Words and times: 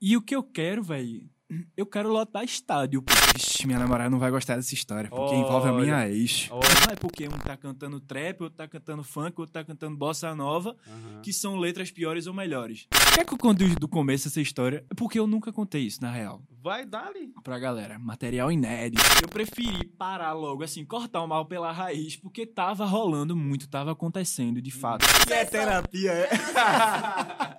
E 0.00 0.16
o 0.16 0.20
que 0.22 0.36
eu 0.36 0.42
quero, 0.42 0.82
velho, 0.82 1.28
eu 1.76 1.86
quero 1.86 2.10
lotar 2.10 2.44
estádio. 2.44 3.02
Ixi, 3.34 3.66
minha 3.66 3.78
namorada 3.78 4.10
não 4.10 4.18
vai 4.18 4.30
gostar 4.30 4.56
dessa 4.56 4.74
história, 4.74 5.08
porque 5.08 5.34
Olha. 5.34 5.38
envolve 5.38 5.68
a 5.68 5.72
minha 5.72 6.08
ex. 6.08 6.48
Olha. 6.50 6.68
Não 6.86 6.92
é 6.92 6.96
porque 6.96 7.26
um 7.26 7.38
tá 7.38 7.56
cantando 7.56 7.98
trap, 8.00 8.42
outro 8.42 8.56
tá 8.56 8.68
cantando 8.68 9.02
funk, 9.02 9.38
outro 9.40 9.52
tá 9.52 9.64
cantando 9.64 9.96
bossa 9.96 10.34
nova, 10.34 10.76
Aham. 10.86 11.20
que 11.22 11.32
são 11.32 11.56
letras 11.56 11.90
piores 11.90 12.26
ou 12.26 12.34
melhores. 12.34 12.86
Quer 13.14 13.24
que 13.24 13.32
eu 13.32 13.38
conte 13.38 13.64
do 13.76 13.88
começo 13.88 14.28
essa 14.28 14.40
história? 14.40 14.84
É 14.90 14.94
porque 14.94 15.18
eu 15.18 15.26
nunca 15.26 15.52
contei 15.52 15.82
isso, 15.82 16.02
na 16.02 16.10
real. 16.10 16.42
Vai, 16.62 16.84
dali. 16.84 17.32
Pra 17.42 17.58
galera, 17.58 17.98
material 17.98 18.50
inédito. 18.52 19.02
Eu 19.22 19.28
preferi 19.28 19.86
parar 19.86 20.32
logo, 20.32 20.62
assim, 20.62 20.84
cortar 20.84 21.22
o 21.22 21.26
mal 21.26 21.46
pela 21.46 21.72
raiz, 21.72 22.16
porque 22.16 22.44
tava 22.44 22.84
rolando 22.84 23.34
muito, 23.36 23.68
tava 23.68 23.92
acontecendo, 23.92 24.60
de 24.60 24.70
fato. 24.70 25.04
Hum. 25.04 25.30
E 25.30 25.32
é 25.32 25.44
terapia, 25.44 26.12
é? 26.12 26.28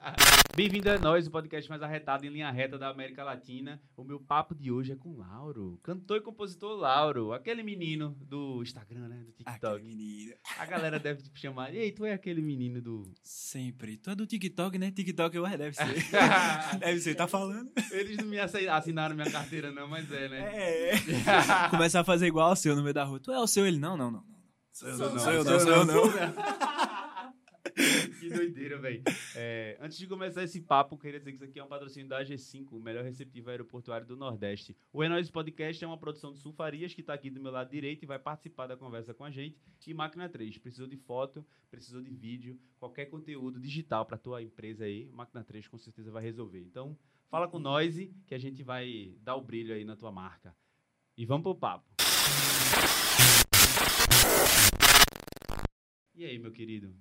Bem-vindo 0.57 0.89
a 0.89 0.97
nós, 0.97 1.27
o 1.27 1.29
podcast 1.29 1.69
mais 1.69 1.83
arretado 1.83 2.25
em 2.25 2.29
linha 2.29 2.49
reta 2.49 2.79
da 2.79 2.89
América 2.89 3.23
Latina. 3.23 3.79
O 3.95 4.03
meu 4.03 4.19
papo 4.19 4.55
de 4.55 4.71
hoje 4.71 4.91
é 4.91 4.95
com 4.95 5.15
Lauro, 5.15 5.79
cantor 5.83 6.17
e 6.17 6.21
compositor 6.21 6.75
Lauro, 6.75 7.31
aquele 7.31 7.61
menino 7.61 8.17
do 8.21 8.63
Instagram, 8.63 9.07
né? 9.07 9.17
Do 9.17 9.31
TikTok. 9.33 9.55
Aquele 9.55 9.83
menino. 9.83 10.33
A 10.57 10.65
galera 10.65 10.97
deve 10.97 11.21
te 11.21 11.39
chamar, 11.39 11.75
ei, 11.75 11.91
tu 11.91 12.05
é 12.05 12.13
aquele 12.13 12.41
menino 12.41 12.81
do. 12.81 13.03
Sempre. 13.21 13.97
Tu 13.97 14.09
é 14.09 14.15
do 14.15 14.25
TikTok, 14.25 14.79
né? 14.79 14.89
TikTok, 14.89 15.37
ué, 15.37 15.57
deve 15.57 15.75
ser. 15.75 15.85
deve 16.79 16.99
ser, 17.01 17.13
tá 17.13 17.27
falando? 17.27 17.71
Eles 17.91 18.17
não 18.17 18.25
me 18.25 18.39
assi- 18.39 18.67
assinaram 18.67 19.13
minha 19.15 19.29
carteira, 19.29 19.71
não, 19.71 19.87
mas 19.87 20.11
é, 20.11 20.27
né? 20.27 20.39
É. 20.55 20.91
Começar 21.69 21.99
a 21.99 22.03
fazer 22.03 22.25
igual 22.25 22.49
ao 22.49 22.55
seu 22.55 22.75
no 22.75 22.81
meio 22.81 22.95
da 22.95 23.03
rua. 23.03 23.19
Tu 23.19 23.31
é 23.31 23.39
o 23.39 23.45
seu, 23.45 23.63
ele? 23.63 23.77
Não, 23.77 23.95
não, 23.95 24.09
não. 24.09 24.21
não. 24.21 24.37
Sou 24.73 24.89
eu, 24.89 24.97
Sou 24.97 25.09
não, 25.11 25.19
sou 25.19 25.31
eu, 25.33 25.43
não, 25.43 25.59
sou 25.59 25.71
eu, 25.71 25.85
não. 25.85 26.87
que 28.19 28.29
doideira, 28.29 28.79
velho. 28.79 29.03
É, 29.35 29.77
antes 29.79 29.97
de 29.97 30.07
começar 30.07 30.43
esse 30.43 30.61
papo, 30.61 30.97
queria 30.97 31.19
dizer 31.19 31.31
que 31.31 31.35
isso 31.35 31.45
aqui 31.45 31.59
é 31.59 31.63
um 31.63 31.67
patrocínio 31.67 32.07
da 32.07 32.23
AG5, 32.23 32.71
o 32.71 32.79
melhor 32.79 33.03
receptivo 33.03 33.49
aeroportuário 33.49 34.07
do 34.07 34.17
Nordeste. 34.17 34.75
O 34.91 35.03
É 35.03 35.09
Nóis 35.09 35.29
Podcast 35.29 35.83
é 35.83 35.87
uma 35.87 35.97
produção 35.97 36.31
de 36.33 36.39
Sulfarias, 36.39 36.93
que 36.93 37.01
está 37.01 37.13
aqui 37.13 37.29
do 37.29 37.39
meu 37.39 37.51
lado 37.51 37.69
direito 37.69 38.03
e 38.03 38.05
vai 38.05 38.17
participar 38.17 38.67
da 38.67 38.75
conversa 38.75 39.13
com 39.13 39.23
a 39.23 39.29
gente. 39.29 39.57
E 39.85 39.93
Máquina 39.93 40.27
3, 40.27 40.57
precisou 40.57 40.87
de 40.87 40.97
foto, 40.97 41.45
precisou 41.69 42.01
de 42.01 42.13
vídeo, 42.13 42.59
qualquer 42.79 43.05
conteúdo 43.05 43.59
digital 43.59 44.05
para 44.05 44.17
tua 44.17 44.41
empresa 44.41 44.85
aí, 44.85 45.07
Máquina 45.13 45.43
3 45.43 45.67
com 45.67 45.77
certeza 45.77 46.11
vai 46.11 46.23
resolver. 46.23 46.61
Então, 46.61 46.97
fala 47.29 47.47
com 47.47 47.59
nós 47.59 47.95
que 48.25 48.33
a 48.33 48.39
gente 48.39 48.63
vai 48.63 49.15
dar 49.21 49.35
o 49.35 49.41
brilho 49.41 49.73
aí 49.73 49.85
na 49.85 49.95
tua 49.95 50.11
marca. 50.11 50.55
E 51.15 51.25
vamos 51.25 51.43
pro 51.43 51.55
papo. 51.55 51.85
E 56.15 56.25
aí, 56.25 56.39
meu 56.39 56.51
querido? 56.51 56.95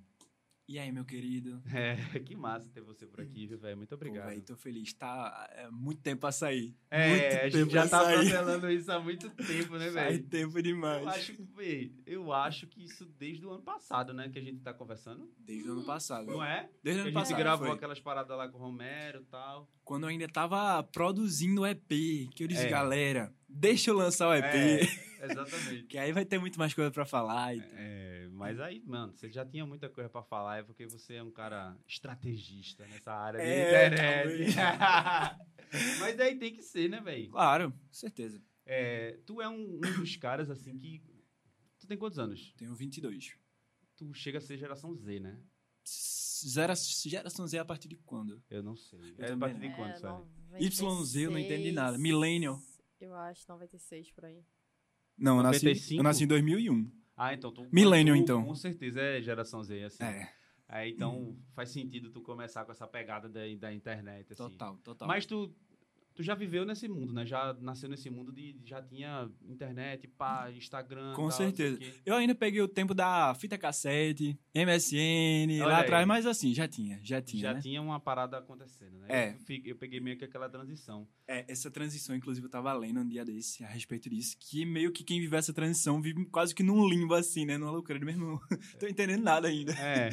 E 0.69 0.77
aí, 0.77 0.91
meu 0.91 1.05
querido? 1.05 1.61
É, 1.73 1.95
que 2.19 2.35
massa 2.35 2.69
ter 2.73 2.81
você 2.81 3.05
por 3.05 3.21
aqui, 3.21 3.47
viu, 3.47 3.57
velho? 3.57 3.77
Muito 3.77 3.93
obrigado. 3.95 4.25
Pô, 4.25 4.29
véi, 4.31 4.41
tô 4.41 4.57
feliz. 4.57 4.91
Tá 4.93 5.47
é, 5.53 5.69
muito 5.69 6.01
tempo 6.01 6.21
pra 6.21 6.31
sair. 6.31 6.75
é, 6.91 7.09
muito 7.09 7.37
a 7.37 7.49
gente 7.61 7.71
já 7.71 7.87
tá 7.87 8.03
sair. 8.03 8.15
protelando 8.29 8.69
isso 8.71 8.91
há 8.91 8.99
muito 8.99 9.29
tempo, 9.29 9.77
né, 9.77 9.85
Faz 9.91 9.93
velho? 10.17 10.23
tempo 10.25 10.61
demais. 10.61 11.01
Eu 11.03 11.09
acho, 11.09 11.33
que, 11.35 11.43
véi, 11.55 11.91
eu 12.05 12.33
acho 12.33 12.67
que 12.67 12.83
isso 12.83 13.05
desde 13.17 13.45
o 13.45 13.51
ano 13.51 13.61
passado, 13.61 14.13
né, 14.13 14.27
que 14.27 14.39
a 14.39 14.41
gente 14.41 14.59
tá 14.59 14.73
conversando. 14.73 15.31
Desde 15.37 15.69
o 15.69 15.73
ano 15.73 15.83
passado. 15.85 16.25
Não 16.27 16.43
é? 16.43 16.69
Desde 16.83 16.83
o 16.83 16.83
Que 16.83 16.89
a 16.89 16.91
ano 16.91 17.03
gente 17.05 17.13
passado. 17.13 17.37
gravou 17.37 17.67
foi. 17.67 17.75
aquelas 17.77 17.99
paradas 18.01 18.37
lá 18.37 18.49
com 18.49 18.57
o 18.57 18.61
Romero 18.61 19.21
e 19.21 19.25
tal. 19.25 19.69
Quando 19.85 20.03
eu 20.03 20.09
ainda 20.09 20.27
tava 20.27 20.83
produzindo 20.83 21.61
o 21.61 21.65
EP, 21.67 22.27
que 22.35 22.43
eu 22.43 22.47
disse, 22.47 22.65
É. 22.65 22.69
galera, 22.69 23.33
deixa 23.57 23.91
eu 23.91 23.95
lançar 23.95 24.29
o 24.29 24.33
EP. 24.33 24.43
É, 24.45 24.81
exatamente. 25.25 25.83
Que 25.87 25.97
aí 25.97 26.11
vai 26.11 26.25
ter 26.25 26.39
muito 26.39 26.57
mais 26.59 26.73
coisa 26.73 26.91
pra 26.91 27.05
falar. 27.05 27.55
E... 27.55 27.63
É, 27.73 28.27
mas 28.31 28.59
aí, 28.59 28.81
mano, 28.85 29.13
você 29.13 29.29
já 29.29 29.45
tinha 29.45 29.65
muita 29.65 29.89
coisa 29.89 30.09
pra 30.09 30.21
falar, 30.23 30.59
é 30.59 30.63
porque 30.63 30.85
você 30.85 31.15
é 31.15 31.23
um 31.23 31.31
cara 31.31 31.77
estrategista 31.87 32.85
nessa 32.87 33.11
área 33.11 33.39
de 33.39 33.45
É, 33.45 33.87
internet. 33.87 34.55
mas 35.99 36.19
aí 36.19 36.35
tem 36.37 36.53
que 36.53 36.61
ser, 36.61 36.89
né, 36.89 37.01
velho? 37.01 37.29
Claro, 37.31 37.71
com 37.71 37.93
certeza. 37.93 38.41
É, 38.65 39.17
tu 39.25 39.41
é 39.41 39.47
um, 39.47 39.77
um 39.77 39.79
dos 39.99 40.15
caras, 40.17 40.49
assim, 40.49 40.77
que... 40.77 41.01
Tu 41.79 41.87
tem 41.87 41.97
quantos 41.97 42.19
anos? 42.19 42.53
Tenho 42.57 42.75
22. 42.75 43.37
Tu 43.95 44.13
chega 44.13 44.37
a 44.37 44.41
ser 44.41 44.57
geração 44.57 44.93
Z, 44.95 45.19
né? 45.19 45.39
Zera, 45.85 46.75
geração 46.75 47.47
Z 47.47 47.57
a 47.57 47.65
partir 47.65 47.87
de 47.87 47.95
quando? 47.95 48.41
Eu 48.49 48.61
não 48.61 48.75
sei. 48.75 49.15
Eu 49.17 49.25
é 49.25 49.31
a 49.31 49.37
partir 49.37 49.59
de 49.59 49.69
não. 49.69 49.75
quando, 49.75 49.97
sabe? 49.97 50.23
YZ 50.59 51.15
eu 51.15 51.31
não 51.31 51.39
entendi 51.39 51.71
nada. 51.71 51.97
96, 51.97 52.01
Millennial. 52.01 52.61
Eu 52.99 53.13
acho 53.15 53.45
96 53.47 54.11
por 54.11 54.25
aí. 54.25 54.43
Não, 55.17 55.37
eu 55.37 55.43
nasci, 55.43 55.65
95? 55.65 55.99
eu 55.99 56.03
nasci 56.03 56.23
em 56.23 56.27
2001. 56.27 56.91
Ah, 57.15 57.33
então 57.33 57.51
tu. 57.51 57.67
Millennial, 57.71 58.15
tu, 58.15 58.21
então. 58.21 58.45
Com 58.45 58.55
certeza 58.55 59.01
é 59.01 59.21
geração 59.21 59.63
Z, 59.63 59.83
assim. 59.83 60.03
É, 60.03 60.31
Aí 60.69 60.91
então 60.91 61.37
faz 61.53 61.69
sentido 61.69 62.09
tu 62.11 62.21
começar 62.21 62.65
com 62.65 62.71
essa 62.71 62.85
pegada 62.85 63.29
da, 63.29 63.41
da 63.57 63.73
internet, 63.73 64.33
assim. 64.33 64.43
total, 64.43 64.77
total. 64.77 65.07
Mas 65.07 65.25
tu, 65.25 65.55
tu 66.17 66.23
já 66.23 66.33
viveu 66.33 66.65
nesse 66.65 66.87
mundo, 66.87 67.13
né? 67.13 67.25
Já 67.27 67.55
nasceu 67.61 67.87
nesse 67.87 68.09
mundo 68.09 68.31
de. 68.33 68.55
Já 68.65 68.81
tinha 68.81 69.29
internet, 69.47 70.07
pá, 70.07 70.51
Instagram. 70.51 71.13
Com 71.13 71.29
tal, 71.29 71.31
certeza. 71.31 71.79
Eu 72.03 72.15
ainda 72.15 72.33
peguei 72.33 72.59
o 72.59 72.67
tempo 72.67 72.95
da 72.95 73.35
fita 73.35 73.55
cassete, 73.55 74.37
MSN, 74.53 75.61
Olha 75.61 75.65
lá 75.67 75.77
aí. 75.77 75.83
atrás, 75.83 76.07
mas 76.07 76.25
assim, 76.25 76.55
já 76.55 76.67
tinha, 76.67 76.99
já 77.03 77.21
tinha, 77.21 77.41
Já 77.41 77.53
né? 77.53 77.61
tinha 77.61 77.79
uma 77.81 77.99
parada 77.99 78.39
acontecendo, 78.39 78.97
né? 78.97 79.07
É. 79.09 79.37
Eu, 79.47 79.61
eu 79.65 79.75
peguei 79.75 79.99
meio 79.99 80.17
que 80.17 80.25
aquela 80.25 80.49
transição. 80.49 81.07
É, 81.27 81.45
essa 81.47 81.69
transição, 81.69 82.15
inclusive, 82.15 82.47
eu 82.47 82.49
tava 82.49 82.73
lendo 82.73 82.99
um 82.99 83.07
dia 83.07 83.23
desse 83.23 83.63
a 83.63 83.67
respeito 83.67 84.09
disso, 84.09 84.35
que 84.39 84.65
meio 84.65 84.91
que 84.91 85.03
quem 85.03 85.19
vive 85.19 85.35
essa 85.35 85.53
transição 85.53 86.01
vive 86.01 86.25
quase 86.25 86.55
que 86.55 86.63
num 86.63 86.89
limbo, 86.89 87.13
assim, 87.13 87.45
né? 87.45 87.59
Numa 87.59 87.69
loucura 87.71 87.99
do 87.99 88.05
meu 88.05 88.15
irmão. 88.15 88.39
Tô 88.79 88.87
entendendo 88.87 89.21
nada 89.21 89.47
ainda. 89.47 89.73
É, 89.73 90.09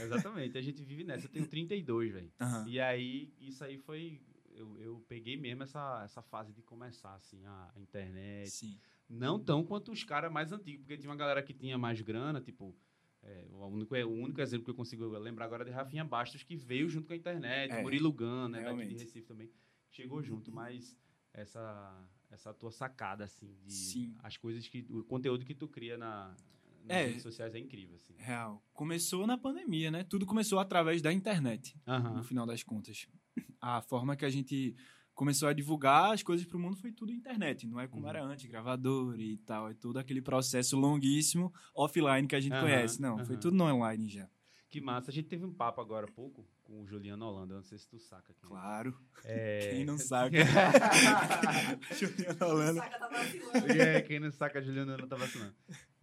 exatamente. 0.00 0.56
A 0.56 0.62
gente 0.62 0.84
vive 0.84 1.02
nessa. 1.02 1.26
Eu 1.26 1.30
tenho 1.30 1.46
32, 1.48 2.12
velho. 2.12 2.30
Aham. 2.40 2.64
E 2.68 2.78
aí, 2.78 3.32
isso 3.40 3.64
aí 3.64 3.76
foi. 3.78 4.20
Eu, 4.58 4.76
eu 4.78 5.04
peguei 5.08 5.36
mesmo 5.36 5.62
essa, 5.62 6.02
essa 6.04 6.20
fase 6.22 6.52
de 6.52 6.62
começar, 6.62 7.14
assim, 7.14 7.44
a, 7.46 7.72
a 7.74 7.80
internet. 7.80 8.50
Sim. 8.50 8.78
Não 9.08 9.38
tão 9.38 9.64
quanto 9.64 9.92
os 9.92 10.04
caras 10.04 10.30
mais 10.32 10.52
antigos, 10.52 10.82
porque 10.84 10.98
tinha 10.98 11.10
uma 11.10 11.16
galera 11.16 11.42
que 11.42 11.54
tinha 11.54 11.78
mais 11.78 12.00
grana, 12.00 12.40
tipo. 12.40 12.76
é, 13.22 13.46
o, 13.50 13.66
único, 13.66 13.94
o 13.94 14.12
único 14.22 14.40
exemplo 14.40 14.64
que 14.64 14.70
eu 14.70 14.74
consigo 14.74 15.06
lembrar 15.18 15.44
agora 15.46 15.62
é 15.62 15.66
de 15.66 15.70
Rafinha 15.70 16.04
Bastos, 16.04 16.42
que 16.42 16.56
veio 16.56 16.88
junto 16.88 17.06
com 17.06 17.12
a 17.12 17.16
internet, 17.16 17.72
É, 17.72 17.82
Murilo 17.82 18.12
Gun, 18.12 18.48
né, 18.48 18.62
daqui 18.62 18.86
de. 18.86 18.94
Recife 19.04 19.22
também, 19.26 19.50
chegou 19.90 20.22
junto, 20.22 20.52
mas 20.52 20.96
essa, 21.32 22.06
essa 22.30 22.52
tua 22.52 22.70
sacada, 22.70 23.24
assim, 23.24 23.54
de 23.64 23.72
Sim. 23.72 24.14
as 24.22 24.36
coisas 24.36 24.66
que. 24.68 24.84
O 24.90 25.04
conteúdo 25.04 25.44
que 25.44 25.54
tu 25.54 25.68
cria 25.68 25.96
na, 25.96 26.34
nas 26.84 26.96
É. 26.96 27.06
redes 27.06 27.22
sociais 27.22 27.54
é 27.54 27.58
incrível, 27.58 27.96
assim. 27.96 28.14
Real. 28.18 28.62
Começou 28.74 29.26
na 29.26 29.38
pandemia, 29.38 29.90
né? 29.90 30.04
Tudo 30.04 30.26
começou 30.26 30.58
através 30.58 31.00
da 31.00 31.12
internet, 31.12 31.74
Aham. 31.86 32.14
no 32.16 32.22
final 32.24 32.44
das 32.46 32.62
contas. 32.62 33.08
A 33.60 33.80
forma 33.82 34.16
que 34.16 34.24
a 34.24 34.30
gente 34.30 34.74
começou 35.14 35.48
a 35.48 35.52
divulgar 35.52 36.12
as 36.12 36.22
coisas 36.22 36.46
pro 36.46 36.58
mundo 36.60 36.76
foi 36.76 36.92
tudo 36.92 37.10
internet, 37.12 37.66
não 37.66 37.80
é 37.80 37.88
como 37.88 38.04
Uhum. 38.04 38.08
era 38.08 38.22
antes, 38.22 38.46
gravador 38.46 39.18
e 39.18 39.36
tal, 39.38 39.68
é 39.68 39.74
todo 39.74 39.98
aquele 39.98 40.22
processo 40.22 40.76
longuíssimo 40.76 41.52
offline 41.74 42.28
que 42.28 42.36
a 42.36 42.40
gente 42.40 42.52
Aham, 42.52 42.62
conhece. 42.62 43.00
Não, 43.02 43.16
foi 43.24 43.34
aham. 43.34 43.40
tudo 43.40 43.56
no 43.56 43.64
online 43.64 44.08
já. 44.08 44.28
Que 44.70 44.80
massa. 44.80 45.10
A 45.10 45.14
gente 45.14 45.26
teve 45.28 45.44
um 45.46 45.52
papo 45.52 45.80
agora 45.80 46.06
há 46.06 46.10
pouco 46.12 46.46
com 46.62 46.82
o 46.82 46.86
Juliano 46.86 47.24
Holanda, 47.24 47.54
eu 47.54 47.56
não 47.56 47.64
sei 47.64 47.78
se 47.78 47.88
tu 47.88 47.98
saca. 47.98 48.34
Quem 48.34 48.44
é. 48.44 48.48
Claro. 48.48 48.94
É... 49.24 49.70
Quem 49.72 49.84
não 49.86 49.96
saca. 49.98 50.36
Juliana 51.98 52.46
Holanda. 52.46 52.80
Saca 52.82 52.98
tá 52.98 53.08
vacilando. 53.08 53.72
É, 53.72 54.00
quem 54.02 54.20
não 54.20 54.30
saca, 54.30 54.58
a 54.58 54.62
Juliana 54.62 54.96
não 54.98 55.08
tá 55.08 55.16
vacilando. 55.16 55.54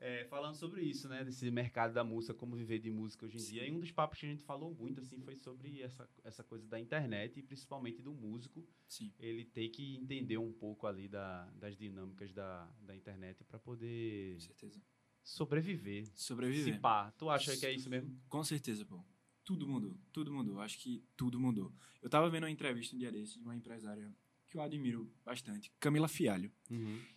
É, 0.07 0.23
falando 0.25 0.53
sobre 0.53 0.83
isso, 0.83 1.09
né? 1.09 1.23
Desse 1.23 1.49
mercado 1.49 1.91
da 1.91 2.03
música, 2.03 2.31
como 2.31 2.55
viver 2.55 2.77
de 2.77 2.91
música 2.91 3.25
hoje 3.25 3.37
em 3.37 3.41
dia. 3.41 3.67
E 3.67 3.71
um 3.71 3.79
dos 3.79 3.91
papos 3.91 4.19
que 4.19 4.27
a 4.27 4.29
gente 4.29 4.43
falou 4.43 4.71
muito, 4.71 5.01
assim, 5.01 5.19
foi 5.19 5.35
sobre 5.35 5.81
essa, 5.81 6.07
essa 6.23 6.43
coisa 6.43 6.67
da 6.67 6.79
internet 6.79 7.39
e 7.39 7.41
principalmente 7.41 8.03
do 8.03 8.13
músico. 8.13 8.63
Sim. 8.87 9.11
Ele 9.17 9.43
ter 9.43 9.67
que 9.69 9.95
entender 9.95 10.37
um 10.37 10.53
pouco 10.53 10.85
ali 10.85 11.07
da, 11.07 11.45
das 11.55 11.75
dinâmicas 11.75 12.31
da, 12.31 12.69
da 12.81 12.95
internet 12.95 13.43
para 13.45 13.57
poder 13.57 14.35
Com 14.35 14.39
certeza. 14.41 14.79
sobreviver. 15.23 16.05
Se 16.13 16.25
Sobreviver. 16.27 16.79
pá. 16.79 17.11
Tu 17.17 17.27
acha 17.27 17.57
que 17.57 17.65
é 17.65 17.73
isso 17.73 17.89
mesmo? 17.89 18.15
Com 18.29 18.43
certeza, 18.43 18.85
pô. 18.85 19.03
Tudo 19.43 19.67
mudou. 19.67 19.97
Tudo 20.13 20.31
mudou. 20.31 20.59
Acho 20.59 20.77
que 20.77 21.03
tudo 21.17 21.39
mudou. 21.39 21.73
Eu 21.99 22.11
tava 22.11 22.29
vendo 22.29 22.43
uma 22.43 22.51
entrevista 22.51 22.95
um 22.95 22.99
dia 22.99 23.11
desse 23.11 23.39
de 23.39 23.43
uma 23.43 23.55
empresária 23.55 24.13
que 24.51 24.57
eu 24.57 24.61
admiro 24.61 25.11
bastante, 25.25 25.71
Camila 25.79 26.07
Fialho. 26.07 26.51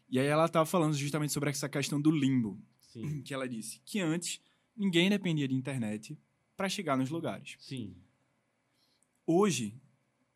E 0.09 0.19
aí 0.19 0.27
ela 0.27 0.49
tava 0.49 0.67
falando 0.67 0.95
justamente 0.95 1.33
sobre 1.33 1.51
essa 1.51 1.69
questão 1.69 2.01
do 2.01 2.11
limbo, 2.11 2.61
Sim. 2.89 3.23
que 3.23 3.33
ela 3.33 3.49
disse 3.49 3.81
que 3.85 4.01
antes 4.01 4.41
ninguém 4.77 5.09
dependia 5.09 5.47
de 5.47 5.55
internet 5.55 6.19
para 6.57 6.69
chegar 6.69 6.97
nos 6.97 7.11
lugares. 7.11 7.57
Sim. 7.61 7.95
Hoje, 9.27 9.75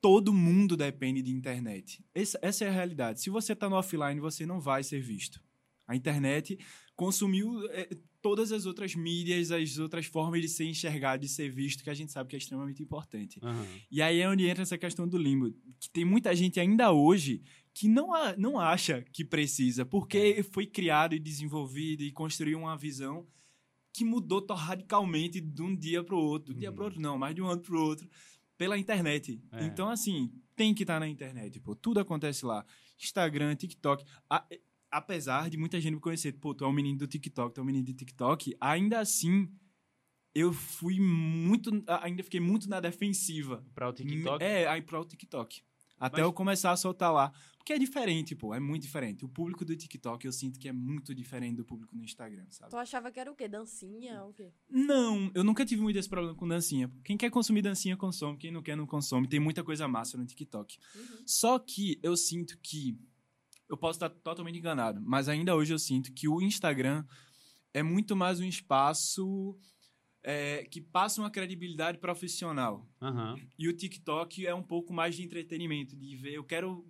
todo 0.01 0.33
mundo 0.33 0.77
depende 0.77 1.23
de 1.23 1.31
internet. 1.31 2.05
Essa, 2.15 2.39
essa 2.43 2.65
é 2.65 2.69
a 2.69 2.73
realidade. 2.73 3.21
Se 3.21 3.31
você 3.31 3.53
está 3.53 3.69
no 3.69 3.77
offline, 3.77 4.21
você 4.21 4.45
não 4.45 4.61
vai 4.61 4.83
ser 4.83 5.01
visto. 5.01 5.41
A 5.87 5.97
internet 5.97 6.59
consumiu 6.95 7.67
é, 7.71 7.89
todas 8.21 8.53
as 8.53 8.67
outras 8.67 8.95
mídias, 8.95 9.51
as 9.51 9.79
outras 9.79 10.07
formas 10.07 10.41
de 10.41 10.49
ser 10.49 10.65
enxergado, 10.65 11.23
de 11.23 11.29
ser 11.29 11.51
visto, 11.51 11.83
que 11.83 11.91
a 11.91 11.95
gente 11.95 12.13
sabe 12.13 12.31
que 12.31 12.37
é 12.37 12.39
extremamente 12.39 12.83
importante. 12.83 13.41
Aham. 13.43 13.67
E 13.91 14.01
aí 14.01 14.21
é 14.21 14.29
onde 14.29 14.47
entra 14.47 14.63
essa 14.63 14.79
questão 14.79 15.09
do 15.09 15.19
limbo. 15.19 15.53
Que 15.81 15.91
tem 15.91 16.05
muita 16.05 16.35
gente 16.35 16.61
ainda 16.61 16.93
hoje 16.93 17.43
que 17.75 17.89
não, 17.89 18.13
a- 18.15 18.37
não 18.37 18.59
acha 18.59 19.03
que 19.13 19.25
precisa, 19.25 19.85
porque 19.85 20.43
foi 20.43 20.67
criado 20.67 21.15
e 21.15 21.19
desenvolvido 21.19 22.03
e 22.03 22.13
construiu 22.13 22.59
uma 22.59 22.77
visão 22.77 23.27
que 23.93 24.05
mudou 24.05 24.45
radicalmente 24.55 25.41
de 25.41 25.63
um 25.63 25.75
dia 25.77 26.03
para 26.03 26.15
o 26.15 26.19
outro. 26.19 26.53
De 26.53 26.59
um 26.59 26.61
dia 26.61 26.71
Uhum. 26.71 26.75
para 26.77 26.85
outro, 26.85 27.01
não, 27.01 27.19
mas 27.19 27.35
de 27.35 27.43
um 27.43 27.47
ano 27.47 27.61
para 27.63 27.75
o 27.75 27.81
outro, 27.81 28.09
pela 28.57 28.79
internet. 28.79 29.43
É. 29.53 29.65
Então, 29.65 29.89
assim, 29.91 30.33
tem 30.57 30.75
que 30.75 30.83
estar 30.83 30.99
na 31.01 31.09
internet, 31.09 31.59
pô. 31.61 31.75
Tudo 31.75 32.01
acontece 32.01 32.45
lá. 32.45 32.65
Instagram, 32.99 33.55
TikTok. 33.57 34.05
A- 34.31 34.47
apesar 34.91 35.49
de 35.51 35.57
muita 35.57 35.81
gente 35.81 35.95
me 35.95 36.01
conhecer, 36.01 36.33
pô, 36.35 36.55
tu 36.55 36.65
é 36.65 36.69
um 36.69 36.73
menino 36.73 36.99
do 36.99 37.07
TikTok, 37.07 37.55
tu 37.55 37.59
é 37.61 37.63
um 37.63 37.67
menino 37.67 37.85
do 37.85 37.95
TikTok, 37.95 38.55
ainda 38.61 39.01
assim, 39.01 39.49
eu 40.35 40.53
fui 40.53 40.99
muito. 41.01 41.71
Ainda 42.03 42.23
fiquei 42.23 42.41
muito 42.41 42.69
na 42.69 42.81
defensiva. 42.81 43.67
Pra 43.75 43.89
o 43.89 43.93
TikTok? 43.93 44.43
É, 44.43 44.67
aí 44.67 44.81
pro 44.81 45.05
TikTok. 45.05 45.63
Até 46.03 46.17
Mas- 46.17 46.27
eu 46.27 46.33
começar 46.33 46.73
a 46.73 46.77
soltar 46.77 47.13
lá. 47.13 47.33
Porque 47.57 47.73
é 47.73 47.79
diferente, 47.79 48.35
pô. 48.35 48.53
É 48.53 48.59
muito 48.59 48.83
diferente. 48.83 49.25
O 49.25 49.29
público 49.29 49.65
do 49.65 49.77
TikTok 49.77 50.27
eu 50.27 50.33
sinto 50.33 50.59
que 50.59 50.69
é 50.69 50.73
muito 50.73 51.15
diferente 51.15 51.59
do 51.59 51.65
público 51.65 51.95
no 51.97 52.03
Instagram, 52.03 52.45
sabe? 52.51 52.73
Tu 52.73 52.77
achava 52.77 53.13
que 53.13 53.21
era 53.21 53.31
o 53.31 53.37
quê? 53.37 53.47
Dancinha? 53.47 54.25
O 54.25 54.33
quê? 54.33 54.51
Não, 54.69 55.31
eu 55.33 55.45
nunca 55.45 55.65
tive 55.65 55.81
muito 55.81 55.97
esse 55.97 56.09
problema 56.09 56.35
com 56.35 56.49
dancinha. 56.49 56.91
Quem 57.05 57.17
quer 57.17 57.31
consumir 57.31 57.63
dancinha, 57.63 57.97
consome. 57.97 58.37
Quem 58.37 58.51
não 58.51 58.61
quer, 58.61 58.77
não 58.77 58.85
consome. 58.85 59.29
Tem 59.29 59.39
muita 59.39 59.63
coisa 59.63 59.87
massa 59.87 60.19
no 60.19 60.27
TikTok. 60.27 60.77
Uhum. 60.97 61.23
Só 61.25 61.57
que 61.57 62.01
eu 62.03 62.17
sinto 62.17 62.59
que. 62.61 62.99
Eu 63.69 63.77
posso 63.77 63.97
estar 63.97 64.11
totalmente 64.11 64.59
enganado, 64.59 65.01
mas 65.01 65.29
ainda 65.29 65.55
hoje 65.55 65.73
eu 65.73 65.79
sinto 65.79 66.13
que 66.13 66.29
o 66.29 66.43
Instagram 66.43 67.05
é 67.73 67.81
muito 67.83 68.17
mais 68.17 68.41
um 68.41 68.45
espaço 68.45 69.57
é, 70.23 70.65
que 70.65 70.81
passa 70.81 71.21
uma 71.21 71.31
credibilidade 71.31 71.99
profissional. 71.99 72.89
Aham. 73.01 73.39
E 73.59 73.69
o 73.69 73.73
TikTok 73.73 74.47
é 74.47 74.55
um 74.55 74.63
pouco 74.63 74.93
mais 74.93 75.17
de 75.17 75.23
entretenimento, 75.23 75.97
de 75.97 76.17
ver. 76.17 76.35
Eu 76.35 76.45
quero 76.45 76.87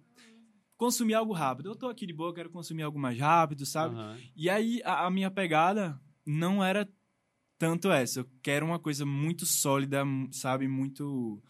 consumir 0.77 1.15
algo 1.15 1.33
rápido. 1.33 1.71
Eu 1.71 1.77
tô 1.77 1.89
aqui 1.89 2.07
de 2.07 2.13
boa, 2.13 2.31
eu 2.31 2.35
quero 2.35 2.51
consumir 2.51 2.83
algo 2.83 2.99
mais 2.99 3.19
rápido, 3.19 3.65
sabe? 3.65 3.95
aham. 3.95 4.19
E 4.37 4.51
aí 4.51 4.81
a, 4.85 5.07
a 5.07 5.11
minha 5.11 5.31
pegada 5.31 6.01
não 6.27 6.63
era 6.63 6.89
tanto 7.59 7.91
essa. 7.91 8.21
Eu 8.21 8.29
quero 8.43 8.67
uma 8.67 8.79
coisa 8.79 9.07
muito 9.07 9.47
sólida, 9.47 10.05
sabe? 10.33 10.67
Muito 10.67 11.43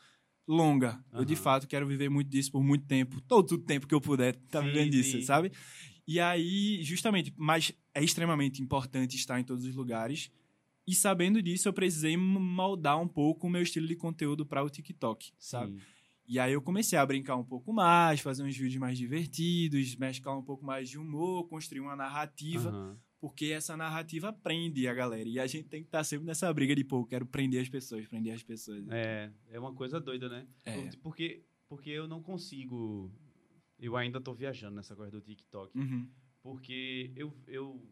longa. 0.46 1.02
Eu, 1.12 1.24
de 1.24 1.36
fato, 1.36 1.66
quero 1.66 1.86
viver 1.86 2.10
muito 2.10 2.28
disso 2.28 2.52
por 2.52 2.62
muito 2.62 2.86
tempo. 2.86 3.20
Todo 3.22 3.52
o 3.52 3.58
tempo 3.58 3.86
que 3.86 3.94
eu 3.94 4.00
puder 4.00 4.36
tá 4.50 4.60
Sim, 4.60 4.66
vivendo 4.66 4.90
disso, 4.90 5.22
sabe? 5.22 5.52
E 6.06 6.20
aí, 6.20 6.82
justamente, 6.82 7.32
mas 7.36 7.72
é 7.94 8.02
extremamente 8.02 8.60
importante 8.60 9.16
estar 9.16 9.40
em 9.40 9.44
todos 9.44 9.64
os 9.64 9.74
lugares. 9.74 10.30
E 10.86 10.94
sabendo 10.94 11.40
disso, 11.40 11.68
eu 11.68 11.72
precisei 11.72 12.16
moldar 12.16 13.00
um 13.00 13.06
pouco 13.06 13.46
o 13.46 13.50
meu 13.50 13.62
estilo 13.62 13.86
de 13.86 13.94
conteúdo 13.94 14.44
para 14.44 14.64
o 14.64 14.70
TikTok, 14.70 15.32
sabe? 15.38 15.78
Sim. 15.78 15.86
E 16.26 16.38
aí 16.38 16.52
eu 16.52 16.62
comecei 16.62 16.98
a 16.98 17.04
brincar 17.04 17.36
um 17.36 17.44
pouco 17.44 17.72
mais, 17.72 18.20
fazer 18.20 18.42
uns 18.42 18.56
vídeos 18.56 18.80
mais 18.80 18.96
divertidos, 18.96 19.96
mesclar 19.96 20.38
um 20.38 20.42
pouco 20.42 20.64
mais 20.64 20.88
de 20.88 20.98
humor, 20.98 21.46
construir 21.48 21.80
uma 21.80 21.94
narrativa, 21.96 22.70
Aham. 22.70 22.98
porque 23.20 23.46
essa 23.46 23.76
narrativa 23.76 24.32
prende 24.32 24.86
a 24.88 24.94
galera. 24.94 25.28
E 25.28 25.38
a 25.38 25.46
gente 25.46 25.68
tem 25.68 25.82
que 25.82 25.88
estar 25.88 26.02
sempre 26.04 26.26
nessa 26.26 26.52
briga 26.52 26.74
de, 26.74 26.84
pô, 26.84 27.00
eu 27.00 27.06
quero 27.06 27.26
prender 27.26 27.60
as 27.60 27.68
pessoas, 27.68 28.06
prender 28.06 28.34
as 28.34 28.42
pessoas. 28.42 28.84
É, 28.88 29.30
é 29.50 29.60
uma 29.60 29.74
coisa 29.74 30.00
doida, 30.00 30.28
né? 30.28 30.46
É. 30.64 30.90
Porque, 31.02 31.44
porque 31.68 31.90
eu 31.90 32.08
não 32.08 32.22
consigo. 32.22 33.12
Eu 33.78 33.96
ainda 33.96 34.20
tô 34.20 34.32
viajando 34.32 34.76
nessa 34.76 34.94
coisa 34.94 35.10
do 35.12 35.20
TikTok. 35.20 35.76
Uhum. 35.76 36.08
Porque 36.40 37.12
eu, 37.16 37.36
eu 37.46 37.82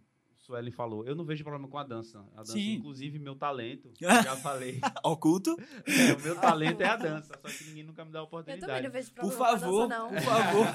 Suelen 0.40 0.70
falou, 0.70 1.06
eu 1.06 1.14
não 1.14 1.25
vejo 1.25 1.44
problema 1.44 1.69
com 1.69 1.76
a 1.76 1.84
dança. 1.84 2.19
A 2.34 2.38
dança, 2.38 2.52
Sim. 2.52 2.75
inclusive, 2.75 3.19
meu 3.19 3.37
talento, 3.37 3.92
já 4.00 4.37
falei. 4.37 4.81
Oculto? 5.04 5.54
É, 5.87 6.12
o 6.14 6.20
meu 6.20 6.34
talento 6.40 6.81
é 6.81 6.87
a 6.87 6.96
dança, 6.96 7.38
só 7.40 7.48
que 7.48 7.64
ninguém 7.64 7.84
nunca 7.84 8.04
me 8.04 8.10
dá 8.10 8.20
a 8.20 8.22
Eu 8.22 8.26
também 8.26 8.40
oportunidade. 8.40 8.82
não 8.84 8.90
vejo 8.90 9.10
Por 9.12 9.14
problema 9.14 9.38
com 9.38 9.44
a 9.44 9.58
favor, 9.58 9.88
dança, 9.88 9.98
não. 10.00 10.08
por 10.08 10.22
favor. 10.22 10.66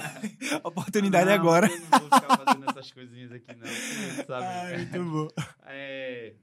Oportunidade 0.64 1.26
Não, 1.26 1.32
agora. 1.34 1.66
Eu 1.68 1.80
não 1.80 1.98
vou 1.98 2.20
ficar 2.20 2.36
fazendo 2.44 2.70
essas 2.70 2.92
coisinhas 2.92 3.32
aqui, 3.32 3.54
não. 3.56 4.24
Sabe? 4.24 4.46
Ai, 4.46 4.76
muito 4.86 5.04
bom. 5.10 5.28
É, 5.66 6.34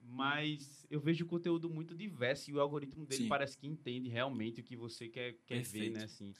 mas 0.00 0.86
eu 0.90 1.00
vejo 1.00 1.26
conteúdo 1.26 1.68
muito 1.68 1.94
diverso 1.94 2.50
e 2.50 2.54
o 2.54 2.60
algoritmo 2.60 3.04
dele 3.04 3.24
Sim. 3.24 3.28
parece 3.28 3.58
que 3.58 3.66
entende 3.66 4.08
realmente 4.08 4.60
o 4.60 4.64
que 4.64 4.76
você 4.76 5.08
quer, 5.08 5.36
quer 5.46 5.62
ver, 5.62 5.90
né? 5.90 6.04
Assim, 6.04 6.32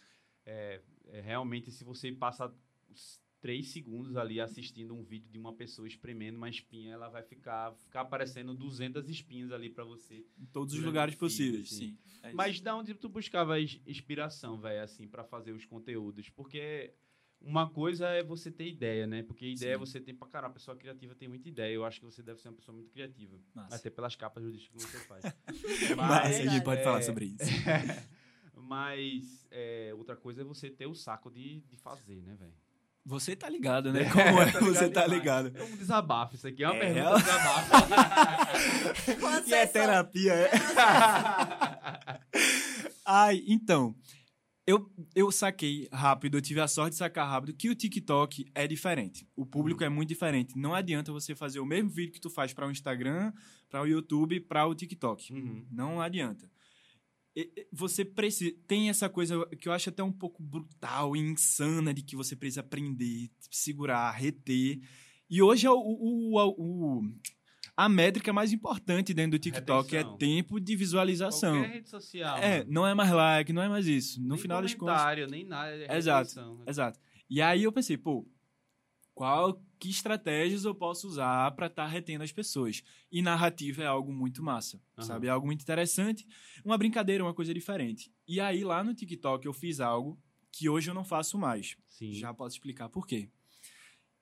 é, 0.46 0.80
é, 1.08 1.20
realmente, 1.20 1.70
se 1.70 1.84
você 1.84 2.12
passa 2.12 2.50
três 3.44 3.72
segundos 3.72 4.16
ali 4.16 4.40
assistindo 4.40 4.94
um 4.94 5.02
vídeo 5.02 5.30
de 5.30 5.38
uma 5.38 5.52
pessoa 5.52 5.86
espremendo 5.86 6.38
uma 6.38 6.48
espinha, 6.48 6.94
ela 6.94 7.10
vai 7.10 7.22
ficar, 7.22 7.74
ficar 7.74 8.00
aparecendo 8.00 8.54
200 8.54 9.06
espinhas 9.10 9.52
ali 9.52 9.68
pra 9.68 9.84
você. 9.84 10.24
Em 10.38 10.46
todos 10.46 10.72
os 10.72 10.82
lugares 10.82 11.14
possíveis, 11.14 11.70
assim. 11.70 11.88
sim. 11.88 11.98
É. 12.22 12.32
Mas 12.32 12.58
da 12.62 12.74
onde 12.74 12.94
tu 12.94 13.06
buscava 13.06 13.60
inspiração, 13.60 14.58
velho, 14.58 14.82
assim, 14.82 15.06
pra 15.06 15.24
fazer 15.24 15.52
os 15.52 15.66
conteúdos? 15.66 16.30
Porque 16.30 16.94
uma 17.38 17.68
coisa 17.68 18.08
é 18.08 18.22
você 18.22 18.50
ter 18.50 18.66
ideia, 18.66 19.06
né? 19.06 19.22
Porque 19.22 19.46
ideia 19.46 19.74
Sim. 19.74 19.78
você 19.78 20.00
tem 20.00 20.14
pra 20.14 20.26
caramba. 20.26 20.52
A 20.52 20.54
pessoa 20.54 20.74
criativa 20.74 21.14
tem 21.14 21.28
muita 21.28 21.46
ideia. 21.46 21.74
Eu 21.74 21.84
acho 21.84 22.00
que 22.00 22.06
você 22.06 22.22
deve 22.22 22.40
ser 22.40 22.48
uma 22.48 22.54
pessoa 22.54 22.74
muito 22.74 22.90
criativa. 22.90 23.38
Massa. 23.52 23.76
Até 23.76 23.90
pelas 23.90 24.16
capas 24.16 24.42
do 24.42 24.50
disco 24.50 24.74
que 24.74 24.82
você 24.82 24.98
faz. 25.00 25.22
Massa, 25.94 26.28
a 26.28 26.32
gente 26.32 26.44
verdade. 26.44 26.64
pode 26.64 26.80
é, 26.80 26.84
falar 26.84 27.02
sobre 27.02 27.26
isso. 27.26 27.44
Mas 28.56 29.46
é, 29.50 29.92
outra 29.94 30.16
coisa 30.16 30.40
é 30.40 30.44
você 30.44 30.70
ter 30.70 30.86
o 30.86 30.94
saco 30.94 31.30
de, 31.30 31.60
de 31.60 31.76
fazer, 31.76 32.22
né, 32.22 32.34
velho? 32.34 32.63
Você 33.06 33.36
tá 33.36 33.50
ligado, 33.50 33.92
né? 33.92 34.08
Como 34.10 34.22
é? 34.40 34.50
Tá 34.50 34.60
Você 34.60 34.88
tá 34.88 35.02
demais. 35.02 35.20
ligado. 35.20 35.52
É 35.54 35.62
um 35.62 35.76
desabafo. 35.76 36.36
Isso 36.36 36.46
aqui 36.46 36.64
é 36.64 36.70
uma 36.70 36.76
É. 36.76 36.94
pergunta 36.94 37.16
de 37.18 37.22
desabafo. 37.24 37.70
Com 39.20 39.42
Que 39.44 39.54
é 39.54 39.66
terapia, 39.66 40.32
é? 40.32 40.50
Ai, 43.04 43.42
então. 43.46 43.94
Eu, 44.66 44.90
eu 45.14 45.30
saquei 45.30 45.86
rápido, 45.92 46.38
eu 46.38 46.40
tive 46.40 46.58
a 46.58 46.66
sorte 46.66 46.92
de 46.92 46.96
sacar 46.96 47.28
rápido 47.28 47.52
que 47.52 47.68
o 47.68 47.74
TikTok 47.74 48.46
é 48.54 48.66
diferente. 48.66 49.28
O 49.36 49.44
público 49.44 49.84
é 49.84 49.90
muito 49.90 50.08
diferente. 50.08 50.56
Não 50.58 50.74
adianta 50.74 51.12
você 51.12 51.34
fazer 51.34 51.60
o 51.60 51.66
mesmo 51.66 51.90
vídeo 51.90 52.14
que 52.14 52.20
tu 52.20 52.30
faz 52.30 52.54
para 52.54 52.66
o 52.66 52.70
Instagram, 52.70 53.30
para 53.68 53.82
o 53.82 53.86
YouTube, 53.86 54.40
para 54.40 54.66
o 54.66 54.74
TikTok. 54.74 55.34
Uhum. 55.34 55.66
Não 55.70 56.00
adianta. 56.00 56.50
Você 57.72 58.04
precisa. 58.04 58.54
Tem 58.66 58.88
essa 58.88 59.08
coisa 59.08 59.44
que 59.60 59.68
eu 59.68 59.72
acho 59.72 59.88
até 59.88 60.02
um 60.02 60.12
pouco 60.12 60.42
brutal 60.42 61.16
e 61.16 61.20
insana 61.20 61.92
de 61.92 62.02
que 62.02 62.14
você 62.14 62.36
precisa 62.36 62.60
aprender, 62.60 63.28
segurar, 63.50 64.12
reter. 64.12 64.80
E 65.28 65.42
hoje 65.42 65.66
é 65.66 65.70
o, 65.70 65.74
o, 65.74 66.38
o- 66.38 66.54
o- 66.98 67.12
a 67.76 67.88
métrica 67.88 68.32
mais 68.32 68.52
importante 68.52 69.12
dentro 69.12 69.32
do 69.32 69.38
TikTok 69.42 69.90
Retenção. 69.90 70.14
é 70.14 70.18
tempo 70.18 70.60
de 70.60 70.76
visualização. 70.76 71.54
Qualquer 71.56 71.72
rede 71.72 71.88
social. 71.90 72.38
É, 72.38 72.58
mano. 72.58 72.70
não 72.72 72.86
é 72.86 72.94
mais 72.94 73.10
like, 73.10 73.52
não 73.52 73.62
é 73.62 73.68
mais 73.68 73.86
isso. 73.88 74.20
No 74.22 74.28
Nem 74.34 74.38
final 74.38 74.62
das 74.62 74.74
contas. 74.74 75.30
nem 75.30 75.44
nada. 75.44 75.70
É 75.74 75.96
Exato. 75.96 76.28
retenção. 76.28 76.62
Exato. 76.68 77.00
E 77.28 77.42
aí 77.42 77.64
eu 77.64 77.72
pensei, 77.72 77.96
pô, 77.96 78.24
qual 79.14 79.62
que 79.78 79.88
estratégias 79.88 80.64
eu 80.64 80.74
posso 80.74 81.06
usar 81.06 81.50
para 81.52 81.66
estar 81.66 81.86
retendo 81.86 82.24
as 82.24 82.32
pessoas? 82.32 82.82
E 83.10 83.22
narrativa 83.22 83.82
é 83.82 83.86
algo 83.86 84.12
muito 84.12 84.42
massa, 84.42 84.82
Aham. 84.98 85.06
sabe? 85.06 85.26
É 85.28 85.30
algo 85.30 85.46
muito 85.46 85.62
interessante, 85.62 86.26
uma 86.64 86.76
brincadeira, 86.76 87.22
uma 87.24 87.34
coisa 87.34 87.54
diferente. 87.54 88.12
E 88.26 88.40
aí 88.40 88.64
lá 88.64 88.82
no 88.82 88.94
TikTok 88.94 89.46
eu 89.46 89.52
fiz 89.52 89.78
algo 89.80 90.20
que 90.50 90.68
hoje 90.68 90.90
eu 90.90 90.94
não 90.94 91.04
faço 91.04 91.38
mais. 91.38 91.76
Sim. 91.88 92.12
Já 92.12 92.34
posso 92.34 92.56
explicar 92.56 92.88
por 92.88 93.06
quê. 93.06 93.28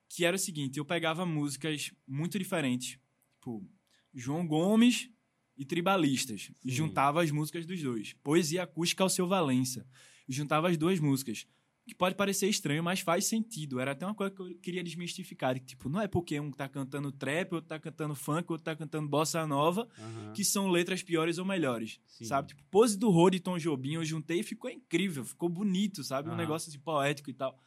Que 0.09 0.25
era 0.27 0.37
o 0.37 0.39
seguinte, 0.39 0.79
eu 0.79 0.85
pegava 0.85 1.25
músicas 1.25 1.91
muito 2.07 2.39
diferentes, 2.39 2.99
tipo 3.35 3.67
João 4.13 4.47
Gomes 4.47 5.11
e 5.57 5.65
Tribalistas, 5.65 6.51
e 6.63 6.71
Sim. 6.71 6.77
juntava 6.77 7.23
as 7.23 7.31
músicas 7.31 7.65
dos 7.65 7.81
dois. 7.83 8.13
Poesia 8.23 8.65
acústica 8.65 9.03
ao 9.03 9.09
seu 9.09 9.27
Valença. 9.27 9.87
E 10.29 10.33
juntava 10.33 10.69
as 10.69 10.77
duas 10.77 11.01
músicas. 11.01 11.47
Que 11.85 11.95
pode 11.97 12.15
parecer 12.15 12.49
estranho, 12.49 12.83
mas 12.83 13.01
faz 13.01 13.27
sentido. 13.27 13.81
Era 13.81 13.91
até 13.91 14.07
uma 14.07 14.15
coisa 14.15 14.33
que 14.33 14.41
eu 14.41 14.55
queria 14.63 14.85
desmistificar. 14.85 15.55
Que, 15.55 15.67
tipo, 15.67 15.89
não 15.89 16.01
é 16.01 16.07
porque 16.07 16.39
um 16.39 16.51
tá 16.53 16.69
cantando 16.69 17.11
trap, 17.11 17.55
outro 17.55 17.69
tá 17.69 17.79
cantando 17.79 18.15
funk, 18.15 18.53
outro 18.53 18.65
tá 18.65 18.77
cantando 18.77 19.09
bossa 19.09 19.45
nova, 19.47 19.89
Aham. 19.99 20.33
que 20.33 20.45
são 20.45 20.69
letras 20.69 21.03
piores 21.03 21.39
ou 21.39 21.45
melhores. 21.45 22.01
Sim. 22.07 22.25
Sabe? 22.25 22.49
Tipo, 22.49 22.63
pose 22.71 22.97
do 22.97 23.11
Rod 23.11 23.35
e 23.35 23.41
Tom 23.41 23.59
Jobim 23.59 23.95
eu 23.95 24.05
juntei 24.05 24.41
e 24.41 24.43
ficou 24.45 24.71
incrível, 24.71 25.25
ficou 25.25 25.49
bonito, 25.49 26.05
sabe? 26.05 26.29
Um 26.29 26.33
Aham. 26.33 26.41
negócio 26.41 26.69
assim 26.71 26.79
poético 26.79 27.31
e 27.31 27.35
tal. 27.35 27.59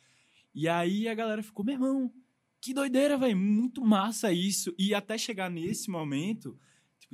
E 0.53 0.69
aí 0.69 1.10
a 1.10 1.13
galera 1.13 1.43
ficou, 1.43 1.65
meu 1.65 1.74
irmão, 1.75 2.13
que 2.62 2.74
doideira, 2.74 3.17
velho, 3.17 3.36
muito 3.38 3.84
massa 3.84 4.31
isso. 4.31 4.74
E 4.79 4.95
até 4.95 5.17
chegar 5.17 5.51
nesse 5.51 5.89
momento, 5.89 6.57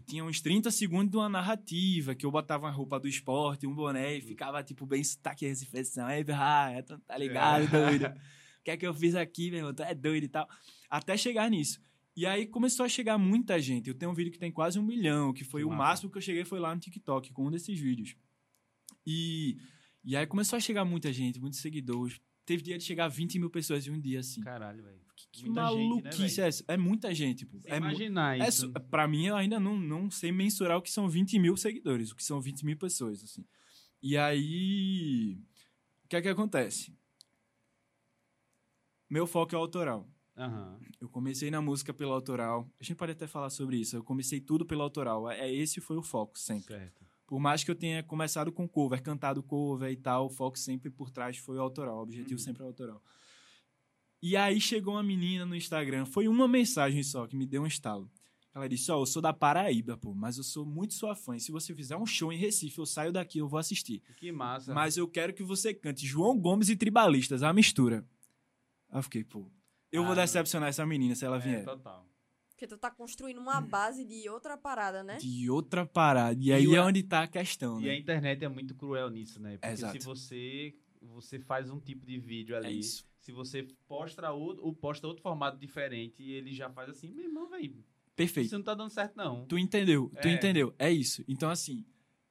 tinha 0.02 0.24
uns 0.24 0.42
30 0.42 0.70
segundos 0.72 1.10
de 1.12 1.18
uma 1.18 1.30
narrativa, 1.30 2.14
que 2.16 2.26
eu 2.26 2.32
botava 2.32 2.66
uma 2.66 2.72
roupa 2.72 3.00
do 3.00 3.08
esporte, 3.08 3.66
um 3.68 3.74
boné, 3.74 4.18
e 4.18 4.22
ficava, 4.22 4.64
tipo, 4.64 4.86
bem 4.86 5.04
sotaque 5.04 5.48
recifração. 5.48 6.06
Aí, 6.06 6.26
ah, 6.30 6.84
tá 7.06 7.18
ligado, 7.18 7.70
doido? 7.70 8.12
O 8.62 8.64
que 8.64 8.70
é 8.70 8.78
que 8.78 8.86
eu 8.86 8.94
fiz 8.94 9.16
aqui, 9.16 9.50
meu 9.50 9.58
irmão? 9.62 9.74
Tu 9.74 9.82
é 9.82 9.96
doido 9.96 10.24
e 10.24 10.28
tal. 10.28 10.48
Até 10.88 11.18
chegar 11.18 11.50
nisso. 11.50 11.82
E 12.16 12.28
aí 12.28 12.46
começou 12.46 12.86
a 12.86 12.90
chegar 12.90 13.18
muita 13.18 13.60
gente. 13.60 13.88
Eu 13.88 13.96
tenho 13.96 14.12
um 14.12 14.14
vídeo 14.14 14.32
que 14.32 14.38
tem 14.38 14.52
quase 14.52 14.78
um 14.78 14.84
milhão, 14.84 15.34
que 15.34 15.44
foi 15.44 15.62
Que 15.62 15.66
o 15.66 15.70
massa. 15.70 15.84
máximo 15.84 16.12
que 16.12 16.20
eu 16.20 16.22
cheguei 16.22 16.46
foi 16.46 16.60
lá 16.60 16.72
no 16.76 16.80
TikTok, 16.80 17.32
com 17.34 17.48
um 17.48 17.50
desses 17.50 17.80
vídeos. 17.80 18.16
E, 19.04 19.58
e 20.04 20.16
aí 20.16 20.28
começou 20.28 20.58
a 20.58 20.60
chegar 20.60 20.86
muita 20.86 21.12
gente, 21.12 21.40
muitos 21.40 21.60
seguidores. 21.60 22.22
Teve 22.46 22.62
dia 22.62 22.78
de 22.78 22.84
chegar 22.84 23.06
a 23.06 23.08
20 23.08 23.40
mil 23.40 23.50
pessoas 23.50 23.88
em 23.88 23.90
um 23.90 24.00
dia, 24.00 24.20
assim. 24.20 24.42
Caralho, 24.42 24.84
velho. 24.84 25.02
Que 25.32 25.46
muita 25.46 25.68
gente, 25.68 25.78
né, 25.78 25.90
maluquice 25.90 26.42
é 26.42 26.48
essa? 26.48 26.64
É 26.68 26.78
muita 26.78 27.14
gente. 27.16 27.48
Sem 27.62 27.72
É, 27.72 27.80
mu- 27.80 27.86
imaginar 27.88 28.40
é 28.40 28.48
isso. 28.48 28.68
su- 28.68 28.72
pra 28.90 29.08
mim, 29.08 29.26
eu 29.28 29.36
ainda 29.36 29.60
não, 29.60 29.78
não 29.80 30.10
sei 30.10 30.32
mensurar 30.32 30.78
o 30.78 30.82
que 30.82 30.92
são 30.92 31.10
20 31.10 31.38
mil 31.40 31.58
seguidores, 31.58 32.12
o 32.12 32.16
que 32.16 32.24
são 32.24 32.40
20 32.42 32.66
mil 32.66 32.78
pessoas, 32.78 33.24
assim. 33.24 33.46
E 34.02 34.18
aí, 34.18 35.38
o 36.04 36.08
que 36.08 36.16
é 36.16 36.22
que 36.22 36.28
acontece? 36.30 36.94
Meu 39.10 39.28
foco 39.28 39.54
é 39.54 39.58
o 39.58 39.62
autoral. 39.62 40.08
Aham. 40.38 40.80
Eu 41.00 41.10
comecei 41.10 41.52
na 41.52 41.62
música 41.62 41.94
pelo 41.94 42.14
autoral. 42.14 42.70
A 42.80 42.84
gente 42.84 42.96
pode 42.96 43.12
até 43.12 43.28
falar 43.28 43.50
sobre 43.50 43.78
isso. 43.78 43.96
Eu 43.96 44.04
comecei 44.04 44.40
tudo 44.40 44.66
pelo 44.66 44.82
autoral. 44.82 45.30
É 45.30 45.52
esse 45.52 45.82
foi 45.82 45.98
o 45.98 46.02
foco 46.04 46.40
sempre. 46.40 46.74
Certo. 46.76 47.06
Por 47.28 47.40
mais 47.40 47.64
que 47.64 47.72
eu 47.72 47.76
tenha 47.76 48.02
começado 48.04 48.52
com 48.52 48.68
cover, 48.68 49.02
cantado 49.02 49.42
cover 49.44 49.92
e 49.92 49.96
tal, 49.98 50.26
o 50.26 50.30
foco 50.30 50.58
sempre 50.58 50.90
por 50.90 51.10
trás 51.10 51.38
foi 51.38 51.58
o 51.58 51.62
autoral, 51.62 51.98
o 51.98 52.02
objetivo 52.02 52.34
Uhum. 52.40 52.46
sempre 52.46 52.62
é 52.62 52.66
o 52.66 52.68
autoral. 52.68 53.02
E 54.22 54.38
aí 54.38 54.62
chegou 54.62 54.94
uma 54.94 55.04
menina 55.04 55.46
no 55.46 55.56
Instagram, 55.56 56.06
foi 56.06 56.28
uma 56.28 56.48
mensagem 56.48 57.02
só 57.04 57.26
que 57.28 57.36
me 57.36 57.46
deu 57.46 57.64
um 57.64 57.68
estalo. 57.68 58.10
Ela 58.54 58.68
disse: 58.68 58.92
Ó, 58.92 59.02
eu 59.02 59.06
sou 59.06 59.22
da 59.22 59.32
Paraíba, 59.34 59.98
pô, 59.98 60.14
mas 60.14 60.38
eu 60.38 60.44
sou 60.44 60.66
muito 60.66 60.94
sua 60.94 61.16
fã. 61.16 61.36
E 61.36 61.40
se 61.40 61.52
você 61.52 61.74
fizer 61.74 61.96
um 61.98 62.06
show 62.06 62.32
em 62.34 62.38
Recife, 62.38 62.78
eu 62.78 62.86
saio 62.86 63.12
daqui, 63.12 63.40
eu 63.40 63.48
vou 63.48 63.58
assistir. 63.60 64.02
Que 64.18 64.32
massa. 64.32 64.74
Mas 64.74 64.98
eu 64.98 65.08
quero 65.08 65.34
que 65.34 65.42
você 65.42 65.74
cante 65.74 66.06
João 66.06 66.38
Gomes 66.38 66.70
e 66.70 66.76
Tribalistas, 66.76 67.44
a 67.44 67.54
mistura. 67.54 68.06
Aí 68.90 69.00
eu 69.00 69.04
fiquei, 69.04 69.24
pô, 69.24 69.50
eu 69.92 70.04
vou 70.04 70.12
Ah, 70.12 70.16
decepcionar 70.16 70.68
essa 70.70 70.86
menina 70.86 71.16
se 71.16 71.24
ela 71.26 71.38
é, 71.38 71.40
vier. 71.40 71.64
total. 71.64 72.06
Porque 72.50 72.68
tu 72.68 72.78
tá 72.78 72.92
construindo 72.92 73.40
uma 73.40 73.60
base 73.62 74.06
de 74.06 74.30
outra 74.30 74.56
parada, 74.58 75.02
né? 75.02 75.18
De 75.18 75.50
outra 75.50 75.84
parada. 75.86 76.38
E 76.40 76.52
aí 76.54 76.64
E 76.64 76.68
o- 76.68 76.76
é 76.76 76.82
onde 76.82 77.02
tá 77.02 77.24
a 77.24 77.28
questão, 77.28 77.82
E 77.82 77.86
a 77.90 77.94
né? 77.94 77.98
internet 77.98 78.44
é 78.46 78.50
muito 78.50 78.76
cruel 78.76 79.10
nisso, 79.10 79.40
né? 79.42 79.58
Porque 79.58 79.68
Exato. 79.74 80.00
se 80.00 80.06
você 80.06 80.76
você 81.02 81.40
faz 81.40 81.72
um 81.72 81.80
tipo 81.80 82.06
de 82.06 82.20
vídeo 82.20 82.56
ali, 82.56 82.68
É 82.68 82.72
isso. 82.72 83.04
Se 83.22 83.32
você 83.32 83.68
posta 83.88 84.30
outro, 84.32 84.64
ou 84.66 84.74
posta 84.76 85.08
outro 85.08 85.22
formato 85.24 85.58
diferente, 85.58 86.22
ele 86.24 86.52
já 86.54 86.70
faz 86.70 86.90
assim, 86.90 87.10
meu 87.14 87.26
irmão, 87.26 87.50
velho, 87.50 87.84
Perfeito. 88.16 88.48
isso 88.48 88.56
não 88.58 88.64
tá 88.64 88.74
dando 88.74 88.90
certo 88.90 89.16
não. 89.16 89.46
Tu 89.46 89.58
entendeu, 89.58 90.12
tu 90.22 90.28
É. 90.28 90.32
entendeu. 90.34 90.74
É 90.78 90.92
isso. 90.92 91.24
Então, 91.28 91.50
assim, 91.50 91.86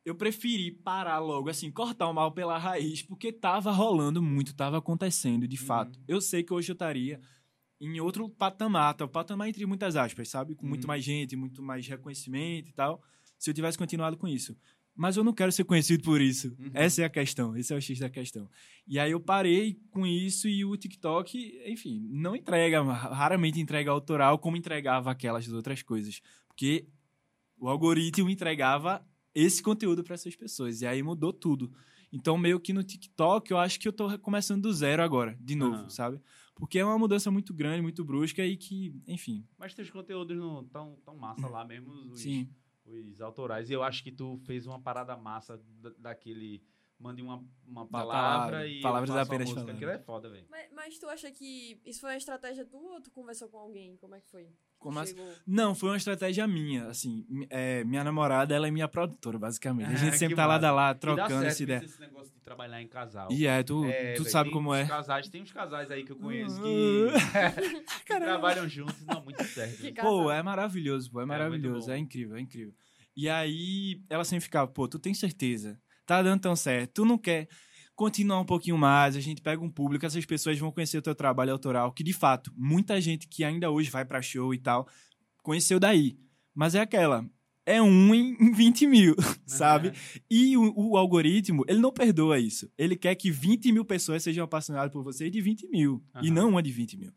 eu 0.05 0.15
preferi 0.15 0.71
parar 0.71 1.19
logo, 1.21 1.49
assim, 1.49 1.71
cortar 1.71 2.09
o 2.09 2.13
mal 2.13 2.33
pela 2.33 2.59
raiz, 2.59 3.03
porque 3.03 3.33
tava 3.33 3.71
rolando 3.71 4.21
muito, 4.23 4.55
tava 4.55 4.79
acontecendo, 4.79 5.47
de 5.49 5.59
Uhum. 5.59 5.67
fato. 5.67 5.99
Eu 6.09 6.21
sei 6.21 6.43
que 6.43 6.53
hoje 6.53 6.71
eu 6.71 6.75
estaria 6.75 7.21
em 7.81 7.99
outro 8.01 8.29
patamar, 8.29 8.95
tá? 8.95 9.05
o 9.05 9.09
patamar 9.09 9.49
entre 9.49 9.65
muitas 9.65 9.97
aspas, 9.97 10.29
sabe? 10.29 10.55
Com 10.55 10.67
muito 10.67 10.85
Uhum. 10.85 10.89
mais 10.89 11.03
gente, 11.05 11.35
muito 11.37 11.63
mais 11.63 11.87
reconhecimento 11.87 12.69
e 12.69 12.73
tal, 12.73 13.03
se 13.39 13.49
eu 13.49 13.55
tivesse 13.55 13.79
continuado 13.79 14.17
com 14.19 14.29
isso. 14.29 14.55
Mas 14.95 15.17
eu 15.17 15.25
não 15.25 15.33
quero 15.33 15.51
ser 15.51 15.65
conhecido 15.65 16.03
por 16.03 16.21
isso. 16.21 16.49
Uhum. 16.59 16.71
Essa 16.75 17.03
é 17.03 17.05
a 17.05 17.11
questão, 17.11 17.57
esse 17.57 17.73
é 17.73 17.77
o 17.77 17.81
X 17.81 17.99
da 17.99 18.11
questão. 18.11 18.49
E 18.87 18.99
aí 18.99 19.13
eu 19.13 19.21
parei 19.21 19.79
com 19.91 20.07
isso 20.07 20.49
e 20.49 20.65
o 20.65 20.77
TikTok, 20.77 21.63
enfim, 21.67 22.07
não 22.11 22.37
entrega, 22.37 22.83
raramente 22.83 23.61
entrega 23.61 23.91
autoral 23.91 24.39
como 24.39 24.57
entregava 24.57 25.11
aquelas 25.11 25.49
outras 25.53 25.83
coisas. 25.83 26.21
Porque 26.49 26.87
o 27.59 27.69
algoritmo 27.69 28.29
entregava 28.29 29.07
esse 29.35 29.63
conteúdo 29.63 30.03
para 30.03 30.15
essas 30.15 30.35
pessoas. 30.35 30.81
E 30.81 30.87
aí 30.87 31.03
mudou 31.03 31.33
tudo. 31.33 31.73
Então, 32.13 32.37
meio 32.37 32.59
que 32.59 32.73
no 32.73 32.83
TikTok, 32.83 33.51
eu 33.51 33.59
acho 33.59 33.79
que 33.79 33.87
eu 33.87 33.93
tô 33.93 34.19
começando 34.19 34.63
do 34.63 34.73
zero 34.73 35.03
agora, 35.03 35.39
de 35.41 35.55
novo, 35.55 35.89
sabe? 35.89 36.21
Porque 36.57 36.79
é 36.79 36.85
uma 36.85 36.99
mudança 36.99 37.31
muito 37.31 37.55
grande, 37.55 37.81
muito 37.81 38.05
brusca 38.05 38.45
e 38.45 38.57
que, 38.57 38.95
enfim, 39.07 39.47
Mas 39.57 39.73
teus 39.73 39.89
conteúdos 39.91 40.37
não 40.37 40.65
tão, 40.65 40.99
tão 41.05 41.17
massa 41.17 41.47
lá 41.47 41.65
mesmo, 41.65 41.91
os, 42.11 42.21
sim. 42.21 42.49
Os 42.85 43.21
autorais. 43.21 43.71
E 43.71 43.73
eu 43.73 43.83
acho 43.83 44.03
que 44.03 44.13
tu 44.13 44.39
fez 44.47 44.67
uma 44.67 44.81
parada 44.81 45.17
massa 45.17 45.59
da- 45.81 45.95
daquele. 45.99 46.63
Mande 47.01 47.23
uma, 47.23 47.43
uma 47.67 47.87
palavra, 47.87 48.13
palavra 48.59 48.67
e. 48.69 48.83
palavras 48.83 49.09
faço 49.09 49.19
uma 49.19 49.23
apenas 49.23 49.49
música. 49.49 49.61
falando. 49.63 49.77
Aquilo 49.77 49.91
é 49.91 49.99
foda, 49.99 50.29
velho. 50.29 50.45
Mas, 50.51 50.67
mas 50.71 50.99
tu 50.99 51.09
acha 51.09 51.31
que 51.31 51.81
isso 51.87 51.99
foi 52.03 52.11
uma 52.11 52.17
estratégia 52.17 52.67
tua 52.67 52.93
ou 52.93 53.01
tu 53.01 53.11
conversou 53.11 53.49
com 53.49 53.57
alguém? 53.57 53.97
Como 53.97 54.15
é 54.15 54.21
que 54.21 54.29
foi? 54.29 54.51
Como 54.79 54.99
assim? 54.99 55.17
Chegou. 55.17 55.33
Não, 55.47 55.75
foi 55.75 55.89
uma 55.89 55.97
estratégia 55.97 56.47
minha, 56.47 56.89
assim, 56.89 57.27
é, 57.49 57.83
minha 57.85 58.05
namorada, 58.05 58.55
ela 58.55 58.69
é 58.69 58.71
minha 58.71 58.87
produtora, 58.87 59.39
basicamente. 59.39 59.91
A 59.91 59.95
gente 59.97 60.19
sempre 60.19 60.37
tá 60.37 60.47
lado 60.47 60.65
a 60.65 60.71
lado, 60.71 60.97
E 60.97 61.01
dá 61.01 61.15
trocando 61.15 61.47
essa 61.47 61.63
ideia. 61.63 61.83
Esse 61.83 62.01
negócio 62.01 62.35
de 62.35 62.41
trabalhar 62.41 62.83
em 62.83 62.89
casal. 62.89 63.29
E 63.33 63.47
é, 63.47 63.63
tu, 63.63 63.83
É, 63.87 64.13
tu 64.13 64.23
velho, 64.23 64.31
sabe 64.31 64.51
tem 64.51 64.53
como 64.59 64.71
uns 64.71 64.77
é. 64.77 64.87
Casais, 64.87 65.29
tem 65.31 65.43
uns 65.43 65.53
casais 65.53 65.91
aí 65.91 66.05
que 66.05 66.13
eu 66.13 66.17
conheço 66.17 66.61
Uh. 66.61 67.11
que, 67.13 67.81
que 68.05 68.19
trabalham 68.19 68.69
juntos 68.69 69.01
e 69.01 69.07
não 69.07 69.25
muito 69.25 69.43
certo. 69.45 69.95
Pô, 70.03 70.31
é 70.31 70.43
maravilhoso, 70.43 71.11
pô, 71.11 71.21
é 71.21 71.25
muito 71.25 71.39
maravilhoso, 71.39 71.91
é 71.91 71.97
incrível, 71.97 72.37
é 72.37 72.41
incrível. 72.41 72.75
E 73.17 73.29
aí, 73.29 74.03
ela 74.09 74.25
sempre 74.25 74.45
ficava, 74.45 74.71
pô, 74.71 74.87
tu 74.87 74.99
tem 74.99 75.15
certeza? 75.15 75.81
Tá 76.11 76.25
dando 76.25 76.41
tão 76.41 76.57
certo, 76.57 76.91
tu 76.93 77.05
não 77.05 77.17
quer 77.17 77.47
continuar 77.95 78.41
um 78.41 78.45
pouquinho 78.45 78.77
mais, 78.77 79.15
a 79.15 79.21
gente 79.21 79.41
pega 79.41 79.63
um 79.63 79.71
público, 79.71 80.05
essas 80.05 80.27
pessoas 80.27 80.59
vão 80.59 80.73
conhecer 80.73 80.99
o 80.99 81.03
teu 81.03 81.15
trabalho 81.15 81.53
autoral, 81.53 81.93
que 81.93 82.03
de 82.03 82.13
fato, 82.13 82.53
muita 82.57 83.01
gente 83.01 83.29
que 83.29 83.45
ainda 83.45 83.71
hoje 83.71 83.91
vai 83.91 84.05
pra 84.05 84.21
show 84.21 84.53
e 84.53 84.59
tal, 84.59 84.89
conheceu 85.41 85.79
daí. 85.79 86.19
Mas 86.53 86.75
é 86.75 86.81
aquela, 86.81 87.25
é 87.65 87.81
um 87.81 88.13
em 88.13 88.35
20 88.51 88.89
mil, 88.89 89.15
sabe? 89.47 89.93
E 90.29 90.57
o, 90.57 90.73
o 90.75 90.97
algoritmo, 90.97 91.65
ele 91.69 91.79
não 91.79 91.93
perdoa 91.93 92.41
isso. 92.41 92.69
Ele 92.77 92.97
quer 92.97 93.15
que 93.15 93.31
20 93.31 93.71
mil 93.71 93.85
pessoas 93.85 94.25
sejam 94.25 94.43
apaixonadas 94.43 94.91
por 94.91 95.05
você 95.05 95.31
de 95.31 95.41
20 95.41 95.69
mil. 95.69 96.05
E 96.21 96.27
Aham. 96.27 96.35
não 96.35 96.49
uma 96.49 96.61
de 96.61 96.73
20 96.73 96.97
mil. 96.97 97.13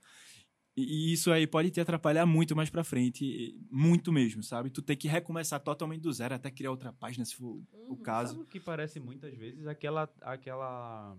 E, 0.75 0.81
e 1.09 1.13
isso 1.13 1.31
aí 1.31 1.45
pode 1.45 1.69
te 1.69 1.79
atrapalhar 1.79 2.25
muito 2.25 2.55
mais 2.55 2.69
pra 2.69 2.83
frente. 2.83 3.59
Muito 3.69 4.11
mesmo, 4.11 4.41
sabe? 4.41 4.69
Tu 4.69 4.81
tem 4.81 4.97
que 4.97 5.07
recomeçar 5.07 5.59
totalmente 5.59 6.01
do 6.01 6.11
zero 6.11 6.33
até 6.33 6.49
criar 6.49 6.71
outra 6.71 6.91
página, 6.91 7.23
se 7.25 7.35
for 7.35 7.61
o 7.71 7.93
Uhum. 7.93 7.95
caso. 7.97 8.31
Sabe 8.33 8.43
o 8.43 8.47
que 8.47 8.59
parece 8.59 8.99
muitas 8.99 9.35
vezes? 9.37 9.67
Aquela, 9.67 10.09
aquela, 10.21 11.15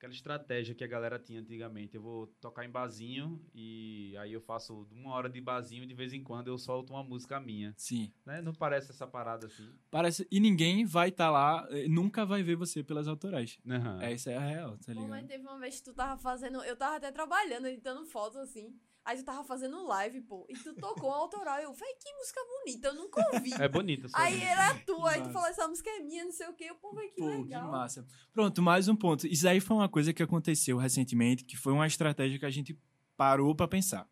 aquela 0.00 0.14
estratégia 0.14 0.74
que 0.74 0.82
a 0.82 0.86
galera 0.86 1.18
tinha 1.18 1.40
antigamente. 1.40 1.94
Eu 1.94 2.00
vou 2.00 2.26
tocar 2.40 2.64
em 2.64 2.70
barzinho 2.70 3.38
e 3.54 4.16
aí 4.16 4.32
eu 4.32 4.40
faço 4.40 4.88
uma 4.90 5.12
hora 5.12 5.28
de 5.28 5.38
barzinho 5.42 5.84
e 5.84 5.86
de 5.86 5.92
vez 5.92 6.14
em 6.14 6.22
quando 6.24 6.48
eu 6.48 6.56
solto 6.56 6.94
uma 6.94 7.04
música 7.04 7.38
minha. 7.38 7.74
Sim. 7.76 8.10
Né? 8.24 8.40
Não 8.40 8.54
parece 8.54 8.90
essa 8.90 9.06
parada 9.06 9.46
assim? 9.46 9.70
Parece... 9.90 10.26
E 10.30 10.40
ninguém 10.40 10.86
vai 10.86 11.10
estar 11.10 11.30
lá, 11.30 11.68
eh, 11.70 11.86
nunca 11.86 12.24
vai 12.24 12.42
ver 12.42 12.56
você 12.56 12.82
pelas 12.82 13.06
autorais. 13.06 13.58
Aham. 13.68 14.02
Essa 14.02 14.30
é 14.30 14.36
a 14.38 14.40
real, 14.40 14.78
tá 14.78 14.94
Pô, 14.94 15.00
mas 15.00 15.22
ligado? 15.22 15.28
teve 15.28 15.44
uma 15.44 15.58
vez 15.58 15.76
que 15.76 15.84
tu 15.84 15.92
tava 15.92 16.18
fazendo. 16.18 16.64
Eu 16.64 16.76
tava 16.76 16.96
até 16.96 17.12
trabalhando, 17.12 17.66
editando 17.66 18.06
fotos 18.06 18.38
assim. 18.38 18.74
Aí 19.10 19.16
tu 19.16 19.24
tava 19.24 19.42
fazendo 19.42 19.84
live, 19.88 20.20
pô. 20.20 20.46
E 20.48 20.54
tu 20.54 20.72
tocou 20.74 21.10
um 21.10 21.12
autoral. 21.12 21.58
Eu, 21.58 21.72
véi, 21.74 21.94
que 21.98 22.12
música 22.14 22.40
bonita, 22.48 22.88
eu 22.88 22.94
nunca 22.94 23.20
ouvi. 23.34 23.50
É 23.60 23.66
bonita. 23.68 24.06
Aí 24.14 24.40
era 24.40 24.72
tu, 24.86 25.04
aí 25.04 25.16
tu 25.20 25.24
massa. 25.26 25.32
falou, 25.32 25.48
essa 25.48 25.66
música 25.66 25.90
é 25.90 25.98
minha, 25.98 26.24
não 26.24 26.30
sei 26.30 26.46
o 26.46 26.52
quê. 26.52 26.66
Eu, 26.70 26.76
pô, 26.76 26.94
véi, 26.94 27.08
que 27.08 27.20
Pô, 27.20 27.28
que 27.28 27.36
legal. 27.42 27.72
massa. 27.72 28.06
Pronto, 28.32 28.62
mais 28.62 28.86
um 28.86 28.94
ponto. 28.94 29.26
Isso 29.26 29.48
aí 29.48 29.58
foi 29.58 29.76
uma 29.76 29.88
coisa 29.88 30.12
que 30.12 30.22
aconteceu 30.22 30.76
recentemente, 30.76 31.44
que 31.44 31.56
foi 31.56 31.72
uma 31.72 31.88
estratégia 31.88 32.38
que 32.38 32.46
a 32.46 32.50
gente 32.50 32.78
parou 33.16 33.52
pra 33.52 33.66
pensar. 33.66 34.08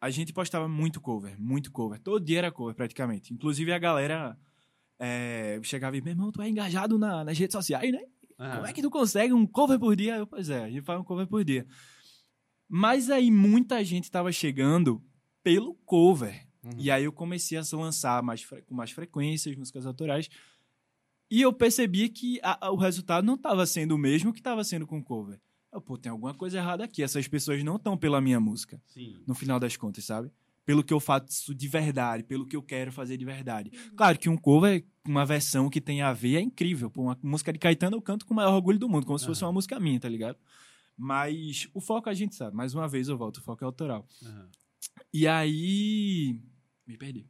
A 0.00 0.08
gente 0.08 0.32
postava 0.32 0.66
muito 0.66 1.02
cover, 1.02 1.38
muito 1.38 1.70
cover. 1.70 2.00
Todo 2.00 2.24
dia 2.24 2.38
era 2.38 2.50
cover, 2.50 2.74
praticamente. 2.74 3.34
Inclusive, 3.34 3.72
a 3.74 3.78
galera 3.78 4.38
é, 4.98 5.60
chegava 5.62 5.98
e, 5.98 6.00
meu 6.00 6.12
irmão, 6.12 6.32
tu 6.32 6.40
é 6.40 6.48
engajado 6.48 6.98
na- 6.98 7.24
nas 7.24 7.38
redes 7.38 7.52
sociais, 7.52 7.92
né? 7.92 8.00
Aham. 8.38 8.54
Como 8.56 8.66
é 8.68 8.72
que 8.72 8.80
tu 8.82 8.90
consegue 8.90 9.34
um 9.34 9.46
cover 9.46 9.78
por 9.78 9.94
dia? 9.94 10.16
Eu, 10.16 10.26
pois 10.26 10.48
é, 10.48 10.64
a 10.64 10.70
gente 10.70 10.82
faz 10.82 10.98
um 10.98 11.04
cover 11.04 11.26
por 11.26 11.44
dia. 11.44 11.66
Mas 12.68 13.10
aí 13.10 13.30
muita 13.30 13.82
gente 13.84 14.10
tava 14.10 14.32
chegando 14.32 15.02
pelo 15.42 15.74
cover. 15.84 16.46
Uhum. 16.62 16.70
E 16.78 16.90
aí 16.90 17.04
eu 17.04 17.12
comecei 17.12 17.58
a 17.58 17.62
lançar 17.74 18.22
mais 18.22 18.44
com 18.66 18.74
mais 18.74 18.90
frequências 18.90 19.54
músicas 19.56 19.84
autorais. 19.86 20.28
E 21.30 21.42
eu 21.42 21.52
percebi 21.52 22.08
que 22.08 22.38
a- 22.42 22.66
a- 22.66 22.70
o 22.70 22.76
resultado 22.76 23.24
não 23.24 23.34
estava 23.34 23.66
sendo 23.66 23.94
o 23.94 23.98
mesmo 23.98 24.32
que 24.32 24.40
estava 24.40 24.62
sendo 24.64 24.86
com 24.86 25.02
cover. 25.02 25.40
Eu, 25.72 25.80
pô, 25.80 25.98
tem 25.98 26.10
alguma 26.10 26.32
coisa 26.32 26.58
errada 26.58 26.84
aqui. 26.84 27.02
Essas 27.02 27.26
pessoas 27.26 27.62
não 27.64 27.76
estão 27.76 27.96
pela 27.96 28.20
minha 28.20 28.38
música, 28.38 28.80
Sim. 28.86 29.22
no 29.26 29.34
final 29.34 29.58
das 29.58 29.76
contas, 29.76 30.04
sabe? 30.04 30.30
Pelo 30.64 30.82
que 30.82 30.94
eu 30.94 31.00
faço 31.00 31.54
de 31.54 31.68
verdade, 31.68 32.22
pelo 32.22 32.46
que 32.46 32.56
eu 32.56 32.62
quero 32.62 32.90
fazer 32.92 33.16
de 33.18 33.24
verdade. 33.24 33.70
Uhum. 33.74 33.96
Claro 33.96 34.18
que 34.18 34.28
um 34.28 34.36
cover, 34.36 34.84
uma 35.06 35.26
versão 35.26 35.68
que 35.68 35.80
tem 35.80 36.00
a 36.00 36.12
ver, 36.12 36.36
é 36.36 36.40
incrível. 36.40 36.88
Pô, 36.90 37.02
uma 37.02 37.18
música 37.22 37.52
de 37.52 37.58
Caetano 37.58 37.96
eu 37.96 38.02
canto 38.02 38.24
com 38.24 38.32
o 38.32 38.36
maior 38.36 38.54
orgulho 38.54 38.78
do 38.78 38.88
mundo, 38.88 39.04
como 39.04 39.18
se 39.18 39.26
fosse 39.26 39.44
uma 39.44 39.52
música 39.52 39.78
minha, 39.80 39.98
tá 40.00 40.08
ligado? 40.08 40.38
Mas 40.96 41.68
o 41.74 41.80
foco 41.80 42.08
a 42.08 42.14
gente 42.14 42.34
sabe. 42.34 42.56
Mais 42.56 42.74
uma 42.74 42.88
vez 42.88 43.08
eu 43.08 43.16
volto, 43.18 43.38
o 43.38 43.42
foco 43.42 43.64
é 43.64 43.66
autoral. 43.66 44.06
Aham. 44.22 44.50
E 45.12 45.26
aí. 45.26 46.40
Me 46.86 46.96
perdi. 46.96 47.20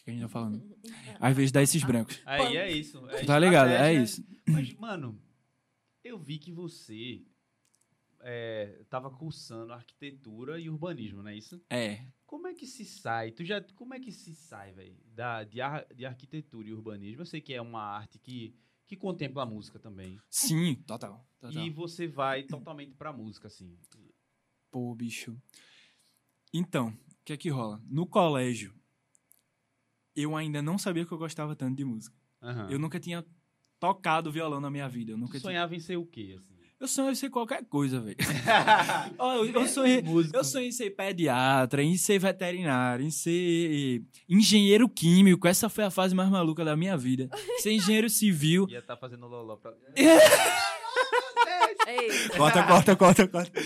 O 0.00 0.04
que 0.04 0.10
a 0.10 0.12
gente 0.12 0.22
tá 0.22 0.28
falando? 0.28 0.76
Às 1.20 1.36
vezes 1.36 1.52
dá 1.52 1.62
esses 1.62 1.82
brancos. 1.84 2.20
Aí 2.24 2.56
é 2.56 2.70
isso. 2.70 3.06
é 3.10 3.24
Tá 3.24 3.38
ligado? 3.38 3.70
É 3.70 3.94
isso. 3.94 4.24
Mas, 4.48 4.72
mano, 4.74 5.20
eu 6.02 6.18
vi 6.18 6.38
que 6.38 6.50
você 6.50 7.22
é, 8.20 8.84
tava 8.88 9.10
cursando 9.10 9.72
arquitetura 9.72 10.58
e 10.58 10.68
urbanismo, 10.68 11.22
não 11.22 11.30
é 11.30 11.36
isso? 11.36 11.60
É. 11.70 12.04
Como 12.26 12.46
é 12.48 12.54
que 12.54 12.66
se 12.66 12.84
sai? 12.84 13.30
Tu 13.30 13.44
já, 13.44 13.60
como 13.74 13.94
é 13.94 14.00
que 14.00 14.10
se 14.10 14.34
sai, 14.34 14.72
velho, 14.72 14.96
da 15.06 15.44
de, 15.44 15.60
ar- 15.60 15.86
de 15.94 16.04
arquitetura 16.06 16.66
e 16.68 16.72
urbanismo? 16.72 17.22
Eu 17.22 17.26
sei 17.26 17.40
que 17.40 17.52
é 17.52 17.60
uma 17.60 17.82
arte 17.82 18.18
que, 18.18 18.54
que 18.92 18.96
contempla 18.98 19.44
a 19.44 19.46
música 19.46 19.78
também. 19.78 20.20
Sim, 20.28 20.74
total. 20.86 21.26
total. 21.40 21.62
E 21.62 21.70
você 21.70 22.06
vai 22.06 22.42
totalmente 22.42 22.94
pra 22.94 23.10
música, 23.10 23.48
assim. 23.48 23.74
Pô, 24.70 24.94
bicho. 24.94 25.34
Então, 26.52 26.88
o 26.88 27.24
que 27.24 27.32
é 27.32 27.36
que 27.38 27.48
rola? 27.48 27.82
No 27.86 28.06
colégio, 28.06 28.74
eu 30.14 30.36
ainda 30.36 30.60
não 30.60 30.76
sabia 30.76 31.06
que 31.06 31.12
eu 31.12 31.16
gostava 31.16 31.56
tanto 31.56 31.74
de 31.74 31.86
música. 31.86 32.14
Aham. 32.42 32.70
Eu 32.70 32.78
nunca 32.78 33.00
tinha 33.00 33.24
tocado 33.80 34.30
violão 34.30 34.60
na 34.60 34.70
minha 34.70 34.88
vida. 34.90 35.12
Eu 35.12 35.16
nunca 35.16 35.38
Tu 35.38 35.40
tinha... 35.40 35.52
sonhava 35.52 35.74
em 35.74 35.80
ser 35.80 35.96
o 35.96 36.04
quê, 36.04 36.34
assim? 36.36 36.51
Eu 36.82 36.88
sonhava 36.88 37.12
em 37.12 37.14
ser 37.14 37.30
qualquer 37.30 37.64
coisa, 37.66 38.00
velho. 38.00 38.16
Eu, 39.16 39.46
eu 39.46 39.68
sonhei. 39.68 40.02
Músico. 40.02 40.36
Eu 40.36 40.42
sonhei 40.42 40.68
em 40.68 40.72
ser 40.72 40.90
pediatra, 40.90 41.80
em 41.80 41.96
ser 41.96 42.18
veterinário, 42.18 43.06
em 43.06 43.10
ser 43.10 44.02
engenheiro 44.28 44.88
químico. 44.88 45.46
Essa 45.46 45.68
foi 45.68 45.84
a 45.84 45.90
fase 45.90 46.12
mais 46.12 46.28
maluca 46.28 46.64
da 46.64 46.76
minha 46.76 46.96
vida. 46.96 47.30
Ser 47.58 47.70
engenheiro 47.70 48.10
civil. 48.10 48.66
Ia 48.68 48.80
estar 48.80 48.96
fazendo 48.96 49.28
loló 49.28 49.54
pra... 49.54 49.72
Corta, 52.36 52.62
corta, 52.64 52.96
corta, 52.96 53.28
corta. 53.28 53.60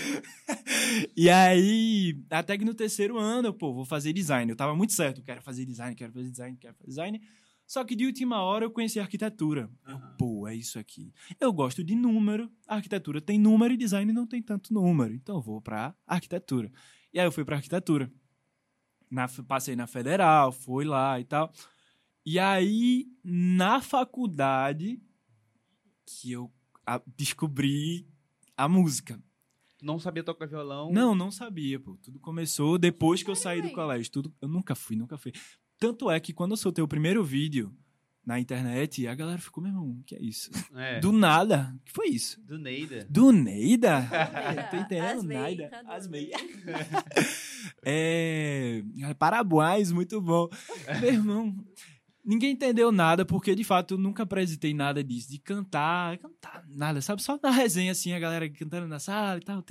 E 1.15 1.29
aí, 1.29 2.19
até 2.29 2.57
que 2.57 2.65
no 2.65 2.73
terceiro 2.73 3.17
ano, 3.17 3.49
eu, 3.49 3.53
pô, 3.53 3.73
vou 3.73 3.85
fazer 3.85 4.13
design. 4.13 4.51
Eu 4.51 4.55
tava 4.55 4.75
muito 4.75 4.93
certo, 4.93 5.23
quero 5.23 5.41
fazer 5.41 5.65
design, 5.65 5.95
quero 5.95 6.11
fazer 6.11 6.29
design, 6.29 6.57
quero 6.59 6.75
fazer 6.75 6.89
design. 6.89 7.21
Só 7.67 7.83
que 7.83 7.95
de 7.97 8.05
última 8.05 8.41
hora 8.41 8.63
eu 8.65 8.71
conheci 8.71 8.97
arquitetura. 8.97 9.69
Eu, 9.85 9.99
pô, 10.17 10.47
é 10.47 10.55
isso 10.55 10.79
aqui. 10.79 11.13
Eu 11.39 11.51
gosto 11.51 11.83
de 11.83 11.93
número, 11.95 12.49
a 12.65 12.75
arquitetura 12.75 13.19
tem 13.19 13.37
número 13.37 13.73
e 13.73 13.77
design 13.77 14.11
não 14.13 14.25
tem 14.25 14.41
tanto 14.41 14.73
número. 14.73 15.13
Então 15.13 15.35
eu 15.35 15.41
vou 15.41 15.61
pra 15.61 15.93
arquitetura. 16.07 16.71
E 17.13 17.19
aí 17.19 17.25
eu 17.27 17.31
fui 17.31 17.43
pra 17.43 17.57
arquitetura. 17.57 18.09
Na, 19.11 19.27
passei 19.47 19.75
na 19.75 19.85
federal, 19.85 20.51
fui 20.51 20.85
lá 20.85 21.19
e 21.19 21.25
tal. 21.25 21.51
E 22.25 22.39
aí, 22.39 23.05
na 23.23 23.81
faculdade, 23.81 25.01
que 26.05 26.31
eu 26.31 26.51
a- 26.85 27.01
descobri 27.17 28.07
a 28.55 28.67
música. 28.67 29.21
Não 29.81 29.99
sabia 29.99 30.23
tocar 30.23 30.45
violão. 30.47 30.91
Não, 30.91 31.13
não 31.13 31.31
sabia, 31.31 31.79
pô. 31.79 31.97
Tudo 32.01 32.19
começou 32.19 32.77
depois 32.77 33.21
que 33.23 33.29
eu 33.29 33.35
saí 33.35 33.61
do 33.61 33.71
colégio. 33.71 34.11
Tudo, 34.11 34.33
eu 34.41 34.47
nunca 34.47 34.73
fui, 34.75 34.95
nunca 34.95 35.17
fui. 35.17 35.31
Tanto 35.79 36.09
é 36.09 36.19
que 36.19 36.33
quando 36.33 36.51
eu 36.51 36.57
soltei 36.57 36.83
o 36.83 36.87
primeiro 36.87 37.23
vídeo 37.23 37.75
na 38.25 38.39
internet, 38.39 39.07
a 39.07 39.15
galera 39.15 39.39
ficou, 39.39 39.63
meu 39.63 39.71
irmão, 39.71 39.91
o 39.91 40.03
que 40.03 40.13
é 40.13 40.21
isso? 40.21 40.51
É. 40.75 40.99
Do 40.99 41.13
nada. 41.13 41.73
O 41.77 41.85
que 41.85 41.93
foi 41.93 42.07
isso? 42.07 42.41
Do 42.41 42.57
Neida. 42.57 43.07
Do 43.09 43.31
Neida? 43.31 44.01
Neida. 44.11 44.63
Tô 44.69 44.75
entendendo. 44.75 45.23
Neida. 45.23 45.69
Cadê 45.69 45.89
Asmei. 45.89 46.31
é... 47.85 48.83
Parabéns, 49.17 49.93
muito 49.93 50.19
bom. 50.19 50.49
Meu 50.99 51.13
irmão, 51.13 51.55
ninguém 52.25 52.51
entendeu 52.51 52.91
nada, 52.91 53.23
porque 53.23 53.55
de 53.55 53.63
fato 53.63 53.93
eu 53.93 53.97
nunca 53.97 54.23
apresentei 54.23 54.73
nada 54.73 55.01
disso, 55.01 55.31
de 55.31 55.39
cantar, 55.39 56.17
cantar 56.17 56.65
nada, 56.67 57.01
sabe? 57.01 57.23
Só 57.23 57.39
na 57.41 57.49
resenha, 57.49 57.93
assim, 57.93 58.11
a 58.11 58.19
galera 58.19 58.49
cantando 58.49 58.89
na 58.89 58.99
sala 58.99 59.39
e 59.39 59.45
tal, 59.45 59.63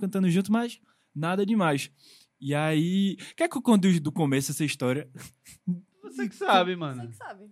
cantando 0.00 0.28
junto, 0.28 0.50
mas 0.50 0.80
nada 1.14 1.46
demais. 1.46 1.88
E 2.40 2.54
aí, 2.54 3.16
quer 3.36 3.48
que 3.48 3.56
eu 3.56 3.62
conte 3.62 3.98
do 4.00 4.12
começo 4.12 4.52
essa 4.52 4.64
história? 4.64 5.08
Você 6.02 6.28
que 6.28 6.34
sabe, 6.34 6.72
Você 6.72 6.76
mano. 6.76 7.08
que 7.08 7.16
sabe. 7.16 7.44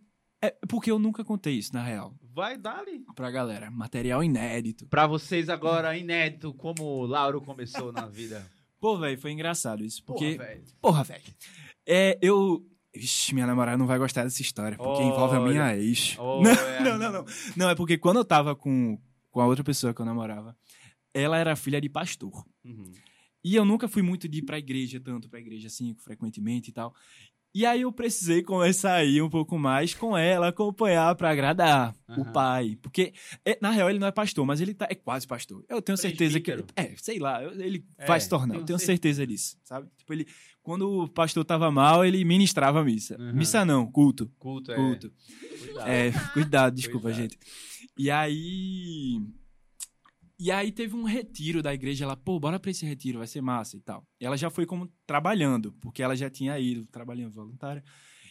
É 0.42 0.54
porque 0.68 0.90
eu 0.90 0.98
nunca 0.98 1.24
contei 1.24 1.54
isso, 1.54 1.72
na 1.72 1.82
real, 1.82 2.14
Vai, 2.34 2.58
dali. 2.58 3.02
pra 3.14 3.30
galera. 3.30 3.70
Material 3.70 4.22
inédito. 4.22 4.86
Pra 4.86 5.06
vocês 5.06 5.48
agora, 5.48 5.96
inédito, 5.96 6.52
como 6.52 6.82
o 6.84 7.06
Lauro 7.06 7.40
começou 7.40 7.90
na 7.92 8.06
vida. 8.06 8.46
Pô, 8.78 8.98
velho, 8.98 9.18
foi 9.18 9.30
engraçado 9.32 9.82
isso, 9.82 10.04
porque... 10.04 10.34
Porra, 10.34 10.46
velho. 10.46 10.64
Porra, 10.82 11.04
velho. 11.04 11.22
É, 11.86 12.18
eu. 12.20 12.62
Ixi, 12.94 13.34
minha 13.34 13.46
namorada 13.46 13.78
não 13.78 13.86
vai 13.86 13.98
gostar 13.98 14.22
dessa 14.24 14.42
história, 14.42 14.76
porque 14.76 15.02
envolve 15.02 15.36
a 15.36 15.40
minha 15.40 15.74
ex. 15.76 16.14
Olha. 16.20 16.80
Não, 16.80 16.98
não, 16.98 17.12
não. 17.12 17.24
Não, 17.56 17.70
é 17.70 17.74
porque 17.74 17.96
quando 17.98 18.18
eu 18.18 18.24
tava 18.24 18.54
com, 18.54 18.98
com 19.30 19.40
a 19.40 19.46
outra 19.46 19.64
pessoa 19.64 19.94
que 19.94 20.00
eu 20.00 20.06
namorava, 20.06 20.54
ela 21.14 21.38
era 21.38 21.56
filha 21.56 21.80
de 21.80 21.88
pastor. 21.88 22.44
Uhum. 22.64 22.92
E 23.44 23.54
eu 23.54 23.64
nunca 23.64 23.86
fui 23.86 24.02
muito 24.02 24.26
de 24.28 24.38
ir 24.38 24.42
pra 24.42 24.58
igreja, 24.58 24.98
tanto 24.98 25.28
pra 25.28 25.38
igreja 25.38 25.66
assim, 25.66 25.94
frequentemente 25.98 26.70
e 26.70 26.72
tal. 26.72 26.94
E 27.56 27.64
aí 27.64 27.82
eu 27.82 27.92
precisei 27.92 28.42
começar 28.42 28.94
a 28.94 29.04
ir 29.04 29.22
um 29.22 29.30
pouco 29.30 29.56
mais 29.56 29.94
com 29.94 30.18
ela, 30.18 30.48
acompanhar 30.48 31.14
pra 31.14 31.30
agradar 31.30 31.94
o 32.08 32.22
Aham. 32.22 32.32
pai. 32.32 32.76
Porque, 32.82 33.12
é, 33.44 33.56
na 33.62 33.70
real, 33.70 33.88
ele 33.88 34.00
não 34.00 34.08
é 34.08 34.10
pastor, 34.10 34.44
mas 34.44 34.60
ele 34.60 34.74
tá, 34.74 34.88
é 34.90 34.94
quase 34.96 35.24
pastor. 35.24 35.64
Eu 35.68 35.80
tenho 35.80 35.96
certeza 35.96 36.40
que. 36.40 36.50
É, 36.74 36.94
sei 36.96 37.20
lá, 37.20 37.44
ele 37.44 37.84
É, 37.96 38.06
vai 38.06 38.18
se 38.18 38.28
tornar, 38.28 38.54
tenho 38.54 38.62
eu 38.62 38.66
tenho 38.66 38.78
cer- 38.80 38.86
certeza 38.86 39.24
disso, 39.24 39.56
sabe? 39.62 39.88
Tipo, 39.96 40.12
ele. 40.14 40.26
Quando 40.64 41.02
o 41.04 41.08
pastor 41.08 41.44
tava 41.44 41.70
mal, 41.70 42.04
ele 42.04 42.24
ministrava 42.24 42.80
a 42.80 42.84
missa. 42.84 43.16
Uhum. 43.20 43.34
Missa 43.34 43.64
não, 43.64 43.86
culto. 43.86 44.28
Culto, 44.38 44.72
é. 44.72 44.76
Culto. 44.76 45.12
Cuidado. 45.60 45.88
É, 45.88 46.10
cuidado, 46.32 46.74
desculpa, 46.74 47.08
Cuidado. 47.12 47.20
gente. 47.22 47.38
E 47.96 48.10
aí. 48.10 49.20
E 50.38 50.50
aí 50.50 50.72
teve 50.72 50.96
um 50.96 51.04
retiro 51.04 51.62
da 51.62 51.72
igreja, 51.72 52.04
ela, 52.04 52.16
pô, 52.16 52.40
bora 52.40 52.58
pra 52.58 52.70
esse 52.70 52.84
retiro, 52.84 53.18
vai 53.18 53.26
ser 53.26 53.40
massa 53.40 53.76
e 53.76 53.80
tal. 53.80 54.04
E 54.20 54.26
ela 54.26 54.36
já 54.36 54.50
foi 54.50 54.66
como 54.66 54.90
trabalhando, 55.06 55.72
porque 55.80 56.02
ela 56.02 56.16
já 56.16 56.28
tinha 56.28 56.58
ido, 56.58 56.86
trabalhando 56.86 57.32
voluntária. 57.32 57.82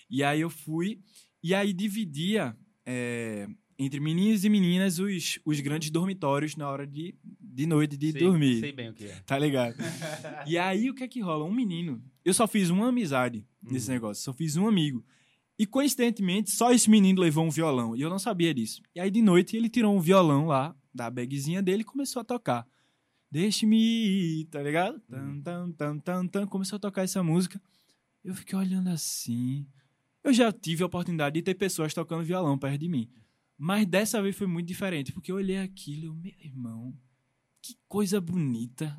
E 0.09 0.21
aí 0.23 0.41
eu 0.41 0.49
fui, 0.49 0.99
e 1.41 1.55
aí 1.55 1.71
dividia 1.73 2.55
é, 2.85 3.47
entre 3.79 3.99
meninos 4.01 4.43
e 4.43 4.49
meninas 4.49 4.99
os, 4.99 5.39
os 5.45 5.59
grandes 5.61 5.89
dormitórios 5.89 6.57
na 6.57 6.69
hora 6.69 6.85
de, 6.85 7.15
de 7.39 7.65
noite 7.65 7.95
de 7.95 8.11
sei, 8.11 8.21
dormir. 8.21 8.59
Sei 8.59 8.71
bem 8.73 8.89
o 8.89 8.93
que 8.93 9.05
é. 9.05 9.15
Tá 9.25 9.39
ligado? 9.39 9.75
e 10.45 10.57
aí, 10.57 10.89
o 10.89 10.93
que 10.93 11.03
é 11.03 11.07
que 11.07 11.21
rola? 11.21 11.45
Um 11.45 11.53
menino. 11.53 12.03
Eu 12.25 12.33
só 12.33 12.45
fiz 12.47 12.69
uma 12.69 12.89
amizade 12.89 13.45
nesse 13.61 13.87
Uhum. 13.87 13.93
negócio, 13.93 14.23
só 14.23 14.33
fiz 14.33 14.57
um 14.57 14.67
amigo. 14.67 15.05
E 15.57 15.65
coincidentemente, 15.65 16.51
só 16.51 16.71
esse 16.73 16.89
menino 16.89 17.21
levou 17.21 17.45
um 17.45 17.49
violão. 17.49 17.95
E 17.95 18.01
eu 18.01 18.09
não 18.09 18.19
sabia 18.19 18.53
disso. 18.53 18.81
E 18.93 18.99
aí, 18.99 19.09
de 19.09 19.21
noite, 19.21 19.55
ele 19.55 19.69
tirou 19.69 19.95
um 19.95 20.01
violão 20.01 20.47
lá, 20.47 20.75
da 20.93 21.09
bagzinha 21.09 21.61
dele, 21.61 21.81
e 21.81 21.85
começou 21.85 22.21
a 22.21 22.23
tocar. 22.25 22.67
Deixe-me 23.31 23.77
ir, 23.77 24.45
tá 24.45 24.61
ligado? 24.61 24.99
Tan, 25.09 25.41
tan, 25.41 25.71
tan, 25.71 25.99
tan, 25.99 26.27
tan. 26.27 26.47
Começou 26.47 26.77
a 26.77 26.79
tocar 26.79 27.01
essa 27.03 27.23
música. 27.23 27.59
Eu 28.23 28.35
fiquei 28.35 28.57
olhando 28.57 28.89
assim. 28.89 29.65
Eu 30.23 30.31
já 30.31 30.51
tive 30.51 30.83
a 30.83 30.85
oportunidade 30.85 31.33
de 31.33 31.41
ter 31.41 31.55
pessoas 31.55 31.93
tocando 31.93 32.23
violão 32.23 32.57
perto 32.57 32.79
de 32.79 32.87
mim. 32.87 33.09
Mas 33.57 33.85
dessa 33.87 34.21
vez 34.21 34.35
foi 34.35 34.47
muito 34.47 34.67
diferente, 34.67 35.11
porque 35.11 35.31
eu 35.31 35.35
olhei 35.37 35.57
aquilo 35.57 36.03
e 36.03 36.05
eu, 36.05 36.13
meu 36.13 36.33
irmão, 36.39 36.93
que 37.61 37.75
coisa 37.87 38.21
bonita. 38.21 38.95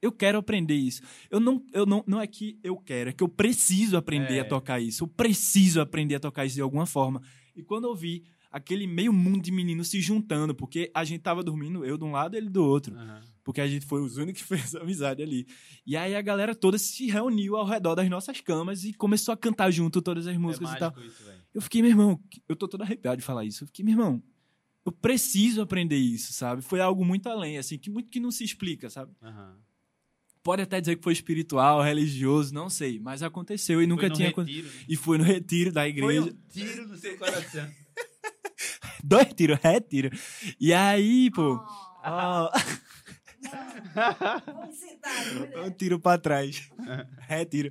Eu 0.00 0.12
quero 0.12 0.38
aprender 0.38 0.74
isso. 0.74 1.02
Eu 1.30 1.40
não, 1.40 1.64
eu 1.72 1.84
não, 1.86 2.04
não 2.06 2.20
é 2.20 2.26
que 2.26 2.58
eu 2.62 2.76
quero, 2.76 3.10
é 3.10 3.12
que 3.12 3.22
eu 3.24 3.28
preciso 3.28 3.96
aprender 3.96 4.36
É. 4.36 4.40
a 4.40 4.44
tocar 4.44 4.80
isso. 4.80 5.04
Eu 5.04 5.08
preciso 5.08 5.80
aprender 5.80 6.14
a 6.14 6.20
tocar 6.20 6.44
isso 6.46 6.54
de 6.54 6.60
alguma 6.62 6.86
forma. 6.86 7.20
E 7.54 7.62
quando 7.62 7.84
eu 7.86 7.94
vi 7.96 8.24
aquele 8.56 8.86
meio 8.86 9.12
mundo 9.12 9.42
de 9.42 9.52
meninos 9.52 9.88
se 9.88 10.00
juntando, 10.00 10.54
porque 10.54 10.90
a 10.94 11.04
gente 11.04 11.20
tava 11.20 11.42
dormindo, 11.42 11.84
eu 11.84 11.98
de 11.98 12.04
um 12.04 12.12
lado, 12.12 12.36
ele 12.36 12.48
do 12.48 12.64
outro. 12.64 12.94
Aham. 12.96 13.20
Porque 13.44 13.60
a 13.60 13.68
gente 13.68 13.84
foi 13.84 14.00
os 14.00 14.16
únicos 14.16 14.40
que 14.42 14.48
fez 14.56 14.74
amizade 14.74 15.22
ali. 15.22 15.46
E 15.86 15.94
aí 15.94 16.16
a 16.16 16.22
galera 16.22 16.54
toda 16.54 16.78
se 16.78 17.06
reuniu 17.06 17.54
ao 17.56 17.66
redor 17.66 17.94
das 17.94 18.08
nossas 18.08 18.40
camas 18.40 18.82
e 18.82 18.94
começou 18.94 19.32
a 19.32 19.36
cantar 19.36 19.70
junto 19.70 20.00
todas 20.00 20.26
as 20.26 20.34
É 20.34 20.38
músicas 20.38 20.72
e 20.72 20.78
tal. 20.78 20.94
isso. 21.04 21.22
Eu 21.52 21.60
fiquei, 21.60 21.82
meu 21.82 21.90
irmão, 21.90 22.18
eu 22.48 22.56
tô 22.56 22.66
todo 22.66 22.80
arrepiado 22.82 23.18
de 23.18 23.22
falar 23.22 23.44
isso. 23.44 23.62
Eu 23.62 23.66
fiquei, 23.66 23.84
meu 23.84 23.92
irmão, 23.92 24.22
eu 24.86 24.90
preciso 24.90 25.60
aprender 25.60 25.98
isso, 25.98 26.32
sabe? 26.32 26.62
Foi 26.62 26.80
algo 26.80 27.04
muito 27.04 27.28
além, 27.28 27.58
assim, 27.58 27.76
que 27.78 27.90
muito 27.90 28.08
que 28.08 28.18
não 28.20 28.30
se 28.30 28.42
explica, 28.42 28.88
sabe? 28.88 29.12
Aham. 29.22 29.56
Pode 30.42 30.62
até 30.62 30.80
dizer 30.80 30.96
que 30.96 31.02
foi 31.02 31.12
espiritual, 31.12 31.82
religioso, 31.82 32.54
não 32.54 32.70
sei, 32.70 32.98
mas 33.00 33.22
aconteceu 33.22 33.82
e 33.82 33.86
nunca 33.86 34.02
Foi 34.02 34.08
no 34.10 34.14
tinha 34.16 34.28
retiro, 34.30 34.68
né? 34.68 34.84
E 34.88 34.96
foi 34.96 35.18
no 35.18 35.24
retiro 35.24 35.72
da 35.72 35.82
Foi 35.82 35.90
igreja. 35.90 36.22
um 36.22 36.36
tiro 36.48 36.88
no 36.88 36.96
seu 36.96 37.18
coração. 37.18 37.68
Dois 39.02 39.32
tiros, 39.34 39.58
retiro. 39.62 40.10
E 40.60 40.72
aí, 40.72 41.30
pô, 41.30 41.60
ó, 42.04 42.50
Vamos 44.44 44.76
sentar. 44.76 45.64
um 45.64 45.70
tiro 45.70 45.98
pra 45.98 46.18
trás. 46.18 46.68
retiro. 47.20 47.70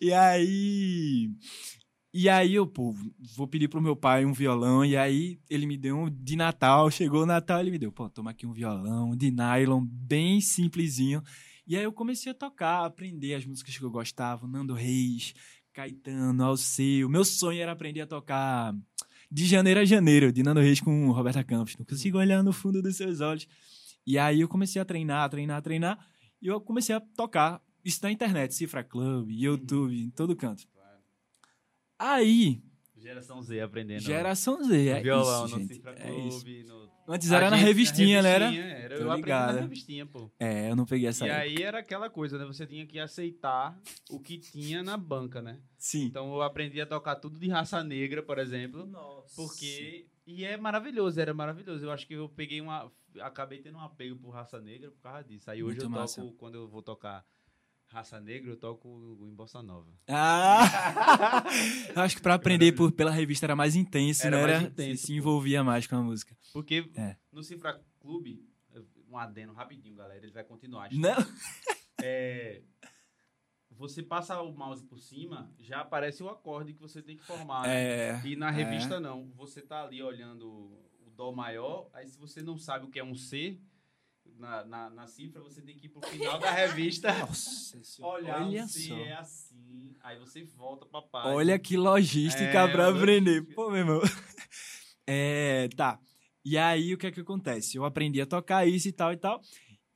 E 0.00 0.12
aí. 0.12 1.30
E 2.12 2.28
aí 2.28 2.54
eu, 2.54 2.66
pô, 2.66 2.94
vou 3.36 3.46
pedir 3.46 3.68
pro 3.68 3.82
meu 3.82 3.94
pai 3.94 4.24
um 4.24 4.32
violão. 4.32 4.84
E 4.84 4.96
aí 4.96 5.38
ele 5.48 5.66
me 5.66 5.76
deu 5.76 5.96
um 5.96 6.10
de 6.10 6.36
Natal. 6.36 6.90
Chegou 6.90 7.22
o 7.22 7.26
Natal, 7.26 7.60
ele 7.60 7.70
me 7.70 7.78
deu, 7.78 7.92
pô, 7.92 8.08
toma 8.08 8.30
aqui 8.30 8.46
um 8.46 8.52
violão 8.52 9.14
de 9.16 9.30
nylon, 9.30 9.84
bem 9.84 10.40
simplesinho. 10.40 11.22
E 11.66 11.76
aí 11.76 11.84
eu 11.84 11.92
comecei 11.92 12.32
a 12.32 12.34
tocar, 12.34 12.80
a 12.80 12.86
aprender 12.86 13.34
as 13.34 13.44
músicas 13.44 13.76
que 13.76 13.84
eu 13.84 13.90
gostava. 13.90 14.48
Nando 14.48 14.72
Reis, 14.72 15.34
Caetano, 15.72 16.42
Alceu. 16.44 17.08
Meu 17.10 17.24
sonho 17.24 17.60
era 17.60 17.72
aprender 17.72 18.00
a 18.00 18.06
tocar 18.06 18.74
de 19.30 19.46
janeiro 19.46 19.80
a 19.80 19.84
janeiro, 19.84 20.32
de 20.32 20.42
Nando 20.42 20.60
Reis 20.60 20.80
com 20.80 21.10
Roberta 21.10 21.44
Campos. 21.44 21.76
Não 21.78 21.84
consigo 21.84 22.18
olhar 22.18 22.42
no 22.42 22.52
fundo 22.52 22.82
dos 22.82 22.96
seus 22.96 23.20
olhos. 23.20 23.46
E 24.06 24.18
aí 24.18 24.40
eu 24.40 24.48
comecei 24.48 24.80
a 24.80 24.84
treinar, 24.84 25.28
treinar, 25.28 25.60
treinar. 25.62 25.98
E 26.40 26.46
eu 26.46 26.60
comecei 26.60 26.94
a 26.94 27.00
tocar 27.00 27.60
isso 27.84 28.00
na 28.02 28.10
internet, 28.10 28.54
Cifra 28.54 28.82
Club, 28.82 29.30
YouTube, 29.30 29.94
em 29.94 30.10
todo 30.10 30.34
canto. 30.36 30.66
Aí, 31.98 32.62
Geração 33.08 33.42
Z 33.42 33.60
aprendendo. 33.60 34.00
geração 34.00 34.62
Z, 34.64 34.86
é 34.88 35.00
violão 35.00 35.46
isso, 35.46 35.54
no 35.56 35.60
gente. 35.62 35.74
Cifra 35.74 35.94
É 35.98 36.14
isso. 36.26 36.40
Clube. 36.44 36.64
No... 36.64 36.88
Antes 37.08 37.30
era 37.32 37.48
na 37.50 37.56
gente- 37.56 37.66
revistinha, 37.66 38.22
né? 38.22 38.28
Era? 38.30 38.48
revistinha, 38.50 38.74
era. 38.76 38.94
Eu 38.96 39.10
aprendi 39.10 39.28
na 39.30 39.50
revistinha, 39.52 40.06
pô. 40.06 40.30
É, 40.38 40.70
eu 40.70 40.76
não 40.76 40.84
peguei 40.84 41.08
essa 41.08 41.26
E 41.26 41.30
época. 41.30 41.42
aí 41.42 41.62
era 41.62 41.78
aquela 41.78 42.10
coisa, 42.10 42.36
né? 42.38 42.44
Você 42.44 42.66
tinha 42.66 42.84
que 42.86 42.98
aceitar 42.98 43.80
o 44.10 44.20
que 44.20 44.36
tinha 44.38 44.82
na 44.82 44.96
banca, 44.98 45.40
né? 45.40 45.58
Sim. 45.78 46.04
Então 46.04 46.32
eu 46.34 46.42
aprendi 46.42 46.80
a 46.80 46.86
tocar 46.86 47.16
tudo 47.16 47.38
de 47.38 47.48
raça 47.48 47.82
negra, 47.82 48.22
por 48.22 48.38
exemplo. 48.38 48.84
Nossa. 48.86 49.34
Porque. 49.36 50.06
E 50.26 50.44
é 50.44 50.58
maravilhoso, 50.58 51.18
era 51.18 51.32
maravilhoso. 51.32 51.82
Eu 51.86 51.90
acho 51.90 52.06
que 52.06 52.12
eu 52.14 52.28
peguei 52.28 52.60
uma. 52.60 52.92
Acabei 53.20 53.58
tendo 53.60 53.78
um 53.78 53.80
apego 53.80 54.14
por 54.16 54.28
raça 54.30 54.60
negra 54.60 54.90
por 54.90 55.00
causa 55.00 55.24
disso. 55.24 55.50
Aí 55.50 55.62
hoje 55.62 55.78
Muito 55.80 55.84
eu 55.84 55.88
toco, 55.88 56.00
massa. 56.00 56.34
quando 56.36 56.54
eu 56.56 56.68
vou 56.68 56.82
tocar 56.82 57.24
raça 57.88 58.20
negra, 58.20 58.50
eu 58.52 58.56
toco 58.56 59.18
em 59.22 59.34
Bossa 59.34 59.62
Nova. 59.62 59.90
Ah! 60.08 61.42
acho 61.96 62.16
que 62.16 62.22
pra 62.22 62.34
aprender 62.34 62.72
por, 62.72 62.92
pela 62.92 63.10
revista 63.10 63.46
era 63.46 63.56
mais 63.56 63.74
intenso, 63.74 64.26
Era 64.26 64.36
né? 64.36 64.42
mais 64.42 64.54
Era, 64.56 64.64
intenso, 64.70 65.02
se 65.06 65.12
pô. 65.12 65.18
envolvia 65.18 65.64
mais 65.64 65.86
com 65.86 65.96
a 65.96 66.02
música. 66.02 66.36
Porque 66.52 66.90
É. 66.96 67.16
no 67.32 67.42
Cifra 67.42 67.80
Clube, 68.00 68.44
um 69.10 69.16
adeno 69.16 69.52
rapidinho, 69.52 69.94
galera, 69.94 70.22
ele 70.22 70.32
vai 70.32 70.44
continuar. 70.44 70.88
Não? 70.92 71.16
É, 72.00 72.62
você 73.72 74.04
passa 74.04 74.40
o 74.40 74.52
mouse 74.52 74.84
por 74.84 75.00
cima, 75.00 75.52
já 75.58 75.80
aparece 75.80 76.22
o 76.22 76.28
acorde 76.28 76.72
que 76.72 76.80
você 76.80 77.02
tem 77.02 77.16
que 77.16 77.24
formar. 77.24 77.62
né? 77.66 77.74
É. 78.10 78.22
E 78.24 78.36
na 78.36 78.50
revista 78.52 79.00
não. 79.00 79.32
Você 79.36 79.60
tá 79.60 79.82
ali 79.82 80.00
olhando 80.00 80.46
o 80.48 81.10
dó 81.16 81.32
maior, 81.32 81.90
aí 81.92 82.06
se 82.06 82.16
você 82.16 82.40
não 82.40 82.56
sabe 82.56 82.86
o 82.86 82.88
que 82.88 83.00
é 83.00 83.04
um 83.04 83.16
C, 83.16 83.58
na, 84.38 84.64
na, 84.64 84.90
na 84.90 85.06
cifra, 85.06 85.40
você 85.42 85.60
tem 85.62 85.76
que 85.78 85.86
ir 85.86 85.90
pro 85.90 86.06
final 86.08 86.38
da 86.38 86.50
revista. 86.50 87.12
Nossa 87.18 87.82
senhora. 87.82 88.14
Olhar 88.22 88.42
Olha 88.46 88.66
se 88.66 88.88
só. 88.88 88.96
é 88.96 89.12
assim. 89.14 89.96
Aí 90.00 90.18
você 90.18 90.44
volta 90.44 90.86
pra 90.86 91.02
página. 91.02 91.34
Olha 91.34 91.58
que 91.58 91.76
logística 91.76 92.44
É, 92.44 92.68
pra 92.68 92.88
aprender. 92.88 93.40
logística. 93.40 93.54
Pô, 93.54 93.68
meu 93.70 93.78
irmão. 93.78 94.00
É, 95.10 95.68
tá. 95.74 95.98
E 96.44 96.58
aí, 96.58 96.92
o 96.92 96.98
que 96.98 97.06
é 97.06 97.10
que 97.10 97.20
acontece? 97.20 97.76
Eu 97.78 97.84
aprendi 97.86 98.20
a 98.20 98.26
tocar 98.26 98.66
isso 98.68 98.88
e 98.88 98.92
tal 98.92 99.10
e 99.10 99.16
tal. 99.16 99.40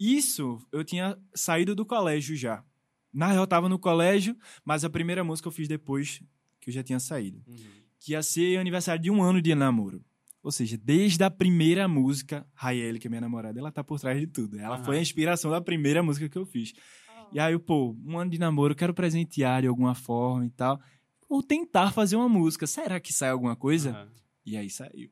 Isso, 0.00 0.58
eu 0.72 0.82
tinha 0.82 1.18
saído 1.34 1.74
do 1.74 1.84
colégio 1.84 2.34
já. 2.34 2.64
Na 3.12 3.26
real, 3.26 3.42
eu 3.42 3.46
tava 3.46 3.68
no 3.68 3.78
colégio, 3.78 4.34
mas 4.64 4.84
a 4.84 4.90
primeira 4.90 5.22
música 5.22 5.48
eu 5.48 5.52
fiz 5.52 5.68
depois 5.68 6.22
que 6.60 6.70
eu 6.70 6.74
já 6.74 6.82
tinha 6.82 6.98
saído. 6.98 7.42
Uhum. 7.46 7.58
Que 8.00 8.12
ia 8.12 8.22
ser 8.22 8.56
aniversário 8.58 9.02
de 9.02 9.10
um 9.10 9.22
ano 9.22 9.42
de 9.42 9.54
namoro. 9.54 10.02
Ou 10.42 10.50
seja, 10.50 10.76
desde 10.76 11.22
a 11.22 11.30
primeira 11.30 11.86
música, 11.86 12.44
Raiele, 12.52 12.98
que 12.98 13.06
é 13.06 13.10
minha 13.10 13.20
namorada, 13.20 13.58
ela 13.58 13.70
tá 13.70 13.84
por 13.84 14.00
trás 14.00 14.18
de 14.18 14.26
tudo. 14.26 14.58
Ela 14.58 14.82
foi 14.82 14.98
a 14.98 15.00
inspiração 15.00 15.50
da 15.50 15.60
primeira 15.60 16.02
música 16.02 16.28
que 16.28 16.36
eu 16.36 16.44
fiz. 16.44 16.72
Ah. 17.08 17.28
E 17.32 17.38
aí, 17.38 17.52
eu, 17.52 17.60
pô, 17.60 17.96
um 18.04 18.18
ano 18.18 18.30
de 18.30 18.38
namoro, 18.38 18.72
eu 18.72 18.76
quero 18.76 18.92
presentear 18.92 19.62
de 19.62 19.68
alguma 19.68 19.94
forma 19.94 20.44
e 20.44 20.50
tal. 20.50 20.80
Ou 21.28 21.42
tentar 21.42 21.92
fazer 21.92 22.16
uma 22.16 22.28
música. 22.28 22.66
Será 22.66 22.98
que 22.98 23.12
sai 23.12 23.30
alguma 23.30 23.54
coisa? 23.54 24.10
E 24.44 24.56
aí 24.56 24.68
saiu. 24.68 25.10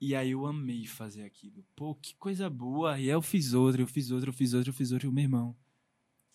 E 0.00 0.14
aí 0.14 0.30
eu 0.30 0.46
amei 0.46 0.86
fazer 0.86 1.22
aquilo. 1.24 1.62
Pô, 1.76 1.94
que 1.94 2.16
coisa 2.16 2.48
boa. 2.48 2.98
E 2.98 3.02
aí 3.02 3.08
eu 3.08 3.20
fiz 3.20 3.52
outra, 3.52 3.82
eu 3.82 3.86
fiz 3.86 4.10
outra, 4.10 4.30
eu 4.30 4.32
fiz 4.32 4.54
outra, 4.54 4.70
eu 4.70 4.74
fiz 4.74 4.90
outra. 4.90 5.06
E 5.06 5.10
o 5.10 5.12
meu 5.12 5.24
irmão, 5.24 5.54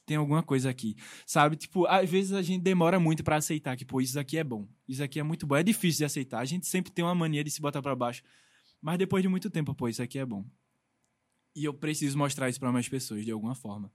tem 0.06 0.18
alguma 0.18 0.44
coisa 0.44 0.70
aqui. 0.70 0.96
Sabe? 1.26 1.56
Tipo, 1.56 1.86
às 1.88 2.10
vezes 2.10 2.32
a 2.34 2.41
gente 2.41 2.62
demora 2.62 3.00
muito 3.00 3.24
pra 3.24 3.38
aceitar 3.38 3.76
que, 3.76 3.84
pô, 3.84 4.00
isso 4.00 4.20
aqui 4.20 4.38
é 4.38 4.44
bom. 4.44 4.68
Isso 4.88 5.04
aqui 5.04 5.20
é 5.20 5.24
muito 5.24 5.48
bom. 5.48 5.56
É 5.56 5.63
difícil 5.63 6.00
de 6.00 6.06
aceitar. 6.06 6.39
A 6.39 6.46
gente 6.46 6.68
sempre 6.68 6.91
tem 6.91 7.04
uma 7.04 7.15
mania 7.15 7.44
de 7.44 7.50
se 7.50 7.60
botar 7.60 7.82
pra 7.82 7.96
baixo. 7.96 8.24
Mas 8.82 8.98
depois 8.98 9.24
de 9.24 9.28
muito 9.28 9.50
tempo, 9.50 9.74
pô, 9.74 9.88
isso 9.89 10.04
aqui 10.04 10.20
é 10.20 10.26
bom. 10.26 10.46
E 11.56 11.65
eu 11.65 11.74
preciso 11.74 12.18
mostrar 12.18 12.50
isso 12.50 12.60
pra 12.60 12.72
mais 12.72 12.88
pessoas, 12.88 13.26
de 13.26 13.32
alguma 13.32 13.56
forma. 13.56 13.91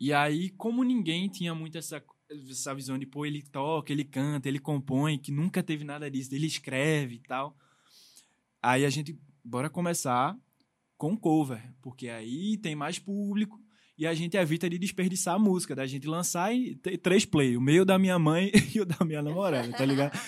E 0.00 0.12
aí, 0.12 0.50
como 0.50 0.82
ninguém 0.82 1.28
tinha 1.28 1.54
muito 1.54 1.78
essa, 1.78 2.02
essa 2.50 2.74
visão 2.74 2.98
de, 2.98 3.06
pô, 3.06 3.24
ele 3.24 3.42
toca, 3.42 3.92
ele 3.92 4.04
canta, 4.04 4.48
ele 4.48 4.58
compõe, 4.58 5.18
que 5.18 5.30
nunca 5.30 5.62
teve 5.62 5.84
nada 5.84 6.10
disso, 6.10 6.34
ele 6.34 6.46
escreve 6.46 7.16
e 7.16 7.20
tal. 7.20 7.56
Aí 8.62 8.84
a 8.84 8.90
gente, 8.90 9.18
bora 9.44 9.70
começar 9.70 10.36
com 10.96 11.16
cover, 11.16 11.62
porque 11.80 12.08
aí 12.08 12.56
tem 12.58 12.74
mais 12.74 12.98
público 12.98 13.60
e 13.98 14.06
a 14.06 14.12
gente 14.12 14.36
evita 14.36 14.68
de 14.68 14.78
desperdiçar 14.78 15.34
a 15.34 15.38
música, 15.38 15.74
da 15.74 15.86
gente 15.86 16.06
lançar 16.06 16.54
e 16.54 16.76
três 16.76 17.24
play, 17.24 17.56
o 17.56 17.60
meu 17.60 17.84
da 17.84 17.98
minha 17.98 18.18
mãe 18.18 18.52
e 18.74 18.80
o 18.80 18.84
da 18.84 19.02
minha 19.04 19.22
namorada, 19.22 19.72
tá 19.72 19.84
ligado? 19.86 20.18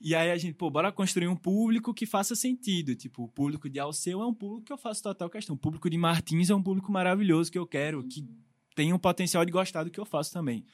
E 0.00 0.14
aí 0.14 0.32
a 0.32 0.36
gente, 0.36 0.54
pô, 0.54 0.68
bora 0.68 0.90
construir 0.90 1.28
um 1.28 1.36
público 1.36 1.94
que 1.94 2.06
faça 2.06 2.34
sentido. 2.34 2.96
Tipo, 2.96 3.24
o 3.24 3.28
público 3.28 3.68
de 3.70 3.78
Alceu 3.78 4.20
é 4.20 4.26
um 4.26 4.34
público 4.34 4.64
que 4.66 4.72
eu 4.72 4.78
faço 4.78 5.02
total 5.02 5.30
questão. 5.30 5.54
O 5.54 5.58
público 5.58 5.88
de 5.88 5.96
Martins 5.96 6.50
é 6.50 6.54
um 6.54 6.62
público 6.62 6.90
maravilhoso 6.90 7.52
que 7.52 7.58
eu 7.58 7.66
quero, 7.66 8.02
que 8.02 8.26
tem 8.74 8.92
um 8.92 8.98
potencial 8.98 9.44
de 9.44 9.52
gostar 9.52 9.84
do 9.84 9.90
que 9.90 10.00
eu 10.00 10.04
faço 10.04 10.32
também. 10.32 10.64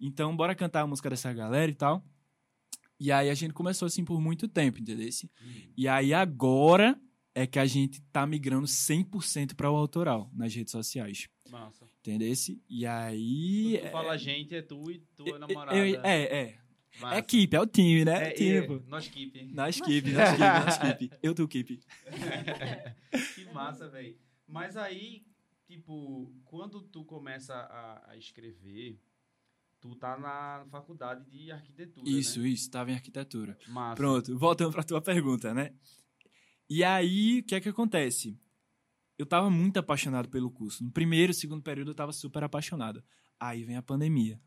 Então, 0.00 0.34
bora 0.36 0.54
cantar 0.54 0.82
a 0.82 0.86
música 0.86 1.10
dessa 1.10 1.32
galera 1.32 1.70
e 1.70 1.74
tal. 1.74 2.04
E 2.98 3.12
aí 3.12 3.30
a 3.30 3.34
gente 3.34 3.54
começou 3.54 3.86
assim 3.86 4.04
por 4.04 4.20
muito 4.20 4.48
tempo, 4.48 4.80
entendeu? 4.80 5.08
E 5.76 5.86
aí 5.86 6.12
agora 6.12 7.00
é 7.34 7.46
que 7.46 7.58
a 7.58 7.66
gente 7.66 8.00
tá 8.12 8.26
migrando 8.26 8.66
100% 8.66 9.54
para 9.54 9.70
o 9.70 9.76
autoral 9.76 10.30
nas 10.34 10.54
redes 10.54 10.72
sociais. 10.72 11.28
Massa. 11.50 11.86
Entendeu? 12.00 12.32
E 12.68 12.86
aí. 12.86 13.72
Quando 13.78 13.86
tu 13.86 13.92
fala 13.92 14.16
gente, 14.16 14.54
é 14.54 14.62
tu 14.62 14.90
e 14.90 14.98
tua 15.16 15.36
é, 15.36 15.38
namorada. 15.38 15.76
eu- 15.76 16.00
é, 16.02 16.22
é. 16.22 16.58
Massa. 17.00 17.14
É 17.14 17.18
equipe, 17.18 17.56
é 17.56 17.60
o 17.60 17.66
time, 17.66 18.04
né? 18.04 18.28
É, 18.28 18.32
o 18.32 18.34
time, 18.34 18.50
é, 18.56 18.80
nós 18.88 19.08
keep. 19.08 19.44
Nós 19.54 19.78
equipe, 19.78 20.10
nós 20.12 20.28
equipe, 20.30 20.64
nós 20.64 20.76
equipe. 20.82 21.16
Eu 21.22 21.34
tô 21.34 21.44
equipe. 21.44 21.80
que 23.34 23.44
massa, 23.52 23.88
velho. 23.88 24.16
Mas 24.46 24.76
aí, 24.76 25.24
tipo, 25.66 26.32
quando 26.44 26.82
tu 26.82 27.04
começa 27.04 27.54
a, 27.54 28.10
a 28.10 28.16
escrever, 28.16 29.00
tu 29.80 29.94
tá 29.94 30.18
na 30.18 30.66
faculdade 30.70 31.24
de 31.30 31.50
arquitetura, 31.52 32.08
Isso, 32.10 32.40
né? 32.40 32.48
isso, 32.48 32.70
tava 32.70 32.90
em 32.90 32.94
arquitetura. 32.94 33.56
Massa. 33.68 33.96
Pronto, 33.96 34.38
voltando 34.38 34.72
pra 34.72 34.82
tua 34.82 35.00
pergunta, 35.00 35.54
né? 35.54 35.72
E 36.68 36.84
aí, 36.84 37.38
o 37.38 37.42
que 37.44 37.54
é 37.54 37.60
que 37.60 37.68
acontece? 37.68 38.38
Eu 39.20 39.26
tava 39.26 39.50
muito 39.50 39.76
apaixonado 39.76 40.30
pelo 40.30 40.50
curso. 40.50 40.82
No 40.82 40.90
primeiro, 40.90 41.34
segundo 41.34 41.62
período, 41.62 41.90
eu 41.90 41.94
tava 41.94 42.10
super 42.10 42.42
apaixonado. 42.42 43.04
Aí 43.38 43.62
vem 43.64 43.76
a 43.76 43.82
pandemia. 43.82 44.40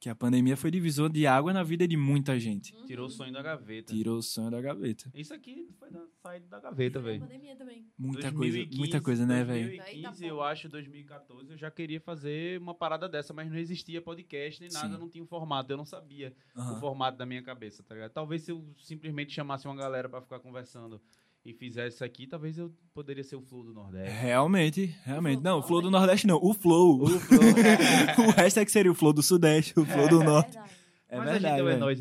Que 0.00 0.08
a 0.08 0.14
pandemia 0.14 0.56
foi 0.56 0.70
divisor 0.70 1.10
de 1.12 1.26
água 1.26 1.52
na 1.52 1.62
vida 1.62 1.86
de 1.86 1.94
muita 1.94 2.38
gente. 2.40 2.74
Tirou 2.86 3.06
o 3.06 3.10
sonho 3.10 3.30
da 3.34 3.42
gaveta. 3.42 3.92
Tirou 3.92 4.16
o 4.16 4.22
sonho 4.22 4.50
da 4.50 4.62
gaveta. 4.62 5.10
Isso 5.14 5.34
aqui 5.34 5.68
foi 5.78 5.90
da 5.90 6.06
saída 6.22 6.46
da 6.46 6.58
gaveta, 6.58 7.00
Foi 7.02 7.10
a 7.10 7.12
velho. 7.12 7.26
pandemia 7.26 7.54
também. 7.56 7.86
Muita 7.98 8.30
2015, 8.32 8.66
coisa, 8.66 8.78
muita 8.80 9.00
coisa, 9.02 9.26
né, 9.26 9.44
velho? 9.44 9.66
2015, 9.76 10.26
eu 10.26 10.42
acho, 10.42 10.68
2014, 10.70 11.50
eu 11.52 11.58
já 11.58 11.70
queria 11.70 12.00
fazer 12.00 12.58
uma 12.60 12.74
parada 12.74 13.06
dessa, 13.06 13.34
mas 13.34 13.50
não 13.50 13.58
existia 13.58 14.00
podcast 14.00 14.58
nem 14.62 14.70
nada, 14.72 14.94
Sim. 14.94 15.00
não 15.00 15.08
tinha 15.10 15.22
um 15.22 15.26
formato, 15.26 15.70
eu 15.70 15.76
não 15.76 15.84
sabia 15.86 16.34
o 16.56 16.60
Aham. 16.60 16.80
formato 16.80 17.18
da 17.18 17.26
minha 17.26 17.42
cabeça, 17.42 17.82
tá 17.82 17.94
ligado? 17.94 18.12
Talvez 18.12 18.42
se 18.42 18.50
eu 18.52 18.64
simplesmente 18.82 19.32
chamasse 19.34 19.66
uma 19.66 19.76
galera 19.76 20.08
pra 20.08 20.20
ficar 20.22 20.38
conversando 20.40 21.00
e 21.44 21.52
fizesse 21.52 21.96
isso 21.96 22.04
aqui, 22.04 22.26
talvez 22.26 22.56
eu 22.56 22.72
poderia 22.94 23.22
ser 23.22 23.36
o 23.36 23.42
Flow 23.42 23.62
do 23.64 23.74
Nordeste. 23.74 24.10
Realmente, 24.16 24.94
realmente. 25.04 25.38
Do 25.38 25.44
Não, 25.44 25.58
o 25.58 25.62
flow 25.62 25.82
do 25.82 25.90
Nordeste. 25.90 26.26
Não, 26.26 26.38
o 26.42 26.54
flow. 26.54 27.02
O, 27.02 27.06
Flow. 27.20 28.30
resto 28.36 28.60
é 28.60 28.64
que 28.64 28.72
seria 28.72 28.90
o 28.90 28.94
flow 28.94 29.12
do 29.12 29.22
Sudeste, 29.22 29.78
o 29.78 29.84
flow 29.84 30.08
do 30.08 30.24
Norte. 30.24 30.52
verdade. 30.52 30.70
É 31.08 31.16
mas 31.18 31.30
verdade. 31.30 31.46
a 31.46 31.50
gente 31.50 31.60
é 31.60 31.64
velho. 31.64 31.80
nóis, 31.80 32.00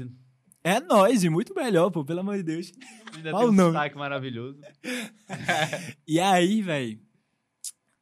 É 0.64 0.80
nóis, 0.80 1.24
e 1.26 1.30
muito 1.30 1.54
melhor, 1.54 1.90
pô, 1.92 2.06
pelo 2.06 2.22
amor 2.22 2.38
de 2.38 2.44
Deus. 2.44 2.72
ainda 3.14 3.30
Olha 3.30 3.38
tem 3.40 3.48
o 3.48 3.50
um 3.50 3.52
nome. 3.52 3.74
sotaque 3.74 3.98
maravilhoso. 3.98 4.62
E 6.08 6.20
aí, 6.20 6.62
velho. 6.62 7.00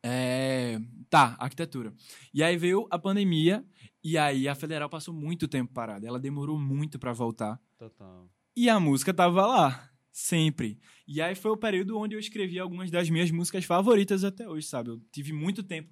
É... 0.04 0.80
Tá, 1.10 1.36
arquitetura. 1.40 1.94
E 2.34 2.42
aí 2.44 2.56
veio 2.56 2.88
a 2.90 2.98
pandemia, 2.98 3.66
e 4.04 4.18
aí 4.18 4.48
a 4.48 4.56
federal 4.56 4.90
passou 4.90 5.14
muito 5.14 5.48
tempo 5.48 5.74
parada. 5.74 6.08
Ela 6.08 6.20
demorou 6.20 6.58
muito 6.58 6.98
pra 6.98 7.12
voltar. 7.14 7.60
Total. 7.78 8.30
E 8.56 8.70
a 8.70 8.80
música 8.80 9.14
tava 9.14 9.46
lá, 9.46 9.91
sempre. 10.12 10.78
E 11.08 11.22
aí 11.22 11.36
foi 11.36 11.52
o 11.52 11.58
período 11.58 11.98
onde 11.98 12.16
eu 12.16 12.20
escrevi 12.20 12.60
algumas 12.60 12.90
das 12.92 13.10
minhas 13.10 13.32
músicas 13.32 13.66
favoritas 13.66 14.24
até 14.24 14.48
hoje, 14.48 14.68
sabe? 14.68 14.90
Eu 14.90 15.02
tive 15.12 15.32
muito 15.34 15.64
tempo 15.64 15.90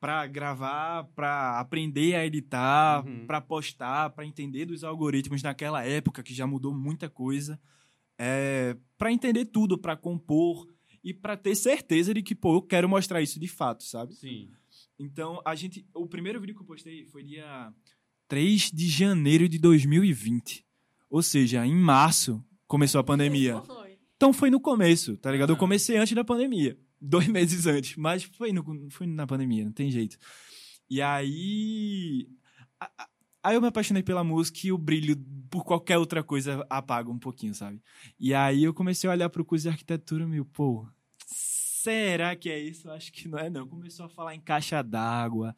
pra 0.00 0.26
gravar, 0.26 1.04
pra 1.14 1.58
aprender 1.58 2.14
a 2.14 2.26
editar, 2.26 3.04
Uhum. 3.06 3.26
pra 3.26 3.40
postar, 3.40 4.10
pra 4.10 4.26
entender 4.26 4.66
dos 4.66 4.84
algoritmos 4.84 5.42
naquela 5.42 5.82
época 5.84 6.22
que 6.22 6.34
já 6.34 6.46
mudou 6.46 6.74
muita 6.74 7.08
coisa. 7.08 7.58
É, 8.18 8.76
para 8.98 9.10
entender 9.12 9.46
tudo, 9.46 9.78
pra 9.78 9.96
compor 9.96 10.66
e 11.02 11.12
pra 11.14 11.36
ter 11.36 11.54
certeza 11.54 12.12
de 12.14 12.22
que, 12.22 12.34
pô, 12.34 12.56
eu 12.56 12.62
quero 12.62 12.88
mostrar 12.88 13.22
isso 13.22 13.40
de 13.40 13.48
fato, 13.48 13.82
sabe? 13.82 14.14
Sim. 14.14 14.50
Então, 14.98 15.40
a 15.44 15.54
gente. 15.54 15.84
O 15.94 16.06
primeiro 16.06 16.40
vídeo 16.40 16.54
que 16.54 16.60
eu 16.62 16.66
postei 16.66 17.04
foi 17.06 17.24
dia 17.24 17.72
3 18.28 18.70
de 18.70 18.88
janeiro 18.88 19.48
de 19.48 19.58
2020. 19.58 20.64
Ou 21.10 21.22
seja, 21.22 21.66
em 21.66 21.74
março 21.74 22.44
começou 22.66 23.00
a 23.00 23.04
pandemia. 23.04 23.60
Foi. 23.62 23.98
Então 24.16 24.32
foi 24.32 24.50
no 24.50 24.60
começo, 24.60 25.16
tá 25.16 25.30
ligado? 25.30 25.50
Eu 25.50 25.56
Ah. 25.56 25.58
comecei 25.58 25.96
antes 25.96 26.14
da 26.14 26.24
pandemia. 26.24 26.78
Dois 27.00 27.26
meses 27.28 27.66
antes. 27.66 27.96
Mas 27.96 28.22
foi, 28.24 28.52
no, 28.52 28.64
foi 28.90 29.06
na 29.06 29.26
pandemia, 29.26 29.64
não 29.64 29.72
tem 29.72 29.90
jeito. 29.90 30.16
E 30.88 31.00
aí. 31.02 32.28
Aí 33.42 33.54
eu 33.56 33.60
me 33.60 33.68
apaixonei 33.68 34.02
pela 34.02 34.24
música 34.24 34.60
e 34.64 34.72
o 34.72 34.78
brilho 34.78 35.16
por 35.50 35.64
qualquer 35.64 35.98
outra 35.98 36.22
coisa 36.22 36.64
apaga 36.70 37.10
um 37.10 37.18
pouquinho, 37.18 37.54
sabe? 37.54 37.82
E 38.18 38.32
aí 38.32 38.64
eu 38.64 38.72
comecei 38.72 39.08
a 39.08 39.12
olhar 39.12 39.28
pro 39.28 39.44
curso 39.44 39.64
de 39.64 39.68
arquitetura, 39.68 40.26
meu, 40.26 40.44
pô, 40.46 40.86
será 41.26 42.34
que 42.34 42.48
é 42.48 42.58
isso? 42.58 42.90
Acho 42.90 43.12
que 43.12 43.28
não 43.28 43.38
é, 43.38 43.50
não. 43.50 43.66
Começou 43.68 44.06
a 44.06 44.08
falar 44.08 44.34
em 44.34 44.40
caixa 44.40 44.82
d'água, 44.82 45.54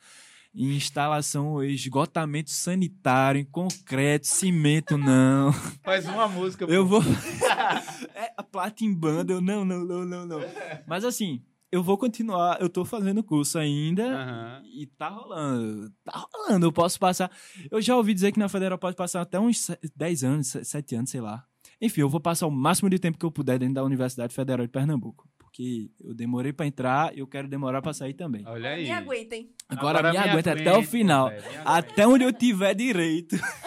em 0.56 0.74
instalação, 0.74 1.62
esgotamento 1.62 2.50
sanitário, 2.50 3.40
em 3.40 3.44
concreto, 3.44 4.26
cimento, 4.26 4.96
não. 4.96 5.52
Faz 5.84 6.06
uma 6.08 6.26
música. 6.26 6.64
Eu 6.64 6.82
pô. 6.88 7.00
vou. 7.00 7.02
é, 8.14 8.32
a 8.36 8.42
platimbanda, 8.42 9.34
eu 9.34 9.40
não, 9.40 9.64
não, 9.64 9.84
não, 9.84 10.04
não, 10.04 10.26
não. 10.26 10.40
Mas 10.86 11.04
assim, 11.04 11.42
eu 11.70 11.82
vou 11.82 11.98
continuar, 11.98 12.58
eu 12.60 12.70
tô 12.70 12.84
fazendo 12.86 13.22
curso 13.22 13.58
ainda. 13.58 14.02
Aham. 14.06 14.62
E 14.74 14.86
tá 14.86 15.08
rolando, 15.08 15.92
tá 16.02 16.24
rolando, 16.32 16.64
eu 16.66 16.72
posso 16.72 16.98
passar. 16.98 17.30
Eu 17.70 17.82
já 17.82 17.94
ouvi 17.94 18.14
dizer 18.14 18.32
que 18.32 18.38
na 18.38 18.48
Federal 18.48 18.78
pode 18.78 18.96
passar 18.96 19.20
até 19.20 19.38
uns 19.38 19.60
se- 19.60 19.78
10 19.94 20.24
anos, 20.24 20.56
7 20.62 20.94
anos, 20.94 21.10
sei 21.10 21.20
lá. 21.20 21.44
Enfim, 21.80 22.00
eu 22.00 22.08
vou 22.08 22.20
passar 22.20 22.46
o 22.46 22.50
máximo 22.50 22.88
de 22.88 22.98
tempo 22.98 23.18
que 23.18 23.26
eu 23.26 23.30
puder 23.30 23.58
dentro 23.58 23.74
da 23.74 23.84
Universidade 23.84 24.34
Federal 24.34 24.64
de 24.64 24.72
Pernambuco. 24.72 25.28
Porque 25.56 25.88
eu 26.04 26.12
demorei 26.12 26.52
pra 26.52 26.66
entrar 26.66 27.16
e 27.16 27.20
eu 27.20 27.26
quero 27.26 27.48
demorar 27.48 27.80
pra 27.80 27.94
sair 27.94 28.12
também. 28.12 28.44
Olha 28.46 28.72
aí. 28.72 28.84
Me 28.84 28.90
aguentem. 28.90 29.50
Agora, 29.66 30.12
me 30.12 30.18
aguenta 30.18 30.52
até 30.52 30.76
o 30.76 30.82
final. 30.82 31.30
Até 31.64 32.06
onde 32.06 32.24
eu 32.24 32.32
tiver 32.32 32.74
direito. 32.74 33.36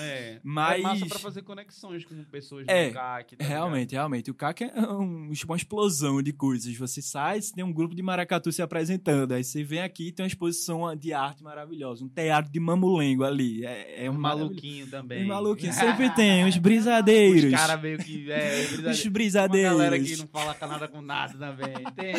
É. 0.00 0.38
Mas- 0.42 0.78
É 0.80 0.82
massa 0.82 1.06
pra 1.06 1.18
fazer 1.18 1.42
conexões 1.42 2.04
com 2.04 2.22
pessoas 2.24 2.66
É, 2.68 2.88
do 2.88 2.94
CAC. 2.94 3.36
tá 3.36 3.44
Realmente, 3.44 3.92
realmente. 3.92 4.30
O 4.30 4.34
CAC 4.34 4.64
é 4.64 4.80
um- 4.80 5.30
uma 5.46 5.56
explosão 5.56 6.22
de 6.22 6.32
coisas. 6.32 6.74
Você 6.76 7.00
sai, 7.02 7.40
você 7.40 7.52
tem 7.54 7.64
um 7.64 7.72
grupo 7.72 7.94
de 7.94 8.02
maracatu 8.02 8.50
se 8.52 8.62
apresentando. 8.62 9.32
Aí 9.32 9.44
você 9.44 9.62
vem 9.62 9.80
aqui 9.80 10.08
e 10.08 10.12
tem 10.12 10.24
uma 10.24 10.28
exposição 10.28 10.94
de 10.96 11.12
arte 11.12 11.42
maravilhosa. 11.42 12.04
Um 12.04 12.08
teatro 12.08 12.50
de 12.50 12.60
mamulengo 12.60 13.24
ali. 13.24 13.64
É, 13.64 13.70
é 13.70 13.98
ligado? 14.00 14.12
um 14.14 14.16
Um 14.16 14.20
maluquinho. 14.20 14.50
maluquinho 14.50 14.86
também. 14.88 15.22
Os 15.22 15.28
maluquinhos 15.28 15.76
sempre 15.76 16.10
tem, 16.14 16.44
os 16.48 16.56
brisadeiros. 16.56 17.44
Os 17.44 17.50
caras 17.58 17.80
meio 17.82 17.98
que. 17.98 18.30
É, 18.30 18.60
Os 18.90 19.06
brisadeiro. 19.06 19.08
Uma 19.08 19.10
brisadeiros. 19.10 19.76
galera 19.76 19.98
que 19.98 20.16
não 20.16 20.26
fala 20.28 20.56
nada 20.68 20.88
com 20.88 21.00
nada 21.02 21.34
também. 21.38 21.70
Tem, 22.00 22.14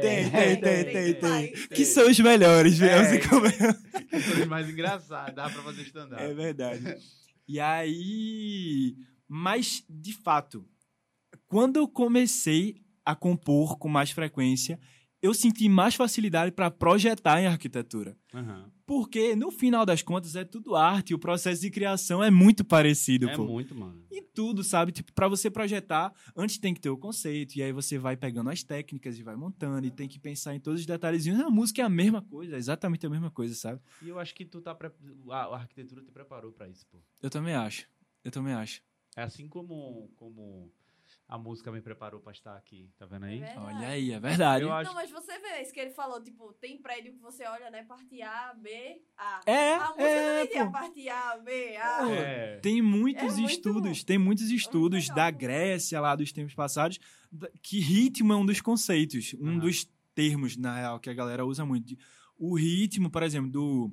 Tem, 0.00 0.30
tem, 0.30 0.56
tem, 0.60 0.84
tem, 0.84 1.14
tem. 1.14 1.52
Que 1.68 1.84
são 1.84 2.08
os 2.08 2.18
melhores, 2.20 2.78
viu? 2.78 2.88
É. 2.88 3.04
Você 3.04 3.28
come- 3.28 3.50
Pessoas 4.10 4.46
mais 4.46 4.68
engraçadas. 4.68 5.34
Dá 5.34 5.48
pra 5.50 5.62
fazer 5.62 5.82
stand-up. 5.82 6.22
É 6.22 6.32
verdade. 6.32 6.77
E 7.46 7.58
aí. 7.60 8.96
Mas, 9.26 9.84
de 9.88 10.12
fato, 10.12 10.66
quando 11.46 11.76
eu 11.76 11.88
comecei 11.88 12.82
a 13.04 13.14
compor 13.14 13.78
com 13.78 13.88
mais 13.88 14.10
frequência, 14.10 14.78
eu 15.22 15.34
senti 15.34 15.68
mais 15.68 15.94
facilidade 15.94 16.52
para 16.52 16.70
projetar 16.70 17.40
em 17.40 17.46
arquitetura. 17.46 18.16
Aham. 18.34 18.70
Porque, 18.88 19.36
no 19.36 19.50
final 19.50 19.84
das 19.84 20.00
contas, 20.00 20.34
é 20.34 20.46
tudo 20.46 20.74
arte. 20.74 21.12
O 21.12 21.18
processo 21.18 21.60
de 21.60 21.70
criação 21.70 22.24
é 22.24 22.30
muito 22.30 22.64
parecido, 22.64 23.28
É 23.28 23.36
pô. 23.36 23.44
muito, 23.44 23.74
mano. 23.74 24.02
E 24.10 24.22
tudo, 24.22 24.64
sabe? 24.64 24.92
Tipo, 24.92 25.12
para 25.12 25.28
você 25.28 25.50
projetar, 25.50 26.10
antes 26.34 26.56
tem 26.56 26.72
que 26.72 26.80
ter 26.80 26.88
o 26.88 26.96
conceito, 26.96 27.54
e 27.56 27.62
aí 27.62 27.70
você 27.70 27.98
vai 27.98 28.16
pegando 28.16 28.48
as 28.48 28.62
técnicas 28.62 29.18
e 29.18 29.22
vai 29.22 29.36
montando, 29.36 29.86
e 29.86 29.90
tem 29.90 30.08
que 30.08 30.18
pensar 30.18 30.54
em 30.54 30.58
todos 30.58 30.80
os 30.80 30.86
detalhezinhos. 30.86 31.38
A 31.38 31.50
música 31.50 31.82
é 31.82 31.84
a 31.84 31.88
mesma 31.90 32.22
coisa, 32.22 32.54
é 32.54 32.58
exatamente 32.58 33.06
a 33.06 33.10
mesma 33.10 33.30
coisa, 33.30 33.54
sabe? 33.54 33.78
E 34.00 34.08
eu 34.08 34.18
acho 34.18 34.34
que 34.34 34.46
tu 34.46 34.58
tá. 34.62 34.74
Pre... 34.74 34.90
A, 35.32 35.56
arquitetura 35.56 36.00
te 36.02 36.10
preparou 36.10 36.50
pra 36.50 36.66
isso, 36.66 36.86
pô. 36.90 36.96
Eu 37.22 37.28
também 37.28 37.52
acho. 37.54 37.86
Eu 38.24 38.30
também 38.30 38.54
acho. 38.54 38.80
É 39.14 39.20
assim 39.22 39.46
como, 39.48 40.10
como 40.16 40.72
a 41.28 41.36
música 41.36 41.70
me 41.70 41.82
preparou 41.82 42.20
pra 42.20 42.32
estar 42.32 42.56
aqui. 42.56 42.90
Tá 42.96 43.04
vendo 43.04 43.24
aí? 43.26 43.42
É. 43.42 43.54
Olha 43.58 43.88
aí, 43.88 44.12
é 44.12 44.18
verdade. 44.18 44.64
Eu 44.64 44.72
acho 44.72 44.88
Não, 44.88 44.94
mas 44.94 45.10
você 45.10 45.38
vê 45.38 45.60
isso 45.60 45.72
que 45.74 45.78
ele 45.80 45.90
falou, 45.90 46.22
tipo, 46.22 46.54
tem 46.54 46.78
prédio 46.80 47.12
que 47.12 47.18
você 47.20 47.44
olha, 47.44 47.70
né? 47.70 47.82
Parte 47.84 48.22
A, 48.22 48.54
B, 48.54 49.02
A. 49.16 49.40
É, 49.44 49.74
a 49.74 49.88
música 49.88 50.02
é, 50.04 50.24
também 50.40 50.46
tem 50.52 50.60
a 50.60 50.66
pô. 50.66 50.72
parte 50.72 51.08
A, 51.10 51.36
B, 51.36 51.76
A. 51.76 52.10
É. 52.10 52.56
Tem 52.60 52.80
muitos 52.80 53.22
É 53.34 53.36
muito 53.36 53.50
estudos, 53.50 53.98
bom. 53.98 54.04
tem 54.06 54.16
muitos 54.18 54.50
estudos 54.50 55.08
da 55.10 55.30
Grécia 55.30 56.00
lá 56.00 56.16
dos 56.16 56.32
tempos 56.32 56.54
passados, 56.54 56.98
que 57.62 57.78
ritmo 57.78 58.32
é 58.32 58.36
um 58.36 58.46
dos 58.46 58.60
conceitos, 58.62 59.34
um 59.38 59.48
Aham. 59.50 59.58
dos 59.58 59.86
termos, 60.14 60.56
na 60.56 60.76
real, 60.76 60.98
que 60.98 61.10
a 61.10 61.14
galera 61.14 61.44
usa 61.44 61.64
muito. 61.66 61.94
O 62.38 62.56
ritmo, 62.56 63.10
por 63.10 63.22
exemplo, 63.22 63.50
do 63.50 63.92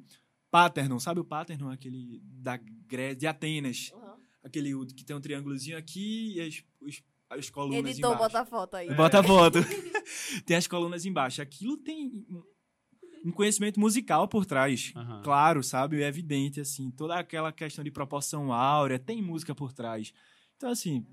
Paternon, 0.50 1.00
sabe 1.00 1.20
o 1.20 1.26
Paternon? 1.26 1.70
Aquele 1.70 2.22
da 2.24 2.56
Grécia, 2.58 3.16
de 3.18 3.28
Atenas, 3.28 3.92
Uhum. 3.94 4.16
aquele 4.44 4.86
que 4.94 5.04
tem 5.04 5.16
um 5.16 5.20
triângulozinho 5.22 5.78
aqui 5.78 6.34
e 6.38 6.42
as, 6.42 6.64
os- 6.80 7.04
as 7.30 7.50
colunas 7.50 7.92
Editor, 7.92 8.14
embaixo. 8.14 8.24
bota 8.24 8.42
a 8.42 8.46
foto 8.46 8.76
aí. 8.76 8.94
Bota 8.94 9.20
a 9.20 9.24
foto. 9.24 9.60
tem 10.46 10.58
as 10.58 10.68
colunas 10.68 11.06
embaixo. 11.06 11.42
Aquilo 11.42 11.78
tem 11.78 12.26
um- 12.30 13.32
conhecimento 13.32 13.80
musical 13.80 14.28
por 14.28 14.46
trás. 14.46 14.94
Claro, 15.24 15.64
sabe? 15.64 16.02
É 16.04 16.08
evidente, 16.08 16.60
assim. 16.62 16.92
Toda 16.92 17.16
aquela 17.18 17.52
questão 17.52 17.84
de 17.84 17.90
proporção 17.92 18.54
áurea, 18.54 19.00
tem 19.00 19.22
música 19.22 19.56
por 19.56 19.74
trás. 19.74 20.14
Então, 20.56 20.70
assim, 20.70 21.06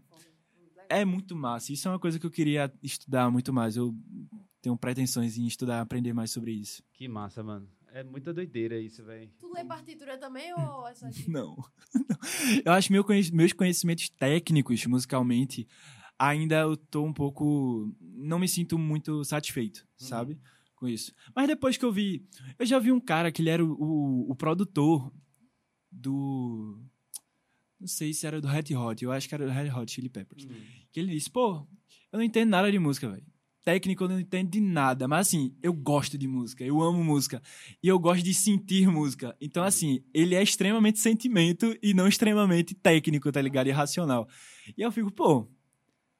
é 0.89 1.05
muito 1.05 1.35
massa. 1.35 1.73
Isso 1.73 1.89
é 1.89 1.91
uma 1.91 1.99
coisa 1.99 2.19
que 2.19 2.27
eu 2.27 2.31
queria 2.31 2.73
estudar 2.83 3.31
muito 3.31 3.53
mais. 3.53 3.77
Eu 3.77 3.95
tenho 4.61 4.77
pretensões 4.77 5.39
em 5.39 5.47
estudar, 5.47 5.81
aprender 5.81 6.13
mais 6.13 6.31
sobre 6.31 6.53
isso. 6.53 6.83
Que 6.93 7.09
massa, 7.09 7.43
mano. 7.43 7.67
É 7.95 8.03
muita 8.03 8.33
doideira 8.33 8.79
isso, 8.79 9.05
velho. 9.05 9.31
Tu 9.39 9.53
lê 9.53 9.65
partitura 9.65 10.17
também 10.17 10.53
ou 10.55 10.87
é 10.89 10.95
só 10.95 11.07
assim? 11.07 11.29
Não. 11.33 11.57
Eu 12.65 12.73
acho 12.73 12.93
meu 12.93 13.05
meus 13.33 13.53
conhecimentos 13.53 14.09
técnicos, 14.11 14.85
musicalmente, 14.87 15.67
ainda 16.29 16.61
eu 16.61 16.77
tô 16.77 17.05
um 17.05 17.13
pouco. 17.13 17.93
Não 18.01 18.39
me 18.39 18.49
sinto 18.49 18.79
muito 18.79 19.25
satisfeito, 19.25 19.87
sabe? 19.97 20.39
Com 20.77 20.89
isso. 20.89 21.13
Mas 21.35 21.49
depois 21.49 21.77
que 21.77 21.85
eu 21.85 21.93
vi. 21.93 22.27
Eu 22.59 22.67
já 22.67 22.79
vi 22.79 22.93
um 22.93 23.01
cara 23.01 23.33
que 23.33 23.43
ele 23.43 23.51
era 23.51 23.65
o, 23.65 23.73
o, 23.73 24.31
o 24.31 24.35
produtor 24.35 25.13
do. 25.91 26.79
Não 27.81 27.89
sei 27.89 28.13
se 28.15 28.27
era 28.27 28.41
do 28.41 28.47
Red 28.47 28.75
Hot, 28.77 29.03
eu 29.03 29.11
acho 29.11 29.29
que 29.29 29.35
era 29.35 29.45
do 29.45 29.51
Red 29.51 29.71
Hot 29.71 29.91
Chili 29.91 30.09
Peppers. 30.09 30.45
Hum. 30.45 30.55
Que 30.93 31.01
ele 31.01 31.13
disse: 31.13 31.31
pô, 31.31 31.67
eu 32.13 32.19
não 32.19 32.23
entendo 32.23 32.51
nada 32.51 32.71
de 32.71 32.79
música, 32.79 33.11
velho. 33.11 33.27
Técnico 33.65 34.03
eu 34.03 34.09
não 34.09 34.19
entendo 34.19 34.51
de 34.51 34.61
nada, 34.61 35.07
mas 35.07 35.29
assim, 35.29 35.55
eu 35.63 35.73
gosto 35.73 36.19
de 36.19 36.27
música, 36.27 36.65
eu 36.65 36.83
amo 36.83 37.03
música. 37.05 37.41
E 37.81 37.87
eu 37.87 37.97
gosto 37.97 38.25
de 38.25 38.35
sentir 38.35 38.89
música. 38.89 39.37
Então, 39.41 39.63
assim, 39.63 40.03
ele 40.13 40.35
é 40.35 40.43
extremamente 40.43 40.99
sentimento 40.99 41.77
e 41.81 41.95
não 41.95 42.09
extremamente 42.09 42.75
técnico, 42.75 43.31
tá 43.31 43.41
ligado? 43.41 43.69
E 43.69 43.71
racional. 43.71 44.29
E 44.77 44.83
eu 44.83 44.91
fico, 44.91 45.13
pô, 45.13 45.49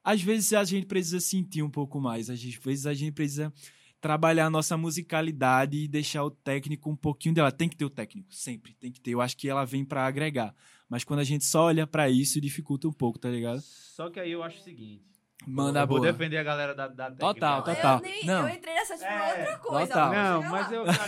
às 0.03 0.21
vezes 0.21 0.53
a 0.53 0.63
gente 0.63 0.85
precisa 0.85 1.19
sentir 1.19 1.61
um 1.63 1.69
pouco 1.69 1.99
mais, 1.99 2.29
às 2.29 2.41
vezes 2.43 2.85
a 2.85 2.93
gente 2.93 3.11
precisa 3.13 3.53
trabalhar 4.01 4.47
a 4.47 4.49
nossa 4.49 4.75
musicalidade 4.75 5.77
e 5.77 5.87
deixar 5.87 6.23
o 6.25 6.29
técnico 6.31 6.89
um 6.89 6.95
pouquinho 6.95 7.33
dela. 7.33 7.51
Tem 7.51 7.69
que 7.69 7.77
ter 7.77 7.85
o 7.85 7.89
técnico, 7.89 8.33
sempre, 8.33 8.73
tem 8.73 8.91
que 8.91 8.99
ter. 8.99 9.11
Eu 9.11 9.21
acho 9.21 9.37
que 9.37 9.47
ela 9.47 9.63
vem 9.65 9.85
pra 9.85 10.05
agregar. 10.05 10.53
Mas 10.89 11.03
quando 11.03 11.21
a 11.21 11.23
gente 11.23 11.45
só 11.45 11.63
olha 11.65 11.87
pra 11.87 12.09
isso, 12.09 12.41
dificulta 12.41 12.87
um 12.87 12.91
pouco, 12.91 13.17
tá 13.17 13.29
ligado? 13.29 13.61
Só 13.61 14.09
que 14.09 14.19
aí 14.19 14.31
eu 14.31 14.43
acho 14.43 14.59
o 14.59 14.63
seguinte. 14.63 15.05
Manda 15.47 15.81
eu 15.81 15.87
vou 15.87 15.99
boa. 15.99 16.11
defender 16.11 16.37
a 16.37 16.43
galera 16.43 16.75
da, 16.75 16.87
da 16.87 17.05
técnica. 17.05 17.33
Total, 17.33 17.63
total. 17.63 17.97
Eu, 17.97 18.03
nem, 18.03 18.25
Não. 18.25 18.47
eu 18.47 18.55
entrei 18.55 18.73
nessa 18.75 18.93
tipo 18.95 19.05
É, 19.05 19.39
outra 19.39 19.57
coisa. 19.59 19.87
total. 19.87 20.11
Não, 20.13 20.43
mas 20.51 20.71
eu 20.71 20.83
acho 20.85 20.99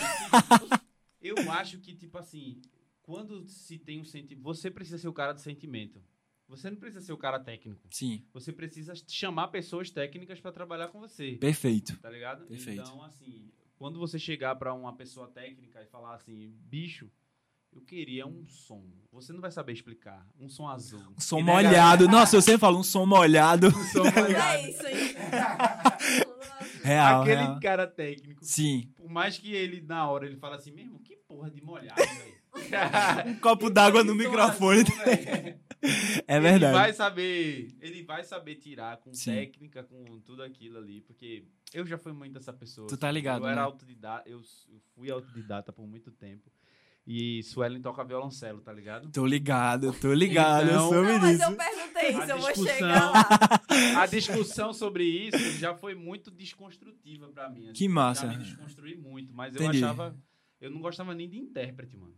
que. 0.69 0.79
eu 1.21 1.51
acho 1.51 1.79
que, 1.79 1.95
tipo 1.95 2.17
assim, 2.17 2.62
quando 3.01 3.45
se 3.47 3.77
tem 3.77 4.01
um 4.01 4.05
sentimento. 4.05 4.43
Você 4.43 4.71
precisa 4.71 4.97
ser 4.97 5.08
o 5.08 5.13
cara 5.13 5.34
do 5.34 5.39
sentimento. 5.39 6.01
Você 6.47 6.69
não 6.69 6.77
precisa 6.77 7.01
ser 7.03 7.12
o 7.13 7.17
cara 7.17 7.39
técnico. 7.39 7.81
Sim, 7.89 8.23
Você 8.34 8.51
precisa 8.53 8.93
chamar 9.08 9.47
pessoas 9.47 9.89
técnicas 9.89 10.39
pra 10.39 10.51
trabalhar 10.51 10.89
com 10.89 10.99
você. 10.99 11.34
perfeito. 11.39 11.97
Tá 11.99 12.10
ligado? 12.10 12.45
Perfeito. 12.45 12.81
Então, 12.81 13.03
assim, 13.03 13.49
quando 13.77 13.99
você 13.99 14.19
chegar 14.19 14.55
pra 14.55 14.73
uma 14.73 14.95
pessoa 14.95 15.27
técnica 15.27 15.81
e 15.81 15.88
falar 15.88 16.13
assim, 16.15 16.53
bicho, 16.62 17.10
eu 17.73 17.81
queria 17.81 18.25
um 18.27 18.45
som. 18.47 18.86
Você 19.12 19.34
não 19.34 19.41
vai 19.41 19.51
saber 19.51 19.73
explicar. 19.73 20.25
Um 20.39 20.47
som 20.47 20.67
azul. 20.67 21.01
Um 21.17 21.19
som 21.19 21.39
E 21.39 21.41
a 21.41 21.43
molhado. 21.43 22.08
Nossa, 22.08 22.36
eu 22.38 22.41
sempre 22.41 22.60
falo 22.62 22.79
um 22.79 22.84
som 22.84 23.05
molhado. 23.05 23.67
Um 23.67 23.84
som 23.91 24.03
molhado. 24.03 24.58
É 24.58 24.69
isso 24.69 24.86
aí. 24.86 25.15
Real, 26.84 27.21
Aquele 27.23 27.41
real. 27.41 27.60
cara 27.60 27.88
técnico. 27.88 28.45
Sim. 28.45 28.91
Por 28.95 29.10
mais 29.10 29.38
que 29.39 29.51
ele, 29.53 29.81
na 29.81 30.08
hora, 30.10 30.25
ele 30.27 30.38
fala 30.38 30.55
assim, 30.55 30.71
mesmo, 30.71 30.99
que 30.99 31.15
porra 31.27 31.49
de 31.49 31.60
molhado, 31.62 31.99
velho. 31.99 32.36
Um 33.27 33.36
copo 33.39 33.69
d'água 33.69 34.03
no 34.03 34.13
microfone. 34.15 34.81
azul, 34.81 35.53
É 36.27 36.38
Ele 36.38 36.41
verdade. 36.49 36.73
vai 36.73 36.93
saber, 36.93 37.67
ele 37.79 38.03
vai 38.03 38.23
saber 38.23 38.55
tirar 38.55 38.97
com 38.97 39.13
Sim. 39.13 39.31
técnica, 39.35 39.83
com 39.83 40.19
tudo 40.21 40.41
aquilo 40.43 40.77
ali, 40.77 41.01
porque 41.01 41.43
eu 41.73 41.85
já 41.85 41.97
fui 41.97 42.13
muito 42.13 42.38
essa 42.38 42.51
pessoa. 42.53 42.88
Tu 42.88 42.97
tá 42.97 43.11
ligado, 43.11 43.43
Eu 43.43 43.47
era 43.47 43.57
né? 43.57 43.61
autodidata, 43.61 44.27
eu, 44.29 44.41
fui 44.95 45.11
autodidata 45.11 45.71
por 45.71 45.85
muito 45.88 46.11
tempo. 46.11 46.49
E 47.07 47.43
Suelen 47.43 47.79
toca 47.83 48.03
violoncelo, 48.03 48.61
tá 48.61 48.73
ligado? 48.73 49.11
Tô 49.11 49.27
ligado, 49.27 49.93
tô 49.93 50.11
ligado, 50.11 50.65
Então- 50.65 50.85
eu 50.85 50.89
soube 50.89 51.11
Não, 51.11 51.19
mas 51.19 51.39
eu 51.39 51.55
perguntei 51.55 52.09
isso, 52.09 52.21
A 52.21 52.27
eu 52.29 52.38
vou 52.39 52.47
discussão- 52.51 52.73
chegar 52.75 53.11
lá. 53.11 53.23
A 54.01 54.05
discussão 54.07 54.73
sobre 54.73 55.03
isso 55.03 55.51
já 55.59 55.75
foi 55.75 55.93
muito 55.93 56.31
desconstrutiva 56.31 57.27
pra 57.29 57.47
mim. 57.47 57.65
assim. 57.65 57.73
Que 57.73 57.88
massa. 57.88 58.25
Já 58.25 58.35
me 58.38 58.43
desconstruí 58.43 58.95
muito, 58.95 59.31
mas 59.35 59.53
Entendi. 59.53 59.79
eu 59.81 59.85
achava. 59.88 60.17
Eu 60.59 60.71
não 60.71 60.81
gostava 60.81 61.13
nem 61.13 61.29
de 61.29 61.38
intérprete, 61.38 61.95
mano. 61.95 62.15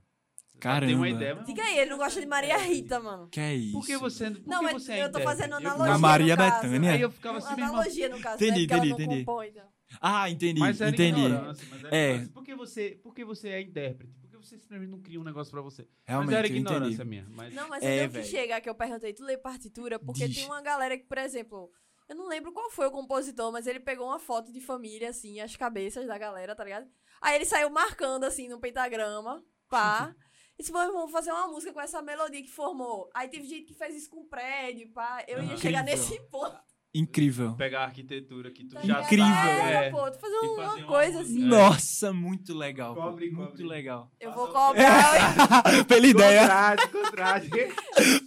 Caramba. 0.60 0.88
Tem 0.88 0.96
uma 0.96 1.10
ideia, 1.10 1.36
mas 1.36 1.46
Diga 1.46 1.64
aí, 1.64 1.78
ele 1.80 1.90
não 1.92 1.98
gosta 1.98 2.20
de 2.20 2.26
Maria 2.26 2.58
Rita, 2.58 3.00
mano. 3.00 3.28
Que 3.30 3.40
é 3.40 3.54
isso? 3.56 3.74
Por 3.74 3.86
que 3.86 3.98
você, 3.98 4.32
por 4.32 4.48
Não, 4.48 4.60
que 4.60 4.66
mas 4.66 4.74
você 4.84 4.92
é 4.94 4.96
eu 5.04 5.12
tô 5.12 5.20
intérprete? 5.20 5.26
fazendo 5.26 5.54
analogia. 5.56 5.94
A 5.94 5.98
Maria 5.98 6.36
no 6.36 6.42
caso. 6.42 6.62
Bethânia. 6.62 6.92
Aí 6.92 7.02
eu 7.02 7.12
ficava 7.12 7.38
assim, 7.38 7.54
analogia, 7.54 8.10
no 8.10 8.20
caso, 8.20 8.36
Entendi, 8.44 8.52
né? 8.52 8.58
Porque 8.68 8.74
ela 8.74 8.86
entendi, 8.86 8.90
não 8.90 9.06
entendi. 9.14 9.26
compõe, 9.26 9.48
então. 9.48 9.68
Ah, 10.02 10.30
entendi, 10.30 10.60
Mas 10.60 10.82
era 10.82 10.90
entendi. 10.90 11.22
ignorância, 11.22 11.68
mas 11.72 11.84
era 11.84 11.96
É. 11.96 12.06
ignorância. 12.10 12.34
Por 12.34 12.44
que 12.44 12.56
você, 12.56 13.00
por 13.04 13.14
que 13.16 13.24
você 13.24 13.50
é 13.50 13.62
intérprete? 13.62 14.14
Por 14.20 14.30
que 14.30 14.38
você 14.38 14.58
simplesmente 14.58 14.90
não 14.90 15.00
cria 15.00 15.20
um 15.20 15.24
negócio 15.24 15.52
pra 15.52 15.62
você? 15.62 15.88
Realmente, 16.06 16.30
mas 16.32 16.38
era 16.40 16.48
ignorância 16.48 16.94
entendi. 17.04 17.06
minha. 17.10 17.28
Mas... 17.30 17.54
Não, 17.54 17.70
mas 17.70 17.84
É, 17.84 18.08
que 18.08 18.24
chegar 18.24 18.60
que 18.60 18.70
eu 18.70 18.76
perguntei, 18.76 19.14
tu 19.14 19.24
lê 19.24 19.38
partitura? 19.38 19.98
Porque 20.00 20.28
Diz. 20.28 20.38
tem 20.38 20.46
uma 20.46 20.62
galera 20.62 20.98
que, 20.98 21.06
por 21.06 21.18
exemplo, 21.18 21.72
eu 22.10 22.16
não 22.16 22.28
lembro 22.28 22.52
qual 22.52 22.70
foi 22.72 22.88
o 22.88 22.92
compositor, 22.92 23.52
mas 23.52 23.66
ele 23.68 23.80
pegou 23.80 24.08
uma 24.08 24.20
foto 24.20 24.52
de 24.52 24.60
família, 24.60 25.10
assim, 25.10 25.40
as 25.40 25.56
cabeças 25.56 26.06
da 26.08 26.18
galera, 26.18 26.56
tá 26.56 26.64
ligado? 26.64 26.88
Aí 27.22 27.36
ele 27.36 27.46
saiu 27.46 27.70
marcando, 27.70 28.24
assim, 28.26 28.48
no 28.50 28.60
pentagrama, 28.60 29.44
pá. 29.70 30.14
E 30.60 30.64
disse, 30.64 30.72
"Bom, 30.72 30.80
vamos 30.92 31.12
fazer 31.12 31.32
uma 31.32 31.48
música 31.48 31.72
com 31.72 31.82
essa 31.82 32.02
melodia 32.02 32.42
que 32.42 32.50
formou. 32.50 33.10
Aí 33.14 33.28
teve 33.28 33.48
gente 33.48 33.66
que 33.66 33.74
fez 33.76 33.96
isso 33.96 34.10
com 34.10 34.26
prédio, 34.28 34.90
pá. 34.92 35.24
Eu 35.28 35.44
ia 35.44 35.56
chegar 35.58 35.82
Incrível. 35.82 35.84
nesse 35.84 36.20
ponto. 36.32 36.58
Incrível. 36.96 37.54
Pegar 37.56 37.82
a 37.82 37.84
arquitetura 37.86 38.50
que 38.50 38.66
tu 38.66 38.74
tá 38.74 38.82
já? 38.82 39.02
Incrível. 39.04 39.26
sabe, 39.28 39.50
É, 39.50 39.74
é. 39.86 39.90
pô, 39.92 40.10
tu 40.10 40.18
fazer 40.20 40.36
uma, 40.36 40.64
fazer 40.64 40.80
uma 40.82 40.88
coisa 40.88 41.20
música. 41.20 41.38
assim. 41.38 41.48
Nossa, 41.48 42.14
muito 42.14 42.54
legal. 42.58 42.96
Cobre, 42.96 43.30
muito 43.30 43.50
cobre. 43.52 43.64
legal. 43.68 44.12
Eu 44.20 44.32
vou 44.32 44.48
cobrar. 44.48 44.74
Pela 45.88 46.08
ideia, 46.08 46.42
Contrate, 46.42 46.88
contrate. 46.88 47.50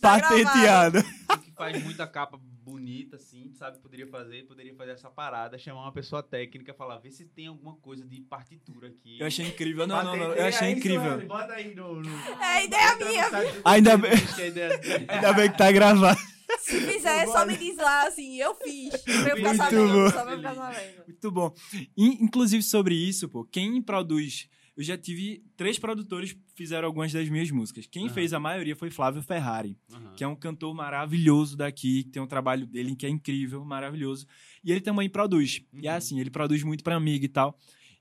patenteada. 0.00 1.02
Tu 1.02 1.40
que 1.40 1.50
faz 1.52 1.82
muita 1.82 2.06
capa 2.06 2.38
bonita, 2.70 3.16
assim, 3.16 3.50
sabe 3.54 3.78
poderia 3.78 4.06
fazer, 4.06 4.44
poderia 4.46 4.74
fazer 4.74 4.92
essa 4.92 5.11
parada, 5.11 5.59
chamar 5.59 5.83
uma 5.83 5.92
pessoa 5.92 6.22
técnica, 6.22 6.72
falar, 6.74 6.98
vê 6.98 7.11
se 7.11 7.24
tem 7.24 7.46
alguma 7.48 7.74
coisa 7.76 8.04
de 8.06 8.20
partitura 8.20 8.88
aqui. 8.88 9.18
Eu 9.20 9.26
achei 9.26 9.46
incrível. 9.46 9.87
Não, 9.87 10.02
não, 10.04 10.16
não. 10.16 10.33
Eu 10.33 10.46
achei 10.46 10.68
aí, 10.68 10.74
incrível. 10.74 11.26
Bota 11.26 11.52
aí 11.54 11.74
no... 11.74 12.00
no... 12.00 12.11
É 12.42 12.64
ideia 12.64 12.96
minha. 12.96 13.24
Ainda 13.64 13.96
bem- 13.96 14.11
é. 14.12 15.06
Ainda 15.14 15.33
bem 15.33 15.50
que 15.50 15.59
tá 15.59 15.70
gravado. 15.72 16.18
Se 16.59 16.80
fizer, 16.80 17.26
só 17.26 17.46
me 17.46 17.56
diz 17.56 17.76
lá 17.76 18.06
assim, 18.09 18.37
eu 18.37 18.54
fiz. 18.56 18.90
Pra 19.02 19.12
eu 19.30 19.37
ficar 19.37 19.48
Muito 19.50 19.56
sabendo, 19.56 19.92
bom. 19.92 20.11
só 20.11 20.22
pra 20.22 20.33
eu 20.33 20.37
ficar 20.38 20.54
sabendo. 20.54 21.04
Muito 21.06 21.30
bom. 21.30 21.54
In- 21.96 22.24
inclusive 22.24 22.62
sobre 22.62 22.94
isso, 22.94 23.28
pô, 23.28 23.44
quem 23.44 23.80
produz. 23.80 24.48
Eu 24.80 24.84
já 24.84 24.96
tive 24.96 25.44
três 25.58 25.78
produtores 25.78 26.32
que 26.32 26.40
fizeram 26.54 26.86
algumas 26.88 27.12
das 27.12 27.28
minhas 27.28 27.50
músicas. 27.50 27.86
Quem 27.86 28.06
Aham. 28.06 28.14
fez 28.14 28.32
a 28.32 28.40
maioria 28.40 28.74
foi 28.74 28.90
Flávio 28.90 29.20
Ferrari, 29.20 29.76
Aham. 29.92 30.14
que 30.16 30.24
é 30.24 30.26
um 30.26 30.34
cantor 30.34 30.74
maravilhoso 30.74 31.54
daqui, 31.54 32.04
que 32.04 32.08
tem 32.08 32.22
um 32.22 32.26
trabalho 32.26 32.66
dele 32.66 32.96
que 32.96 33.04
é 33.04 33.10
incrível, 33.10 33.62
maravilhoso. 33.62 34.26
E 34.64 34.72
ele 34.72 34.80
também 34.80 35.06
produz. 35.10 35.60
E 35.74 35.86
é 35.86 35.90
Uhum. 35.90 35.96
assim, 35.98 36.18
ele 36.18 36.30
produz 36.30 36.62
muito 36.62 36.82
pra 36.82 36.96
amiga 36.96 37.26
e 37.26 37.28
tal. 37.28 37.58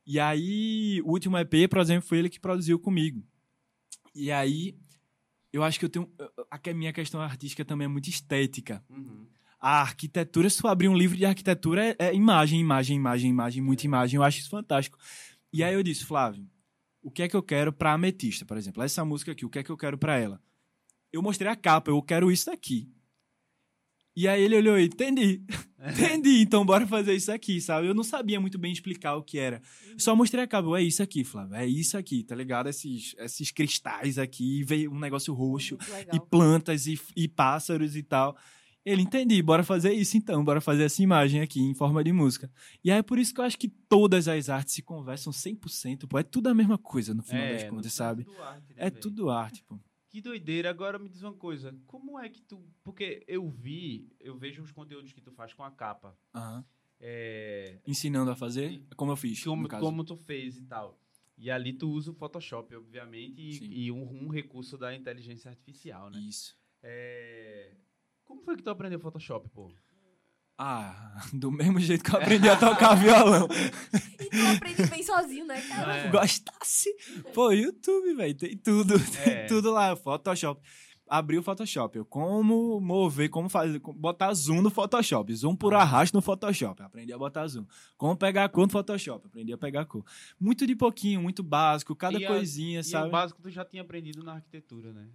E 0.08 0.22
aí, 0.22 1.02
o 1.04 1.10
último 1.12 1.38
EP, 1.38 1.68
por 1.70 1.80
exemplo, 1.80 2.08
foi 2.08 2.20
ele 2.20 2.30
que 2.30 2.40
produziu 2.40 2.80
comigo. 2.80 3.22
E 4.16 4.32
aí, 4.32 4.74
eu 5.52 5.64
acho 5.66 5.78
que 5.80 5.84
eu 5.84 5.90
tenho. 5.90 6.10
A 6.50 6.74
minha 6.74 6.94
questão 6.94 7.20
artística 7.20 7.66
também 7.66 7.86
é 7.86 7.90
muito 7.90 8.10
estética. 8.10 8.82
Uhum. 8.90 9.28
A 9.60 9.82
arquitetura, 9.82 10.50
se 10.50 10.62
tu 10.62 10.68
abrir 10.70 10.88
um 10.88 10.96
livro 10.96 11.18
de 11.18 11.26
arquitetura, 11.26 11.90
é, 11.90 11.96
é 12.00 12.16
imagem, 12.16 12.58
imagem, 12.62 12.96
imagem, 12.96 13.30
imagem, 13.30 13.62
muita 13.62 13.86
imagem. 13.86 14.16
Eu 14.16 14.24
acho 14.24 14.40
isso 14.40 14.50
fantástico. 14.50 14.98
E 15.52 15.62
aí 15.62 15.74
eu 15.74 15.84
disse, 15.84 16.06
Flávio, 16.06 16.48
o 17.02 17.12
que 17.12 17.24
é 17.24 17.28
que 17.28 17.36
eu 17.36 17.44
quero 17.44 17.72
pra 17.72 17.94
Ametista, 17.94 18.46
por 18.46 18.58
exemplo? 18.58 18.84
Essa 18.84 19.06
música 19.06 19.32
aqui, 19.32 19.46
o 19.46 19.50
que 19.50 19.60
é 19.60 19.64
que 19.64 19.70
eu 19.70 19.78
quero 19.78 19.98
pra 19.98 20.18
ela? 20.18 20.42
Eu 21.12 21.22
mostrei 21.22 21.52
a 21.52 21.56
capa, 21.56 21.92
eu 21.92 22.02
quero 22.02 22.32
isso 22.32 22.52
aqui. 22.52 22.92
E 24.16 24.28
aí 24.28 24.44
ele 24.44 24.58
olhou 24.58 24.78
e 24.78 24.86
entendi. 24.86 25.44
entendi, 25.80 26.42
então 26.42 26.66
bora 26.66 26.86
fazer 26.86 27.16
isso 27.16 27.32
aqui, 27.32 27.62
sabe? 27.62 27.88
Eu 27.88 27.94
não 27.94 28.04
sabia 28.04 28.40
muito 28.40 28.58
bem 28.58 28.72
explicar 28.72 29.16
o 29.16 29.24
que 29.24 29.40
era. 29.40 29.62
Só 29.98 30.16
mostrei 30.16 30.44
a 30.44 30.48
capa, 30.48 30.78
é 30.78 30.84
isso 30.84 31.02
aqui, 31.02 31.24
Flávio, 31.24 31.56
é 31.56 31.66
isso 31.66 31.98
aqui, 31.98 32.24
tá 32.24 32.36
ligado? 32.36 32.68
Esses, 32.68 33.16
esses 33.18 33.50
cristais 33.52 34.18
aqui, 34.18 34.64
veio 34.64 34.92
um 34.92 35.00
negócio 35.00 35.34
roxo 35.34 35.78
e 36.14 36.20
plantas 36.20 36.86
e, 36.86 37.00
e 37.16 37.28
pássaros 37.28 37.96
e 37.96 38.04
tal. 38.04 38.38
Ele 38.90 39.02
entendi, 39.04 39.42
bora 39.42 39.64
fazer 39.64 39.94
isso 39.94 40.18
então, 40.18 40.44
bora 40.44 40.60
fazer 40.60 40.84
essa 40.84 41.02
imagem 41.04 41.42
aqui 41.42 41.60
em 41.62 41.74
forma 41.74 42.04
de 42.04 42.12
música. 42.12 42.52
E 42.84 42.92
aí 42.92 43.00
é 43.00 43.04
por 43.04 43.20
isso 43.20 43.34
que 43.34 43.40
eu 43.40 43.46
acho 43.46 43.58
que 43.58 43.68
todas 43.68 44.28
as 44.28 44.50
artes 44.50 44.74
se 44.74 44.82
conversam 44.82 45.32
100%, 45.32 46.08
pô, 46.08 46.18
é 46.18 46.24
tudo 46.24 46.48
a 46.48 46.54
mesma 46.54 46.78
coisa 46.78 47.14
no 47.14 47.22
final 47.22 47.48
das 47.50 47.64
no 47.66 47.70
contas, 47.70 47.94
sabe? 47.94 48.24
tudo 48.24 48.42
arte, 48.42 48.70
né, 48.70 48.76
É 48.78 48.90
velho? 48.90 49.02
tudo 49.02 49.30
arte, 49.30 49.64
pô. 49.64 49.80
Que 50.10 50.22
doideira. 50.22 50.72
Agora 50.72 50.98
me 50.98 51.08
diz 51.08 51.22
uma 51.22 51.34
coisa. 51.34 51.76
Como 51.86 52.18
é 52.20 52.28
que 52.30 52.42
tu... 52.42 52.64
Porque 52.84 53.24
eu 53.28 53.48
vi, 53.48 54.12
eu 54.20 54.36
vejo 54.36 54.64
os 54.64 54.72
conteúdos 54.72 55.14
que 55.14 55.22
tu 55.22 55.32
faz 55.32 55.54
com 55.54 55.64
a 55.64 55.70
capa. 55.70 56.18
Aham. 56.34 56.66
É... 57.00 57.78
Ensinando 57.86 58.32
a 58.32 58.36
fazer, 58.36 58.84
como 58.96 59.12
eu 59.12 59.16
fiz, 59.16 59.44
Como, 59.44 59.62
no 59.64 59.68
caso. 59.70 59.86
como 59.86 60.04
tu 60.04 60.18
fez 60.18 60.58
e 60.58 60.64
tal. 60.64 61.00
E 61.38 61.50
ali 61.52 61.72
tu 61.74 61.90
usa 61.90 62.12
o 62.12 62.14
Photoshop, 62.16 62.76
obviamente, 62.76 63.40
e, 63.64 63.86
e 63.86 63.92
um, 63.92 64.26
um 64.26 64.28
recurso 64.30 64.78
da 64.78 64.94
inteligência 64.96 65.50
artificial, 65.50 66.10
né? 66.10 66.20
Isso. 66.20 66.58
É... 66.82 67.72
Como 68.30 68.44
foi 68.44 68.56
que 68.56 68.62
tu 68.62 68.70
aprendeu 68.70 69.00
Photoshop, 69.00 69.50
pô? 69.50 69.72
Ah, 70.56 71.20
do 71.34 71.50
mesmo 71.52 71.80
jeito 71.80 72.04
que 72.04 72.12
eu 72.16 72.20
aprendi 72.22 72.48
a 72.48 72.56
tocar 72.56 72.94
violão. 73.02 73.48
E 74.20 74.26
tu 74.30 74.48
aprende 74.56 74.86
bem 74.86 75.02
sozinho, 75.02 75.46
né, 75.48 75.60
cara? 75.68 75.96
É. 75.98 76.12
Gostasse. 76.12 76.94
Pô, 77.34 77.52
YouTube, 77.52 78.14
velho, 78.14 78.36
tem 78.38 78.56
tudo. 78.56 78.94
Tem 79.24 79.34
É. 79.34 79.46
tudo 79.48 79.72
lá, 79.72 79.96
Photoshop. 79.96 80.62
Abri 81.08 81.40
o 81.40 81.42
Photoshop. 81.42 81.98
Eu 81.98 82.06
como 82.06 82.80
mover, 82.80 83.30
como 83.32 83.50
fazer, 83.50 83.80
botar 83.80 84.32
zoom 84.36 84.62
no 84.62 84.70
Photoshop. 84.70 85.34
Zoom 85.34 85.56
por 85.56 85.74
Ah. 85.74 85.82
arrasto 85.82 86.16
no 86.16 86.22
Photoshop. 86.22 86.84
Aprendi 86.84 87.12
a 87.12 87.18
botar 87.18 87.48
zoom. 87.48 87.66
Como 87.98 88.16
pegar 88.16 88.44
a 88.44 88.50
cor 88.50 88.68
no 88.68 88.72
Photoshop. 88.72 89.26
Aprendi 89.26 89.52
a 89.52 89.58
pegar 89.58 89.82
a 89.82 89.86
cor. 89.86 90.06
Muito 90.40 90.68
de 90.68 90.76
pouquinho, 90.76 91.20
muito 91.20 91.42
básico, 91.42 91.96
cada 91.96 92.20
E 92.20 92.26
a- 92.26 92.28
coisinha, 92.28 92.82
E 92.82 92.84
sabe? 92.84 93.08
o 93.08 93.12
básico 93.12 93.42
tu 93.42 93.50
já 93.50 93.66
tinha 93.66 93.82
aprendido 93.82 94.22
na 94.24 94.34
arquitetura, 94.34 94.94
né? 94.94 95.08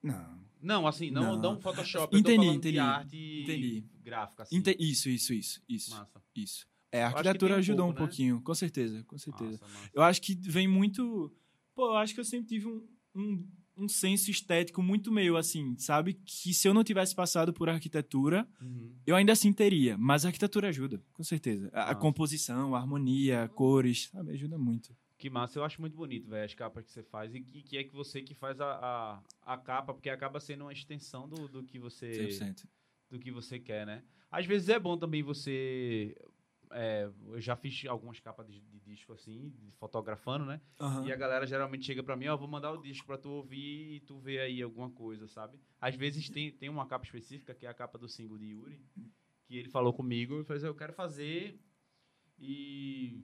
Não. 0.00 0.38
Não, 0.62 0.86
assim, 0.86 1.10
não, 1.10 1.36
Não. 1.36 1.54
não, 1.54 1.60
Photoshop. 1.60 2.16
Entendi, 2.16 2.46
entendi, 2.46 2.78
arte 2.78 3.42
entendi. 3.42 3.84
gráfica, 4.02 4.42
assim. 4.42 4.56
Inte- 4.56 4.76
Isso, 4.78 5.08
isso, 5.08 5.32
isso, 5.32 5.62
isso. 5.68 5.90
Massa. 5.90 6.22
Isso. 6.36 6.66
É, 6.92 7.02
a 7.04 7.06
arquitetura 7.08 7.54
um 7.54 7.58
ajudou 7.58 7.86
pouco, 7.86 7.98
um 7.98 8.02
né? 8.02 8.06
pouquinho, 8.08 8.40
com 8.42 8.54
certeza, 8.54 9.04
com 9.04 9.16
certeza. 9.16 9.60
Eu 9.94 10.02
acho 10.02 10.20
que 10.20 10.34
vem 10.34 10.66
muito. 10.66 11.32
Pô, 11.74 11.86
eu 11.92 11.96
acho 11.96 12.12
que 12.14 12.20
eu 12.20 12.24
sempre 12.24 12.48
tive 12.48 12.66
um, 12.66 12.82
um, 13.14 13.46
um 13.76 13.88
senso 13.88 14.28
estético 14.30 14.82
muito 14.82 15.12
meio 15.12 15.36
assim, 15.36 15.76
sabe? 15.78 16.14
Que 16.14 16.52
se 16.52 16.66
eu 16.66 16.74
não 16.74 16.82
tivesse 16.82 17.14
passado 17.14 17.52
por 17.52 17.68
arquitetura, 17.68 18.46
Uhum. 18.60 18.92
eu 19.06 19.14
ainda 19.14 19.32
assim 19.32 19.52
teria. 19.52 19.96
Mas 19.96 20.24
a 20.24 20.28
arquitetura 20.28 20.68
ajuda, 20.68 21.00
com 21.12 21.22
certeza. 21.22 21.70
A, 21.72 21.90
a 21.92 21.94
composição, 21.94 22.74
a 22.74 22.78
harmonia, 22.80 23.48
cores, 23.54 24.08
sabe? 24.12 24.32
Ajuda 24.32 24.58
muito. 24.58 24.94
Que 25.20 25.28
massa, 25.28 25.58
eu 25.58 25.64
acho 25.64 25.78
muito 25.82 25.94
bonito, 25.94 26.26
velho, 26.30 26.46
as 26.46 26.54
capas 26.54 26.82
que 26.82 26.90
você 26.90 27.02
faz. 27.02 27.34
E 27.34 27.42
que, 27.42 27.62
que 27.62 27.76
é 27.76 27.84
que 27.84 27.94
você 27.94 28.22
que 28.22 28.32
faz 28.34 28.58
a, 28.58 28.72
a, 29.44 29.52
a 29.54 29.58
capa, 29.58 29.92
porque 29.92 30.08
acaba 30.08 30.40
sendo 30.40 30.64
uma 30.64 30.72
extensão 30.72 31.28
do, 31.28 31.46
do 31.46 31.62
que 31.62 31.78
você 31.78 32.28
100%. 32.28 32.64
do 33.10 33.18
que 33.18 33.30
você 33.30 33.58
quer, 33.58 33.84
né? 33.86 34.02
Às 34.30 34.46
vezes 34.46 34.70
é 34.70 34.78
bom 34.78 34.96
também 34.96 35.22
você. 35.22 36.16
é, 36.70 37.10
eu 37.26 37.38
já 37.38 37.54
fiz 37.54 37.84
algumas 37.86 38.18
capas 38.18 38.46
de, 38.46 38.62
de 38.62 38.80
disco 38.80 39.12
assim, 39.12 39.50
de 39.58 39.70
fotografando, 39.72 40.46
né? 40.46 40.58
Aham. 40.80 41.06
E 41.06 41.12
a 41.12 41.16
galera 41.16 41.46
geralmente 41.46 41.84
chega 41.84 42.02
pra 42.02 42.16
mim, 42.16 42.28
ó, 42.28 42.34
vou 42.36 42.48
mandar 42.48 42.72
o 42.72 42.80
disco 42.80 43.06
pra 43.06 43.18
tu 43.18 43.28
ouvir 43.28 43.96
e 43.96 44.00
tu 44.00 44.18
ver 44.18 44.40
aí 44.40 44.62
alguma 44.62 44.88
coisa, 44.90 45.28
sabe? 45.28 45.60
Às 45.78 45.94
vezes 45.96 46.30
tem, 46.30 46.50
tem 46.50 46.70
uma 46.70 46.86
capa 46.86 47.04
específica, 47.04 47.54
que 47.54 47.66
é 47.66 47.68
a 47.68 47.74
capa 47.74 47.98
do 47.98 48.08
single 48.08 48.38
de 48.38 48.46
Yuri, 48.46 48.80
que 49.44 49.58
ele 49.58 49.68
falou 49.68 49.92
comigo, 49.92 50.40
e 50.40 50.44
falou 50.44 50.56
assim, 50.56 50.66
eu 50.66 50.74
quero 50.74 50.94
fazer 50.94 51.60
e 52.38 53.22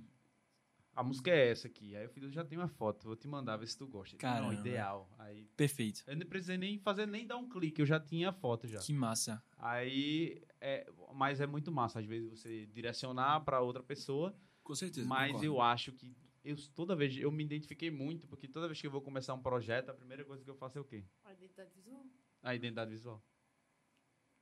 a 0.96 1.02
música 1.02 1.30
é 1.30 1.50
essa 1.50 1.68
aqui. 1.68 1.94
Aí 1.94 2.04
eu 2.04 2.08
falei, 2.08 2.28
eu 2.28 2.32
já 2.32 2.42
tenho 2.42 2.62
uma 2.62 2.68
foto, 2.68 3.04
vou 3.06 3.14
te 3.14 3.28
mandar, 3.28 3.58
ver 3.58 3.68
se 3.68 3.76
tu 3.76 3.86
gosta. 3.86 4.16
Não, 4.40 4.52
ideal. 4.52 5.08
Aí 5.18 5.44
Perfeito. 5.54 6.02
eu 6.06 6.16
não 6.16 6.26
precisei 6.26 6.56
nem 6.56 6.78
fazer, 6.78 7.06
nem 7.06 7.26
dar 7.26 7.36
um 7.36 7.46
clique, 7.48 7.80
eu 7.82 7.86
já 7.86 8.00
tinha 8.00 8.30
a 8.30 8.32
foto 8.32 8.66
já. 8.66 8.78
Que 8.78 8.94
massa. 8.94 9.42
Aí, 9.58 10.42
é, 10.58 10.90
mas 11.14 11.40
é 11.40 11.46
muito 11.46 11.70
massa, 11.70 12.00
às 12.00 12.06
vezes, 12.06 12.30
você 12.30 12.66
direcionar 12.66 13.44
pra 13.44 13.60
outra 13.60 13.82
pessoa, 13.82 14.34
Com 14.64 14.74
certeza. 14.74 15.06
mas 15.06 15.32
concordo. 15.32 15.46
eu 15.46 15.60
acho 15.60 15.92
que 15.92 16.16
eu, 16.42 16.56
toda 16.74 16.96
vez, 16.96 17.16
eu 17.18 17.30
me 17.30 17.44
identifiquei 17.44 17.90
muito, 17.90 18.26
porque 18.26 18.48
toda 18.48 18.66
vez 18.66 18.80
que 18.80 18.86
eu 18.86 18.90
vou 18.90 19.02
começar 19.02 19.34
um 19.34 19.42
projeto, 19.42 19.90
a 19.90 19.94
primeira 19.94 20.24
coisa 20.24 20.42
que 20.42 20.50
eu 20.50 20.54
faço 20.56 20.78
é 20.78 20.80
o 20.80 20.84
quê? 20.84 21.04
A 21.24 21.32
identidade 21.32 21.70
visual. 21.74 22.06
A 22.42 22.54
identidade 22.54 22.90
visual. 22.90 23.22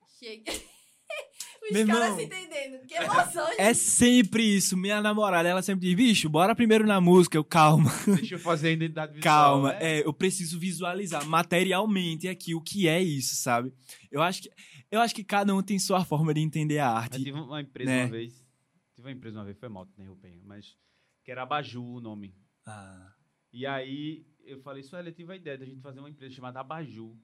Chega. 0.06 0.52
Os 1.64 1.72
Meu 1.72 1.86
caras 1.86 2.02
irmão, 2.02 2.18
se 2.18 2.24
entendendo. 2.24 2.86
Que 2.86 2.94
emoção, 2.94 3.46
gente. 3.48 3.60
É 3.60 3.72
sempre 3.74 4.42
isso. 4.42 4.76
Minha 4.76 5.00
namorada, 5.00 5.48
ela 5.48 5.62
sempre 5.62 5.86
diz, 5.86 5.94
bicho, 5.96 6.28
bora 6.28 6.54
primeiro 6.54 6.86
na 6.86 7.00
música. 7.00 7.36
Eu, 7.36 7.44
calma. 7.44 7.90
Deixa 8.16 8.34
eu 8.34 8.38
fazer 8.38 8.68
a 8.68 8.70
identidade 8.72 9.14
visual. 9.14 9.22
Calma, 9.34 9.72
né? 9.72 9.78
é, 9.80 10.06
eu 10.06 10.12
preciso 10.12 10.58
visualizar 10.58 11.24
materialmente 11.26 12.28
aqui 12.28 12.54
o 12.54 12.60
que 12.60 12.86
é 12.86 13.02
isso, 13.02 13.34
sabe? 13.36 13.72
Eu 14.10 14.20
acho 14.22 14.42
que 14.42 14.50
eu 14.90 15.00
acho 15.00 15.14
que 15.14 15.24
cada 15.24 15.52
um 15.54 15.62
tem 15.62 15.78
sua 15.78 16.04
forma 16.04 16.32
de 16.34 16.40
entender 16.40 16.78
a 16.78 16.86
Eu 16.86 16.96
arte. 16.96 17.18
tive 17.24 17.32
uma 17.32 17.60
empresa 17.60 17.90
né? 17.90 18.02
uma 18.04 18.10
vez, 18.10 18.32
tive 18.94 19.08
uma 19.08 19.12
empresa 19.12 19.38
uma 19.38 19.44
vez, 19.44 19.58
foi 19.58 19.68
mal, 19.68 19.88
né, 19.98 20.06
Rupem, 20.06 20.40
mas 20.44 20.76
que 21.24 21.32
era 21.32 21.42
Abaju 21.42 21.82
o 21.82 22.00
nome. 22.00 22.32
Ah, 22.66 23.10
E 23.52 23.66
aí 23.66 24.24
eu 24.44 24.60
falei, 24.60 24.82
Suelen, 24.82 25.08
eu 25.08 25.14
tive 25.14 25.32
a 25.32 25.36
ideia 25.36 25.56
de 25.58 25.64
a 25.64 25.66
gente 25.66 25.80
fazer 25.80 25.98
uma 25.98 26.10
empresa 26.10 26.32
chamada 26.34 26.60
Abaju. 26.60 27.16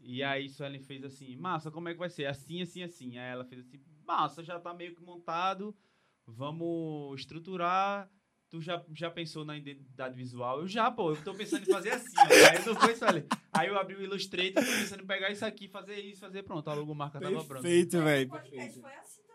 E 0.00 0.22
aí 0.22 0.48
Suelen 0.48 0.82
fez 0.82 1.04
assim, 1.04 1.36
massa, 1.36 1.70
como 1.70 1.88
é 1.88 1.92
que 1.92 1.98
vai 1.98 2.10
ser? 2.10 2.26
Assim, 2.26 2.62
assim, 2.62 2.82
assim. 2.82 3.18
Aí 3.18 3.32
ela 3.32 3.44
fez 3.44 3.60
assim, 3.60 3.80
massa, 4.06 4.42
já 4.42 4.58
tá 4.58 4.72
meio 4.72 4.94
que 4.94 5.02
montado, 5.02 5.74
vamos 6.26 7.20
estruturar. 7.20 8.10
Tu 8.48 8.60
já, 8.60 8.84
já 8.92 9.08
pensou 9.08 9.44
na 9.44 9.56
identidade 9.56 10.16
visual? 10.16 10.60
Eu 10.60 10.66
já, 10.66 10.90
pô, 10.90 11.12
eu 11.12 11.22
tô 11.22 11.32
pensando 11.32 11.62
em 11.62 11.72
fazer 11.72 11.90
assim. 11.90 12.18
Aí 12.18 12.56
eu 12.56 12.74
não 12.74 12.80
foi, 12.80 12.96
Suelen. 12.96 13.24
Aí 13.52 13.68
eu 13.68 13.78
abri 13.78 13.94
o 13.94 14.02
Illustrator, 14.02 14.64
tô 14.64 14.72
pensando 14.72 15.02
em 15.04 15.06
pegar 15.06 15.30
isso 15.30 15.44
aqui, 15.44 15.68
fazer 15.68 16.00
isso, 16.00 16.20
fazer 16.20 16.42
pronto. 16.42 16.68
A 16.68 16.74
logomarca 16.74 17.20
tava 17.20 17.44
pronta. 17.44 17.62
perfeito, 17.62 18.02
velho. 18.02 18.26
O 18.26 18.30
podcast 18.30 18.56
perfeito. 18.56 18.80
foi 18.80 18.94
assim. 18.94 19.29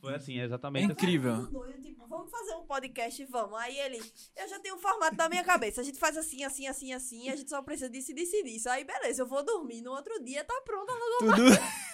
Foi 0.00 0.14
assim, 0.14 0.38
É 0.38 0.44
exatamente. 0.44 0.92
incrível. 0.92 1.36
Todo 1.36 1.50
doido, 1.50 1.80
tipo, 1.80 2.06
vamos 2.06 2.30
fazer 2.30 2.54
um 2.56 2.66
podcast, 2.66 3.24
vamos. 3.26 3.58
Aí 3.58 3.78
ele, 3.78 3.98
eu 4.36 4.48
já 4.48 4.58
tenho 4.60 4.74
um 4.74 4.78
formato 4.78 5.16
na 5.16 5.28
minha 5.28 5.44
cabeça. 5.44 5.80
A 5.80 5.84
gente 5.84 5.98
faz 5.98 6.16
assim, 6.16 6.42
assim, 6.44 6.66
assim, 6.66 6.92
assim. 6.92 7.28
A 7.28 7.36
gente 7.36 7.48
só 7.48 7.62
precisa 7.62 7.88
disso, 7.88 8.12
disso 8.14 8.36
e 8.36 8.42
disso. 8.42 8.68
Aí, 8.68 8.84
beleza, 8.84 9.22
eu 9.22 9.26
vou 9.26 9.44
dormir. 9.44 9.80
No 9.80 9.92
outro 9.92 10.22
dia 10.22 10.44
tá 10.44 10.60
pronta 10.64 10.92
a. 10.92 11.18
Tudo. 11.18 11.32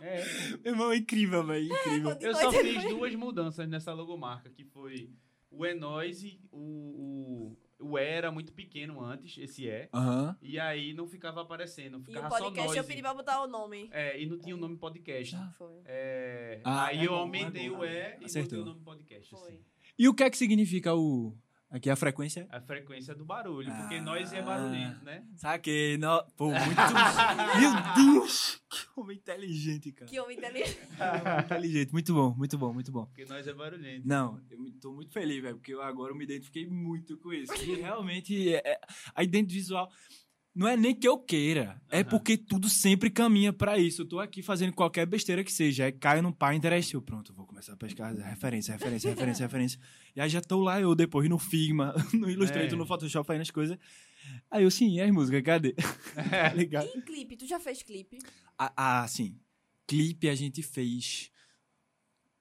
É. 0.00 0.22
Meu 0.62 0.72
irmão, 0.72 0.92
é 0.92 0.96
incrível, 0.98 1.44
velho. 1.44 1.66
Incrível. 1.66 2.16
Eu 2.20 2.32
só 2.32 2.52
fiz 2.52 2.84
duas 2.84 3.12
mudanças 3.16 3.68
nessa 3.68 3.92
logomarca, 3.92 4.48
que 4.50 4.64
foi 4.64 5.10
o 5.50 5.66
E-Noise, 5.66 6.40
o, 6.52 6.58
o, 6.60 7.56
o 7.80 7.98
E 7.98 8.02
era 8.04 8.30
muito 8.30 8.52
pequeno 8.52 9.00
antes, 9.04 9.38
esse 9.38 9.66
E, 9.68 9.88
Aham. 9.92 10.36
e 10.42 10.58
aí 10.58 10.92
não 10.94 11.06
ficava 11.06 11.42
aparecendo, 11.42 11.98
E 11.98 12.00
o 12.00 12.04
ficava 12.04 12.28
só 12.30 12.38
podcast 12.44 12.76
eu 12.76 12.84
pedi 12.84 13.00
pra 13.02 13.14
botar 13.14 13.42
o 13.42 13.46
nome. 13.46 13.88
É, 13.92 14.20
e 14.20 14.26
não 14.26 14.38
tinha 14.38 14.54
o 14.54 14.58
nome 14.58 14.76
podcast. 14.76 15.36
Foi. 15.56 15.80
É, 15.84 16.60
Ah, 16.64 16.86
aí 16.86 16.98
é 17.00 17.04
eu 17.06 17.10
bom, 17.10 17.16
aumentei 17.16 17.66
é 17.66 17.70
bom. 17.70 17.78
o 17.78 17.84
E 17.84 18.18
e 18.20 18.24
Acertou. 18.24 18.58
botei 18.58 18.58
o 18.60 18.64
nome 18.74 18.80
podcast. 18.84 19.30
Foi. 19.30 19.48
Assim. 19.52 19.60
E 19.98 20.08
o 20.08 20.14
que 20.14 20.22
é 20.24 20.30
que 20.30 20.36
significa 20.38 20.94
o 20.94 21.36
Aqui 21.70 21.90
a 21.90 21.96
frequência 21.96 22.48
é. 22.50 22.56
A 22.56 22.60
frequência 22.62 23.14
do 23.14 23.26
barulho, 23.26 23.70
porque 23.76 23.96
Ah. 23.96 24.02
nós 24.02 24.32
é 24.32 24.40
barulhento, 24.40 25.04
né? 25.04 25.22
Saquei. 25.36 25.98
No... 25.98 26.24
Pô, 26.34 26.46
muito. 26.46 26.58
Meu 27.60 28.14
Deus! 28.14 28.62
Que 28.70 29.00
homem 29.00 29.16
inteligente, 29.18 29.92
cara. 29.92 30.10
Que 30.10 30.18
homem 30.18 30.38
inteligente. 30.38 30.78
inteligente. 31.44 31.92
Muito 31.92 32.14
bom, 32.14 32.34
muito 32.34 32.56
bom, 32.56 32.72
muito 32.72 32.90
bom. 32.90 33.04
Porque 33.06 33.26
nós 33.26 33.46
é 33.46 33.52
barulhento. 33.52 34.08
Não, 34.08 34.40
eu 34.50 34.58
tô 34.80 34.92
muito 34.92 35.12
feliz, 35.12 35.42
velho, 35.42 35.56
porque 35.56 35.74
eu 35.74 35.82
agora 35.82 36.12
eu 36.12 36.16
me 36.16 36.24
identifiquei 36.24 36.66
muito 36.66 37.18
com 37.18 37.32
isso. 37.34 37.52
E 37.62 37.74
realmente 37.76 38.54
é- 38.54 38.62
é- 38.64 38.80
a 39.14 39.22
identidade 39.22 39.54
visual 39.54 39.90
não 40.58 40.66
é 40.66 40.76
nem 40.76 40.92
que 40.92 41.06
eu 41.06 41.16
queira, 41.16 41.80
é 41.88 42.00
Aham. 42.00 42.08
porque 42.10 42.36
tudo 42.36 42.68
sempre 42.68 43.08
caminha 43.10 43.52
pra 43.52 43.78
isso. 43.78 44.02
Eu 44.02 44.06
tô 44.08 44.18
aqui 44.18 44.42
fazendo 44.42 44.72
qualquer 44.72 45.06
besteira 45.06 45.44
que 45.44 45.52
seja, 45.52 45.84
aí 45.84 45.92
caio 45.92 46.20
num 46.20 46.32
Pinterest, 46.32 46.92
eu 46.94 47.00
pronto, 47.00 47.32
vou 47.32 47.46
começar 47.46 47.74
a 47.74 47.76
pescar 47.76 48.12
referência, 48.16 48.72
referência, 48.72 49.08
referência, 49.08 49.44
referência. 49.46 49.80
E 50.16 50.20
aí 50.20 50.28
já 50.28 50.40
tô 50.40 50.58
lá 50.60 50.80
eu 50.80 50.96
depois 50.96 51.28
no 51.28 51.38
Figma, 51.38 51.94
no 52.12 52.28
Illustrator, 52.28 52.72
É. 52.72 52.76
no 52.76 52.84
Photoshop, 52.84 53.24
fazendo 53.24 53.42
as 53.42 53.50
coisas. 53.52 53.78
Aí 54.50 54.64
eu 54.64 54.70
sim, 54.70 54.96
e 54.96 55.00
as 55.00 55.10
músicas, 55.12 55.42
cadê? 55.42 55.74
tá 56.28 56.52
ligado? 56.52 56.88
E 56.92 57.02
clipe? 57.02 57.36
Tu 57.36 57.46
já 57.46 57.60
fez 57.60 57.82
clipe? 57.84 58.18
Ah, 58.58 58.72
ah, 59.02 59.06
sim. 59.08 59.38
Clipe 59.86 60.28
a 60.28 60.34
gente 60.34 60.60
fez 60.62 61.30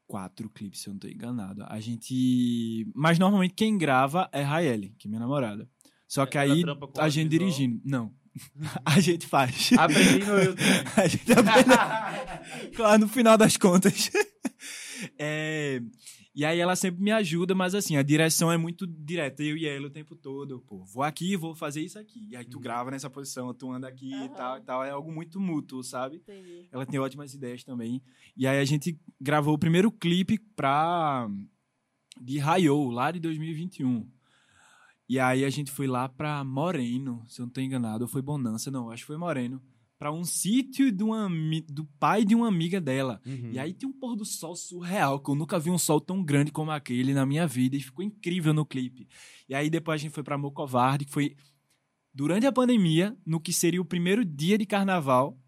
quatro 0.08 0.50
clipes, 0.50 0.82
se 0.82 0.90
eu 0.90 0.94
não 0.94 1.00
tô 1.00 1.08
enganado. 1.08 1.64
A 1.68 1.80
gente. 1.80 2.88
Mas 2.96 3.20
normalmente 3.20 3.54
quem 3.54 3.78
grava 3.78 4.28
é 4.32 4.42
Raeli, 4.42 4.96
que 4.98 5.08
é 5.08 5.10
minha 5.10 5.20
namorada. 5.20 5.70
Só 6.08 6.26
que 6.26 6.38
Ela 6.38 6.54
aí 6.54 6.64
a 7.00 7.10
gente 7.10 7.30
dirigindo. 7.30 7.82
Não. 7.84 8.14
a 8.86 9.00
gente 9.00 9.26
faz. 9.28 9.72
Aprendi 9.78 10.20
no 10.26 10.38
YouTube. 10.40 10.62
a 10.96 11.08
gente 11.08 11.32
aprende. 11.34 12.72
claro, 12.76 13.00
no 13.02 13.08
final 13.08 13.38
das 13.38 13.58
contas. 13.58 14.10
É, 15.18 15.82
E 16.34 16.46
aí 16.46 16.60
ela 16.60 16.76
sempre 16.76 17.02
me 17.02 17.12
ajuda, 17.12 17.56
mas 17.56 17.74
assim, 17.74 17.98
a 17.98 18.04
direção 18.04 18.52
é 18.52 18.58
muito 18.58 18.86
direta. 18.86 19.42
Eu 19.44 19.58
e 19.58 19.66
ela 19.66 19.88
o 19.88 19.90
tempo 19.90 20.16
todo. 20.16 20.60
Pô, 20.68 20.84
vou 20.86 21.02
aqui, 21.04 21.36
vou 21.36 21.56
fazer 21.56 21.82
isso 21.82 21.98
aqui. 21.98 22.28
E 22.30 22.36
aí 22.36 22.46
tu 22.46 22.58
Uhum. 22.58 22.62
grava 22.62 22.92
nessa 22.92 23.10
posição, 23.10 23.52
tu 23.56 23.72
anda 23.72 23.88
aqui 23.88 24.12
e 24.12 24.14
Aham. 24.14 24.28
tal 24.30 24.58
e 24.58 24.62
tal. 24.62 24.84
É 24.84 24.92
algo 24.92 25.12
muito 25.12 25.40
mútuo, 25.40 25.84
sabe? 25.84 26.18
Entendi. 26.18 26.68
Ela 26.72 26.86
tem 26.86 27.00
ótimas 27.00 27.34
ideias 27.34 27.64
também. 27.64 28.02
E 28.36 28.46
aí 28.46 28.60
a 28.60 28.66
gente 28.66 29.00
gravou 29.20 29.56
o 29.56 29.60
primeiro 29.60 29.92
clipe 29.92 30.38
pra. 30.56 31.28
de 32.22 32.38
Rayo, 32.38 32.90
lá 32.92 33.10
de 33.12 33.20
2021. 33.20 34.08
E 35.10 35.20
aí 35.20 35.46
a 35.46 35.50
gente 35.50 35.72
foi 35.72 35.88
lá 35.88 36.10
pra 36.10 36.44
Moreno, 36.44 37.24
se 37.28 37.40
eu 37.42 37.46
não 37.46 37.54
tô 37.54 37.62
enganado, 37.62 38.04
ou 38.04 38.10
foi 38.10 38.22
Bonança, 38.22 38.70
não, 38.70 38.90
acho 38.90 39.04
que 39.04 39.08
foi 39.08 39.18
Moreno. 39.18 39.62
Pra 39.98 40.12
um 40.12 40.24
sítio 40.24 40.86
ami- 41.14 41.62
do 41.62 41.86
pai 42.00 42.24
de 42.24 42.36
uma 42.36 42.48
amiga 42.48 42.80
dela. 42.80 43.20
Uhum. 43.26 43.52
E 43.52 43.58
aí 43.58 43.74
tem 43.74 43.90
um 43.90 43.94
pôr 43.94 44.16
do 44.16 44.24
sol 44.26 44.56
surreal, 44.56 45.20
que 45.20 45.32
eu 45.32 45.36
nunca 45.36 45.58
vi 45.58 45.72
um 45.72 45.78
sol 45.78 46.00
tão 46.00 46.24
grande 46.24 46.52
como 46.52 46.70
aquele 46.70 47.14
na 47.16 47.26
minha 47.26 47.48
vida, 47.48 47.76
e 47.76 47.82
ficou 47.82 48.04
incrível 48.06 48.54
no 48.54 48.66
clipe. 48.66 49.08
E 49.50 49.56
aí 49.56 49.70
depois 49.70 50.00
a 50.00 50.04
gente 50.04 50.14
foi 50.14 50.24
pra 50.24 50.38
Mocovarde, 50.38 51.06
que 51.06 51.12
foi 51.12 51.36
durante 52.14 52.46
a 52.46 52.52
pandemia, 52.52 53.18
no 53.26 53.40
que 53.40 53.52
seria 53.54 53.82
o 53.82 53.86
primeiro 53.86 54.24
dia 54.24 54.58
de 54.58 54.66
carnaval, 54.68 55.40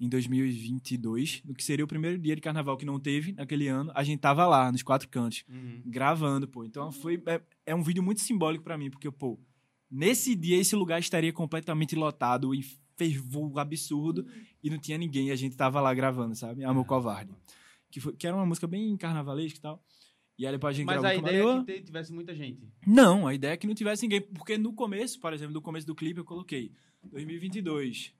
em 0.00 0.08
2022, 0.08 1.42
no 1.44 1.54
que 1.54 1.62
seria 1.62 1.84
o 1.84 1.88
primeiro 1.88 2.18
dia 2.18 2.34
de 2.34 2.40
carnaval 2.42 2.76
que 2.76 2.84
não 2.84 2.98
teve 2.98 3.32
naquele 3.32 3.68
ano, 3.68 3.92
a 3.94 4.02
gente 4.02 4.20
tava 4.20 4.46
lá, 4.46 4.70
nos 4.72 4.82
quatro 4.82 5.08
cantos, 5.08 5.44
Uhum. 5.48 5.82
gravando, 5.86 6.48
pô. 6.48 6.64
Então 6.64 6.90
foi, 6.90 7.22
é, 7.26 7.40
é 7.66 7.74
um 7.74 7.82
vídeo 7.82 8.02
muito 8.02 8.20
simbólico 8.20 8.64
pra 8.64 8.76
mim, 8.76 8.90
porque, 8.90 9.10
pô, 9.10 9.38
nesse 9.90 10.34
dia 10.34 10.56
esse 10.58 10.74
lugar 10.74 10.98
estaria 10.98 11.32
completamente 11.32 11.94
lotado, 11.94 12.54
em 12.54 12.62
fervor 12.96 13.58
absurdo, 13.58 14.26
e 14.62 14.70
não 14.70 14.78
tinha 14.78 14.98
ninguém, 14.98 15.28
e 15.28 15.30
a 15.30 15.36
gente 15.36 15.56
tava 15.56 15.80
lá 15.80 15.92
gravando, 15.94 16.34
sabe? 16.34 16.64
Amor 16.64 16.84
Covarde. 16.84 17.32
Que, 17.90 18.00
foi, 18.00 18.12
que 18.16 18.26
era 18.26 18.36
uma 18.36 18.46
música 18.46 18.66
bem 18.66 18.96
carnavalesca 18.96 19.58
e 19.58 19.62
tal. 19.62 19.82
E 20.36 20.44
aí 20.44 20.52
depois 20.52 20.74
a 20.74 20.76
gente 20.76 20.86
Mas 20.86 21.04
a 21.04 21.14
ideia 21.14 21.44
é 21.44 21.62
que 21.64 21.82
tivesse 21.82 22.12
muita 22.12 22.34
gente. 22.34 22.68
Não, 22.84 23.24
a 23.28 23.32
ideia 23.34 23.52
é 23.52 23.56
que 23.56 23.68
não 23.68 23.74
tivesse 23.74 24.02
ninguém. 24.02 24.20
Porque 24.20 24.58
no 24.58 24.72
começo, 24.72 25.20
por 25.20 25.32
exemplo, 25.32 25.54
no 25.54 25.62
começo 25.62 25.86
do 25.86 25.94
clipe 25.94 26.18
eu 26.18 26.24
coloquei 26.24 26.72
2022, 27.04 28.12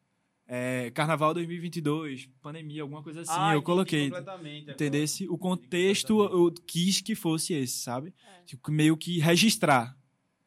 é, 0.46 0.90
Carnaval 0.90 1.32
2022, 1.34 2.26
pandemia, 2.42 2.82
alguma 2.82 3.02
coisa 3.02 3.22
assim. 3.22 3.30
Ah, 3.34 3.54
eu 3.54 3.62
coloquei. 3.62 4.04
completamente. 4.10 4.70
Entendesse? 4.70 5.28
O 5.28 5.38
contexto 5.38 6.22
eu 6.24 6.52
quis 6.66 7.00
que 7.00 7.14
fosse 7.14 7.54
esse, 7.54 7.78
sabe? 7.78 8.14
É. 8.40 8.42
Tipo, 8.44 8.70
meio 8.70 8.96
que 8.96 9.18
registrar. 9.18 9.96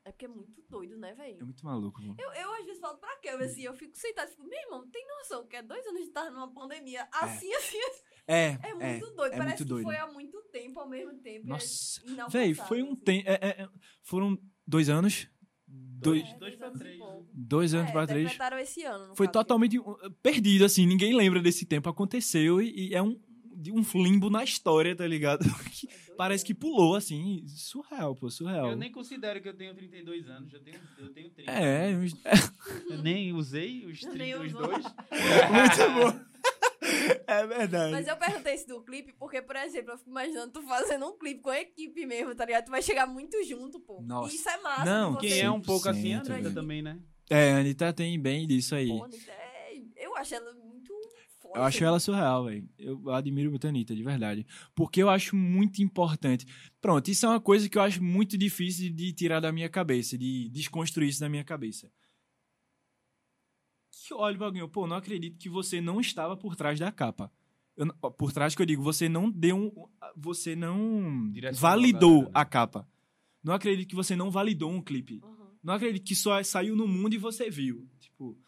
É 0.05 0.11
porque 0.11 0.25
é 0.25 0.27
muito 0.29 0.61
doido, 0.69 0.97
né, 0.97 1.11
É 1.11 1.15
velho? 1.15 1.45
muito 1.45 1.65
maluco, 1.65 2.01
pô. 2.01 2.15
Eu, 2.17 2.31
eu 2.33 2.53
às 2.53 2.65
vezes 2.65 2.79
falo 2.79 2.97
pra 2.97 3.15
câmera 3.17 3.45
assim, 3.45 3.63
eu 3.63 3.73
fico 3.73 3.97
sentada 3.97 4.27
e 4.29 4.31
fico, 4.31 4.43
meu 4.47 4.59
irmão, 4.59 4.87
tem 4.89 5.05
noção 5.07 5.45
que 5.47 5.55
é 5.55 5.61
dois 5.63 5.85
anos 5.85 6.01
de 6.01 6.07
estar 6.07 6.29
numa 6.31 6.49
pandemia 6.53 7.07
assim, 7.11 7.51
assim, 7.53 7.77
assim. 7.83 8.01
É, 8.27 8.57
É 8.63 8.69
é. 8.69 8.73
muito 8.91 9.09
doido. 9.15 9.33
é 9.33 9.37
Parece 9.37 9.47
muito 9.47 9.57
que 9.57 9.65
doido. 9.65 9.83
foi 9.85 9.95
há 9.97 10.07
muito 10.07 10.41
tempo 10.51 10.79
ao 10.79 10.87
mesmo 10.87 11.13
tempo. 11.19 11.45
e 11.45 11.49
é 11.49 11.49
Nossa. 11.49 12.01
Véi, 12.29 12.53
foi 12.53 12.81
um 12.83 12.93
assim. 12.93 12.95
tempo. 13.01 13.29
foram 14.03 14.37
dois 14.65 14.89
anos? 14.89 15.27
Dois, 15.67 16.23
Dois, 16.23 16.39
dois 16.39 16.53
e 16.75 16.77
três. 16.79 16.97
pouco. 16.99 17.25
dois 17.33 17.73
anos 17.73 17.89
É, 17.89 17.91
pra 17.91 18.07
três. 18.07 18.37
esse 18.61 18.83
ano. 18.83 19.07
no 19.09 19.15
Foi 19.15 19.25
caso. 19.27 19.33
totalmente 19.33 19.77
uh, 19.79 19.97
perdido, 20.23 20.63
assim. 20.63 20.85
Ninguém 20.85 21.13
lembra 21.15 21.41
desse 21.41 21.65
tempo. 21.65 21.89
Aconteceu 21.89 22.61
e, 22.61 22.89
e 22.89 22.95
é 22.95 23.01
um, 23.01 23.19
um 23.71 24.03
limbo 24.03 24.29
na 24.29 24.43
história, 24.43 24.95
tá 24.95 25.05
ligado? 25.07 25.43
Que 25.71 25.87
É 25.87 26.15
Parece 26.17 26.43
né? 26.43 26.47
que 26.47 26.53
pulou, 26.53 26.95
assim. 26.95 27.43
Surreal, 27.47 28.15
pô, 28.15 28.29
surreal. 28.29 28.71
Eu 28.71 28.75
nem 28.77 28.91
considero 28.91 29.39
que 29.41 29.49
eu 29.49 29.53
tenho 29.55 29.73
32 29.75 30.27
anos, 30.29 30.51
eu 30.53 30.59
tenho, 30.61 30.79
eu 30.97 31.09
tenho 31.13 31.29
30. 31.31 31.51
É, 31.51 31.91
eu- 31.93 32.01
Eu 32.89 32.97
nem 33.03 33.33
usei 33.33 33.85
os 33.85 34.01
Eu 34.03 34.13
nem 34.15 34.33
30 34.33 34.39
os 34.43 34.53
usou. 34.53 34.67
dois. 34.67 34.83
muito 34.83 35.93
bom. 35.93 36.27
É 37.27 37.45
verdade. 37.47 37.91
Mas 37.91 38.07
eu 38.07 38.17
perguntei 38.17 38.53
isso 38.55 38.67
do 38.67 38.81
clipe 38.83 39.13
porque, 39.13 39.41
por 39.41 39.55
exemplo, 39.55 39.91
eu 39.91 39.97
fico 39.97 40.09
imaginando 40.09 40.51
tu 40.53 40.61
fazendo 40.63 41.05
um 41.07 41.17
clipe 41.17 41.41
com 41.41 41.49
a 41.49 41.59
equipe 41.59 42.05
mesmo, 42.05 42.33
tá 42.35 42.45
ligado? 42.45 42.65
Tu 42.65 42.71
vai 42.71 42.81
chegar 42.81 43.05
muito 43.07 43.41
junto, 43.43 43.79
pô. 43.79 44.01
Nossa. 44.01 44.35
Isso 44.35 44.49
é 44.49 44.57
massa. 44.61 44.85
Não, 44.85 45.17
Quem 45.17 45.39
é 45.39 45.49
um 45.51 45.61
pouco 45.61 45.87
assim, 45.89 46.13
a 46.13 46.21
100%, 46.21 46.31
Anitta 46.31 46.51
também, 46.51 46.81
né? 46.81 46.99
É, 47.29 47.51
a 47.53 47.57
Anitta 47.57 47.91
tem 47.93 48.19
bem 48.19 48.47
disso 48.47 48.75
aí. 48.75 48.87
Pô, 48.87 49.03
Anitta, 49.03 49.31
é- 49.31 49.81
Eu 49.97 50.15
acho 50.15 50.33
ela 50.35 50.53
muito 50.53 50.93
foda. 51.41 51.59
Eu 51.59 51.63
acho 51.63 51.83
ela 51.83 51.99
surreal, 51.99 52.45
velho. 52.45 52.67
Eu 52.79 53.09
admiro 53.11 53.49
muito 53.49 53.65
a 53.65 53.69
Anitta, 53.69 53.95
de 53.95 54.03
verdade. 54.03 54.45
Porque 54.75 55.01
eu 55.01 55.09
acho 55.09 55.35
muito 55.35 55.81
importante. 55.83 56.45
Pronto, 56.81 57.09
isso 57.09 57.25
é 57.25 57.29
uma 57.29 57.41
coisa 57.41 57.67
que 57.69 57.77
eu 57.77 57.81
acho 57.81 58.01
muito 58.03 58.37
difícil 58.37 58.91
de 58.93 59.11
tirar 59.13 59.39
da 59.39 59.51
minha 59.51 59.69
cabeça, 59.69 60.17
de 60.17 60.49
desconstruir 60.49 61.09
isso 61.09 61.19
da 61.19 61.29
minha 61.29 61.43
cabeça. 61.43 61.91
Que 64.07 64.13
eu 64.13 64.19
olho 64.19 64.37
pra 64.37 64.45
alguém, 64.45 64.61
eu, 64.61 64.69
pô, 64.69 64.87
não 64.87 64.95
acredito 64.95 65.37
que 65.37 65.49
você 65.49 65.81
não 65.81 65.99
estava 65.99 66.37
por 66.37 66.55
trás 66.55 66.79
da 66.79 66.89
capa. 66.89 67.29
Eu 67.75 67.87
por 68.13 68.31
trás 68.31 68.55
que 68.55 68.61
eu 68.61 68.65
digo, 68.65 68.81
você 68.81 69.09
não 69.09 69.29
deu 69.29 69.57
um. 69.57 69.71
Você 70.15 70.55
não 70.55 71.29
validou 71.53 72.21
a 72.21 72.23
né? 72.23 72.31
a 72.33 72.45
capa. 72.45 72.87
Não 73.43 73.53
acredito 73.53 73.89
que 73.89 73.95
você 73.95 74.15
não 74.15 74.31
validou 74.31 74.71
um 74.71 74.81
clipe. 74.81 75.19
Uhum. 75.21 75.49
Não 75.61 75.73
acredito 75.73 76.07
que 76.07 76.15
só 76.15 76.41
saiu 76.41 76.73
no 76.73 76.87
mundo 76.87 77.15
e 77.15 77.17
você 77.17 77.49
viu. 77.49 77.85
Tipo, 77.99 78.39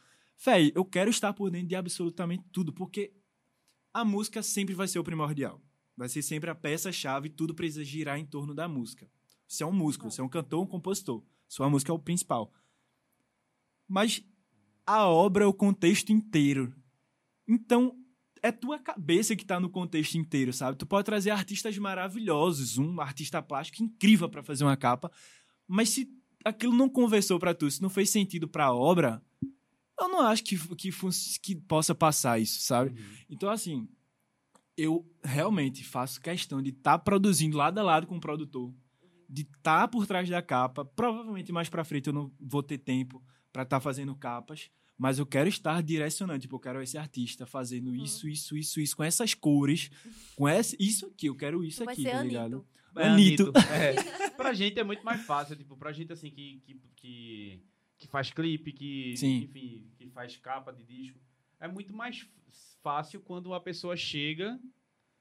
véi, 0.45 0.71
eu 0.73 0.85
quero 0.85 1.09
estar 1.09 1.33
por 1.33 1.51
dentro 1.51 1.67
de 1.67 1.75
absolutamente 1.75 2.45
tudo, 2.53 2.71
porque 2.71 3.11
a 3.93 4.05
música 4.05 4.41
sempre 4.41 4.73
vai 4.73 4.87
ser 4.87 4.99
o 4.99 5.03
primordial. 5.03 5.61
Vai 5.97 6.07
ser 6.07 6.21
sempre 6.21 6.49
a 6.49 6.55
peça-chave, 6.55 7.29
tudo 7.29 7.53
precisa 7.53 7.83
girar 7.83 8.17
em 8.17 8.25
torno 8.25 8.55
da 8.55 8.65
música. 8.65 9.11
Você 9.45 9.63
é 9.63 9.65
um 9.67 9.73
músico, 9.73 10.09
você 10.09 10.21
é 10.21 10.23
um 10.23 10.29
cantor, 10.29 10.63
um 10.63 10.67
compositor. 10.67 11.21
Sua 11.49 11.69
música 11.69 11.91
é 11.91 11.95
o 11.95 11.99
principal. 11.99 12.53
Mas 13.85 14.23
a 14.89 15.07
obra 15.07 15.43
é 15.43 15.47
o 15.47 15.53
contexto 15.53 16.11
inteiro. 16.11 16.73
Então, 17.47 17.95
é 18.41 18.51
tua 18.51 18.79
cabeça 18.79 19.35
que 19.35 19.45
tá 19.45 19.59
no 19.59 19.69
contexto 19.69 20.15
inteiro, 20.15 20.51
sabe? 20.51 20.79
Tu 20.79 20.85
pode 20.85 21.05
trazer 21.05 21.29
artistas 21.29 21.77
maravilhosos, 21.77 22.79
um 22.79 22.99
artista 22.99 23.39
plástico 23.39 23.83
incrível 23.83 24.27
para 24.27 24.41
fazer 24.41 24.63
uma 24.63 24.75
capa, 24.75 25.11
mas 25.67 25.89
se 25.89 26.09
aquilo 26.43 26.73
não 26.73 26.89
conversou 26.89 27.37
pra 27.37 27.53
tu, 27.53 27.69
se 27.69 27.83
não 27.83 27.89
fez 27.89 28.09
sentido 28.09 28.47
pra 28.47 28.73
obra, 28.73 29.21
eu 29.99 30.09
não 30.09 30.21
acho 30.21 30.43
que, 30.43 30.57
que, 30.75 30.89
que 31.43 31.55
possa 31.55 31.93
passar 31.93 32.39
isso, 32.39 32.59
sabe? 32.61 32.89
Uhum. 32.89 33.05
Então, 33.29 33.49
assim, 33.51 33.87
eu 34.75 35.05
realmente 35.23 35.83
faço 35.83 36.19
questão 36.19 36.63
de 36.63 36.71
estar 36.71 36.97
produzindo 36.97 37.57
lado 37.57 37.77
a 37.77 37.83
lado 37.83 38.07
com 38.07 38.17
o 38.17 38.21
produtor, 38.21 38.73
de 39.29 39.43
estar 39.43 39.87
por 39.87 40.07
trás 40.07 40.27
da 40.27 40.41
capa. 40.41 40.83
Provavelmente 40.83 41.51
mais 41.51 41.69
pra 41.69 41.83
frente 41.83 42.07
eu 42.07 42.13
não 42.13 42.31
vou 42.39 42.63
ter 42.63 42.79
tempo 42.79 43.21
pra 43.51 43.61
estar 43.61 43.79
fazendo 43.79 44.15
capas, 44.15 44.71
mas 44.99 45.17
eu 45.17 45.25
quero 45.25 45.47
estar 45.47 45.81
direcionando. 45.81 46.39
Tipo, 46.39 46.57
eu 46.57 46.59
quero 46.59 46.81
esse 46.81 46.97
artista 46.97 47.45
fazendo 47.45 47.95
isso, 47.95 48.27
isso, 48.27 48.57
isso, 48.57 48.81
isso, 48.81 48.97
com 48.97 49.03
essas 49.03 49.33
cores, 49.33 49.89
com 50.35 50.47
esse, 50.47 50.75
isso 50.77 51.05
aqui. 51.05 51.27
Eu 51.27 51.35
quero 51.35 51.63
isso 51.63 51.81
Tu 51.81 51.85
vai 51.85 51.93
aqui, 51.93 52.03
ser 52.03 52.11
tá 52.11 52.21
ligado? 52.21 52.67
É. 52.97 53.07
Anitta. 53.07 53.45
É. 53.71 54.29
Pra 54.31 54.53
gente 54.53 54.77
é 54.77 54.83
muito 54.83 55.03
mais 55.05 55.21
fácil, 55.21 55.55
tipo, 55.55 55.77
pra 55.77 55.93
gente 55.93 56.11
assim 56.11 56.29
que, 56.29 56.61
que, 56.65 56.81
que, 56.97 57.63
que 57.97 58.07
faz 58.07 58.29
clipe, 58.31 58.73
que, 58.73 59.15
Sim. 59.15 59.37
enfim, 59.43 59.87
que 59.97 60.09
faz 60.09 60.35
capa 60.35 60.73
de 60.73 60.83
disco, 60.83 61.17
é 61.61 61.67
muito 61.67 61.93
mais 61.93 62.27
fácil 62.83 63.21
quando 63.21 63.47
uma 63.47 63.59
pessoa 63.61 63.95
chega 63.95 64.59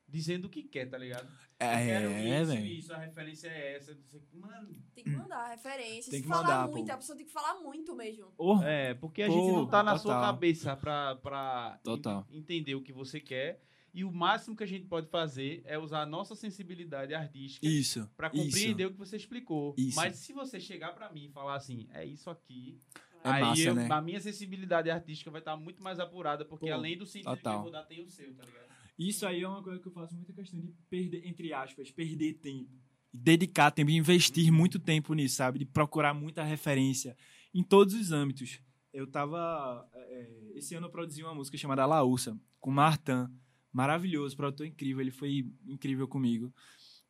dizendo 0.09 0.47
o 0.47 0.49
que 0.49 0.63
quer, 0.63 0.87
tá 0.89 0.97
ligado? 0.99 1.27
Eu 1.61 1.67
quero 1.67 2.09
É, 2.11 2.41
isso, 2.43 2.55
isso, 2.55 2.93
a 2.95 2.99
referência 2.99 3.49
é 3.49 3.77
essa. 3.77 3.95
que. 3.95 4.37
Mano, 4.37 4.69
Tem 4.95 5.05
que 5.05 5.11
mandar 5.11 5.49
referência. 5.49 6.11
Tem 6.11 6.23
que 6.23 6.29
falar 6.29 6.43
mandar, 6.43 6.69
muito, 6.69 6.87
pô. 6.87 6.93
a 6.93 6.97
pessoa 6.97 7.17
tem 7.17 7.27
que 7.27 7.33
falar 7.33 7.55
muito 7.61 7.95
mesmo. 7.97 8.33
Oh, 8.39 8.63
é, 8.63 8.95
porque 8.95 9.23
a 9.23 9.27
Pô, 9.27 9.33
gente 9.33 9.53
não 9.53 9.67
tá 9.67 9.83
na 9.83 9.99
sua 9.99 10.15
total. 10.15 10.33
cabeça 10.35 10.77
pra, 10.77 11.17
pra 11.17 11.79
Total. 11.83 12.27
en- 12.31 12.39
entender 12.39 12.75
o 12.75 12.83
que 12.83 12.93
você 12.93 13.21
quer. 13.21 13.61
E 13.93 14.05
o 14.05 14.13
máximo 14.13 14.55
que 14.55 14.63
a 14.63 14.67
gente 14.67 14.87
pode 14.87 15.09
fazer 15.09 15.63
é 15.65 15.77
usar 15.79 16.03
a 16.03 16.07
nossa 16.07 16.37
sensibilidade 16.37 17.15
artística 17.15 17.67
Isso. 17.67 18.09
Pra 18.17 18.31
isso. 18.33 18.45
compreender 18.45 18.87
o 18.87 18.93
que 18.93 18.99
você 18.99 19.17
explicou. 19.17 19.75
Isso. 19.77 19.97
Mas 19.97 20.17
se 20.17 20.33
você 20.33 20.61
chegar 20.61 20.93
pra 20.95 21.11
mim 21.11 21.25
e 21.25 21.31
falar 21.31 21.57
assim, 21.57 21.89
é 21.93 22.05
isso 22.05 22.29
aqui, 22.31 22.79
É 23.25 23.31
aí 23.31 23.41
massa, 23.43 23.63
eu- 23.63 23.75
né? 23.75 23.89
a 23.91 24.01
minha 24.01 24.21
sensibilidade 24.21 24.91
artística 24.91 25.31
vai 25.31 25.41
estar 25.41 25.57
muito 25.57 25.83
mais 25.83 25.99
apurada, 25.99 26.45
porque 26.45 26.67
Pô, 26.67 26.73
além 26.73 26.97
do 26.97 27.07
sentido 27.07 27.31
que 27.31 27.37
total. 27.39 27.57
eu 27.57 27.63
vou 27.63 27.73
dar, 27.73 27.83
tem 27.85 28.05
o 28.05 28.11
seu, 28.11 28.33
tá 28.35 28.45
ligado? 28.45 28.68
Isso 28.99 29.25
aí 29.25 29.43
é 29.43 29.49
uma 29.49 29.63
coisa 29.63 29.81
que 29.81 29.87
eu 29.87 29.93
faço 29.93 30.15
muita 30.15 30.33
questão 30.33 30.59
de 30.59 30.75
perder, 30.91 31.27
entre 31.27 31.53
aspas, 31.53 31.91
perder 31.91 32.35
tempo. 32.35 32.71
Dedicar 33.13 33.71
tempo, 33.71 33.91
investir 33.91 34.53
muito 34.53 34.79
tempo 34.79 35.15
nisso, 35.15 35.37
sabe? 35.37 35.61
De 35.61 35.65
procurar 35.65 36.13
muita 36.13 36.43
referência 36.43 37.17
em 37.55 37.63
todos 37.63 37.95
os 37.95 38.11
âmbitos. 38.11 38.61
Eu 38.93 39.07
tava. 39.07 39.89
é, 39.95 40.53
esse 40.57 40.75
ano 40.75 40.87
eu 40.87 40.91
produzi 40.91 41.23
uma 41.23 41.35
música 41.35 41.57
chamada 41.57 41.87
Laúça, 41.87 42.39
com 42.59 42.71
Martin. 42.71 43.29
Maravilhoso, 43.73 44.37
produtor 44.37 44.67
incrível, 44.67 45.01
ele 45.01 45.11
foi 45.11 45.47
incrível 45.67 46.09
comigo. 46.09 46.53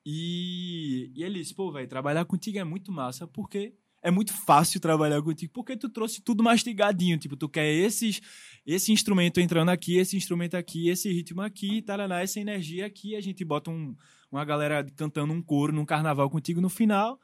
E, 0.04 1.10
e 1.14 1.22
ele 1.22 1.38
disse, 1.38 1.54
pô, 1.54 1.70
velho, 1.70 1.88
trabalhar 1.88 2.24
contigo 2.24 2.58
é 2.58 2.64
muito 2.64 2.92
massa, 2.92 3.26
porque 3.26 3.74
é 4.02 4.10
muito 4.10 4.32
fácil 4.32 4.80
trabalhar 4.80 5.20
contigo, 5.22 5.52
porque 5.52 5.76
tu 5.76 5.88
trouxe 5.88 6.20
tudo 6.22 6.42
mastigadinho. 6.42 7.18
Tipo, 7.18 7.36
tu 7.36 7.48
quer 7.48 7.66
esses, 7.72 8.20
esse 8.66 8.92
instrumento 8.92 9.40
entrando 9.40 9.70
aqui, 9.70 9.96
esse 9.96 10.16
instrumento 10.16 10.54
aqui, 10.56 10.88
esse 10.88 11.12
ritmo 11.12 11.42
aqui, 11.42 11.82
taraná, 11.82 12.20
essa 12.20 12.38
energia 12.40 12.86
aqui. 12.86 13.16
A 13.16 13.20
gente 13.20 13.44
bota 13.44 13.70
um- 13.70 13.94
uma 14.30 14.44
galera 14.44 14.84
cantando 14.96 15.32
um 15.32 15.42
coro 15.42 15.72
num 15.72 15.84
carnaval 15.84 16.28
contigo 16.30 16.60
no 16.60 16.68
final. 16.68 17.18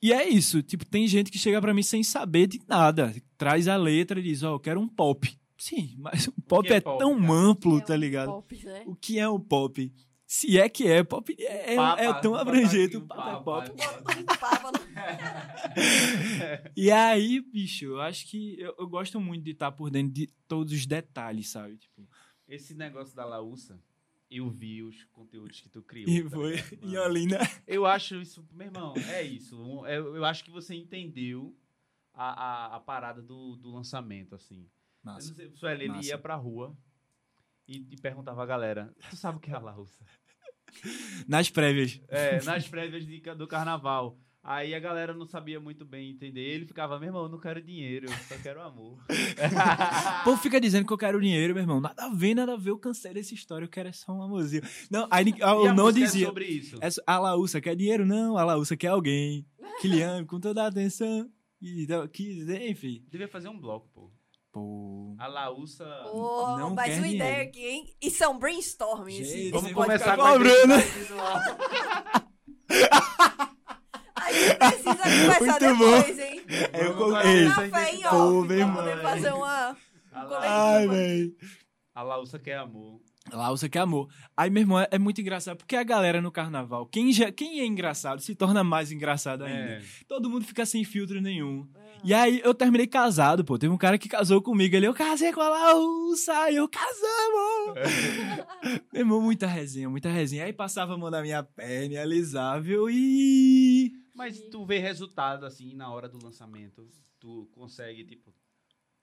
E 0.00 0.12
é 0.12 0.28
isso. 0.28 0.62
Tipo, 0.62 0.84
tem 0.84 1.06
gente 1.06 1.30
que 1.30 1.38
chega 1.38 1.60
pra 1.60 1.72
mim 1.74 1.82
sem 1.82 2.02
saber 2.02 2.46
de 2.48 2.60
nada. 2.68 3.14
Traz 3.38 3.68
a 3.68 3.76
letra 3.76 4.18
e 4.18 4.22
diz, 4.22 4.42
ó, 4.42 4.54
eu 4.54 4.60
quero 4.60 4.80
um 4.80 4.88
pop. 4.88 5.32
Sim, 5.56 5.94
mas 5.98 6.26
o 6.26 6.32
pop 6.42 6.68
é 6.72 6.76
é, 6.76 6.80
pop, 6.80 6.98
tão 6.98 7.20
cara? 7.20 7.32
amplo, 7.32 7.78
É 7.78 7.80
tá 7.82 7.94
um 7.94 7.96
ligado? 7.96 8.26
Pop, 8.32 8.64
né? 8.64 8.82
O 8.86 8.96
que 8.96 9.18
é 9.20 9.28
o 9.28 9.38
pop? 9.38 9.92
Se 10.34 10.58
é 10.58 10.66
que 10.66 10.86
é, 10.88 11.04
pop 11.04 11.36
é, 11.38 11.74
é- 11.74 11.76
Papa, 11.76 12.00
é 12.02 12.12
tão 12.22 12.32
papa 12.32 12.40
abrangente. 12.40 12.96
aqui, 12.96 13.04
O 13.04 13.06
papo 13.06 13.28
é 13.28 13.32
papa. 13.44 13.70
pop. 13.70 14.24
Papa, 14.40 14.72
né? 14.88 16.72
E 16.74 16.90
aí, 16.90 17.38
bicho, 17.38 17.84
eu 17.84 18.00
acho 18.00 18.26
que 18.26 18.58
eu, 18.58 18.74
eu 18.78 18.88
gosto 18.88 19.20
muito 19.20 19.44
de 19.44 19.50
estar 19.50 19.70
por 19.72 19.90
dentro 19.90 20.10
de 20.14 20.28
todos 20.48 20.72
os 20.72 20.86
detalhes, 20.86 21.50
sabe? 21.50 21.76
Tipo, 21.76 22.08
Esse 22.48 22.72
negócio 22.72 23.14
da 23.14 23.26
Laúça, 23.26 23.78
eu 24.30 24.48
vi 24.48 24.82
os 24.82 25.04
conteúdos 25.12 25.60
que 25.60 25.68
tu 25.68 25.82
criou. 25.82 26.08
e 26.08 26.22
tá 26.24 26.30
foi 26.30 26.52
ligado, 26.56 26.80
mano? 26.86 27.00
Olinda. 27.02 27.38
Eu 27.66 27.84
acho 27.84 28.16
isso, 28.16 28.42
meu 28.52 28.68
irmão, 28.68 28.94
é 29.10 29.22
isso. 29.22 29.60
Um, 29.62 29.84
é- 29.84 29.98
Eu, 29.98 30.24
acho 30.24 30.42
que 30.44 30.50
você 30.50 30.74
entendeu 30.74 31.54
a, 32.14 32.32
a, 32.72 32.76
a 32.76 32.80
parada 32.80 33.20
do, 33.20 33.54
do 33.56 33.70
lançamento, 33.70 34.34
assim. 34.34 34.66
Eu 35.04 35.12
não 35.12 35.20
sei, 35.20 35.46
o 35.48 35.56
Sueli, 35.58 35.84
ele 35.84 36.06
ia 36.06 36.16
pra 36.16 36.36
rua 36.36 36.74
e, 37.68 37.86
e 37.90 37.96
perguntava 38.00 38.42
à 38.42 38.46
galera, 38.46 38.94
tu 39.10 39.16
sabe 39.16 39.36
o 39.36 39.40
que 39.40 39.50
é 39.50 39.54
a 39.54 39.58
Laúça? 39.58 40.02
Nas 41.28 41.48
prévias. 41.50 42.00
É, 42.08 42.42
nas 42.42 42.66
prévias 42.68 43.06
de- 43.06 43.20
do 43.34 43.46
carnaval. 43.46 44.18
Aí 44.44 44.74
a 44.74 44.80
galera 44.80 45.14
não 45.14 45.24
sabia 45.24 45.60
muito 45.60 45.84
bem 45.84 46.10
entender. 46.10 46.40
Ele 46.40 46.66
ficava, 46.66 46.98
meu 46.98 47.06
irmão, 47.10 47.22
eu 47.24 47.28
não 47.28 47.38
quero 47.38 47.62
dinheiro, 47.62 48.06
eu 48.06 48.12
só 48.26 48.36
quero 48.42 48.60
amor. 48.60 48.98
O 50.22 50.24
povo 50.24 50.42
fica 50.42 50.60
dizendo 50.60 50.84
que 50.84 50.92
eu 50.92 50.98
quero 50.98 51.20
dinheiro, 51.20 51.54
meu 51.54 51.62
irmão. 51.62 51.80
Nada 51.80 52.06
a 52.06 52.08
ver, 52.12 52.34
nada 52.34 52.54
a 52.54 52.56
ver. 52.56 52.70
Eu 52.70 52.78
cansei 52.78 53.14
dessa 53.14 53.32
história. 53.34 53.64
Eu 53.64 53.68
quero 53.68 53.88
é 53.88 53.92
só 53.92 54.12
um 54.12 54.20
amorzinho. 54.22 54.62
Não, 54.90 55.06
aí 55.10 55.24
eu 55.38 55.74
não 55.74 55.84
música 55.86 56.00
é 56.00 56.06
dizia. 56.06 56.26
sobre 56.26 56.44
isso. 56.46 56.76
É 56.82 56.88
a 57.06 57.18
Laúça 57.20 57.60
quer 57.60 57.76
dinheiro? 57.76 58.04
Não. 58.04 58.36
A 58.36 58.44
Laúça 58.44 58.76
quer 58.76 58.88
alguém 58.88 59.46
que 59.80 59.86
lhe 59.86 60.02
ame 60.02 60.26
com 60.26 60.40
toda 60.40 60.64
a 60.64 60.66
atenção. 60.66 61.30
E, 61.60 61.84
então, 61.84 62.06
que, 62.08 62.42
enfim. 62.68 63.04
Devia 63.08 63.28
fazer 63.28 63.48
um 63.48 63.58
bloco, 63.60 63.88
pô. 63.94 64.10
Pô. 64.52 65.14
A 65.18 65.26
Laúça. 65.26 65.84
Pô, 66.10 66.56
Não 66.58 66.74
mais 66.74 66.90
quer 66.92 66.98
uma 67.00 67.08
dinheiro. 67.08 67.26
ideia 67.30 67.42
aqui, 67.48 67.66
hein? 67.66 67.96
Isso 68.02 68.22
é 68.22 68.28
um 68.28 68.38
brainstorming. 68.38 69.14
esse- 69.18 69.24
Gente, 69.24 69.40
esse 69.44 69.50
Vamos 69.50 69.72
começar 69.72 70.16
com 70.16 70.22
a 70.22 70.36
visual. 70.38 71.36
A 74.16 74.32
gente 74.32 74.54
precisa 74.56 74.94
conversar 74.94 75.60
Muito 75.60 75.78
bom. 75.78 75.90
depois, 75.96 76.18
hein? 76.18 76.42
É, 76.72 76.84
eu 76.84 76.94
Vamos 76.94 77.04
co- 77.08 77.12
fazer 77.12 77.28
Ei, 77.28 77.46
essa 77.46 77.68
Café 77.68 77.94
em 77.94 78.02
Pô, 78.02 78.08
off 78.08 78.48
meu 78.48 78.66
pra 78.66 78.76
poder 78.76 79.02
fazer 79.02 79.32
uma... 79.32 79.76
Ai, 80.12 80.88
velho. 80.88 81.36
a 81.94 82.02
Laúça 82.02 82.38
quer 82.38 82.58
amor. 82.58 83.00
Laúça 83.30 83.68
quer 83.68 83.80
amor. 83.80 84.08
Aí, 84.36 84.50
meu 84.50 84.62
irmão, 84.62 84.80
é, 84.80 84.88
é 84.90 84.98
muito 84.98 85.20
engraçado. 85.20 85.56
Porque 85.56 85.76
a 85.76 85.84
galera 85.84 86.20
no 86.20 86.32
carnaval, 86.32 86.86
quem, 86.86 87.12
já, 87.12 87.30
quem 87.30 87.60
é 87.60 87.66
engraçado, 87.66 88.20
se 88.20 88.34
torna 88.34 88.64
mais 88.64 88.90
engraçado 88.90 89.44
ainda. 89.44 89.74
É. 89.74 89.82
Todo 90.08 90.28
mundo 90.28 90.44
fica 90.44 90.66
sem 90.66 90.84
filtro 90.84 91.20
nenhum. 91.20 91.68
E 92.02 92.12
aí 92.12 92.40
eu 92.42 92.52
terminei 92.52 92.86
casado, 92.86 93.44
pô. 93.44 93.56
Teve 93.56 93.72
um 93.72 93.78
cara 93.78 93.96
que 93.96 94.08
casou 94.08 94.42
comigo. 94.42 94.74
Ele, 94.74 94.86
eu 94.86 94.94
casei 94.94 95.32
com 95.32 95.40
a 95.40 95.48
Laúça, 95.48 96.50
e 96.50 96.56
eu 96.56 96.68
casamos. 96.68 97.74
Meu 98.92 99.02
irmão, 99.02 99.20
muita 99.20 99.46
resenha, 99.46 99.88
muita 99.88 100.10
resenha. 100.10 100.44
Aí 100.44 100.52
passava 100.52 100.94
a 100.94 100.98
mão 100.98 101.10
na 101.10 101.22
minha 101.22 101.42
perna, 101.42 102.00
alisável 102.00 102.90
e. 102.90 103.92
Mas 104.14 104.40
tu 104.50 104.66
vê 104.66 104.78
resultado 104.78 105.46
assim 105.46 105.74
na 105.74 105.90
hora 105.90 106.08
do 106.08 106.22
lançamento. 106.22 106.88
Tu 107.20 107.48
consegue, 107.52 108.04
tipo. 108.04 108.34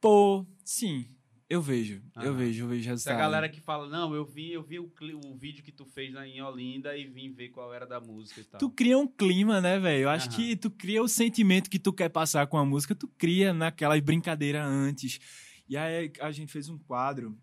Pô, 0.02 0.46
sim, 0.64 1.10
eu 1.50 1.62
vejo. 1.62 2.04
Eu 2.16 2.30
Aham. 2.30 2.34
vejo, 2.34 2.64
eu 2.64 2.68
vejo 2.68 2.90
resultado. 2.90 3.16
a 3.16 3.20
galera 3.20 3.50
que 3.50 3.60
fala, 3.60 3.90
não, 3.90 4.14
eu 4.14 4.24
vi, 4.24 4.52
eu 4.54 4.62
vi 4.62 4.78
o, 4.80 4.92
o 5.26 5.36
vídeo 5.36 5.64
que 5.64 5.72
tu 5.72 5.84
fez 5.84 6.14
na, 6.14 6.28
em 6.28 6.42
Olinda 6.42 6.96
e 6.96 7.08
vim 7.08 7.32
ver 7.32 7.50
qual 7.50 7.74
era 7.74 7.88
da 7.88 8.00
música 8.00 8.42
e 8.42 8.44
tal. 8.44 8.60
Tu 8.60 8.70
cria 8.70 8.98
um 8.98 9.08
clima, 9.08 9.60
né, 9.60 9.80
velho? 9.80 10.04
Eu 10.04 10.10
acho 10.10 10.28
Aham. 10.28 10.36
que 10.36 10.56
tu 10.56 10.70
cria 10.70 11.02
o 11.02 11.08
sentimento 11.08 11.70
que 11.70 11.80
tu 11.80 11.92
quer 11.92 12.10
passar 12.10 12.46
com 12.46 12.58
a 12.58 12.64
música, 12.64 12.94
tu 12.94 13.08
cria 13.08 13.52
naquelas 13.52 14.00
brincadeiras 14.00 14.64
antes. 14.64 15.20
E 15.68 15.76
aí 15.76 16.12
a 16.22 16.32
gente 16.32 16.52
fez 16.52 16.70
um 16.70 16.78
quadro, 16.78 17.36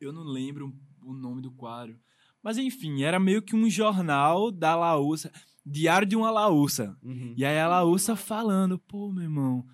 eu 0.00 0.12
não 0.12 0.24
lembro 0.24 0.74
o 1.04 1.12
nome 1.12 1.40
do 1.40 1.52
quadro, 1.52 1.98
mas 2.42 2.58
enfim, 2.58 3.02
era 3.04 3.20
meio 3.20 3.40
que 3.40 3.54
um 3.54 3.70
jornal 3.70 4.50
da 4.50 4.74
Laúça, 4.74 5.30
Diário 5.64 6.08
de 6.08 6.16
uma 6.16 6.30
Laúça. 6.30 6.96
Uhum. 7.00 7.34
E 7.36 7.44
aí 7.44 7.58
a 7.58 7.68
Laúça 7.68 8.16
falando, 8.16 8.80
pô, 8.80 9.12
meu 9.12 9.22
irmão, 9.22 9.64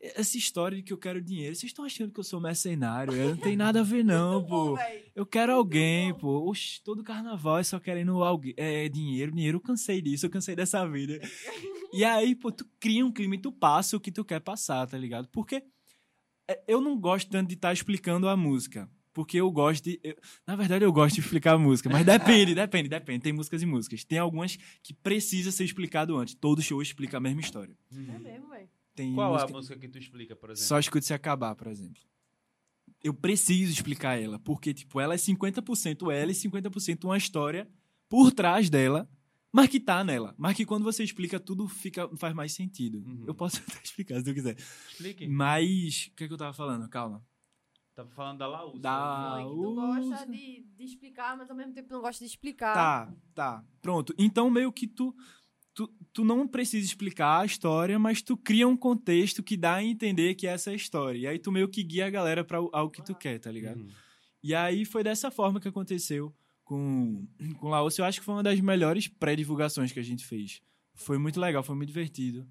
essa 0.00 0.36
história 0.38 0.76
de 0.76 0.82
que 0.82 0.92
eu 0.92 0.98
quero 0.98 1.20
dinheiro, 1.20 1.54
vocês 1.54 1.70
estão 1.70 1.84
achando 1.84 2.10
que 2.12 2.18
eu 2.20 2.24
sou 2.24 2.40
mercenário? 2.40 3.14
Eu 3.14 3.30
não 3.30 3.36
tem 3.36 3.56
nada 3.56 3.80
a 3.80 3.82
ver 3.82 4.02
não, 4.04 4.40
bom, 4.40 4.48
pô. 4.70 4.76
velho. 4.76 5.04
Eu 5.14 5.26
quero 5.26 5.52
alguém, 5.52 6.14
pô. 6.14 6.48
Oxi, 6.48 6.82
todo 6.82 7.02
carnaval 7.04 7.58
é 7.58 7.62
só 7.62 7.78
querendo 7.78 8.22
alguém, 8.22 8.54
é, 8.56 8.88
dinheiro, 8.88 9.32
dinheiro. 9.32 9.56
Eu 9.56 9.60
cansei 9.60 10.00
disso, 10.00 10.26
eu 10.26 10.30
cansei 10.30 10.56
dessa 10.56 10.86
vida. 10.88 11.20
E 11.92 12.04
aí, 12.04 12.36
pô, 12.36 12.52
tu 12.52 12.64
cria 12.78 13.04
um 13.04 13.10
clima 13.10 13.34
e 13.34 13.38
tu 13.38 13.50
passa 13.50 13.96
o 13.96 14.00
que 14.00 14.12
tu 14.12 14.24
quer 14.24 14.38
passar, 14.38 14.86
tá 14.86 14.96
ligado? 14.96 15.26
Porque 15.32 15.60
é, 16.48 16.62
eu 16.68 16.80
não 16.80 16.96
gosto 16.96 17.28
tanto 17.28 17.48
de 17.48 17.54
estar 17.54 17.72
explicando 17.72 18.28
a 18.28 18.36
música. 18.36 18.88
Porque 19.12 19.38
eu 19.40 19.50
gosto 19.50 19.82
de. 19.82 19.98
eu- 20.04 20.16
na 20.46 20.54
verdade, 20.54 20.84
eu 20.84 20.92
gosto 20.92 21.16
de 21.16 21.20
explicar 21.22 21.54
a 21.54 21.58
música, 21.58 21.90
mas 21.90 22.06
depende, 22.06 22.54
depende, 22.54 22.88
depende. 22.88 23.24
Tem 23.24 23.32
músicas 23.32 23.60
e 23.60 23.66
músicas. 23.66 24.04
Tem 24.04 24.18
algumas 24.20 24.56
que 24.84 24.94
precisa 24.94 25.50
ser 25.50 25.64
explicado 25.64 26.16
antes. 26.16 26.32
Todo 26.32 26.62
show 26.62 26.80
explica 26.80 27.16
a 27.16 27.20
mesma 27.20 27.40
história. 27.40 27.76
É 27.92 28.18
mesmo, 28.20 28.48
velho. 28.50 28.68
Tem 28.94 29.14
Qual 29.14 29.28
é 29.30 29.32
música- 29.32 29.50
a 29.50 29.56
música 29.56 29.78
que 29.78 29.88
tu 29.88 29.98
explica, 29.98 30.34
por 30.36 30.50
exemplo? 30.50 30.68
só 30.68 30.78
escute 30.78 31.04
se 31.06 31.14
acabar, 31.14 31.54
por 31.54 31.66
exemplo. 31.68 32.02
Eu 33.02 33.14
preciso 33.14 33.72
explicar 33.72 34.20
ela, 34.20 34.38
porque, 34.38 34.74
tipo, 34.74 35.00
ela 35.00 35.14
é 35.14 35.16
50% 35.16 36.10
ela 36.10 36.30
e 36.30 36.34
50% 36.34 37.04
uma 37.04 37.16
história 37.16 37.70
por 38.08 38.30
trás 38.32 38.68
dela, 38.68 39.08
mas 39.52 39.68
que 39.68 39.80
tá 39.80 40.04
nela. 40.04 40.34
Mas 40.36 40.56
que 40.56 40.66
quando 40.66 40.82
você 40.84 41.02
explica, 41.02 41.40
tudo 41.40 41.66
fica, 41.68 42.08
faz 42.16 42.34
mais 42.34 42.52
sentido. 42.52 42.98
Uhum. 42.98 43.24
Eu 43.26 43.34
posso 43.34 43.56
até 43.66 43.80
explicar 43.82 44.16
se 44.18 44.24
tu 44.24 44.34
quiser. 44.34 44.56
Explique. 44.90 45.26
Mas, 45.28 46.08
o 46.12 46.16
que, 46.16 46.24
é 46.24 46.28
que 46.28 46.34
eu 46.34 46.38
tava 46.38 46.52
falando? 46.52 46.88
Calma. 46.88 47.24
Tava 47.94 48.10
falando 48.10 48.38
da 48.38 48.46
Laúça. 48.46 48.78
Da- 48.80 48.90
né? 49.00 49.22
Não, 49.22 49.38
é 49.38 49.42
que 49.44 49.60
tu 49.62 49.74
gosta 49.74 50.26
de, 50.26 50.66
de 50.76 50.84
explicar, 50.84 51.36
mas 51.36 51.50
ao 51.50 51.56
mesmo 51.56 51.72
tempo 51.72 51.92
não 51.92 52.00
gosta 52.00 52.24
de 52.24 52.30
explicar. 52.30 52.74
Tá, 52.74 53.14
tá. 53.34 53.64
Pronto. 53.80 54.14
Então, 54.18 54.50
meio 54.50 54.72
que 54.72 54.86
tu, 54.86 55.14
tu, 56.20 56.24
não 56.24 56.46
precisa 56.46 56.84
explicar 56.84 57.40
a 57.40 57.44
história, 57.44 57.98
mas 57.98 58.20
tu 58.22 58.36
cria 58.36 58.66
um 58.68 58.76
contexto 58.76 59.42
que 59.42 59.56
dá 59.56 59.74
a 59.76 59.84
entender 59.84 60.34
que 60.34 60.46
essa 60.46 60.70
é 60.70 60.72
a 60.72 60.76
história. 60.76 61.18
E 61.18 61.26
aí 61.26 61.38
tu 61.38 61.50
meio 61.50 61.68
que 61.68 61.82
guia 61.82 62.06
a 62.06 62.10
galera 62.10 62.44
pra 62.44 62.60
o- 62.62 62.70
algo 62.72 62.92
que 62.92 63.02
tu 63.04 63.14
quer, 63.14 63.38
tá 63.38 63.50
ligado? 63.50 63.80
Uhum. 63.80 63.88
E 64.42 64.54
aí 64.54 64.84
foi 64.84 65.02
dessa 65.04 65.30
forma 65.30 65.60
que 65.60 65.68
aconteceu 65.68 66.34
com, 66.64 67.26
com 67.58 67.68
Laos. 67.68 67.98
Eu 67.98 68.04
acho 68.04 68.20
que 68.20 68.24
foi 68.24 68.34
uma 68.34 68.42
das 68.42 68.60
melhores 68.60 69.08
pré-divulgações 69.08 69.92
que 69.92 70.00
a 70.00 70.02
gente 70.04 70.24
fez. 70.24 70.60
Foi 70.94 71.18
muito 71.18 71.40
legal, 71.40 71.62
foi 71.62 71.74
muito 71.76 71.88
divertido. 71.88 72.46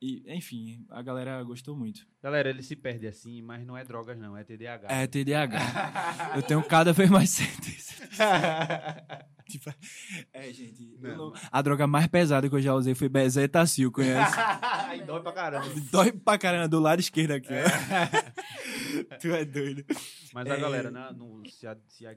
E, 0.00 0.22
enfim, 0.26 0.84
a 0.90 1.00
galera 1.00 1.42
gostou 1.42 1.74
muito. 1.74 2.06
Galera, 2.22 2.50
ele 2.50 2.62
se 2.62 2.76
perde 2.76 3.06
assim, 3.06 3.40
mas 3.40 3.66
não 3.66 3.76
é 3.78 3.82
drogas, 3.84 4.18
não, 4.18 4.36
é 4.36 4.44
TDAH. 4.44 4.88
É 4.90 5.06
TDAH. 5.06 6.32
Eu 6.36 6.42
tenho 6.42 6.62
cada 6.62 6.92
vez 6.92 7.08
mais 7.08 7.30
certeza. 7.30 7.94
Tipo, 9.48 9.72
é, 10.32 10.52
gente. 10.52 10.98
Não. 11.00 11.16
não- 11.16 11.32
A 11.50 11.62
droga 11.62 11.86
mais 11.86 12.06
pesada 12.08 12.48
que 12.48 12.54
eu 12.54 12.60
já 12.60 12.74
usei 12.74 12.94
foi 12.94 13.08
Bezetacil, 13.08 13.90
conhece? 13.92 14.34
Ai, 14.38 15.02
dói 15.06 15.22
pra 15.22 15.32
caramba. 15.32 15.66
Dói 15.90 16.12
pra 16.12 16.36
caramba, 16.38 16.68
do 16.68 16.80
lado 16.80 17.00
esquerdo 17.00 17.30
aqui, 17.32 17.52
É. 17.54 17.64
ó. 17.64 19.16
tu 19.18 19.28
é 19.28 19.44
doido. 19.44 19.84
Mas 20.34 20.46
a 20.50 20.54
É. 20.56 20.60
galera, 20.60 20.90
né, 20.90 21.08
não 21.16 21.42
se, 21.46 21.66
a- 21.66 21.76
se 21.88 22.06
a- 22.06 22.14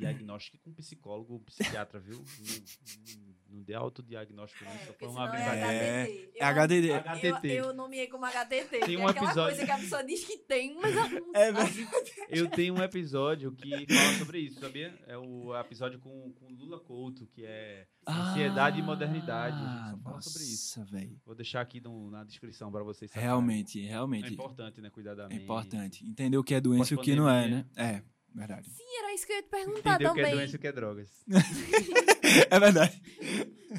diagnostique 0.00 0.58
com 0.64 0.72
psicólogo 0.74 1.34
ou 1.34 1.40
psiquiatra, 1.40 2.00
viu? 2.00 2.18
Não, 2.18 3.22
não- 3.26 3.40
Não 3.50 3.64
dê 3.64 3.74
autodiagnóstico, 3.74 4.64
não. 4.64 4.70
É, 4.70 4.78
Só 4.86 4.92
foi 4.92 5.08
uma 5.08 5.26
é 5.26 5.30
brincadeira. 5.32 6.04
HDT. 6.04 6.30
É 6.38 6.44
HDD. 6.44 6.88
Eu, 6.88 6.94
HTT. 6.96 7.48
eu 7.48 7.74
nomeei 7.74 8.06
como 8.06 8.24
HTT. 8.24 8.68
Tem 8.78 8.80
que 8.82 8.96
um 8.96 9.08
é 9.08 9.10
aquela 9.10 9.26
episódio- 9.26 9.56
coisa 9.56 9.64
que 9.66 9.72
a 9.72 9.78
pessoa 9.78 10.04
diz 10.04 10.24
que 10.24 10.38
tem, 10.38 10.76
mas 10.76 10.96
ela 10.96 11.08
não 11.08 11.32
É 11.34 11.52
sabe. 11.52 11.70
verdade. 11.72 12.12
Eu 12.28 12.48
tenho 12.48 12.74
um 12.74 12.80
episódio 12.82 13.50
que 13.50 13.70
fala 13.92 14.12
sobre 14.18 14.38
isso, 14.38 14.60
sabia? 14.60 14.96
É 15.08 15.18
o 15.18 15.52
episódio 15.58 15.98
com, 15.98 16.32
com 16.34 16.46
Lula 16.52 16.78
Couto, 16.78 17.26
que 17.26 17.44
é 17.44 17.88
Sociedade 18.08 18.78
e 18.78 18.82
Modernidade. 18.84 19.56
Só 19.90 19.98
fala 19.98 20.20
sobre 20.22 20.42
isso. 20.44 20.80
Ah, 20.80 20.84
velho. 20.84 21.20
Vou 21.26 21.34
deixar 21.34 21.60
aqui 21.60 21.80
no- 21.80 22.08
na 22.08 22.22
descrição 22.22 22.70
pra 22.70 22.84
vocês 22.84 23.10
saberem. 23.10 23.28
Realmente, 23.28 23.84
É 23.84 23.88
realmente. 23.88 24.32
importante, 24.32 24.80
né? 24.80 24.90
Cuidar 24.90 25.16
da 25.16 25.24
É 25.24 25.28
mente. 25.28 25.42
importante. 25.42 26.06
Entender 26.06 26.38
o 26.38 26.44
que 26.44 26.54
é 26.54 26.60
doença 26.60 26.94
e 26.94 26.96
o 26.96 27.00
que 27.00 27.16
não 27.16 27.28
é, 27.28 27.48
né? 27.48 27.66
É, 27.76 28.02
verdade. 28.34 28.68
Sim, 28.70 28.84
era 28.98 29.12
isso 29.14 29.26
que 29.26 29.32
eu 29.32 29.36
ia 29.36 29.42
te 29.42 29.48
perguntar 29.48 29.94
Entender 29.94 30.08
o 30.10 30.14
que 30.14 30.20
é 30.20 30.22
também. 30.24 30.36
doença 30.36 30.54
e 30.54 30.56
o 30.56 30.60
que 30.60 30.66
é 30.68 30.72
drogas. 30.72 31.24
É 32.50 32.60
verdade. 32.60 33.02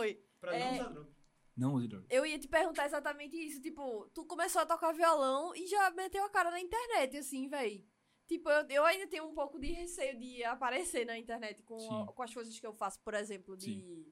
Oi. 0.00 0.20
Pra 0.40 0.56
É. 0.56 0.72
usar 0.74 0.88
droga. 0.88 1.14
Não 1.56 1.74
use 1.74 1.86
droga. 1.88 2.06
Eu 2.10 2.26
ia 2.26 2.38
te 2.38 2.48
perguntar 2.48 2.86
exatamente 2.86 3.36
isso. 3.36 3.60
Tipo, 3.60 4.08
tu 4.12 4.24
começou 4.26 4.62
a 4.62 4.66
tocar 4.66 4.92
violão 4.92 5.54
e 5.54 5.66
já 5.66 5.90
meteu 5.92 6.24
a 6.24 6.30
cara 6.30 6.50
na 6.50 6.60
internet, 6.60 7.16
assim, 7.16 7.48
véi. 7.48 7.86
Tipo, 8.26 8.50
eu, 8.50 8.66
eu 8.68 8.84
ainda 8.84 9.06
tenho 9.06 9.24
um 9.26 9.34
pouco 9.34 9.58
de 9.60 9.70
receio 9.72 10.18
de 10.18 10.42
aparecer 10.44 11.04
na 11.06 11.16
internet 11.18 11.62
com, 11.62 11.78
Sim. 11.78 12.06
com 12.06 12.22
as 12.22 12.34
coisas 12.34 12.58
que 12.58 12.66
eu 12.66 12.74
faço, 12.74 13.00
por 13.02 13.14
exemplo, 13.14 13.56
de. 13.56 14.04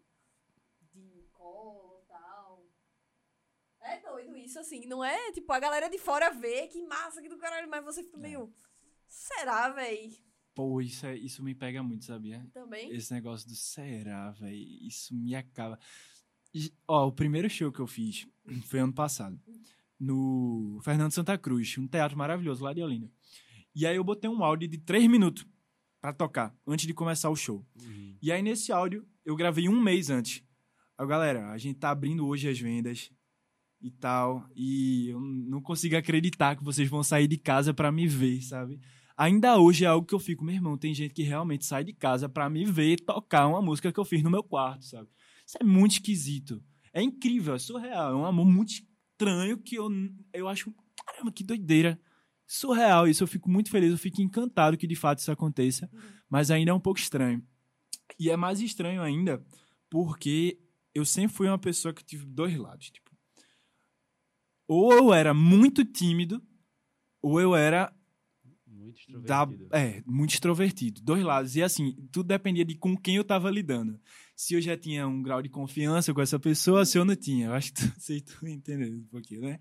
de 0.92 1.26
colo 1.32 2.00
e 2.04 2.08
tal. 2.08 2.64
É 3.80 3.98
doido 4.00 4.36
isso, 4.36 4.58
assim. 4.60 4.86
Não 4.86 5.02
é? 5.04 5.32
Tipo, 5.32 5.52
a 5.52 5.58
galera 5.58 5.88
de 5.88 5.98
fora 5.98 6.30
vê 6.30 6.68
que 6.68 6.80
massa 6.82 7.20
que 7.20 7.28
do 7.28 7.38
caralho, 7.38 7.68
mas 7.68 7.84
você 7.84 8.02
fica 8.04 8.18
É. 8.18 8.20
meio. 8.20 8.54
Será, 9.12 9.68
véi? 9.68 10.10
Pô, 10.54 10.80
isso, 10.80 11.04
é, 11.04 11.14
isso 11.14 11.42
me 11.42 11.54
pega 11.54 11.82
muito, 11.82 12.06
sabia? 12.06 12.46
Também? 12.52 12.90
Esse 12.90 13.12
negócio 13.12 13.46
do 13.46 13.54
será, 13.54 14.30
velho. 14.30 14.56
Isso 14.56 15.14
me 15.14 15.34
acaba. 15.34 15.78
E, 16.54 16.72
Ó, 16.88 17.08
o 17.08 17.12
primeiro 17.12 17.48
show 17.48 17.70
que 17.70 17.80
eu 17.80 17.86
fiz 17.86 18.26
foi 18.68 18.80
ano 18.80 18.92
passado. 18.92 19.38
No 20.00 20.80
Fernando 20.82 21.12
Santa 21.12 21.36
Cruz, 21.36 21.76
um 21.76 21.86
teatro 21.86 22.16
maravilhoso 22.16 22.64
lá 22.64 22.72
de 22.72 22.82
Olinda. 22.82 23.10
E 23.74 23.86
aí 23.86 23.96
eu 23.96 24.04
botei 24.04 24.30
um 24.30 24.42
áudio 24.42 24.66
de 24.66 24.78
três 24.78 25.06
minutos 25.06 25.46
pra 26.00 26.12
tocar, 26.12 26.56
antes 26.66 26.86
de 26.86 26.94
começar 26.94 27.28
o 27.28 27.36
show. 27.36 27.64
Uhum. 27.80 28.16
E 28.20 28.32
aí 28.32 28.42
nesse 28.42 28.72
áudio 28.72 29.06
eu 29.26 29.36
gravei 29.36 29.68
um 29.68 29.80
mês 29.80 30.08
antes. 30.08 30.42
Aí, 30.96 31.06
galera, 31.06 31.50
a 31.50 31.58
gente 31.58 31.78
tá 31.78 31.90
abrindo 31.90 32.26
hoje 32.26 32.48
as 32.48 32.58
vendas 32.58 33.12
e 33.80 33.90
tal. 33.90 34.48
E 34.56 35.10
eu 35.10 35.20
não 35.20 35.60
consigo 35.60 35.96
acreditar 35.96 36.56
que 36.56 36.64
vocês 36.64 36.88
vão 36.88 37.02
sair 37.02 37.28
de 37.28 37.36
casa 37.36 37.74
pra 37.74 37.92
me 37.92 38.08
ver, 38.08 38.40
sabe? 38.42 38.80
Ainda 39.16 39.58
hoje 39.58 39.84
é 39.84 39.88
algo 39.88 40.06
que 40.06 40.14
eu 40.14 40.18
fico, 40.18 40.44
meu 40.44 40.54
irmão, 40.54 40.76
tem 40.76 40.94
gente 40.94 41.14
que 41.14 41.22
realmente 41.22 41.66
sai 41.66 41.84
de 41.84 41.92
casa 41.92 42.28
pra 42.28 42.48
me 42.48 42.64
ver 42.64 43.00
tocar 43.00 43.46
uma 43.46 43.62
música 43.62 43.92
que 43.92 44.00
eu 44.00 44.04
fiz 44.04 44.22
no 44.22 44.30
meu 44.30 44.42
quarto, 44.42 44.84
sabe? 44.84 45.08
Isso 45.46 45.56
é 45.60 45.64
muito 45.64 45.92
esquisito. 45.92 46.62
É 46.92 47.02
incrível, 47.02 47.54
é 47.54 47.58
surreal. 47.58 48.12
É 48.12 48.14
um 48.14 48.24
amor 48.24 48.46
muito 48.46 48.72
estranho 48.72 49.58
que 49.58 49.76
eu, 49.76 49.88
eu 50.32 50.48
acho, 50.48 50.74
caramba, 51.06 51.32
que 51.32 51.44
doideira. 51.44 52.00
Surreal 52.46 53.08
isso, 53.08 53.22
eu 53.22 53.28
fico 53.28 53.50
muito 53.50 53.70
feliz, 53.70 53.90
eu 53.90 53.98
fico 53.98 54.20
encantado 54.20 54.76
que 54.76 54.86
de 54.86 54.96
fato 54.96 55.20
isso 55.20 55.32
aconteça, 55.32 55.90
mas 56.28 56.50
ainda 56.50 56.70
é 56.70 56.74
um 56.74 56.80
pouco 56.80 57.00
estranho. 57.00 57.42
E 58.18 58.30
é 58.30 58.36
mais 58.36 58.60
estranho 58.60 59.00
ainda 59.00 59.44
porque 59.88 60.58
eu 60.94 61.04
sempre 61.04 61.34
fui 61.34 61.48
uma 61.48 61.58
pessoa 61.58 61.94
que 61.94 62.04
tive 62.04 62.26
dois 62.26 62.56
lados, 62.56 62.90
tipo, 62.90 63.10
ou 64.68 64.92
eu 64.92 65.12
era 65.12 65.34
muito 65.34 65.84
tímido, 65.84 66.42
ou 67.20 67.40
eu 67.40 67.54
era 67.54 67.94
Muito 68.82 69.22
da, 69.22 69.42
extrovertido. 69.42 69.68
é, 69.72 70.02
muito 70.04 70.30
extrovertido. 70.34 71.00
Dois 71.02 71.22
lados. 71.22 71.56
E 71.56 71.62
assim, 71.62 71.92
tudo 72.10 72.26
dependia 72.26 72.64
de 72.64 72.74
com 72.74 72.96
quem 72.96 73.16
eu 73.16 73.24
tava 73.24 73.50
lidando. 73.50 74.00
Se 74.34 74.54
eu 74.54 74.60
já 74.60 74.76
tinha 74.76 75.06
um 75.06 75.22
grau 75.22 75.40
de 75.40 75.48
confiança 75.48 76.12
com 76.12 76.20
essa 76.20 76.38
pessoa, 76.38 76.84
se 76.84 76.98
eu 76.98 77.04
não 77.04 77.14
tinha. 77.14 77.46
Eu 77.46 77.52
acho 77.54 77.72
que 77.72 77.80
tu, 77.82 78.00
sei 78.00 78.20
tu 78.20 78.46
entendeu 78.46 78.92
um 78.92 79.04
pouquinho, 79.04 79.42
né? 79.42 79.60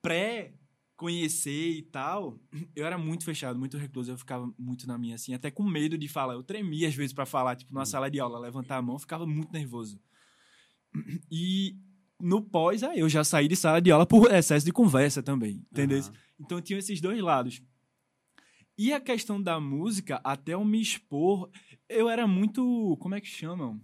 Pré 0.00 0.54
conhecer 0.96 1.70
e 1.78 1.80
tal, 1.80 2.38
eu 2.76 2.84
era 2.84 2.98
muito 2.98 3.24
fechado, 3.24 3.58
muito 3.58 3.78
recluso, 3.78 4.12
eu 4.12 4.18
ficava 4.18 4.52
muito 4.58 4.86
na 4.86 4.98
minha 4.98 5.14
assim, 5.14 5.32
até 5.32 5.50
com 5.50 5.64
medo 5.64 5.96
de 5.96 6.06
falar. 6.08 6.34
Eu 6.34 6.42
tremia 6.42 6.86
às 6.88 6.94
vezes 6.94 7.14
pra 7.14 7.24
falar, 7.24 7.56
tipo, 7.56 7.72
numa 7.72 7.86
sala 7.86 8.10
de 8.10 8.20
aula, 8.20 8.38
levantar 8.38 8.76
a 8.76 8.82
mão, 8.82 8.98
ficava 8.98 9.26
muito 9.26 9.50
nervoso. 9.50 9.98
E 11.32 11.74
no 12.20 12.42
pós, 12.42 12.82
aí 12.82 13.00
eu 13.00 13.08
já 13.08 13.24
saí 13.24 13.48
de 13.48 13.56
sala 13.56 13.80
de 13.80 13.90
aula 13.90 14.04
por 14.04 14.30
excesso 14.30 14.66
de 14.66 14.72
conversa 14.72 15.22
também, 15.22 15.64
entendeu? 15.72 16.00
Aham. 16.00 16.12
Então 16.38 16.60
tinha 16.60 16.78
esses 16.78 17.00
dois 17.00 17.18
lados. 17.22 17.62
E 18.82 18.94
a 18.94 18.98
questão 18.98 19.42
da 19.42 19.60
música, 19.60 20.22
até 20.24 20.54
eu 20.54 20.64
me 20.64 20.80
expor, 20.80 21.50
eu 21.86 22.08
era 22.08 22.26
muito. 22.26 22.96
Como 22.98 23.14
é 23.14 23.20
que 23.20 23.26
chamam? 23.26 23.78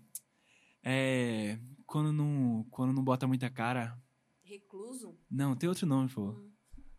É. 0.83 1.59
Quando 1.87 2.15
não, 2.15 2.65
quando 2.71 2.95
não 2.95 3.05
bota 3.05 3.27
muita 3.27 3.51
cara. 3.51 3.95
Recluso? 4.43 5.15
Não, 5.31 5.55
tem 5.55 5.69
outro 5.69 5.87
nome, 5.87 6.09
pô. 6.09 6.31
Hum. 6.31 6.51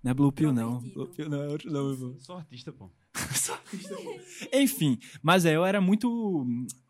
Não 0.04 0.12
é 0.12 0.14
Blue 0.14 0.32
Pill, 0.32 0.54
não. 0.54 0.80
Blue 0.80 1.08
Pill 1.08 1.28
não 1.28 1.42
é 1.42 1.48
outro 1.48 1.72
nome, 1.72 1.98
pô. 1.98 2.16
Sou 2.22 2.36
artista, 2.38 2.72
pô. 2.72 2.92
Enfim, 4.54 5.00
mas 5.24 5.44
é, 5.44 5.56
eu 5.56 5.66
era 5.66 5.82
muito. 5.82 6.46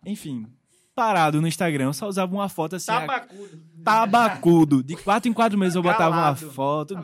Enfim, 0.05 0.45
parado 0.93 1.39
no 1.39 1.47
Instagram. 1.47 1.85
Eu 1.85 1.93
só 1.93 2.09
usava 2.09 2.35
uma 2.35 2.49
foto 2.49 2.75
assim. 2.75 2.91
a- 2.91 2.99
Tabacudo. 2.99 3.63
Tabacudo. 3.81 4.83
De 4.83 4.97
quatro 4.97 5.29
em 5.29 5.33
quatro 5.33 5.57
meses 5.57 5.75
eu 5.75 5.81
botava 5.81 6.13
uma 6.13 6.35
foto. 6.35 6.95
Tá 6.95 7.01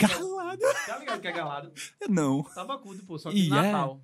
Galado. 0.58 0.86
Tá 0.86 0.98
ligado 1.00 1.22
que 1.22 1.28
é 1.28 1.32
galado? 1.32 1.74
Não. 2.10 2.44
Tabacudo, 2.44 3.04
pô. 3.06 3.18
Só 3.18 3.30
que 3.32 3.38
E 3.38 3.48
é? 3.48 3.50
Natal. 3.50 4.02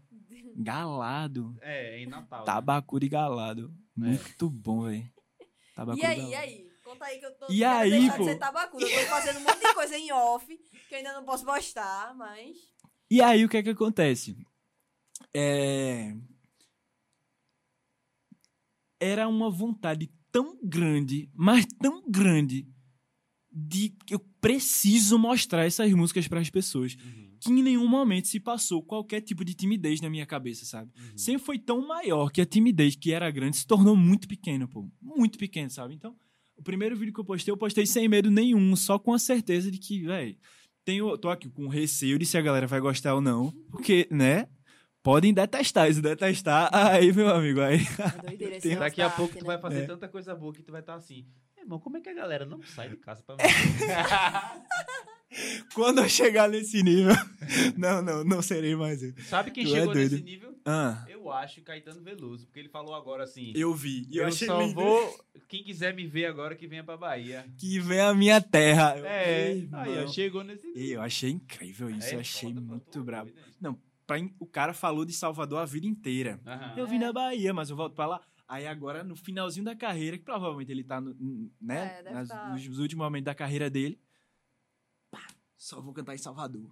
Galado. 0.55 1.57
É, 1.61 1.95
é 1.95 1.99
em 2.01 2.05
Natal. 2.07 2.39
né? 2.39 2.45
Tabacudo 2.45 3.05
e 3.05 3.09
galado. 3.09 3.73
É. 3.97 3.99
Muito 4.01 4.49
bom, 4.49 4.83
velho. 4.83 5.09
Tabacudo 5.75 6.03
E 6.03 6.05
aí, 6.05 6.15
galado. 6.17 6.31
e 6.31 6.35
aí? 6.35 6.69
Conta 6.83 7.05
aí 7.05 7.19
que 7.19 7.25
eu 7.25 7.31
tô 7.37 7.45
E 7.51 7.63
aí, 7.63 7.89
deixar 7.91 8.17
pô? 8.17 8.23
de 8.23 8.29
ser 8.29 8.35
tabacuda. 8.39 8.85
Eu 8.85 8.99
tô 9.03 9.09
fazendo 9.09 9.37
um 9.39 9.43
monte 9.43 9.59
de 9.59 9.73
coisa 9.73 9.97
em 9.97 10.11
off 10.11 10.57
que 10.87 10.95
eu 10.95 10.97
ainda 10.97 11.13
não 11.13 11.23
posso 11.23 11.45
postar, 11.45 12.13
mas. 12.15 12.57
E 13.11 13.21
aí, 13.21 13.45
o 13.45 13.49
que 13.49 13.57
é 13.57 13.63
que 13.63 13.69
acontece? 13.69 14.35
É... 15.33 16.15
Era 18.99 19.27
uma 19.27 19.49
vontade 19.49 20.11
tão 20.31 20.57
grande, 20.63 21.29
mas 21.33 21.65
tão 21.81 22.03
grande, 22.09 22.67
de 23.67 23.89
que 24.05 24.13
eu 24.15 24.19
preciso 24.41 25.17
mostrar 25.19 25.65
essas 25.65 25.91
músicas 25.91 26.27
para 26.27 26.39
as 26.39 26.49
pessoas, 26.49 26.95
Uhum, 26.95 27.29
que 27.41 27.51
em 27.51 27.63
nenhum 27.63 27.87
momento 27.87 28.27
se 28.27 28.39
passou 28.39 28.81
qualquer 28.83 29.21
tipo 29.21 29.43
de 29.45 29.53
timidez 29.53 30.01
na 30.01 30.09
minha 30.09 30.25
cabeça, 30.25 30.65
sabe? 30.65 30.91
uhum. 30.97 31.17
Sempre 31.17 31.43
foi 31.45 31.59
tão 31.59 31.87
maior 31.87 32.31
que 32.31 32.41
a 32.41 32.45
timidez, 32.45 32.95
que 32.95 33.11
era 33.13 33.29
grande, 33.31 33.57
se 33.57 33.67
tornou 33.67 33.95
muito 33.95 34.27
pequena, 34.27 34.67
pô. 34.67 34.87
Muito 35.01 35.37
pequena, 35.37 35.69
sabe? 35.69 35.93
Então, 35.93 36.15
o 36.57 36.63
primeiro 36.63 36.95
vídeo 36.95 37.13
que 37.13 37.19
eu 37.19 37.25
postei, 37.25 37.51
eu 37.51 37.57
postei 37.57 37.85
sem 37.85 38.07
medo 38.07 38.29
nenhum, 38.31 38.75
só 38.75 38.97
com 38.99 39.13
a 39.13 39.19
certeza 39.19 39.69
de 39.71 39.77
que, 39.77 40.03
velho, 40.03 40.35
tenho, 40.85 41.17
tô 41.17 41.29
aqui 41.29 41.49
com 41.49 41.67
receio 41.67 42.17
de 42.19 42.25
se 42.25 42.37
a 42.37 42.41
galera 42.41 42.65
vai 42.67 42.79
gostar 42.79 43.13
ou 43.15 43.21
não, 43.21 43.51
porque, 43.71 44.07
né? 44.11 44.47
Podem 45.01 45.33
detestar, 45.33 45.91
se 45.93 46.01
detestar, 46.01 46.69
aí, 46.75 47.13
meu 47.13 47.29
amigo, 47.29 47.61
aí. 47.61 47.79
É 47.79 48.21
doideira 48.21 48.59
Tem- 48.59 48.77
Daqui 48.77 49.01
a 49.01 49.09
pouco 49.09 49.31
arte, 49.33 49.39
tu 49.39 49.45
né? 49.45 49.53
vai 49.53 49.61
fazer 49.61 49.79
É. 49.83 49.85
tanta 49.85 50.07
coisa 50.09 50.35
boa 50.35 50.53
que 50.53 50.61
tu 50.61 50.71
vai 50.73 50.81
estar 50.81 50.95
assim. 50.95 51.25
Irmão, 51.69 51.79
como 51.79 51.97
é 51.97 52.01
que 52.01 52.09
a 52.09 52.13
galera 52.15 52.47
não 52.47 52.59
sai 52.63 52.89
de 52.89 52.97
casa 52.97 53.21
pra 53.21 53.35
ver? 53.35 53.43
Quando 55.75 55.99
eu 56.01 56.09
chegar 56.09 56.49
nesse 56.49 56.81
nível, 56.81 57.13
não, 57.77 58.01
não, 58.01 58.23
não 58.23 58.41
serei 58.41 58.75
mais 58.75 59.03
eu. 59.03 59.13
Sabe 59.25 59.51
quem 59.51 59.63
Tu 59.63 59.75
é 59.75 59.79
chegou 59.79 59.93
doido. 59.93 60.11
nesse 60.13 60.23
nível? 60.23 60.57
Ah, 60.65 61.05
Eu 61.07 61.31
acho 61.31 61.61
Caetano 61.61 62.01
Veloso, 62.01 62.47
porque 62.47 62.59
ele 62.59 62.69
falou 62.69 62.95
agora 62.95 63.23
assim. 63.23 63.53
eu 63.55 63.71
vi. 63.75 64.07
e 64.09 64.17
Eu, 64.17 64.25
achei 64.25 64.47
só 64.47 64.59
lindo. 64.59 64.73
vou. 64.73 65.23
Quem 65.47 65.63
quiser 65.63 65.93
me 65.93 66.07
ver 66.07 66.25
agora, 66.25 66.55
que 66.55 66.65
venha 66.67 66.83
pra 66.83 66.97
Bahia. 66.97 67.45
Que 67.59 67.79
vem 67.79 67.99
a 67.99 68.15
minha 68.15 68.41
terra. 68.41 68.95
Eu, 68.97 69.05
É, 69.05 69.51
irmão. 69.51 69.81
aí, 69.81 70.03
ó, 70.03 70.07
chegou 70.07 70.43
nesse 70.43 70.65
nível. 70.65 70.93
Eu 70.95 71.01
achei 71.03 71.29
incrível 71.29 71.91
isso, 71.91 72.07
É 72.09 72.15
eu 72.15 72.19
achei 72.21 72.51
muito 72.51 73.03
brabo. 73.03 73.29
evidente. 73.29 73.77
Pra 74.07 74.17
o 74.39 74.47
cara 74.47 74.73
falou 74.73 75.05
de 75.05 75.13
Salvador 75.13 75.59
a 75.59 75.65
vida 75.65 75.85
inteira. 75.85 76.39
Eu 76.75 76.87
vim 76.87 76.97
na 76.97 77.13
Bahia, 77.13 77.53
mas 77.53 77.69
eu 77.69 77.75
volto 77.75 77.93
pra 77.93 78.07
lá. 78.07 78.21
Aí 78.49 78.65
agora, 78.65 79.03
no 79.03 79.15
finalzinho 79.15 79.63
da 79.63 79.75
carreira, 79.75 80.17
que 80.17 80.23
provavelmente 80.23 80.71
ele 80.71 80.83
tá, 80.83 80.99
no, 80.99 81.13
né? 81.61 81.99
É, 81.99 82.03
deve 82.03 82.15
nas- 82.15 82.27
tá. 82.29 82.49
nos 82.49 82.79
últimos 82.79 83.05
momentos 83.05 83.25
da 83.25 83.35
carreira 83.35 83.69
dele. 83.69 84.01
Pá, 85.11 85.25
só 85.55 85.79
vou 85.79 85.93
cantar 85.93 86.15
em 86.15 86.17
Salvador. 86.17 86.67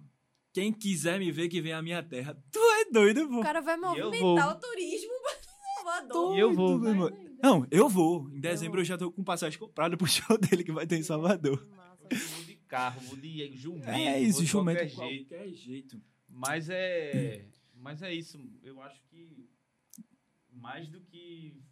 Quem 0.52 0.72
quiser 0.72 1.20
me 1.20 1.30
ver, 1.30 1.48
que 1.48 1.60
vem 1.60 1.72
à 1.72 1.80
minha 1.80 2.02
terra. 2.02 2.34
Tu 2.50 2.58
é 2.58 2.90
doido, 2.90 3.28
pô. 3.28 3.38
O 3.38 3.42
cara 3.44 3.60
vai 3.60 3.76
eu 3.76 3.80
movimentar 3.80 4.20
vou. 4.48 4.56
o 4.56 4.60
turismo 4.60 5.12
pra 5.22 5.74
Salvador. 5.76 6.36
E 6.36 6.40
eu 6.40 6.52
vou. 6.52 6.80
Vai 6.80 6.94
doido. 6.96 7.38
Não, 7.40 7.64
eu 7.70 7.88
vou. 7.88 8.28
Em 8.32 8.40
dezembro 8.40 8.72
vou. 8.78 8.80
eu 8.80 8.84
já 8.84 8.98
tô 8.98 9.12
com 9.12 9.22
passagem 9.22 9.56
comprada 9.56 9.96
pro 9.96 10.06
show 10.10 10.36
dele 10.36 10.64
que 10.64 10.72
vai 10.72 10.84
ter 10.84 10.96
em 10.96 11.04
Salvador. 11.04 11.64
Massa. 11.76 12.08
Eu 12.10 12.44
de 12.44 12.56
carro, 12.66 13.00
vou 13.02 13.16
de 13.16 13.56
jumento. 13.56 13.88
É 13.88 14.20
isso, 14.20 14.44
jumento 14.44 14.78
qualquer 14.78 14.86
de 14.88 14.94
jeito. 15.14 15.28
qualquer 15.28 15.48
jeito. 15.54 16.02
Mas 16.28 16.68
é. 16.68 17.46
Mas 17.72 18.02
é 18.02 18.12
isso. 18.12 18.36
Eu 18.64 18.82
acho 18.82 19.00
que. 19.08 19.48
Mais 20.58 20.88
do 20.88 21.00
que. 21.00 21.62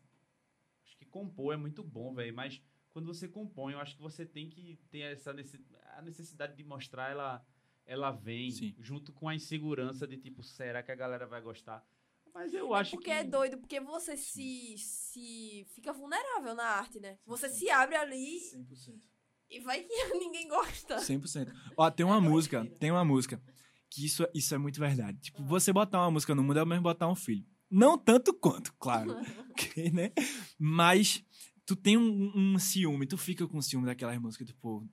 Acho 0.84 0.96
que 0.96 1.04
compor 1.04 1.54
é 1.54 1.56
muito 1.56 1.82
bom, 1.82 2.14
velho. 2.14 2.34
Mas 2.34 2.62
quando 2.90 3.06
você 3.06 3.28
compõe, 3.28 3.72
eu 3.72 3.80
acho 3.80 3.96
que 3.96 4.02
você 4.02 4.24
tem 4.24 4.48
que 4.48 4.78
ter 4.90 5.00
essa 5.00 5.32
necess... 5.32 5.60
a 5.96 6.02
necessidade 6.02 6.56
de 6.56 6.64
mostrar 6.64 7.10
ela. 7.10 7.44
Ela 7.84 8.10
vem 8.10 8.50
Sim. 8.50 8.74
junto 8.80 9.12
com 9.12 9.28
a 9.28 9.34
insegurança 9.34 10.08
de 10.08 10.16
tipo, 10.16 10.42
será 10.42 10.82
que 10.82 10.90
a 10.90 10.96
galera 10.96 11.24
vai 11.24 11.40
gostar? 11.40 11.86
Mas 12.34 12.52
eu 12.52 12.74
acho 12.74 12.90
porque 12.90 13.06
que. 13.06 13.10
é 13.10 13.24
doido, 13.24 13.56
porque 13.56 13.80
você 13.80 14.16
se, 14.16 14.76
se 14.76 15.64
fica 15.70 15.92
vulnerável 15.92 16.54
na 16.54 16.64
arte, 16.64 17.00
né? 17.00 17.16
Você 17.24 17.48
se 17.48 17.70
abre 17.70 17.96
ali 17.96 18.40
100%. 18.52 19.00
e 19.48 19.60
vai 19.60 19.82
que 19.84 19.88
ninguém 20.18 20.46
gosta. 20.48 20.96
100%. 20.96 21.50
Ó, 21.76 21.90
tem 21.90 22.04
uma 22.04 22.20
música, 22.20 22.66
tem 22.78 22.90
uma 22.90 23.04
música 23.04 23.40
que 23.88 24.04
isso, 24.04 24.26
isso 24.34 24.54
é 24.54 24.58
muito 24.58 24.78
verdade. 24.78 25.18
Tipo, 25.18 25.42
você 25.44 25.72
botar 25.72 26.00
uma 26.00 26.10
música 26.10 26.34
no 26.34 26.42
mundo 26.42 26.58
é 26.58 26.62
o 26.62 26.66
mesmo 26.66 26.82
botar 26.82 27.08
um 27.08 27.14
filho. 27.14 27.46
Não 27.70 27.98
tanto 27.98 28.32
quanto, 28.32 28.72
claro. 28.78 29.12
ok, 29.50 29.90
né? 29.90 30.12
Mas 30.58 31.24
tu 31.64 31.74
tem 31.74 31.96
um, 31.96 32.32
um 32.34 32.58
ciúme, 32.58 33.06
tu 33.06 33.16
fica 33.18 33.46
com 33.46 33.60
ciúme 33.60 33.86
daquelas 33.86 34.18
músicas 34.20 34.46
do 34.46 34.54
povo. 34.54 34.88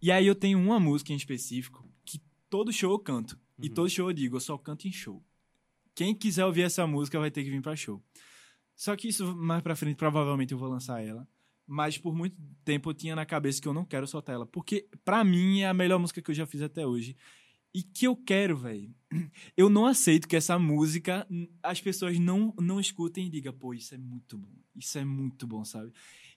E 0.00 0.10
aí 0.10 0.26
eu 0.26 0.34
tenho 0.34 0.58
uma 0.58 0.78
música 0.78 1.12
em 1.12 1.16
específico 1.16 1.88
que 2.04 2.20
todo 2.48 2.72
show 2.72 2.90
eu 2.92 2.98
canto. 2.98 3.38
E 3.58 3.68
Uhum. 3.68 3.74
todo 3.74 3.88
show 3.90 4.08
eu 4.10 4.12
digo, 4.14 4.36
eu 4.36 4.40
só 4.40 4.56
canto 4.58 4.86
em 4.86 4.92
show. 4.92 5.24
Quem 5.94 6.14
quiser 6.14 6.44
ouvir 6.44 6.62
essa 6.62 6.86
música 6.86 7.18
vai 7.18 7.30
ter 7.30 7.42
que 7.42 7.50
vir 7.50 7.62
pra 7.62 7.74
show. 7.74 8.02
Só 8.74 8.94
que 8.94 9.08
isso 9.08 9.34
mais 9.34 9.62
pra 9.62 9.74
frente 9.74 9.96
provavelmente 9.96 10.52
eu 10.52 10.58
vou 10.58 10.68
lançar 10.68 11.02
ela. 11.02 11.26
Mas 11.66 11.96
por 11.98 12.14
muito 12.14 12.36
tempo 12.64 12.90
eu 12.90 12.94
tinha 12.94 13.16
na 13.16 13.24
cabeça 13.26 13.60
que 13.60 13.66
eu 13.66 13.72
não 13.72 13.84
quero 13.84 14.06
soltar 14.06 14.34
ela. 14.34 14.46
Porque 14.46 14.86
pra 15.04 15.24
mim 15.24 15.60
é 15.60 15.68
a 15.68 15.74
melhor 15.74 15.98
música 15.98 16.20
que 16.20 16.30
eu 16.30 16.34
já 16.34 16.46
fiz 16.46 16.60
até 16.62 16.86
hoje. 16.86 17.16
E 17.74 17.82
que 17.82 18.06
eu 18.06 18.14
quero, 18.14 18.56
velho. 18.56 18.94
Eu 19.56 19.68
não 19.70 19.86
aceito 19.86 20.26
que 20.26 20.36
essa 20.36 20.58
música 20.58 21.26
as 21.62 21.80
pessoas 21.80 22.18
não, 22.18 22.52
não 22.60 22.80
escutem 22.80 23.26
e 23.26 23.30
digam, 23.30 23.52
pô, 23.52 23.72
isso 23.72 23.94
é 23.94 23.98
muito 23.98 24.36
bom. 24.36 24.52
Isso 24.74 24.98
é 24.98 25.04
muito 25.04 25.46
bom, 25.46 25.64
sabe? 25.64 25.92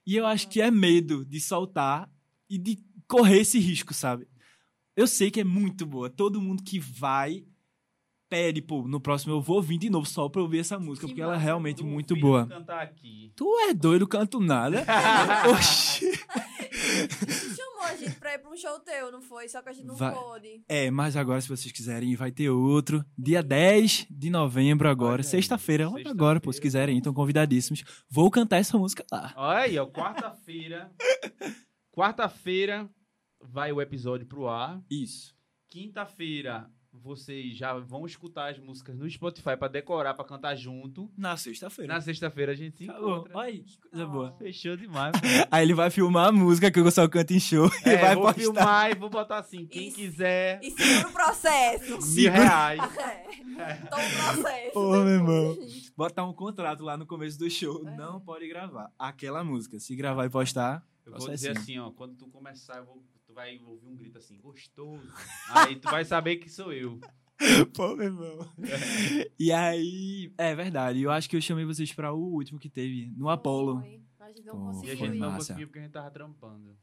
E 0.05 0.15
eu 0.15 0.25
acho 0.25 0.47
que 0.47 0.61
é 0.61 0.69
medo 0.71 1.25
de 1.25 1.39
soltar 1.41 2.09
e 2.49 2.57
de 2.57 2.79
correr 3.07 3.39
esse 3.41 3.59
risco, 3.59 3.93
sabe? 3.93 4.27
Eu 4.95 5.07
sei 5.07 5.31
que 5.31 5.39
é 5.39 5.43
muito 5.43 5.85
boa. 5.85 6.09
Todo 6.09 6.41
mundo 6.41 6.63
que 6.63 6.79
vai 6.79 7.43
pede, 8.29 8.61
pô, 8.61 8.87
no 8.87 9.01
próximo 9.01 9.33
eu 9.33 9.41
vou 9.41 9.59
vir 9.61 9.79
de 9.79 9.89
novo 9.89 10.05
só 10.05 10.29
pra 10.29 10.41
ouvir 10.41 10.59
essa 10.59 10.77
música, 10.77 11.07
Que 11.07 11.13
porque 11.13 11.21
ela 11.21 11.33
é 11.33 11.35
massa. 11.35 11.45
realmente 11.45 11.83
muito 11.83 12.15
boa. 12.15 12.45
cantar 12.45 12.81
aqui. 12.83 13.33
Tu 13.35 13.45
é 13.67 13.73
doido, 13.73 14.07
canto 14.07 14.39
nada. 14.39 14.85
Oxi. 15.51 16.11
Chamou 17.55 17.83
a 17.83 17.95
gente 17.95 18.15
pra 18.19 18.33
ir 18.33 18.39
pra 18.39 18.51
um 18.51 18.57
show 18.57 18.79
teu, 18.79 19.11
não 19.11 19.21
foi? 19.21 19.47
Só 19.47 19.61
que 19.61 19.69
a 19.69 19.73
gente 19.73 19.85
não 19.85 19.95
Vai. 19.95 20.13
pôde. 20.13 20.61
É, 20.67 20.89
mas 20.91 21.15
agora, 21.15 21.39
se 21.41 21.47
vocês 21.47 21.71
quiserem, 21.71 22.15
vai 22.15 22.31
ter 22.31 22.49
outro. 22.49 23.03
Dia 23.17 23.41
10 23.43 24.07
de 24.09 24.29
novembro 24.29 24.89
agora. 24.89 25.23
Sexta-feira. 25.23 25.85
sexta-feira. 25.85 26.09
agora, 26.11 26.39
pô, 26.39 26.51
se 26.51 26.61
quiserem, 26.61 26.97
estão 26.97 27.13
convidadíssimos. 27.13 27.83
Vou 28.09 28.29
cantar 28.31 28.57
essa 28.57 28.77
música 28.77 29.05
lá. 29.11 29.33
Olha 29.35 29.59
aí, 29.59 29.77
ó, 29.77 29.85
quarta-feira. 29.87 30.91
Quarta-feira 31.91 32.89
vai 33.41 33.71
o 33.73 33.81
episódio 33.81 34.25
pro 34.25 34.47
ar. 34.47 34.81
Isso. 34.89 35.35
Quinta-feira 35.67 36.69
vocês 37.01 37.55
já 37.57 37.73
vão 37.79 38.05
escutar 38.05 38.51
as 38.51 38.59
músicas 38.59 38.95
no 38.97 39.09
Spotify 39.09 39.55
pra 39.57 39.67
decorar, 39.67 40.13
pra 40.13 40.25
cantar 40.25 40.55
junto. 40.55 41.09
Na 41.17 41.35
sexta-feira. 41.37 41.93
Na 41.93 42.01
sexta-feira 42.01 42.51
a 42.51 42.55
gente 42.55 42.77
se 42.77 42.89
Acabou. 42.89 43.17
encontra. 43.17 43.37
Olha 43.37 43.47
aí, 43.47 43.59
que 43.63 43.77
coisa 43.79 44.05
boa. 44.05 44.35
Fechou 44.37 44.75
demais. 44.77 45.13
Aí 45.51 45.63
ele 45.63 45.73
vai 45.73 45.89
filmar 45.89 46.27
a 46.27 46.31
música 46.31 46.69
que 46.71 46.79
eu 46.79 46.91
só 46.91 47.07
canto 47.07 47.31
em 47.33 47.39
show 47.39 47.69
e 47.85 47.89
É, 47.89 47.97
vai 47.97 48.15
vou 48.15 48.23
postar. 48.25 48.39
filmar 48.41 48.91
e 48.91 48.95
vou 48.95 49.09
botar 49.09 49.37
assim, 49.39 49.65
quem 49.65 49.87
Isso. 49.87 49.97
quiser, 49.97 50.59
E 50.63 50.71
segura 50.71 51.07
o 51.07 51.11
processo. 51.13 52.15
mil 52.15 52.31
reais. 52.31 52.79
É. 53.59 53.73
Toma 53.75 54.03
o 54.03 54.33
processo. 54.41 54.79
Meu 54.79 55.07
irmão. 55.09 55.57
Botar 55.97 56.23
um 56.25 56.33
contrato 56.33 56.81
lá 56.83 56.95
no 56.95 57.05
começo 57.05 57.37
do 57.37 57.49
show. 57.49 57.85
É. 57.87 57.95
Não 57.97 58.19
pode 58.21 58.47
gravar 58.47 58.89
aquela 58.97 59.43
música. 59.43 59.77
Se 59.79 59.95
gravar 59.95 60.25
e 60.25 60.29
postar, 60.29 60.81
Eu 61.05 61.13
vou 61.17 61.29
dizer 61.29 61.57
assim, 61.57 61.77
ó, 61.77 61.91
quando 61.91 62.15
tu 62.15 62.27
começar, 62.27 62.77
eu 62.77 62.85
vou- 62.85 63.03
vai 63.39 63.57
ouvir 63.65 63.87
um 63.87 63.95
grito 63.95 64.17
assim, 64.17 64.37
gostoso. 64.37 65.07
Aí 65.49 65.77
tu 65.77 65.89
vai 65.89 66.03
saber 66.03 66.35
que 66.37 66.49
sou 66.49 66.73
eu. 66.73 66.99
Pô, 67.73 67.95
meu 67.95 68.07
irmão. 68.07 68.53
e 69.39 69.49
aí, 69.49 70.33
é 70.37 70.53
verdade. 70.53 71.01
Eu 71.01 71.09
acho 71.09 71.29
que 71.29 71.37
eu 71.37 71.41
chamei 71.41 71.63
vocês 71.63 71.93
pra 71.93 72.11
o 72.11 72.33
último 72.33 72.59
que 72.59 72.69
teve, 72.69 73.13
no 73.15 73.29
Apollo. 73.29 73.79
Foi. 73.79 74.01
A 74.19 74.27
gente 74.27 74.45
não 74.45 74.73
Pô, 74.73 74.85
E 74.85 74.91
a 74.91 74.95
gente 74.95 75.17
não 75.17 75.35
conseguiu 75.35 75.67
porque 75.67 75.79
a 75.79 75.81
gente 75.83 75.91
tava 75.91 76.11
trampando. 76.11 76.77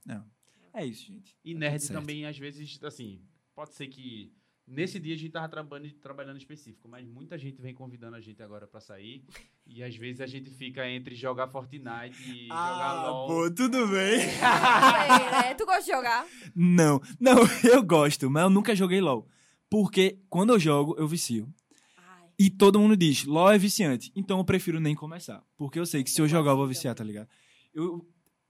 É 0.73 0.85
isso, 0.85 1.07
gente. 1.07 1.37
E 1.45 1.53
Tá 1.53 1.61
nerd 1.61 1.83
certo. 1.83 2.01
também, 2.01 2.25
às 2.25 2.39
vezes, 2.39 2.83
assim, 2.83 3.21
pode 3.55 3.75
ser 3.75 3.87
que 3.89 4.35
nesse 4.67 4.99
dia 4.99 5.15
a 5.15 5.19
gente 5.19 5.31
tava 5.31 5.49
trabalhando, 5.49 5.93
trabalhando 5.95 6.37
específico, 6.39 6.89
mas 6.89 7.07
muita 7.07 7.39
gente 7.39 7.61
vem 7.63 7.73
convidando 7.75 8.17
a 8.17 8.21
gente 8.21 8.43
agora 8.43 8.67
pra 8.67 8.81
sair. 8.81 9.23
E 9.67 9.83
às 9.83 9.95
vezes 9.97 10.21
a 10.21 10.27
gente 10.27 10.51
fica 10.51 10.89
entre 10.89 11.15
jogar 11.15 11.49
Fortnite 11.49 12.17
e 12.31 12.45
jogar 12.49 12.55
Ah, 12.57 13.11
LOL. 13.11 13.27
pô, 13.29 13.51
tudo 13.51 13.87
bem. 13.89 14.21
É, 14.21 15.31
né? 15.49 15.55
Tu 15.55 15.65
gosta 15.67 15.83
de 15.83 15.89
jogar? 15.89 16.27
Não, 16.55 17.01
não, 17.21 17.37
eu 17.65 17.83
gosto, 17.83 18.31
mas 18.31 18.43
eu 18.45 18.51
nunca 18.51 18.75
joguei 18.75 19.01
LOL. 19.01 19.27
Porque 19.69 20.19
quando 20.29 20.53
eu 20.53 20.59
jogo, 20.59 20.95
eu 20.99 21.09
vicio. 21.09 21.53
Ai. 21.97 22.29
E 22.39 22.51
todo 22.51 22.79
mundo 22.79 22.97
diz, 22.97 23.25
LOL 23.25 23.51
é 23.53 23.59
viciante. 23.59 24.13
Então 24.15 24.39
eu 24.39 24.45
prefiro 24.45 24.79
nem 24.81 24.95
começar. 24.95 25.43
Porque 25.57 25.79
eu 25.79 25.87
sei 25.87 26.05
que 26.05 26.11
se 26.11 26.21
eu 26.21 26.29
jogar, 26.29 26.53
eu 26.53 26.57
vou 26.57 26.67
viciar, 26.69 26.95
tá 26.95 27.03
ligado? 27.05 27.29
Eu, 27.75 28.07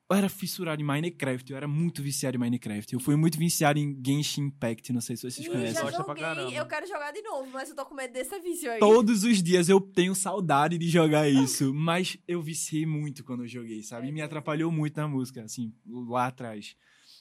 eu 0.08 0.16
era 0.16 0.28
fissurado 0.28 0.80
em 0.80 0.84
Minecraft, 0.84 1.50
eu 1.50 1.56
era 1.56 1.66
muito 1.66 2.00
viciado 2.00 2.36
em 2.36 2.40
Minecraft. 2.40 2.94
Eu 2.94 3.00
fui 3.00 3.16
muito 3.16 3.36
viciado 3.38 3.78
em 3.78 4.00
Genshin 4.04 4.42
Impact, 4.42 4.92
não 4.92 5.00
sei 5.00 5.16
se 5.16 5.22
vocês 5.22 5.46
Ih, 5.46 5.50
conhecem. 5.50 5.74
já 5.74 6.04
pra 6.04 6.14
joguei, 6.14 6.22
caramba. 6.22 6.52
eu 6.52 6.66
quero 6.66 6.86
jogar 6.86 7.12
de 7.12 7.22
novo, 7.22 7.50
mas 7.52 7.68
eu 7.70 7.74
tô 7.76 7.84
com 7.84 7.94
medo 7.94 8.12
desse 8.12 8.38
vício 8.40 8.70
aí. 8.70 8.78
Todos 8.78 9.24
os 9.24 9.42
dias 9.42 9.68
eu 9.68 9.80
tenho 9.80 10.14
saudade 10.14 10.78
de 10.78 10.88
jogar 10.88 11.28
isso, 11.28 11.74
mas 11.74 12.16
eu 12.28 12.40
viciei 12.40 12.86
muito 12.86 13.24
quando 13.24 13.42
eu 13.42 13.48
joguei, 13.48 13.82
sabe? 13.82 14.06
E 14.08 14.12
me 14.12 14.22
atrapalhou 14.22 14.70
muito 14.70 14.96
na 14.96 15.08
música, 15.08 15.42
assim, 15.42 15.74
lá 15.84 16.28
atrás. 16.28 16.76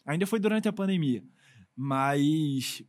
Ainda 0.06 0.28
foi 0.28 0.40
durante 0.40 0.68
a 0.68 0.74
pandemia, 0.74 1.24
mas 1.76 2.84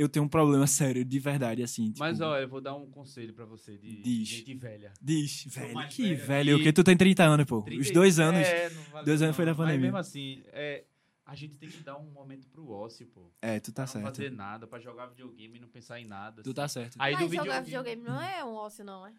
eu 0.00 0.08
tenho 0.08 0.24
um 0.24 0.28
problema 0.28 0.66
sério, 0.66 1.04
de 1.04 1.18
verdade, 1.18 1.62
assim. 1.62 1.86
Tipo, 1.88 1.98
Mas, 2.00 2.20
ó, 2.20 2.38
eu 2.38 2.48
vou 2.48 2.60
dar 2.60 2.74
um 2.74 2.86
conselho 2.90 3.32
pra 3.34 3.44
você 3.44 3.76
de 3.76 4.02
Diz. 4.02 4.28
gente 4.28 4.54
velha. 4.54 4.92
Diz, 5.00 5.44
velho, 5.46 5.88
que 5.88 6.02
velho 6.14 6.26
velho, 6.26 6.54
aqui. 6.56 6.62
o 6.62 6.64
que 6.66 6.72
tu 6.72 6.82
tem 6.84 6.96
30 6.96 7.24
anos, 7.24 7.46
pô. 7.46 7.58
Os 7.58 7.64
30 7.64 7.92
dois 7.92 8.18
anos. 8.18 8.40
É, 8.46 8.70
não 8.70 8.82
valeu 8.84 9.04
dois 9.04 9.22
anos 9.22 9.32
não. 9.32 9.36
foi 9.36 9.44
da 9.46 9.54
pandemia. 9.54 9.76
Mas 9.78 9.82
mesmo 9.82 9.96
assim, 9.98 10.42
é, 10.52 10.84
a 11.26 11.34
gente 11.34 11.56
tem 11.56 11.68
que 11.68 11.82
dar 11.82 11.96
um 11.98 12.10
momento 12.10 12.48
pro 12.48 12.68
ócio, 12.70 13.06
pô. 13.06 13.30
É, 13.42 13.60
tu 13.60 13.72
tá 13.72 13.84
Pra 13.86 13.94
não 14.00 14.02
certo. 14.06 14.16
fazer 14.16 14.30
nada, 14.32 14.66
pra 14.66 14.78
jogar 14.80 15.06
videogame 15.06 15.58
e 15.58 15.60
não 15.60 15.68
pensar 15.68 16.00
em 16.00 16.04
nada. 16.06 16.42
Tu 16.42 16.48
assim. 16.50 16.54
tá 16.54 16.68
certo. 16.68 16.96
Aí 16.98 17.14
Mas 17.14 17.28
do 17.28 17.34
jogar 17.36 17.60
videogame... 17.62 17.96
videogame 18.00 18.02
não 18.02 18.20
é 18.22 18.44
um 18.44 18.54
ócio, 18.54 18.84
não, 18.84 19.06
é? 19.06 19.12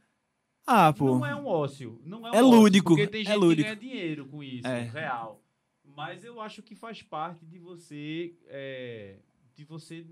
Ah, 0.65 0.93
pô. 0.93 1.15
Não 1.17 1.25
é 1.25 1.35
um 1.35 1.45
ócio. 1.47 1.99
Não 2.05 2.27
é, 2.27 2.31
um 2.31 2.33
É 2.35 2.43
ócio, 2.43 2.49
lúdico, 2.59 2.89
Porque 2.95 3.07
tem 3.07 3.21
é 3.21 3.25
gente 3.25 3.35
lúdico. 3.37 3.69
que 3.69 3.75
ganha 3.75 3.91
dinheiro 3.93 4.25
com 4.27 4.43
isso, 4.43 4.67
É. 4.67 4.81
real. 4.81 5.41
Mas 5.83 6.23
eu 6.23 6.39
acho 6.39 6.61
que 6.61 6.75
faz 6.75 7.01
parte 7.01 7.45
de 7.45 7.57
você. 7.59 8.33
é, 8.47 9.17
de 9.55 9.65
você. 9.65 10.05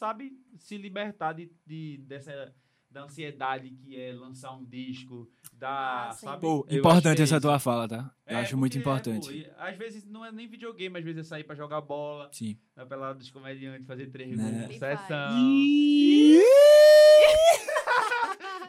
Sabe, 0.00 0.32
se 0.56 0.78
libertar 0.78 1.34
de, 1.34 1.52
de- 1.66 1.98
dessa. 2.06 2.54
Da 2.92 3.04
ansiedade 3.04 3.70
que 3.70 3.94
é 4.00 4.12
lançar 4.12 4.50
um 4.52 4.64
disco, 4.64 5.30
da. 5.52 6.08
Ah, 6.08 6.12
sabe? 6.12 6.40
Pô, 6.40 6.66
importante 6.68 7.20
é 7.20 7.22
essa 7.22 7.36
isso. 7.36 7.40
tua 7.40 7.56
fala, 7.60 7.86
tá? 7.86 8.12
Eu 8.26 8.36
É, 8.36 8.40
acho 8.40 8.56
muito 8.56 8.76
é, 8.76 8.80
importante. 8.80 9.28
pô, 9.28 9.32
e 9.32 9.48
às 9.58 9.76
vezes 9.76 10.04
não 10.04 10.24
é 10.24 10.32
nem 10.32 10.48
videogame, 10.48 10.98
às 10.98 11.04
vezes 11.04 11.20
é 11.20 11.22
sair 11.22 11.44
pra 11.44 11.54
jogar 11.54 11.80
bola, 11.82 12.28
Sim. 12.32 12.58
na 12.74 12.84
pelada 12.84 13.16
dos 13.20 13.30
comediantes, 13.30 13.86
fazer 13.86 14.06
três 14.08 14.36
Né? 14.36 14.66
gols, 14.66 14.76
sessão. 14.76 15.38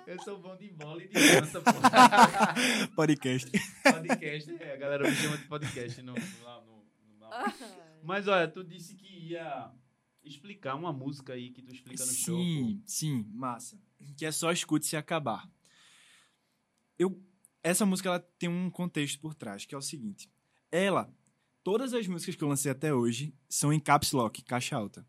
Eu 0.06 0.20
sou 0.24 0.38
bom 0.40 0.56
de 0.56 0.70
bola 0.70 1.02
e 1.04 1.08
de 1.08 1.14
dança, 1.14 1.60
pô. 1.62 1.72
Podcast. 2.96 3.50
podcast, 3.84 4.56
é, 4.60 4.74
a 4.74 4.78
galera 4.78 5.10
me 5.10 5.16
chama 5.16 5.38
de 5.38 5.46
podcast 5.46 6.02
no, 6.04 6.14
no- 6.14 6.44
lá 6.44 6.62
no, 6.62 6.86
no-. 7.20 7.30
Mas 8.04 8.28
olha, 8.28 8.48
tu 8.48 8.64
disse 8.64 8.96
que 8.96 9.30
ia 9.32 9.72
explicar 10.24 10.76
uma 10.76 10.94
música 10.94 11.34
aí 11.34 11.50
que 11.50 11.62
tu 11.62 11.74
explica 11.74 12.06
no 12.06 12.12
show. 12.12 12.38
Sim, 12.38 12.84
sim, 12.86 13.26
massa. 13.34 13.80
Que 14.18 14.26
é 14.26 14.32
só 14.32 14.52
escute 14.52 14.86
se 14.86 14.96
acabar. 14.96 15.50
Eu, 16.98 17.22
essa 17.64 17.86
música 17.86 18.10
ela 18.10 18.20
tem 18.20 18.50
um 18.50 18.70
contexto 18.70 19.20
por 19.20 19.34
trás, 19.34 19.66
que 19.66 19.74
é 19.74 19.78
o 19.78 19.82
seguinte. 19.82 20.30
Ela, 20.72 21.14
todas 21.64 21.94
as 21.94 22.08
músicas 22.08 22.36
que 22.36 22.44
eu 22.44 22.48
lancei 22.48 22.72
até 22.72 22.94
hoje 22.94 23.34
são 23.50 23.74
em 23.74 23.80
caps 23.80 24.12
lock, 24.12 24.42
caixa 24.44 24.76
alta. 24.76 25.06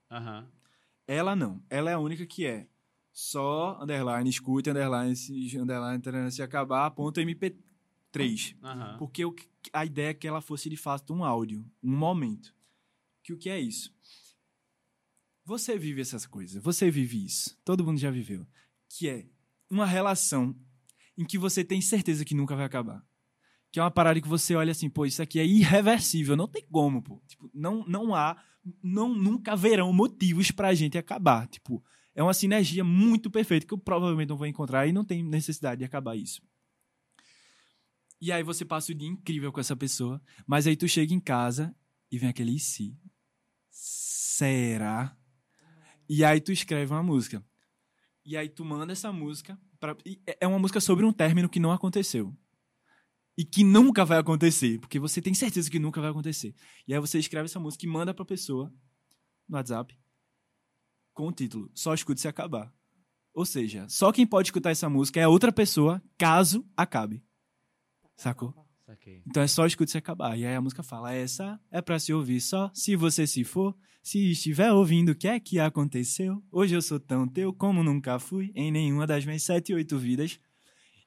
Ela 1.07 1.37
não. 1.37 1.63
Ela 1.69 1.91
é 1.91 1.95
a 1.95 1.99
única 1.99 2.27
que 2.27 2.47
é 2.47 2.69
só 3.13 3.79
underline, 3.83 4.29
escute, 4.29 4.71
underline, 4.71 5.15
se, 5.15 5.59
underline, 5.59 6.33
se 6.33 6.43
acabar, 6.43 6.91
ponto 6.93 7.21
MP3. 7.21 8.57
Aham. 8.63 8.97
Porque 8.99 9.25
o 9.25 9.35
a 9.73 9.85
ideia 9.85 10.09
é 10.09 10.15
que 10.15 10.27
ela 10.27 10.41
fosse 10.41 10.69
de 10.69 10.77
fato 10.77 11.15
um 11.15 11.25
áudio, 11.25 11.65
um 11.83 11.97
momento. 11.97 12.55
Que 13.23 13.33
o 13.33 13.39
que 13.39 13.49
é 13.49 13.61
isso? 13.61 13.95
Você 15.45 15.77
vive 15.77 16.01
essas 16.01 16.27
coisas, 16.27 16.63
você 16.63 16.91
vive 16.91 17.25
isso. 17.25 17.59
Todo 17.65 17.85
mundo 17.85 17.99
já 17.99 18.11
viveu. 18.11 18.47
Que 18.89 19.09
é 19.09 19.27
uma 19.69 19.87
relação 19.87 20.57
em 21.17 21.25
que 21.25 21.39
você 21.39 21.65
tem 21.65 21.81
certeza 21.81 22.25
que 22.25 22.35
nunca 22.35 22.55
vai 22.55 22.65
acabar. 22.65 23.05
Que 23.71 23.81
é 23.81 23.83
uma 23.83 23.91
parada 23.91 24.21
que 24.21 24.29
você 24.29 24.55
olha 24.55 24.71
assim, 24.71 24.89
pô, 24.89 25.07
isso 25.07 25.23
aqui 25.23 25.41
é 25.41 25.47
irreversível, 25.47 26.37
não 26.37 26.47
tem 26.47 26.65
como, 26.71 27.03
pô. 27.03 27.23
Tipo, 27.27 27.51
não, 27.53 27.85
não 27.87 28.15
há, 28.15 28.43
não, 28.83 29.09
nunca 29.09 29.53
haverão 29.53 29.93
motivos 29.93 30.51
pra 30.51 30.75
gente 30.75 30.97
acabar. 30.97 31.49
Tipo, 31.49 31.83
é 32.15 32.23
uma 32.23 32.35
sinergia 32.35 32.85
muito 32.85 33.31
perfeita 33.31 33.67
que 33.67 33.75
eu 33.75 33.79
provavelmente 33.79 34.29
não 34.29 34.37
vou 34.37 34.47
encontrar 34.47 34.87
e 34.87 34.93
não 34.93 35.05
tem 35.05 35.23
necessidade 35.23 35.79
de 35.81 35.85
acabar 35.85 36.17
isso. 36.17 36.43
E 38.21 38.31
aí 38.31 38.43
você 38.43 38.65
passa 38.65 38.93
o 38.93 38.95
dia 38.95 39.09
incrível 39.09 39.51
com 39.51 39.59
essa 39.59 39.75
pessoa, 39.75 40.23
mas 40.47 40.67
aí 40.67 40.77
tu 40.77 40.87
chega 40.87 41.13
em 41.13 41.19
casa 41.19 41.75
e 42.11 42.19
vem 42.19 42.29
aquele 42.29 42.55
e 42.55 42.61
se? 42.61 42.97
Será? 43.69 45.17
E 46.15 46.23
aí 46.25 46.43
tu 46.43 46.53
escreve 46.53 46.93
uma 46.93 47.03
música. 47.03 47.43
E 48.23 48.37
aí 48.37 48.47
tu 48.49 48.65
manda 48.67 48.93
essa 48.93 49.11
música. 49.11 49.59
Pra, 49.81 49.97
e 50.05 50.21
é- 50.27 50.37
é 50.43 50.47
uma 50.47 50.59
música 50.59 50.79
sobre 50.79 51.07
um 51.07 51.13
término 51.13 51.49
que 51.49 51.59
não 51.59 51.73
aconteceu. 51.73 52.37
E 53.37 53.47
que 53.47 53.65
nunca 53.65 54.05
vai 54.05 54.19
acontecer. 54.19 54.79
Porque 54.79 54.99
você 54.99 55.23
tem 55.23 55.33
certeza 55.33 55.71
que 55.71 55.79
nunca 55.79 56.03
vai 56.03 56.11
acontecer. 56.11 56.55
E 56.87 56.93
aí 56.93 57.01
você 57.01 57.19
escreve 57.19 57.47
essa 57.47 57.59
música 57.59 57.87
e 57.87 57.89
manda 57.89 58.13
pra 58.13 58.27
pessoa 58.27 58.71
no 59.49 59.57
WhatsApp 59.57 59.99
com 61.15 61.29
o 61.29 61.33
título 61.33 61.71
Só 61.75 61.95
escute 61.95 62.21
se 62.21 62.29
acabar. 62.29 62.71
Ou 63.33 63.47
seja, 63.47 63.89
só 63.89 64.13
quem 64.13 64.27
pode 64.27 64.49
escutar 64.49 64.71
essa 64.71 64.91
música 64.91 65.19
é 65.19 65.23
a 65.23 65.29
outra 65.31 65.51
pessoa, 65.51 66.03
caso 66.19 66.63
acabe. 66.77 67.25
Sacou? 68.17 68.55
Saquei. 68.85 69.23
Então 69.27 69.43
é 69.43 69.47
só 69.47 69.65
escute 69.65 69.91
se 69.91 69.97
acabar. 69.97 70.39
E 70.39 70.45
aí 70.45 70.55
a 70.55 70.61
música 70.61 70.83
fala: 70.83 71.15
essa 71.15 71.59
é 71.71 71.81
pra 71.81 71.99
se 71.99 72.13
ouvir 72.13 72.43
só 72.43 72.71
se 72.75 72.95
você 72.97 73.27
se 73.27 73.43
for. 73.45 73.75
Se 74.03 74.33
estiver 74.33 74.73
ouvindo, 74.73 75.11
o 75.11 75.15
que 75.15 75.29
é 75.29 75.39
que 75.39 75.61
aconteceu? 75.61 76.43
Hoje 76.51 76.75
eu 76.75 76.83
sou 76.83 76.99
tão 76.99 77.27
teu 77.27 77.53
como 77.53 77.83
nunca 77.85 78.19
fui 78.19 78.51
em 78.55 78.71
nenhuma 78.73 79.07
das 79.07 79.25
minhas 79.25 79.43
sete, 79.45 79.73
oito 79.73 79.97
vidas. 79.97 80.41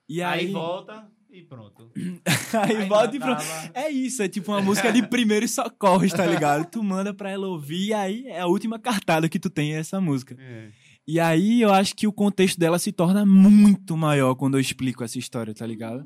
E 0.08 0.22
Aí, 0.22 0.46
aí, 0.48 0.52
volta 0.52 1.06
e 1.30 1.41
pronto. 1.41 1.91
aí 2.64 2.88
volta 2.88 3.16
e 3.16 3.20
pronto. 3.20 3.39
tava- 3.39 3.72
É 3.74 3.89
isso, 3.89 4.24
é 4.24 4.30
tipo 4.30 4.52
uma 4.52 4.62
música 4.62 4.93
de 4.93 5.06
primeiros 5.08 5.52
socorros, 5.52 6.14
tá 6.14 6.26
ligado? 6.26 6.70
Tu 6.70 6.82
manda 6.82 7.14
pra 7.14 7.30
ela 7.30 7.48
ouvir 7.48 7.88
e 7.88 7.93
aí 7.93 8.28
é 8.28 8.39
a 8.39 8.48
última 8.48 8.80
cartada 8.80 9.28
que 9.28 9.39
tu 9.39 9.50
tem 9.50 9.74
é 9.76 9.80
essa 9.80 10.00
música. 10.00 10.38
É. 10.39 10.70
E 11.06 11.20
aí 11.20 11.62
eu 11.62 11.74
acho 11.74 11.93
que 11.96 12.08
o 12.08 12.14
contexto 12.14 12.58
dela 12.58 12.80
se 12.80 12.91
torna 12.93 13.26
muito 13.26 13.98
maior 13.98 14.36
quando 14.36 14.56
eu 14.56 14.62
explico 14.62 15.04
essa 15.04 15.20
história, 15.20 15.54
tá 15.54 15.66
ligado? 15.66 16.06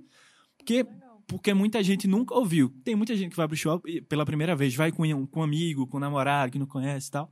Porque. 0.58 0.86
Porque 1.30 1.54
muita 1.54 1.82
gente 1.84 2.08
nunca 2.08 2.34
ouviu. 2.36 2.70
Tem 2.84 2.96
muita 2.96 3.16
gente 3.16 3.30
que 3.32 3.38
vai 3.38 3.48
pro 3.48 3.56
show 3.56 3.82
pela 4.10 4.26
primeira 4.26 4.56
vez, 4.56 4.76
vai 4.76 4.92
com, 4.92 5.04
um- 5.04 5.26
com 5.26 5.40
um 5.40 5.44
amigo, 5.44 5.86
com 5.88 5.98
um 5.98 6.00
namorado 6.00 6.52
que 6.52 6.60
não 6.60 6.66
conhece 6.66 7.08
e 7.08 7.12
tal. 7.12 7.32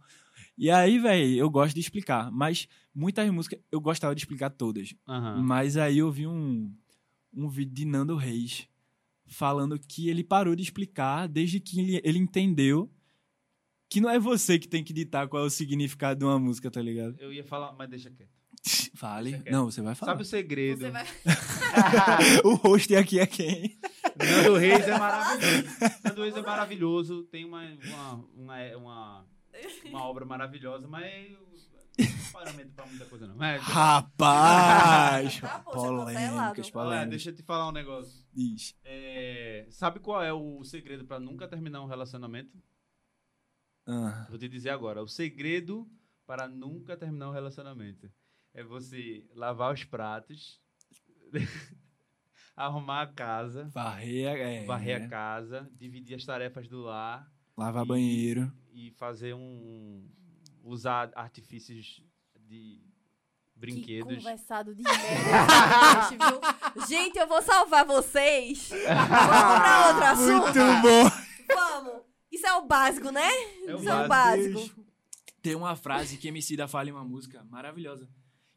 E 0.58 0.70
aí, 0.72 1.00
velho, 1.00 1.36
eu 1.36 1.50
gosto 1.50 1.74
de 1.74 1.82
explicar. 1.82 2.32
Mas 2.32 2.68
muitas 2.94 3.30
músicas 3.30 3.60
eu 3.72 3.82
gostava 3.82 4.14
de 4.16 4.22
explicar 4.22 4.52
todas. 4.52 4.94
Aham. 5.08 5.42
Mas 5.44 5.76
aí 5.78 5.98
eu 5.98 6.12
vi 6.12 6.28
um, 6.28 6.72
um 7.34 7.50
vídeo 7.50 7.74
de 7.74 7.86
Nando 7.86 8.16
Reis 8.16 8.68
falando 9.26 9.78
que 9.80 10.08
ele 10.10 10.24
parou 10.24 10.56
de 10.56 10.64
explicar 10.64 11.28
desde 11.28 11.60
que 11.60 11.80
ele, 11.80 12.02
ele 12.04 12.18
entendeu 12.20 12.90
que 13.90 14.00
não 14.00 14.10
é 14.10 14.20
você 14.20 14.60
que 14.60 14.68
tem 14.68 14.84
que 14.84 14.94
ditar 14.94 15.28
qual 15.28 15.44
é 15.44 15.46
o 15.48 15.50
significado 15.50 16.20
de 16.20 16.26
uma 16.26 16.38
música, 16.40 16.70
tá 16.70 16.82
ligado? 16.82 17.16
Eu 17.20 17.34
ia 17.34 17.44
falar, 17.44 17.74
mas 17.74 17.90
deixa 17.90 18.10
quieto. 18.12 18.37
Fale. 18.96 19.32
Você 19.32 19.44
quer? 19.44 19.52
Não, 19.52 19.66
você 19.66 19.82
vai 19.82 19.96
Sabe 19.96 20.06
falar. 20.12 20.22
o 20.22 20.26
segredo? 20.26 20.80
Você 20.80 20.92
vai... 20.92 21.06
o 22.44 22.56
host 22.56 22.96
aqui 22.96 23.20
é 23.20 23.28
quem? 23.28 23.80
Nando 24.18 24.58
Reis 24.58 24.88
é 24.88 24.98
maravilhoso. 24.98 25.68
Nando 26.04 26.22
Reis 26.24 26.36
é 26.38 26.42
maravilhoso. 26.42 27.24
Tem 27.26 27.46
uma, 27.46 27.62
uma, 27.62 28.14
uma, 28.36 28.76
uma, 28.78 29.26
uma 29.86 30.04
obra 30.04 30.26
maravilhosa, 30.26 30.88
mas 30.88 31.06
é 31.06 32.06
parâmetro 32.32 32.74
pra 32.74 32.86
muita 32.86 33.06
coisa, 33.06 33.28
não. 33.28 33.44
É, 33.44 33.58
Rapaz! 33.58 35.40
Tá, 35.42 35.60
poxa, 35.60 35.88
polêmicas, 35.88 36.70
polêmicas. 36.70 37.10
deixa 37.10 37.30
eu 37.32 37.36
te 37.36 37.44
falar 37.44 37.70
um 37.70 37.72
negócio. 37.72 38.26
Diz. 38.34 38.76
É, 38.84 39.66
sabe 39.70 40.00
qual 40.00 40.22
é 40.22 40.32
o 40.34 40.64
segredo 40.64 41.06
pra 41.06 41.20
nunca 41.20 41.48
terminar 41.48 41.82
um 41.82 41.88
relacionamento? 41.88 42.58
Ah, 43.88 44.26
Vou 44.30 44.38
te 44.38 44.48
dizer 44.48 44.70
agora. 44.70 45.02
O 45.02 45.08
segredo 45.08 45.90
para 46.26 46.48
nunca 46.48 46.98
terminar 46.98 47.30
um 47.30 47.34
relacionamento 47.34 48.12
é 48.58 48.64
você 48.64 49.24
lavar 49.36 49.74
os 49.74 49.84
pratos, 49.84 50.60
arrumar 52.56 53.04
a 53.04 53.08
casa, 53.08 53.70
varrer, 53.74 54.28
é, 54.36 54.66
varrer 54.66 55.04
a 55.04 55.08
casa, 55.08 55.70
dividir 55.76 56.16
as 56.16 56.26
tarefas 56.26 56.68
do 56.68 56.82
lar 56.82 57.30
lavar 57.56 57.86
E- 57.86 57.88
banheiro. 57.88 58.52
e 58.74 58.92
fazer 58.92 59.34
um. 59.34 60.08
usar 60.64 61.12
artifícios 61.16 62.04
de 62.40 62.82
Que 63.54 63.60
brinquedos. 63.60 64.18
conversado 64.18 64.76
de 64.76 64.84
merda, 64.84 66.10
gente, 66.10 66.18
viu? 66.18 66.42
Gente, 66.88 67.18
eu 67.18 67.28
vou 67.28 67.42
salvar 67.42 67.84
vocês. 67.86 68.70
Vamos 68.70 68.86
pra 69.08 69.88
outro 69.88 70.04
assunto? 70.04 70.60
Muito 70.60 70.82
bom! 70.82 71.56
Vamos. 71.56 72.02
Isso 72.32 72.46
é 72.46 72.54
o 72.54 72.66
básico, 72.68 73.10
né? 73.12 73.28
É 73.66 73.76
o 73.76 73.80
Isso 73.80 73.90
é 73.90 74.06
o 74.06 74.08
básico. 74.08 74.54
básico. 74.60 74.86
Tem 75.42 75.56
uma 75.56 75.76
frase 75.76 76.18
que 76.18 76.28
MC 76.28 76.56
da 76.56 76.68
fala 76.68 76.90
em 76.90 76.92
uma 76.92 77.04
música 77.04 77.44
maravilhosa. 77.46 78.08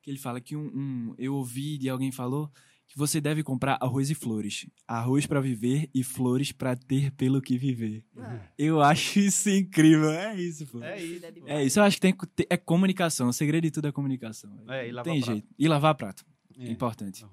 Que 0.03 0.11
ele 0.11 0.19
fala 0.19 0.41
que 0.41 0.57
um, 0.57 0.67
um- 0.67 1.15
eu 1.19 1.35
ouvi 1.35 1.77
de 1.79 1.89
alguém 1.89 2.11
falou 2.11 2.51
que 2.89 2.99
você 2.99 3.21
deve 3.21 3.43
comprar 3.45 3.79
arroz 3.81 4.11
e 4.11 4.15
flores. 4.15 4.67
Arroz 4.89 5.25
pra 5.27 5.41
viver 5.41 5.89
e 5.95 6.03
flores 6.03 6.51
pra 6.53 6.75
ter 6.75 7.13
pelo 7.13 7.41
que 7.41 7.57
viver. 7.57 8.03
Ah, 8.17 8.41
Eu 8.59 8.81
acho 8.81 9.19
isso 9.21 9.49
incrível. 9.51 10.11
É 10.11 10.35
isso, 10.35 10.67
pô. 10.67 10.83
É 10.83 11.01
isso. 11.01 11.25
É 11.27 11.33
pô. 11.33 11.47
É 11.47 11.65
isso, 11.65 11.79
eu 11.79 11.85
acho 11.85 11.97
que 11.97 12.01
tem, 12.01 12.15
é 12.49 12.57
comunicação. 12.57 13.29
O 13.29 13.33
segredo 13.33 13.63
de 13.65 13.71
tudo 13.71 13.87
é 13.89 13.93
comunicação. 13.93 14.51
É, 14.69 14.89
e 14.89 14.93
lavar 14.93 15.05
tem 15.13 15.21
prato. 15.21 15.33
jeito. 15.33 15.49
E 15.59 15.69
lavar 15.69 15.95
prato. 15.95 16.25
É. 16.59 16.69
Importante. 16.71 17.25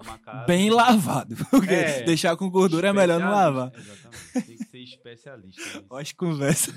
Bem 0.45 0.69
lavado. 0.69 1.35
Porque 1.49 1.73
É. 1.73 2.03
deixar 2.03 2.37
com 2.37 2.49
gordura 2.49 2.89
é 2.89 2.93
melhor 2.93 3.19
não 3.19 3.31
lavar. 3.31 3.73
Exatamente. 3.75 4.47
Tem 4.47 4.57
que 4.57 4.63
ser 4.65 4.79
especialista. 4.83 5.83
Olha 5.89 6.01
as 6.03 6.11
conversas. 6.13 6.73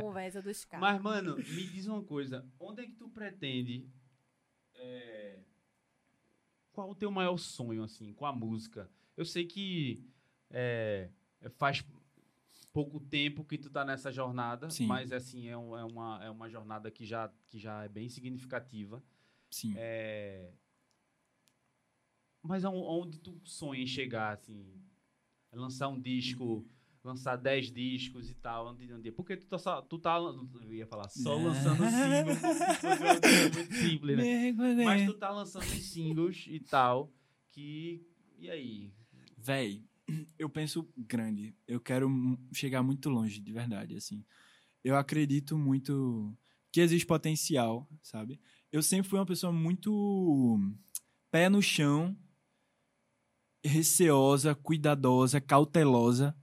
Conversa 0.00 0.42
dos 0.42 0.64
caras. 0.64 0.80
Mas, 0.80 1.00
mano, 1.02 1.36
me 1.36 1.66
diz 1.68 1.86
uma 1.86 2.02
coisa. 2.02 2.44
Onde 2.60 2.82
é 2.82 2.86
que 2.86 2.92
tu 2.96 3.08
pretende. 3.08 3.86
É, 4.78 5.38
Qual 6.72 6.90
o 6.90 6.94
teu 6.94 7.10
maior 7.10 7.38
sonho, 7.38 7.82
assim, 7.82 8.12
com 8.12 8.26
a 8.26 8.32
música? 8.32 8.90
Eu 9.16 9.24
sei 9.24 9.46
que 9.46 10.04
é, 10.50 11.08
faz 11.56 11.82
pouco 12.72 13.00
tempo 13.00 13.44
que 13.44 13.56
tu 13.56 13.70
tá 13.70 13.82
nessa 13.84 14.12
jornada, 14.12 14.68
Sim. 14.68 14.86
mas, 14.86 15.10
assim, 15.10 15.48
é, 15.48 15.56
um- 15.56 15.76
é 15.76 15.84
uma, 15.84 16.24
é 16.24 16.30
uma 16.30 16.48
jornada 16.50 16.90
que 16.90 17.06
já, 17.06 17.32
que 17.48 17.58
já 17.58 17.84
é 17.84 17.88
bem 17.88 18.08
significativa. 18.10 19.02
Sim. 19.50 19.72
É, 19.76 20.52
Mas 22.42 22.62
onde 22.64 23.18
tu 23.18 23.40
sonha 23.44 23.82
em 23.82 23.86
chegar, 23.86 24.34
assim? 24.34 24.80
Lançar 25.52 25.88
um 25.88 26.00
disco, 26.00 26.64
lançar 27.06 27.36
10 27.36 27.70
discos 27.72 28.28
e 28.28 28.34
tal, 28.34 28.68
onde, 28.68 28.92
onde... 28.92 29.10
Porque 29.12 29.36
tu 29.36 29.46
tá, 29.46 29.58
só- 29.58 29.80
tu 29.80 29.98
tá, 29.98 30.16
eu 30.16 30.74
ia 30.74 30.86
falar, 30.86 31.08
só 31.08 31.36
lançando 31.36 31.82
singles, 31.84 32.38
coisa 32.80 33.50
muito 33.54 33.74
simples, 33.74 34.16
né? 34.16 34.24
Mas 34.84 35.06
tu 35.06 35.14
tá 35.14 35.30
lançando 35.30 35.64
singles 35.66 36.44
e 36.48 36.60
tal, 36.60 37.12
que... 37.52 38.04
E 38.38 38.50
aí? 38.50 38.92
Véi, 39.38 39.84
eu 40.38 40.48
penso 40.50 40.86
grande. 40.96 41.54
Eu 41.66 41.80
quero 41.80 42.08
chegar 42.52 42.82
muito 42.82 43.08
longe, 43.08 43.40
de 43.40 43.52
verdade, 43.52 43.96
assim. 43.96 44.24
Eu 44.84 44.96
acredito 44.96 45.56
muito 45.56 46.36
que 46.72 46.80
existe 46.80 47.06
potencial, 47.06 47.88
sabe? 48.02 48.38
Eu 48.70 48.82
sempre 48.82 49.08
fui 49.08 49.18
uma 49.18 49.24
pessoa 49.26 49.52
muito 49.52 50.58
pé 51.30 51.48
no 51.48 51.62
chão, 51.62 52.16
receosa, 53.64 54.54
cuidadosa, 54.54 55.40
cautelosa. 55.40 56.36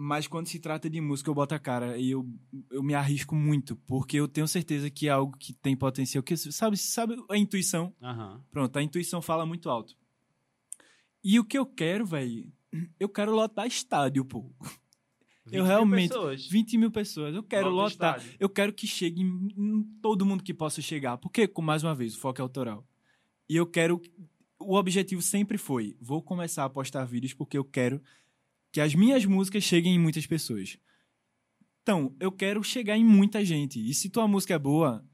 Mas 0.00 0.28
quando 0.28 0.46
se 0.46 0.60
trata 0.60 0.88
de 0.88 1.00
música, 1.00 1.28
eu 1.28 1.34
boto 1.34 1.56
a 1.56 1.58
cara 1.58 1.98
e 1.98 2.12
eu, 2.12 2.24
eu 2.70 2.84
me 2.84 2.94
arrisco 2.94 3.34
muito, 3.34 3.74
porque 3.84 4.16
eu 4.16 4.28
tenho 4.28 4.46
certeza 4.46 4.88
que 4.88 5.08
é 5.08 5.10
algo 5.10 5.36
que 5.36 5.52
tem 5.52 5.76
potencial. 5.76 6.22
Que, 6.22 6.36
sabe, 6.36 6.76
sabe 6.76 7.16
a 7.28 7.36
intuição? 7.36 7.92
Aham. 8.00 8.40
Pronto, 8.52 8.76
a 8.78 8.82
intuição 8.82 9.20
fala 9.20 9.44
muito 9.44 9.68
alto. 9.68 9.96
E 11.24 11.40
o 11.40 11.44
que 11.44 11.58
eu 11.58 11.66
quero, 11.66 12.06
velho, 12.06 12.48
eu 13.00 13.08
quero 13.08 13.34
lotar 13.34 13.66
estádio, 13.66 14.24
pô. 14.24 14.52
20 15.46 15.54
Eu 15.56 15.62
mil 15.62 15.64
realmente- 15.64 16.08
pessoas. 16.10 16.46
20 16.46 16.78
mil 16.78 16.90
pessoas. 16.92 17.34
Eu 17.34 17.42
quero 17.42 17.68
Lota 17.68 17.94
lotar. 17.94 18.16
estádio. 18.18 18.36
Eu 18.38 18.48
quero 18.48 18.72
que 18.72 18.86
chegue 18.86 19.22
todo 20.00 20.24
mundo 20.24 20.44
que 20.44 20.54
possa 20.54 20.80
chegar. 20.80 21.16
Porque, 21.18 21.48
com 21.48 21.60
mais 21.62 21.82
uma 21.82 21.94
vez, 21.94 22.14
o 22.14 22.18
foco 22.20 22.40
é 22.40 22.42
autoral. 22.42 22.86
E 23.48 23.56
eu 23.56 23.66
quero. 23.66 24.00
O 24.60 24.76
objetivo 24.76 25.22
sempre 25.22 25.58
foi: 25.58 25.96
vou 26.00 26.22
começar 26.22 26.64
a 26.64 26.70
postar 26.70 27.04
vídeos 27.04 27.34
porque 27.34 27.58
eu 27.58 27.64
quero 27.64 28.00
que 28.72 28.80
as 28.80 28.94
minhas 28.94 29.24
músicas 29.24 29.64
cheguem 29.64 29.94
em 29.94 29.98
muitas 29.98 30.26
pessoas. 30.26 30.78
Então, 31.82 32.14
eu 32.20 32.30
quero 32.30 32.62
chegar 32.62 32.96
em 32.96 33.04
muita 33.04 33.44
gente. 33.44 33.78
E 33.80 33.94
se 33.94 34.10
tua 34.10 34.28
música 34.28 34.54
é 34.54 34.58
boa, 34.58 35.04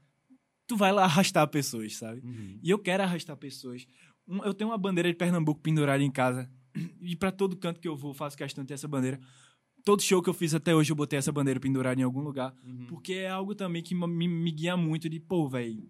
tu 0.67 0.75
vai 0.75 0.91
lá 0.91 1.03
arrastar 1.05 1.47
pessoas, 1.47 1.95
sabe? 1.95 2.21
Uhum. 2.21 2.59
E 2.61 2.69
eu 2.69 2.77
quero 2.79 3.03
arrastar 3.03 3.37
pessoas. 3.37 3.87
Um- 4.27 4.43
Eu 4.43 4.53
tenho 4.53 4.69
uma 4.71 4.77
bandeira 4.77 5.09
de 5.09 5.15
Pernambuco 5.15 5.61
pendurada 5.61 6.03
em 6.03 6.11
casa. 6.11 6.49
E 6.99 7.15
pra 7.15 7.31
todo 7.31 7.55
canto 7.55 7.79
que 7.79 7.87
eu 7.87 7.95
vou, 7.95 8.13
faço 8.13 8.35
questão 8.37 8.63
de 8.63 8.67
ter 8.69 8.73
essa 8.73 8.87
bandeira. 8.87 9.19
Todo 9.85 10.01
show 10.01 10.21
que 10.21 10.29
eu 10.29 10.33
fiz 10.33 10.53
até 10.53 10.75
hoje, 10.75 10.91
eu 10.91 10.95
botei 10.95 11.17
essa 11.17 11.31
bandeira 11.31 11.59
pendurada 11.59 11.99
em 12.01 12.03
algum 12.03 12.19
lugar. 12.21 12.53
Uhum. 12.65 12.87
Porque 12.87 13.13
é 13.13 13.29
algo 13.29 13.55
também 13.55 13.81
que 13.81 13.95
me, 13.95 14.27
me 14.27 14.51
guia 14.51 14.75
muito 14.75 15.07
de, 15.07 15.19
pô, 15.19 15.47
velho. 15.47 15.87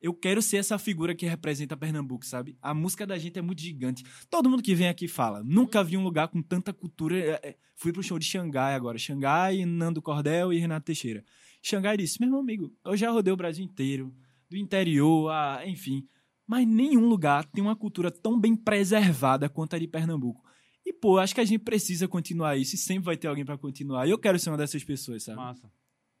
Eu 0.00 0.14
quero 0.14 0.40
ser 0.40 0.56
essa 0.56 0.78
figura 0.78 1.14
que 1.14 1.26
representa 1.26 1.76
Pernambuco, 1.76 2.24
sabe? 2.24 2.56
A 2.62 2.72
música 2.72 3.06
da 3.06 3.18
gente 3.18 3.38
é 3.38 3.42
muito 3.42 3.60
gigante. 3.60 4.04
Todo 4.30 4.48
mundo 4.48 4.62
que 4.62 4.74
vem 4.74 4.88
aqui 4.88 5.06
fala. 5.06 5.42
Nunca 5.44 5.84
vi 5.84 5.96
um 5.96 6.02
lugar 6.02 6.28
com 6.28 6.40
tanta 6.40 6.72
cultura. 6.72 7.18
É, 7.18 7.40
é, 7.42 7.56
Fui 7.76 7.92
pro 7.92 8.02
show 8.02 8.18
de 8.18 8.24
Xangai 8.24 8.74
agora. 8.74 8.98
Xangai, 8.98 9.64
Nando 9.64 10.00
Cordel 10.00 10.52
e 10.52 10.58
Renato 10.58 10.86
Teixeira. 10.86 11.24
Xangai 11.62 11.96
disse: 11.96 12.20
meu 12.20 12.38
amigo, 12.38 12.74
eu 12.84 12.96
já 12.96 13.10
rodei 13.10 13.32
o 13.32 13.36
Brasil 13.36 13.64
inteiro, 13.64 14.14
do 14.48 14.56
interior, 14.56 15.30
a, 15.30 15.66
enfim. 15.66 16.06
Mas 16.46 16.66
nenhum 16.66 17.08
lugar 17.08 17.44
tem 17.44 17.62
uma 17.62 17.76
cultura 17.76 18.10
tão 18.10 18.38
bem 18.40 18.56
preservada 18.56 19.48
quanto 19.48 19.76
a 19.76 19.78
de 19.78 19.86
Pernambuco. 19.86 20.44
E, 20.84 20.92
pô, 20.92 21.18
acho 21.18 21.34
que 21.34 21.40
a 21.40 21.44
gente 21.44 21.60
precisa 21.60 22.08
continuar 22.08 22.56
isso 22.56 22.74
e 22.74 22.78
sempre 22.78 23.04
vai 23.04 23.16
ter 23.16 23.28
alguém 23.28 23.44
pra 23.44 23.56
continuar. 23.56 24.06
E 24.06 24.10
eu 24.10 24.18
quero 24.18 24.38
ser 24.38 24.50
uma 24.50 24.56
dessas 24.56 24.82
pessoas, 24.82 25.22
sabe? 25.22 25.36
Massa. 25.36 25.70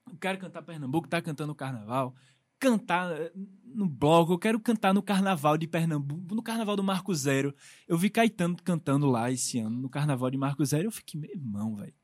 Eu 0.08 0.16
quero 0.16 0.38
cantar 0.38 0.62
Pernambuco, 0.62 1.08
tá 1.08 1.20
cantando 1.20 1.54
carnaval. 1.54 2.14
Cantar. 2.58 3.10
No 3.74 3.88
bloco, 3.88 4.32
eu 4.32 4.38
quero 4.38 4.60
cantar 4.60 4.92
no 4.92 5.02
carnaval 5.02 5.56
de 5.56 5.66
Pernambuco, 5.66 6.34
no 6.34 6.42
carnaval 6.42 6.76
do 6.76 6.82
Marco 6.82 7.14
Zero. 7.14 7.54
Eu 7.86 7.96
vi 7.96 8.10
Caetano 8.10 8.56
cantando 8.62 9.06
lá 9.06 9.30
esse 9.30 9.58
ano, 9.58 9.78
no 9.78 9.88
carnaval 9.88 10.30
de 10.30 10.36
Marco 10.36 10.64
Zero. 10.64 10.88
Eu 10.88 10.90
fiquei, 10.90 11.20
meu 11.20 11.30
irmão, 11.30 11.76
velho. 11.76 11.94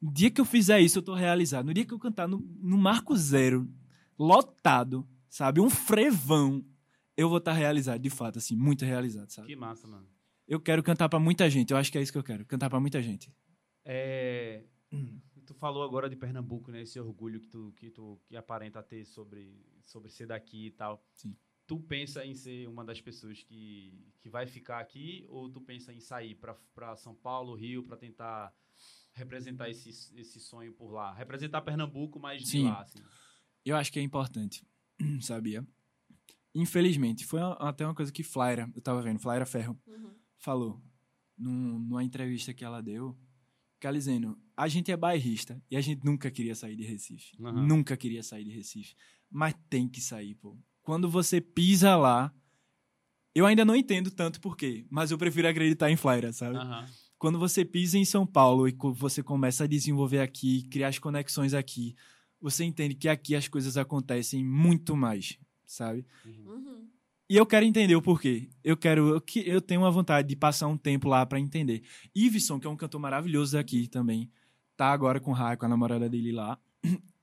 No 0.00 0.12
dia 0.12 0.30
que 0.30 0.40
eu 0.40 0.44
fizer 0.44 0.80
isso, 0.80 0.98
eu 0.98 1.02
tô 1.02 1.14
realizado. 1.14 1.66
No 1.66 1.74
dia 1.74 1.84
que 1.84 1.92
eu 1.92 1.98
cantar 1.98 2.26
no, 2.26 2.38
no 2.38 2.78
Marco 2.78 3.14
Zero, 3.16 3.68
lotado, 4.18 5.06
sabe? 5.28 5.60
Um 5.60 5.68
frevão, 5.68 6.64
eu 7.16 7.28
vou 7.28 7.38
estar 7.38 7.52
realizado, 7.52 8.00
de 8.00 8.10
fato, 8.10 8.38
assim, 8.38 8.56
muito 8.56 8.84
realizado, 8.84 9.30
sabe? 9.30 9.48
Que 9.48 9.56
massa, 9.56 9.86
mano. 9.86 10.06
Eu 10.48 10.58
quero 10.58 10.82
cantar 10.82 11.08
pra 11.08 11.18
muita 11.18 11.48
gente. 11.48 11.70
Eu 11.70 11.76
acho 11.76 11.92
que 11.92 11.98
é 11.98 12.02
isso 12.02 12.10
que 12.10 12.18
eu 12.18 12.24
quero. 12.24 12.44
Cantar 12.44 12.68
pra 12.68 12.80
muita 12.80 13.00
gente. 13.02 13.32
É, 13.84 14.64
tu 15.46 15.54
falou 15.54 15.82
agora 15.82 16.08
de 16.08 16.16
Pernambuco, 16.16 16.70
né? 16.70 16.82
Esse 16.82 16.98
orgulho 16.98 17.40
que 17.40 17.48
tu, 17.48 17.72
que 17.76 17.90
tu 17.90 18.20
que 18.26 18.36
aparenta 18.36 18.82
ter 18.82 19.04
sobre, 19.04 19.64
sobre 19.84 20.10
ser 20.10 20.26
daqui 20.26 20.66
e 20.66 20.70
tal. 20.70 21.04
Sim. 21.16 21.36
Tu 21.66 21.78
pensa 21.78 22.24
em 22.26 22.34
ser 22.34 22.68
uma 22.68 22.84
das 22.84 23.00
pessoas 23.00 23.42
que, 23.44 23.94
que 24.20 24.28
vai 24.28 24.46
ficar 24.46 24.80
aqui 24.80 25.24
ou 25.28 25.48
tu 25.48 25.60
pensa 25.60 25.92
em 25.92 26.00
sair 26.00 26.34
pra, 26.34 26.54
pra 26.74 26.96
São 26.96 27.14
Paulo, 27.14 27.54
Rio, 27.54 27.84
pra 27.84 27.96
tentar 27.96 28.52
representar 29.12 29.68
esse, 29.70 29.90
esse 30.18 30.40
sonho 30.40 30.72
por 30.72 30.90
lá? 30.90 31.12
Representar 31.14 31.60
Pernambuco, 31.62 32.18
mas 32.18 32.42
de 32.42 32.48
Sim. 32.48 32.64
lá, 32.64 32.80
assim. 32.82 33.02
Eu 33.64 33.76
acho 33.76 33.92
que 33.92 33.98
é 34.00 34.02
importante, 34.02 34.66
sabia? 35.20 35.64
Infelizmente, 36.54 37.24
foi 37.24 37.40
até 37.58 37.84
uma 37.84 37.94
coisa 37.94 38.10
que 38.10 38.22
Flaira, 38.24 38.68
eu 38.74 38.82
tava 38.82 39.00
vendo, 39.02 39.20
Flaira 39.20 39.46
Ferro, 39.46 39.78
Uhum. 39.86 40.14
falou 40.38 40.82
num- 41.38 41.78
numa 41.78 42.02
entrevista 42.02 42.52
que 42.52 42.64
ela 42.64 42.80
deu, 42.82 43.16
que 43.78 43.86
ela 43.86 43.96
dizendo, 43.96 44.36
a 44.56 44.66
gente 44.66 44.90
é 44.90 44.96
bairrista 44.96 45.62
e 45.70 45.76
a 45.76 45.80
gente 45.80 46.04
nunca 46.04 46.30
queria 46.30 46.54
sair 46.54 46.74
de 46.74 46.82
Recife. 46.82 47.36
Aham. 47.40 47.66
Nunca 47.66 47.96
queria 47.96 48.22
sair 48.22 48.44
de 48.44 48.50
Recife. 48.50 48.94
Mas 49.30 49.54
tem 49.68 49.88
que 49.88 50.00
sair, 50.00 50.34
pô. 50.34 50.56
Quando 50.82 51.08
você 51.08 51.40
pisa 51.40 51.96
lá, 51.96 52.32
eu 53.34 53.46
ainda 53.46 53.64
não 53.64 53.76
entendo 53.76 54.10
tanto 54.10 54.40
por 54.40 54.56
quê, 54.56 54.84
mas 54.90 55.10
eu 55.10 55.18
prefiro 55.18 55.46
acreditar 55.48 55.90
em 55.90 55.96
Flaira, 55.96 56.32
sabe? 56.32 56.56
Aham. 56.56 56.86
quando 57.18 57.38
você 57.38 57.64
pisa 57.66 57.98
em 57.98 58.04
São 58.04 58.26
Paulo 58.26 58.66
e 58.66 58.74
você 58.94 59.22
começa 59.22 59.64
a 59.64 59.66
desenvolver 59.66 60.20
aqui, 60.20 60.62
criar 60.70 60.88
as 60.88 60.98
conexões 60.98 61.52
aqui, 61.54 61.94
você 62.40 62.64
entende 62.64 62.94
que 62.94 63.08
aqui 63.08 63.36
as 63.36 63.46
coisas 63.46 63.76
acontecem 63.76 64.42
muito 64.42 64.96
mais, 64.96 65.38
sabe? 65.66 66.04
Uhum. 66.24 66.54
Uhum. 66.54 66.88
E 67.28 67.36
eu 67.36 67.44
quero 67.46 67.64
entender 67.66 67.94
o 67.94 68.00
porquê. 68.02 68.48
Eu 68.64 68.74
quero, 68.76 69.10
eu, 69.10 69.20
que- 69.20 69.46
eu 69.46 69.60
tenho 69.60 69.82
uma 69.82 69.90
vontade 69.90 70.26
de 70.26 70.34
passar 70.34 70.66
um 70.66 70.76
tempo 70.78 71.08
lá 71.08 71.24
pra 71.26 71.38
entender. 71.38 71.82
Iveson, 72.16 72.58
que 72.58 72.66
é 72.66 72.70
um 72.70 72.76
cantor 72.76 73.00
maravilhoso 73.00 73.52
daqui 73.52 73.86
também, 73.86 74.28
tá 74.76 74.90
agora 74.90 75.20
com 75.20 75.30
o 75.30 75.34
Rai, 75.34 75.56
com 75.56 75.66
a 75.66 75.68
namorada 75.68 76.08
dele 76.08 76.32
lá. 76.32 76.58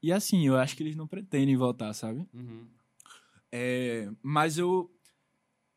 E 0.07 0.11
assim, 0.13 0.47
eu 0.47 0.55
acho 0.55 0.73
que 0.77 0.83
eles 0.83 0.95
não 0.95 1.05
pretendem 1.05 1.57
voltar, 1.57 1.93
sabe? 1.93 2.25
Uhum. 2.33 2.65
É, 3.51 4.09
mas 4.23 4.57
eu. 4.57 4.89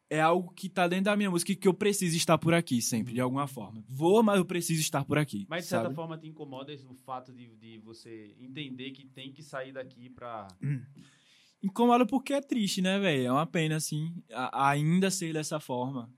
É 0.08 0.20
algo 0.20 0.52
que 0.54 0.68
tá 0.68 0.86
dentro 0.86 1.06
da 1.06 1.16
minha 1.16 1.28
música 1.30 1.50
e 1.50 1.56
que 1.56 1.66
eu 1.66 1.74
preciso 1.74 2.16
estar 2.16 2.38
por 2.38 2.54
aqui 2.54 2.80
sempre, 2.80 3.12
de 3.12 3.20
alguma 3.20 3.48
forma. 3.48 3.84
Vou, 3.88 4.22
mas 4.22 4.38
eu 4.38 4.44
preciso 4.44 4.80
estar 4.80 5.04
por 5.04 5.18
aqui. 5.18 5.46
Mas 5.48 5.64
de 5.64 5.70
certa 5.70 5.84
sabe? 5.84 5.94
forma 5.96 6.16
te 6.16 6.28
incomoda 6.28 6.72
o 6.88 6.94
fato 6.94 7.32
de, 7.32 7.48
de 7.56 7.78
você 7.78 8.36
entender 8.38 8.92
que 8.92 9.04
tem 9.04 9.32
que 9.32 9.42
sair 9.42 9.72
daqui 9.72 10.08
pra. 10.08 10.46
Incomoda 11.62 12.06
porque 12.06 12.32
é 12.32 12.40
triste, 12.40 12.80
né, 12.80 12.98
velho? 13.00 13.26
É 13.26 13.32
uma 13.32 13.46
pena, 13.46 13.76
assim, 13.76 14.14
a- 14.32 14.70
ainda 14.70 15.10
ser 15.10 15.32
dessa 15.32 15.58
forma. 15.58 16.08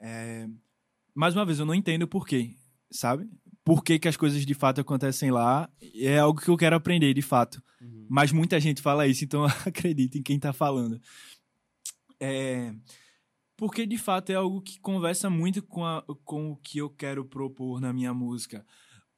É, 0.00 0.48
Mais 1.14 1.34
uma 1.34 1.44
vez, 1.44 1.58
eu 1.58 1.66
não 1.66 1.74
entendo 1.74 2.04
o 2.04 2.08
porquê, 2.08 2.54
sabe? 2.90 3.28
Por 3.66 3.82
que, 3.82 3.98
que 3.98 4.06
as 4.06 4.16
coisas 4.16 4.46
de 4.46 4.54
fato 4.54 4.80
acontecem 4.80 5.32
lá. 5.32 5.68
É 5.92 6.20
algo 6.20 6.40
que 6.40 6.48
eu 6.48 6.56
quero 6.56 6.76
aprender, 6.76 7.12
de 7.12 7.20
fato. 7.20 7.60
Uhum. 7.82 8.06
Mas 8.08 8.30
muita 8.30 8.60
gente 8.60 8.80
fala 8.80 9.08
isso, 9.08 9.24
então 9.24 9.44
acredito 9.66 10.16
em 10.16 10.22
quem 10.22 10.38
tá 10.38 10.52
falando. 10.52 11.00
É, 12.20 12.72
porque 13.56 13.84
de 13.84 13.98
fato 13.98 14.30
é 14.30 14.36
algo 14.36 14.60
que 14.62 14.78
conversa 14.78 15.28
muito 15.28 15.62
com, 15.64 15.84
a- 15.84 16.04
com 16.24 16.52
o 16.52 16.56
que 16.56 16.78
eu 16.78 16.88
quero 16.88 17.24
propor 17.24 17.80
na 17.80 17.92
minha 17.92 18.14
música. 18.14 18.64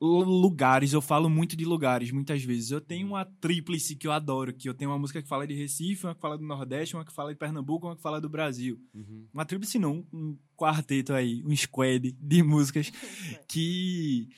Lugares, 0.00 0.92
eu 0.92 1.00
falo 1.00 1.28
muito 1.28 1.56
de 1.56 1.64
lugares 1.64 2.12
muitas 2.12 2.42
vezes. 2.44 2.70
Eu 2.70 2.80
tenho 2.80 3.08
uma 3.08 3.24
tríplice 3.24 3.96
que 3.96 4.06
eu 4.06 4.12
adoro, 4.12 4.54
que 4.54 4.68
eu 4.68 4.74
tenho 4.74 4.92
uma 4.92 4.98
música 4.98 5.20
que 5.20 5.28
fala 5.28 5.44
de 5.44 5.54
Recife, 5.54 6.06
uma 6.06 6.14
que 6.14 6.20
fala 6.20 6.38
do 6.38 6.44
Nordeste, 6.44 6.94
uma 6.94 7.04
que 7.04 7.12
fala 7.12 7.32
de 7.32 7.38
Pernambuco, 7.38 7.86
uma 7.88 7.96
que 7.96 8.02
fala 8.02 8.20
do 8.20 8.28
Brasil. 8.28 8.80
Uhum. 8.94 9.26
Uma 9.34 9.44
tríplice 9.44 9.76
não, 9.76 10.06
um 10.12 10.38
quarteto 10.56 11.12
aí, 11.12 11.42
um 11.44 11.54
squad 11.56 12.12
de 12.12 12.42
músicas 12.44 12.90
que 13.48 14.28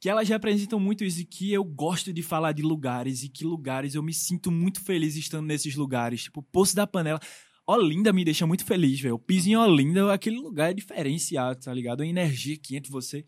que 0.00 0.08
elas 0.08 0.28
representam 0.28 0.80
muito 0.80 1.04
isso 1.04 1.20
e 1.20 1.24
que 1.24 1.52
eu 1.52 1.62
gosto 1.62 2.12
de 2.12 2.22
falar 2.24 2.50
de 2.50 2.60
lugares 2.60 3.22
e 3.22 3.28
que 3.28 3.44
lugares 3.44 3.94
eu 3.94 4.02
me 4.02 4.12
sinto 4.12 4.50
muito 4.50 4.80
feliz 4.80 5.14
estando 5.14 5.46
nesses 5.46 5.76
lugares, 5.76 6.24
tipo 6.24 6.42
Poço 6.42 6.74
da 6.74 6.88
Panela. 6.88 7.20
Olinda 7.64 8.12
me 8.12 8.24
deixa 8.24 8.44
muito 8.44 8.64
feliz, 8.64 8.98
velho. 8.98 9.16
Piso 9.16 9.48
em 9.48 9.56
Olinda, 9.56 10.12
aquele 10.12 10.40
lugar 10.40 10.70
é 10.70 10.74
diferenciado, 10.74 11.60
tá 11.60 11.72
ligado? 11.72 12.02
A 12.02 12.06
energia 12.06 12.56
que 12.56 12.74
entra 12.74 12.88
em 12.88 12.92
você. 12.92 13.24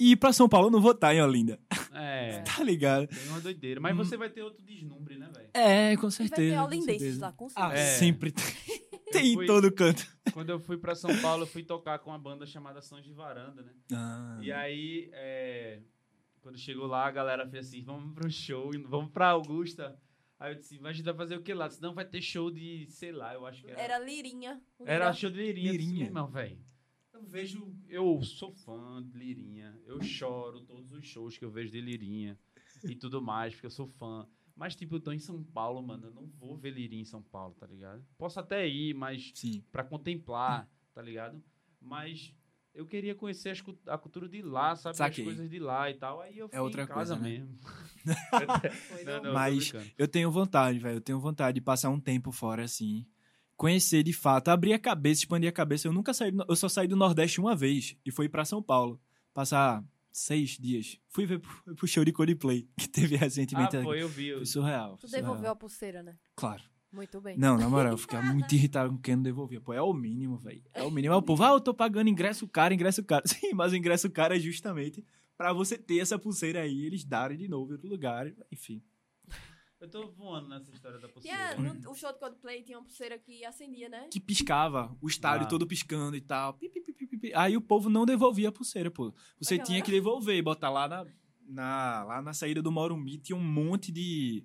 E 0.00 0.12
ir 0.12 0.16
pra 0.16 0.32
São 0.32 0.48
Paulo 0.48 0.68
eu 0.68 0.70
não 0.70 0.80
vou 0.80 0.92
estar 0.92 1.12
em 1.14 1.20
Olinda, 1.20 1.58
É, 1.92 2.40
tá 2.46 2.62
ligado? 2.62 3.08
tem 3.08 3.28
uma 3.28 3.40
doideira. 3.40 3.80
Mas 3.80 3.96
você 3.96 4.16
vai 4.16 4.30
ter 4.30 4.42
outro 4.42 4.62
deslumbre, 4.64 5.18
né, 5.18 5.28
velho? 5.34 5.50
É, 5.54 5.96
com 5.96 6.06
E 6.06 6.10
vai 6.10 6.10
ter 6.10 6.12
certeza. 6.28 6.54
com 6.56 6.60
holandeses 6.62 6.86
certeza. 6.86 7.20
lá, 7.20 7.32
com 7.32 7.46
Ah, 7.46 7.68
certeza. 7.68 7.80
É. 7.82 7.98
sempre 7.98 8.30
tem. 8.32 8.44
Tem 9.10 9.32
fui- 9.34 9.44
em 9.44 9.46
todo 9.46 9.72
canto. 9.72 10.06
Quando 10.34 10.50
eu 10.50 10.60
fui 10.60 10.76
pra 10.76 10.94
São 10.94 11.10
Paulo, 11.22 11.44
eu 11.44 11.46
fui 11.46 11.62
tocar 11.62 11.98
com 11.98 12.10
uma 12.10 12.18
banda 12.18 12.44
chamada 12.44 12.82
Sons 12.82 13.02
de 13.02 13.10
Varanda, 13.14 13.62
né? 13.62 13.72
Ah, 13.94 14.38
E 14.42 14.52
aí, 14.52 15.08
é, 15.14 15.80
quando 16.42 16.58
chegou 16.58 16.86
lá, 16.86 17.06
a 17.06 17.10
galera 17.10 17.48
fez 17.48 17.68
assim: 17.68 17.82
vamos 17.82 18.12
pro 18.14 18.30
show, 18.30 18.70
vamos 18.86 19.10
pra 19.10 19.30
Augusta. 19.30 19.98
Aí 20.38 20.52
eu 20.52 20.56
disse: 20.58 20.78
mas 20.78 20.90
a 20.90 20.92
gente 20.92 21.06
vai 21.06 21.14
fazer 21.14 21.36
o 21.38 21.42
que 21.42 21.54
lá? 21.54 21.70
Senão 21.70 21.94
vai 21.94 22.04
ter 22.04 22.20
show 22.20 22.50
de, 22.50 22.86
sei 22.90 23.10
lá, 23.10 23.32
eu 23.32 23.46
acho 23.46 23.64
que 23.64 23.70
era. 23.70 23.80
Era 23.80 23.98
Lirinha. 23.98 24.60
Era 24.84 25.10
show 25.14 25.30
de 25.30 25.38
Lirinha. 25.38 25.72
Lirinha. 25.72 25.88
Lirinha. 25.90 26.04
Irmão, 26.04 26.28
velho. 26.28 26.58
Eu 27.18 27.24
vejo. 27.26 27.74
Eu 27.88 28.22
sou 28.22 28.52
fã 28.52 29.02
de 29.02 29.18
Lirinha. 29.18 29.76
Eu 29.86 30.00
choro 30.00 30.60
todos 30.60 30.92
os 30.92 31.04
shows 31.04 31.36
que 31.36 31.44
eu 31.44 31.50
vejo 31.50 31.72
de 31.72 31.80
Lirinha 31.80 32.38
e 32.84 32.94
tudo 32.94 33.20
mais, 33.20 33.52
porque 33.54 33.66
eu 33.66 33.70
sou 33.70 33.88
fã. 33.88 34.26
Mas, 34.54 34.76
tipo, 34.76 34.96
eu 34.96 35.00
tô 35.00 35.12
em 35.12 35.18
São 35.18 35.42
Paulo, 35.42 35.82
mano. 35.82 36.06
Eu 36.06 36.12
não 36.12 36.26
vou 36.26 36.56
ver 36.56 36.70
Lirinha 36.70 37.02
em 37.02 37.04
São 37.04 37.20
Paulo, 37.22 37.54
tá 37.58 37.66
ligado? 37.66 38.04
Posso 38.16 38.38
até 38.38 38.68
ir, 38.68 38.94
mas 38.94 39.32
Sim. 39.34 39.64
pra 39.72 39.82
contemplar, 39.82 40.68
tá 40.94 41.02
ligado? 41.02 41.42
Mas 41.80 42.32
eu 42.72 42.86
queria 42.86 43.14
conhecer 43.14 43.50
as 43.50 43.62
a 43.88 43.98
cultura 43.98 44.28
de 44.28 44.40
lá, 44.40 44.76
sabe? 44.76 44.96
Saquei. 44.96 45.24
As 45.24 45.30
coisas 45.30 45.50
de 45.50 45.58
lá 45.58 45.90
e 45.90 45.94
tal. 45.94 46.20
Aí 46.20 46.38
eu 46.38 46.48
fui 46.48 46.58
outra 46.60 46.84
em 46.84 46.86
casa 46.86 47.16
coisa, 47.16 47.16
né? 47.16 47.38
mesmo. 47.38 47.58
Não, 49.04 49.22
não. 49.24 49.34
Mas-. 49.34 49.72
Eu 49.98 50.06
tenho 50.06 50.30
vontade, 50.30 50.78
velho. 50.78 50.96
Eu 50.96 51.00
tenho 51.00 51.18
vontade 51.18 51.56
de 51.56 51.60
passar 51.60 51.90
um 51.90 52.00
tempo 52.00 52.30
fora, 52.30 52.62
assim. 52.62 53.04
Conhecer 53.58 54.02
de 54.04 54.12
fato, 54.12 54.48
abrir 54.48 54.72
a 54.72 54.78
cabeça, 54.78 55.20
expandir 55.22 55.48
a 55.48 55.52
cabeça. 55.52 55.86
Eu 55.88 55.92
nunca 55.92 56.14
saí, 56.14 56.30
do- 56.30 56.46
eu 56.48 56.54
só 56.56 56.68
saí 56.68 56.86
do 56.88 56.94
Nordeste 56.96 57.40
uma 57.40 57.54
vez 57.56 57.96
e 58.06 58.10
fui 58.10 58.28
pra 58.28 58.44
São 58.44 58.62
Paulo. 58.62 59.00
Passar 59.34 59.84
seis 60.12 60.50
dias. 60.50 60.96
Fui 61.08 61.26
ver 61.26 61.40
pro, 61.40 61.50
pro 61.76 61.86
show 61.86 62.04
de 62.04 62.12
Coldplay, 62.12 62.68
que 62.78 62.88
teve 62.88 63.16
Ah, 63.16 63.18
recentemente. 63.18 63.76
aqui. 63.76 63.84
foi, 63.84 64.00
eu 64.00 64.08
vi. 64.08 64.28
eu- 64.28 64.36
Foi 64.38 64.46
surreal. 64.46 64.96
Tu 64.96 65.08
surreal. 65.08 65.22
devolveu 65.26 65.50
a 65.50 65.56
pulseira, 65.56 66.02
né? 66.02 66.16
Claro. 66.36 66.62
Muito 66.92 67.20
bem. 67.20 67.36
Não, 67.36 67.58
na 67.58 67.68
moral, 67.68 67.92
eu 67.92 67.98
ficava 67.98 68.32
muito 68.32 68.50
irritado 68.54 68.88
com 68.90 68.96
quem 68.98 69.14
não 69.16 69.22
devolvia. 69.24 69.60
Pô, 69.60 69.74
é 69.74 69.82
o 69.82 69.92
mínimo, 69.92 70.38
velho. 70.38 70.62
É 70.72 70.82
o 70.84 70.90
mínimo. 70.90 71.12
Aí 71.12 71.18
o 71.18 71.22
povo, 71.22 71.42
ah, 71.42 71.50
eu 71.50 71.60
tô 71.60 71.74
pagando 71.74 72.08
ingresso 72.08 72.48
caro, 72.48 72.72
ingresso 72.72 73.04
caro. 73.04 73.24
Sim, 73.28 73.52
mas 73.54 73.72
o 73.72 73.76
ingresso 73.76 74.08
caro 74.08 74.34
é 74.34 74.38
justamente 74.38 75.04
pra 75.36 75.52
você 75.52 75.76
ter 75.76 75.98
essa 75.98 76.18
pulseira 76.18 76.62
aí, 76.62 76.86
eles 76.86 77.04
darem 77.04 77.36
de 77.36 77.46
novo 77.46 77.70
em 77.70 77.74
outro 77.74 77.88
lugar, 77.90 78.32
enfim. 78.50 78.80
Eu 79.80 79.88
tô 79.88 80.08
voando 80.08 80.48
nessa 80.48 80.70
história 80.72 80.98
da 80.98 81.08
pulseira. 81.08 81.54
Tinha, 81.54 81.72
no, 81.74 81.90
o 81.90 81.94
show 81.94 82.12
do 82.12 82.18
Coldplay 82.18 82.62
tinha 82.62 82.78
uma 82.78 82.84
pulseira 82.84 83.16
que 83.18 83.44
acendia, 83.44 83.88
né? 83.88 84.08
que 84.10 84.18
piscava, 84.18 84.96
o 85.00 85.06
estádio 85.06 85.46
Ah. 85.46 85.48
todo 85.48 85.66
piscando 85.66 86.16
e 86.16 86.20
tal. 86.20 86.54
Pi, 86.54 86.68
pi, 86.68 86.80
pi, 86.80 86.92
pi, 86.92 87.06
pi, 87.06 87.16
pi. 87.18 87.34
Aí 87.34 87.56
o 87.56 87.60
povo 87.60 87.88
não 87.88 88.04
devolvia 88.04 88.48
a 88.48 88.52
pulseira, 88.52 88.90
pô. 88.90 89.14
Você 89.40 89.54
Legal, 89.54 89.66
tinha 89.66 89.82
que 89.82 89.90
devolver 89.90 90.36
e 90.36 90.42
botar 90.42 90.68
lá 90.70 90.88
na, 90.88 91.06
na, 91.46 92.04
lá 92.04 92.22
na 92.22 92.32
saída 92.34 92.60
do 92.60 92.72
Morumbi, 92.72 93.18
tinha 93.18 93.36
um 93.36 93.42
monte 93.44 93.92
de. 93.92 94.44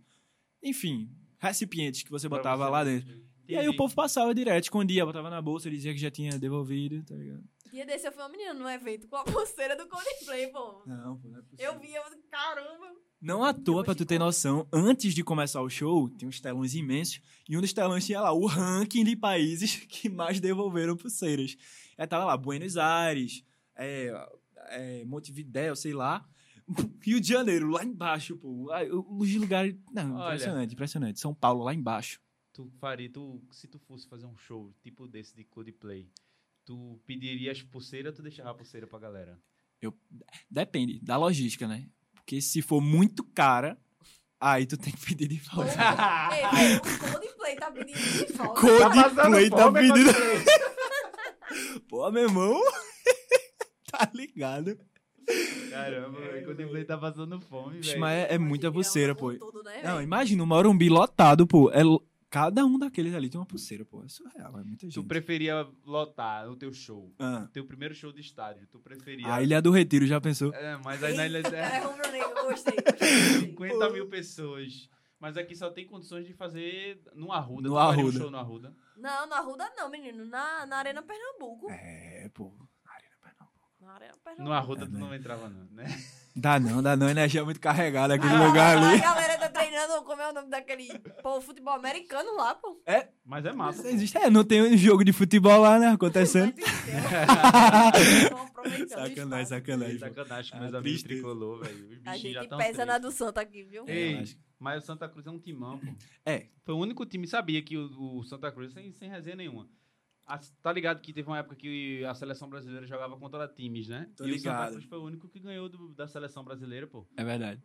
Enfim, 0.61 1.09
recipientes 1.39 2.03
que 2.03 2.11
você 2.11 2.29
botava 2.29 2.65
você 2.65 2.71
lá 2.71 2.83
dentro. 2.83 3.23
E 3.47 3.55
aí 3.55 3.61
o 3.65 3.69
Entendi. 3.69 3.77
povo 3.77 3.93
passava 3.93 4.33
direto, 4.33 4.63
escondia, 4.65 5.05
botava 5.05 5.29
na 5.29 5.41
bolsa, 5.41 5.69
dizia 5.69 5.93
que 5.93 5.99
já 5.99 6.09
tinha 6.09 6.39
devolvido, 6.39 7.03
tá 7.03 7.15
ligado? 7.15 7.43
Dia 7.71 7.85
desse 7.85 8.07
eu 8.07 8.11
fui 8.11 8.21
uma 8.21 8.29
menina 8.29 8.53
num 8.53 8.69
evento 8.69 9.07
com 9.07 9.15
a 9.15 9.23
pulseira 9.25 9.75
do 9.75 9.87
Coldplay, 9.87 10.47
pô. 10.47 10.83
Não, 10.85 11.17
pô, 11.17 11.27
não 11.27 11.39
é 11.39 11.41
possível. 11.41 11.73
Eu 11.73 11.79
vi, 11.79 11.93
eu 11.93 12.03
caramba. 12.29 12.93
Não 13.23 13.41
à 13.41 13.53
toa, 13.53 13.85
pra 13.85 13.95
tu 13.95 14.05
ter 14.05 14.19
noção, 14.19 14.67
antes 14.69 15.13
de 15.13 15.23
começar 15.23 15.61
o 15.61 15.69
show, 15.69 16.09
tinha 16.09 16.27
uns 16.27 16.41
telões 16.41 16.75
imensos, 16.75 17.21
e 17.47 17.57
um 17.57 17.61
dos 17.61 17.71
telões 17.71 18.05
tinha 18.05 18.19
lá 18.19 18.33
o 18.33 18.45
ranking 18.45 19.05
de 19.05 19.15
países 19.15 19.77
que 19.87 20.09
mais 20.09 20.41
devolveram 20.41 20.97
pulseiras. 20.97 21.55
Aí 21.97 22.05
tava 22.05 22.25
lá, 22.25 22.35
Buenos 22.35 22.75
Aires, 22.75 23.41
é, 23.77 24.11
é, 24.71 25.05
Montevidéu, 25.05 25.73
sei 25.73 25.93
lá, 25.93 26.27
Rio 27.01 27.21
de 27.21 27.29
Janeiro, 27.29 27.69
lá 27.69 27.85
embaixo, 27.85 28.35
pô. 28.35 28.69
Ai, 28.73 28.89
Os 28.91 29.33
lugares... 29.35 29.73
Não, 29.93 30.15
Olha. 30.15 30.35
impressionante, 30.35 30.73
impressionante. 30.73 31.19
São 31.21 31.33
Paulo, 31.33 31.63
lá 31.63 31.73
embaixo. 31.73 32.19
Tu 32.51 32.69
faria, 32.77 33.09
tu, 33.09 33.41
se 33.51 33.69
tu 33.69 33.79
fosse 33.79 34.05
fazer 34.05 34.25
um 34.25 34.35
show 34.35 34.73
tipo 34.81 35.07
desse 35.07 35.33
de 35.33 35.45
Coldplay, 35.45 36.09
tu 36.65 36.99
pediria 37.05 37.53
as 37.53 37.61
pulseiras 37.61 38.11
ou 38.11 38.17
tu 38.17 38.21
deixava 38.21 38.49
a 38.49 38.53
pulseira 38.53 38.85
pra 38.85 38.99
galera? 38.99 39.39
Depende 40.51 40.99
da 40.99 41.15
logística, 41.15 41.69
né? 41.69 41.87
Porque 42.25 42.41
se 42.41 42.61
for 42.61 42.81
muito 42.81 43.23
cara, 43.23 43.77
Aí 44.45 44.65
tu 44.65 44.75
tem 44.77 44.91
que 44.91 44.99
pedir 45.05 45.29
de 45.29 45.37
volta. 45.49 45.71
Ei, 46.33 46.75
o 46.75 46.81
Coldplay 46.81 47.55
tá 47.55 47.71
pedindo 47.71 47.97
de 48.27 48.33
volta. 48.35 48.59
Coldplay 48.59 49.49
tá 49.49 49.57
fome, 49.63 49.79
pedindo. 49.79 50.11
Pô, 51.87 52.11
meu 52.11 52.23
irmão. 52.23 52.59
tá 53.89 54.11
ligado? 54.13 54.77
Caramba, 55.69 56.19
velho. 56.19 56.45
Coldplay 56.45 56.83
tá 56.83 56.97
passando 56.97 57.39
fome, 57.39 57.79
velho. 57.79 57.99
Mas 58.01 58.17
é, 58.29 58.33
é 58.33 58.37
muita 58.37 58.69
pulseira, 58.69 59.13
o 59.13 59.15
pô. 59.15 59.33
todo, 59.35 59.63
né, 59.63 59.81
Não, 59.81 60.01
imagina, 60.01 60.43
o 60.43 60.45
Morumbi 60.45 60.89
lotado, 60.89 61.47
pô. 61.47 61.71
É, 61.71 61.81
cada 62.33 62.65
um 62.65 62.79
daqueles 62.79 63.13
ali 63.13 63.29
tem 63.29 63.39
uma 63.39 63.45
pulseira, 63.45 63.85
pô. 63.85 64.03
É 64.03 64.07
surreal, 64.07 64.57
é 64.59 64.63
muita 64.63 64.87
Tu 64.87 64.91
gente. 64.91 65.05
preferia 65.07 65.67
lotar 65.85 66.49
o 66.49 66.55
teu 66.55 66.73
show, 66.73 67.13
Ah. 67.19 67.47
teu 67.53 67.63
primeiro 67.63 67.93
show 67.93 68.11
de 68.11 68.21
estádio, 68.21 68.65
tu 68.71 68.79
preferia... 68.79 69.31
A 69.31 69.43
Ilha 69.43 69.61
do 69.61 69.69
Retiro, 69.69 70.03
já 70.07 70.19
pensou? 70.19 70.51
É, 70.51 70.75
mas 70.83 71.03
aí 71.03 71.15
na 71.15 71.27
ilha 71.27 71.37
é 71.53 71.77
É 71.77 71.79
rubro-negro, 71.85 72.33
gostei, 72.45 72.73
gostei. 72.75 73.39
50 73.41 73.89
mil 73.91 74.07
pessoas. 74.09 74.89
Mas 75.19 75.37
aqui 75.37 75.55
só 75.55 75.69
tem 75.69 75.85
condições 75.85 76.25
de 76.25 76.33
fazer 76.33 76.99
no 77.13 77.31
Arruda. 77.31 77.69
No 77.69 77.75
Tu 77.75 77.79
faria 77.79 77.97
um 77.97 78.01
Arruda. 78.01 78.19
show 78.19 78.31
no 78.31 78.37
Arruda. 78.37 78.75
Não, 78.97 79.27
na 79.27 79.37
Arruda 79.37 79.71
não, 79.77 79.89
menino. 79.89 80.25
Na, 80.25 80.65
na 80.65 80.77
Arena 80.77 81.01
Pernambuco. 81.03 81.69
É, 81.69 82.29
pô. 82.33 82.51
Na 83.83 83.99
Pernambuco. 83.99 84.43
No 84.43 84.51
Arruda 84.53 84.83
É, 84.83 84.87
tu 84.87 84.91
né? 84.93 84.99
não 84.99 85.13
entrava 85.15 85.49
não, 85.49 85.65
né? 85.71 85.85
Dá 86.35 86.59
não, 86.59 86.81
dá 86.81 86.95
não. 86.95 87.07
Energia 87.07 87.41
é 87.41 87.43
muito 87.43 87.59
carregada 87.59 88.15
aquele 88.15 88.33
Ah, 88.33 88.47
lugar 88.47 88.75
A 88.75 88.89
ali. 88.89 88.99
galera 88.99 89.37
tá 89.37 89.49
treinando, 89.49 90.01
como 90.03 90.19
é 90.19 90.31
o 90.31 90.33
nome 90.33 90.49
daquele 90.49 90.87
pô, 91.21 91.39
futebol 91.39 91.75
americano 91.75 92.35
lá, 92.35 92.55
pô. 92.55 92.81
Mas 93.23 93.45
é 93.45 93.53
massa. 93.53 93.83
Pô. 93.83 93.89
existe. 93.89 94.17
É, 94.17 94.31
não 94.31 94.43
tem 94.43 94.59
um 94.63 94.75
jogo 94.75 95.03
de 95.05 95.13
futebol 95.13 95.59
lá, 95.61 95.77
né? 95.77 95.89
Acontecendo. 95.89 96.51
Sacanagem, 98.89 99.45
sacanagem. 99.45 99.97
Sacanagem 99.99 100.51
com 100.51 100.57
Ah, 100.57 100.61
meus 100.61 100.73
amigos 100.73 101.03
tricolor, 101.03 101.63
velho. 101.63 102.01
A 102.05 102.17
gente 102.17 102.47
pesa 102.57 102.85
na 102.85 102.97
do 102.97 103.11
Santa 103.11 103.41
aqui, 103.41 103.63
viu? 103.63 103.83
É, 103.87 103.93
Ei, 103.95 104.23
mas 104.59 104.83
o 104.83 104.85
Santa 104.87 105.07
Cruz 105.07 105.27
é 105.27 105.29
um 105.29 105.39
timão, 105.39 105.77
pô. 105.77 105.93
É. 106.25 106.47
Foi 106.65 106.73
o 106.73 106.77
único 106.79 107.05
time, 107.05 107.27
sabia 107.27 107.61
que 107.61 107.77
o, 107.77 108.17
o 108.19 108.23
Santa 108.23 108.51
Cruz, 108.51 108.73
sem, 108.73 108.91
sem 108.93 109.09
resenha 109.09 109.35
nenhuma. 109.35 109.67
A- 110.25 110.39
tá 110.61 110.71
ligado 110.71 111.01
que 111.01 111.11
teve 111.13 111.27
uma 111.27 111.37
época 111.39 111.55
que 111.55 112.03
a 112.05 112.13
seleção 112.15 112.49
brasileira 112.49 112.87
jogava 112.87 113.17
contra 113.17 113.47
times, 113.47 113.87
né? 113.89 114.09
Tô 114.15 114.25
e 114.25 114.31
o 114.31 114.39
Santa 114.39 114.49
ligado. 114.49 114.71
Cruz 114.73 114.85
foi 114.85 114.97
o 114.97 115.03
único 115.03 115.27
que 115.27 115.39
ganhou 115.39 115.67
do- 115.67 115.93
da 115.93 116.07
seleção 116.07 116.43
brasileira, 116.43 116.87
pô. 116.87 117.05
É 117.17 117.23
verdade. 117.23 117.61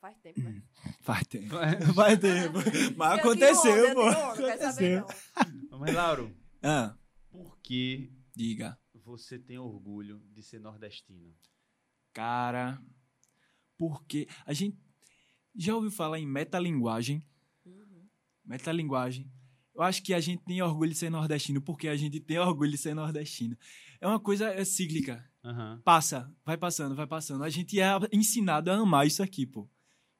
Faz 0.00 0.18
tempo, 0.18 0.40
né? 0.40 0.62
Faz 1.00 1.26
tempo. 1.26 1.54
É. 1.56 1.80
Faz 1.94 2.18
tempo. 2.18 2.58
Mas 2.96 3.12
Eu 3.12 3.18
aconteceu, 3.18 3.84
onda, 3.86 3.94
pô. 3.94 4.02
onda, 4.02 4.52
Aconteceu. 4.52 5.06
Mas, 5.78 5.94
Lauro, 5.94 6.36
Ah, 6.62 6.94
por 7.30 7.58
que 7.60 8.12
diga. 8.36 8.78
você 8.92 9.38
tem 9.38 9.58
orgulho 9.58 10.20
de 10.30 10.42
ser 10.42 10.58
nordestino? 10.60 11.34
Cara, 12.12 12.80
porque 13.78 14.28
a 14.46 14.52
gente 14.52 14.78
já 15.56 15.74
ouviu 15.74 15.90
falar 15.90 16.18
em 16.18 16.26
metalinguagem? 16.26 17.26
Uhum. 17.64 18.06
Metalinguagem. 18.44 19.30
Eu 19.74 19.82
acho 19.82 20.02
que 20.02 20.14
a 20.14 20.20
gente 20.20 20.42
tem 20.44 20.62
orgulho 20.62 20.92
de 20.92 20.96
ser 20.96 21.10
nordestino 21.10 21.60
porque 21.60 21.88
a 21.88 21.96
gente 21.96 22.20
tem 22.20 22.38
orgulho 22.38 22.70
de 22.70 22.78
ser 22.78 22.94
nordestino. 22.94 23.56
É 24.00 24.06
uma 24.06 24.20
coisa 24.20 24.48
é, 24.48 24.64
cíclica. 24.64 25.24
Aham. 25.44 25.80
Passa, 25.84 26.32
vai 26.44 26.56
passando, 26.56 26.94
vai 26.94 27.06
passando. 27.06 27.42
A 27.42 27.50
gente 27.50 27.80
é 27.80 27.88
ensinado 28.12 28.70
a 28.70 28.74
amar 28.74 29.06
isso 29.06 29.22
aqui, 29.22 29.44
pô. 29.44 29.68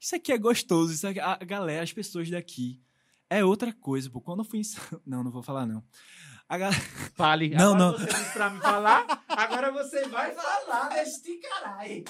Isso 0.01 0.17
aqui 0.17 0.33
é 0.33 0.39
gostoso. 0.39 0.93
Isso 0.93 1.07
aqui, 1.07 1.21
a 1.21 1.37
galera, 1.37 1.83
as 1.83 1.93
pessoas 1.93 2.29
daqui. 2.29 2.83
É 3.31 3.45
outra 3.45 3.73
coisa, 3.73 4.11
pô. 4.11 4.21
Quando 4.21 4.41
eu 4.41 4.45
fui 4.45 4.61
em. 4.61 4.63
Não, 5.07 5.23
não 5.25 5.31
vou 5.31 5.43
falar, 5.43 5.67
não. 5.67 5.83
A 6.49 6.59
galera... 6.59 6.81
Fale. 7.17 7.49
Não, 7.51 7.75
agora 7.75 7.79
não. 7.79 7.99
você 7.99 8.07
disse 8.07 8.33
pra 8.33 8.51
me 8.51 8.61
falar, 8.61 9.25
agora 9.29 9.73
você 9.73 10.09
vai 10.09 10.35
falar 10.35 10.89
deste 10.91 11.37
caralho. 11.39 12.05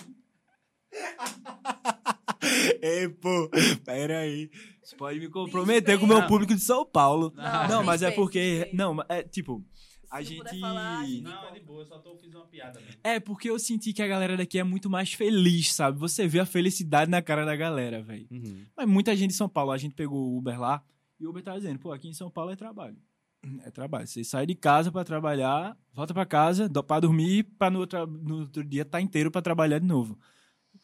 Ei, 2.86 3.08
pô, 3.08 3.48
pera 3.84 4.18
aí. 4.18 4.50
Você 4.82 4.94
pode 4.96 5.18
me 5.18 5.28
comprometer 5.28 5.98
com 5.98 6.04
o 6.04 6.08
meu 6.08 6.26
público 6.26 6.54
de 6.54 6.60
São 6.60 6.84
Paulo. 6.84 7.32
Não, 7.34 7.68
Não, 7.68 7.82
mas 7.84 8.02
é 8.02 8.10
porque... 8.10 8.68
Não, 8.74 8.96
é 9.08 9.22
tipo... 9.22 9.64
A 10.10 10.22
gente... 10.22 10.60
falar, 10.60 10.98
a 11.00 11.04
gente- 11.06 11.22
Não, 11.22 11.48
é 11.48 11.52
de 11.52 11.60
boa, 11.60 11.80
eu 11.80 11.86
só 11.86 11.98
tô, 11.98 12.14
fiz 12.18 12.32
uma 12.34 12.46
piada 12.46 12.78
mesmo. 12.78 13.00
É, 13.02 13.18
porque 13.18 13.48
eu 13.50 13.58
senti 13.58 13.92
que 13.92 14.00
a 14.02 14.06
galera 14.06 14.36
daqui 14.36 14.58
é 14.58 14.62
muito 14.62 14.88
mais 14.90 15.12
feliz, 15.12 15.72
sabe? 15.74 15.98
Você 15.98 16.28
vê 16.28 16.38
a 16.40 16.46
felicidade 16.46 17.10
na 17.10 17.20
cara 17.22 17.44
da 17.44 17.56
galera, 17.56 18.00
velho. 18.02 18.26
Uhum. 18.30 18.64
Mas 18.76 18.86
muita 18.86 19.16
gente 19.16 19.30
em 19.30 19.34
São 19.34 19.48
Paulo, 19.48 19.72
a 19.72 19.78
gente 19.78 19.94
pegou 19.94 20.18
o 20.20 20.36
Uber 20.38 20.60
lá 20.60 20.84
e 21.18 21.26
o 21.26 21.30
Uber 21.30 21.42
tá 21.42 21.56
dizendo, 21.56 21.80
pô, 21.80 21.90
aqui 21.90 22.06
em 22.06 22.12
São 22.14 22.30
Paulo 22.30 22.52
é 22.52 22.56
trabalho. 22.56 22.96
É 23.64 23.70
trabalho. 23.72 24.06
Você 24.06 24.22
sai 24.22 24.46
de 24.46 24.54
casa 24.54 24.92
pra 24.92 25.02
trabalhar, 25.04 25.76
volta 25.92 26.14
pra 26.14 26.24
casa, 26.24 26.68
do- 26.68 26.84
pra 26.84 27.00
dormir, 27.00 27.42
pra 27.58 27.68
no 27.70 27.80
outro, 27.80 28.06
no 28.06 28.40
outro 28.40 28.62
dia 28.62 28.84
tá 28.84 29.00
inteiro 29.00 29.30
pra 29.32 29.42
trabalhar 29.42 29.80
de 29.80 29.86
novo. 29.86 30.16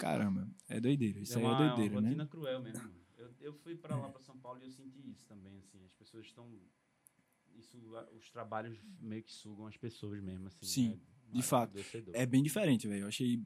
Caramba, 0.01 0.48
é 0.68 0.80
doideira. 0.80 1.20
Isso 1.20 1.34
é 1.34 1.42
aí 1.42 1.44
uma, 1.44 1.55
é 1.55 1.68
doideira, 1.68 1.94
uma 1.94 2.01
né? 2.01 2.09
rotina 2.09 2.26
cruel 2.26 2.62
mesmo. 2.62 2.90
Eu, 3.18 3.30
eu 3.40 3.53
fui 3.53 3.76
pra 3.76 3.96
lá, 3.96 4.09
pra 4.09 4.20
São 4.22 4.36
Paulo, 4.38 4.59
e 4.62 4.64
eu 4.64 4.70
senti 4.70 5.11
isso 5.11 5.26
também, 5.26 5.59
assim. 5.59 5.84
As 5.84 5.92
pessoas 5.92 6.24
estão... 6.26 6.51
Isso, 7.55 7.78
os 8.16 8.30
trabalhos 8.30 8.78
meio 8.98 9.22
que 9.22 9.32
sugam 9.32 9.66
as 9.66 9.76
pessoas 9.76 10.22
mesmo, 10.22 10.46
assim. 10.46 10.64
Sim, 10.64 11.01
é 11.28 11.32
de 11.36 11.42
fato. 11.42 11.78
É 12.14 12.24
bem 12.24 12.42
diferente, 12.42 12.88
velho. 12.88 13.03
Eu 13.03 13.09
achei. 13.09 13.44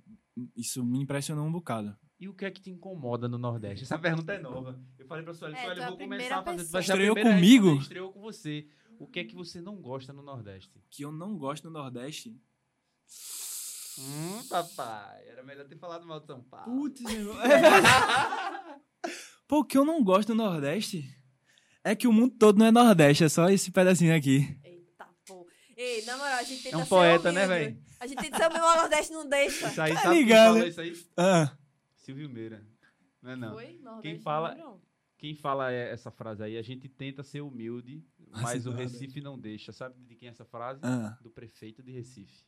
Isso 0.56 0.84
me 0.84 1.00
impressionou 1.00 1.44
um 1.44 1.50
bocado. 1.50 1.96
E 2.20 2.28
o 2.28 2.34
que 2.34 2.44
é 2.44 2.50
que 2.50 2.60
te 2.60 2.70
incomoda 2.70 3.28
no 3.28 3.36
Nordeste? 3.36 3.82
Essa 3.82 3.98
pergunta 3.98 4.32
é 4.32 4.38
nova. 4.38 4.80
Eu 4.96 5.06
falei 5.06 5.24
pra 5.24 5.34
Sueli, 5.34 5.56
É, 5.56 5.64
Sueli, 5.64 5.80
é 5.80 5.84
eu 5.84 5.88
vou 5.88 5.98
começar 5.98 6.38
a 6.38 6.42
fazer... 6.44 6.56
vai 6.64 6.80
pessoa. 6.80 6.80
Estreou 6.80 7.16
comigo? 7.16 7.74
Estreou 7.76 8.12
com 8.12 8.20
você. 8.20 8.68
O 9.00 9.08
que 9.08 9.18
é 9.18 9.24
que 9.24 9.34
você 9.34 9.60
não 9.60 9.80
gosta 9.82 10.12
no 10.12 10.22
Nordeste? 10.22 10.80
Que 10.88 11.02
eu 11.04 11.10
não 11.10 11.36
gosto 11.36 11.64
do 11.64 11.70
Nordeste. 11.70 12.40
Hum, 13.98 14.42
papai. 14.48 15.22
Era 15.28 15.42
melhor 15.42 15.66
ter 15.66 15.76
falado 15.78 16.06
mal 16.06 16.20
de 16.20 16.26
São 16.26 16.42
Paulo. 16.42 16.64
Putz, 16.66 17.00
meu. 17.02 17.32
É. 17.42 19.10
Pô, 19.46 19.58
o 19.60 19.64
que 19.64 19.76
eu 19.76 19.84
não 19.84 20.02
gosto 20.02 20.28
do 20.28 20.34
Nordeste 20.34 21.04
é 21.84 21.94
que 21.94 22.06
o 22.08 22.12
mundo 22.12 22.34
todo 22.38 22.58
não 22.58 22.66
é 22.66 22.70
Nordeste, 22.72 23.24
é 23.24 23.28
só 23.28 23.48
esse 23.50 23.70
pedacinho 23.70 24.16
aqui. 24.16 24.58
Eita, 24.64 25.06
pô. 25.26 25.46
Ei, 25.76 26.02
na 26.06 26.16
moral, 26.16 26.38
a 26.38 26.42
gente 26.42 26.62
tenta 26.62 26.76
É 26.76 26.78
um 26.78 26.82
ser 26.82 26.88
poeta, 26.88 27.30
né, 27.32 27.44
humilde. 27.46 27.64
velho? 27.64 27.84
A 28.00 28.06
gente 28.06 28.22
tenta 28.22 28.36
ser 28.38 28.46
humilde, 28.46 28.64
o 28.66 28.76
Nordeste 28.76 29.12
não 29.12 29.28
deixa. 29.28 29.68
Isso 29.68 29.82
aí, 29.82 29.94
Tá 29.94 30.00
sabe 30.00 30.14
ligado, 30.16 30.54
né? 30.58 30.68
isso 30.68 30.80
aí? 30.80 31.06
Ah, 31.16 31.56
Silvio 31.96 32.28
Meira. 32.30 32.66
Não 33.22 33.30
é 33.32 33.36
não. 33.36 33.52
Foi? 33.52 33.78
Nordeste 33.82 34.02
Quem 34.02 34.18
fala- 34.20 34.54
não. 34.54 34.80
Quem 35.18 35.34
fala 35.34 35.70
é- 35.72 35.90
essa 35.92 36.10
frase 36.10 36.42
aí, 36.42 36.56
a 36.58 36.62
gente 36.62 36.88
tenta 36.88 37.22
ser 37.22 37.40
humilde, 37.42 38.02
Mas 38.30 38.42
mas 38.42 38.66
o. 38.66 38.72
Recife 38.72 39.20
não 39.20 39.38
deixa. 39.38 39.72
Sabe 39.72 39.94
de 40.04 40.14
quem 40.16 40.28
é 40.28 40.30
essa 40.30 40.44
frase? 40.44 40.80
ah. 40.82 41.16
Do 41.22 41.30
prefeito 41.30 41.82
de 41.82 41.92
Recife, 41.92 42.44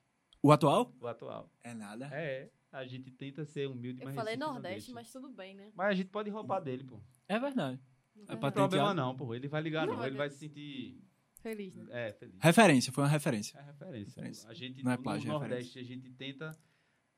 O 0.47 0.53
atual? 0.53 0.95
o 1.01 1.07
atual. 1.09 1.51
É 1.65 1.75
nada. 1.75 2.07
É, 2.13 2.49
a 2.71 2.87
gente 2.87 3.11
tenta 3.11 3.45
ser 3.45 3.69
humilde, 3.69 4.01
Eu 4.01 4.07
mas 4.07 4.15
falei 4.15 4.35
Recife 4.35 4.47
não 4.47 4.53
Nordeste, 4.55 4.93
mas 4.93 5.11
tudo 5.11 5.29
bem, 5.29 5.55
né? 5.55 5.73
Mas 5.75 5.89
a 5.89 5.95
gente 5.95 6.09
pode 6.09 6.31
roubar 6.31 6.61
dele, 6.61 6.85
pô. 6.85 7.01
É 7.29 7.39
verdade. 7.39 7.81
Não 8.15 8.23
É 8.23 8.35
Não 8.35 8.41
tem 8.41 8.53
problema 8.53 8.95
não, 8.95 9.17
pô. 9.17 9.35
Ele 9.35 9.49
vai 9.49 9.61
ligar 9.61 9.89
Não, 9.89 9.97
não, 9.97 10.07
ele 10.07 10.17
vai 10.17 10.31
se 10.31 10.39
sentir 10.39 11.03
Feliz, 11.41 11.75
né? 11.75 11.87
é, 11.91 12.13
feliz. 12.13 12.37
Referência, 12.41 12.93
foi 12.93 13.03
uma 13.03 13.11
referência. 13.11 13.59
É 13.59 13.63
referência. 13.63 14.21
Referência. 14.21 14.49
A 14.49 14.55
gente, 14.55 14.85
Não 14.85 14.93
é 14.93 14.97
no 14.97 15.03
plágio, 15.03 15.29
é 15.29 15.33
Nordeste, 15.33 15.79
a 15.81 15.83
gente 15.83 16.11
tenta 16.11 16.57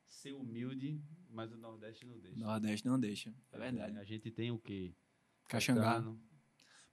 ser 0.07 0.33
humilde, 0.33 1.03
mas 1.29 1.53
o 1.53 1.57
Nordeste 1.59 2.07
não 2.07 2.19
deixa. 2.19 2.39
Nordeste 2.39 2.87
não 2.87 2.99
deixa. 2.99 3.35
É 3.53 3.59
verdade. 3.59 3.99
A 3.99 4.05
gente 4.05 4.31
tem 4.31 4.51
o 4.51 4.59
quê? 4.59 4.95
Caxangá. 5.49 5.83
Caetano, 5.83 6.21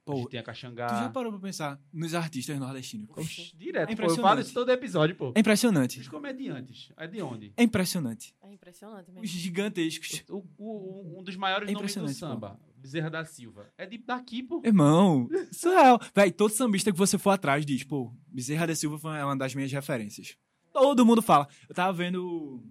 a 0.06 0.12
Pô, 0.12 0.16
gente 0.18 0.28
tem 0.30 0.38
a 0.40 0.42
tu 0.42 0.46
Caxangá. 0.46 0.88
já 0.88 1.08
parou 1.10 1.32
pra 1.32 1.40
pensar 1.40 1.80
nos 1.92 2.14
artistas 2.14 2.58
nordestinos? 2.58 3.08
Direto, 3.56 3.90
É 3.90 3.96
pô. 3.96 4.02
Eu 4.02 4.08
falo 4.10 4.12
impressionante. 4.12 4.44
isso 4.44 4.54
todo 4.54 4.70
episódio, 4.70 5.16
pô. 5.16 5.32
É 5.34 5.40
impressionante. 5.40 6.00
Os 6.00 6.08
comediantes. 6.08 6.92
É 6.96 7.06
de 7.08 7.20
onde? 7.20 7.52
É 7.56 7.62
impressionante. 7.64 8.32
É 8.42 8.52
impressionante 8.52 9.08
Os 9.08 9.14
mesmo. 9.14 9.26
gigantescos. 9.26 10.22
O, 10.30 10.44
o- 10.56 11.18
um 11.20 11.22
dos 11.24 11.34
maiores 11.36 11.68
É 11.68 11.72
nomes 11.72 11.92
do 11.94 12.00
impressionante, 12.00 12.18
samba, 12.18 12.60
Bezerra 12.76 13.10
da 13.10 13.24
Silva. 13.24 13.66
É 13.76 13.84
de, 13.84 13.98
daqui, 13.98 14.42
pô. 14.44 14.62
Irmão, 14.64 15.28
surreal. 15.50 16.00
Véi, 16.14 16.30
todo 16.30 16.50
sambista 16.52 16.92
que 16.92 16.98
você 16.98 17.18
for 17.18 17.30
atrás 17.30 17.66
diz, 17.66 17.82
pô, 17.82 18.14
Bezerra 18.28 18.66
da 18.68 18.76
Silva 18.76 18.98
foi 18.98 19.10
uma 19.20 19.36
das 19.36 19.54
minhas 19.56 19.72
referências. 19.72 20.36
Todo 20.72 21.04
mundo 21.04 21.20
fala. 21.20 21.48
Eu 21.68 21.74
tava 21.74 21.92
vendo 21.92 22.62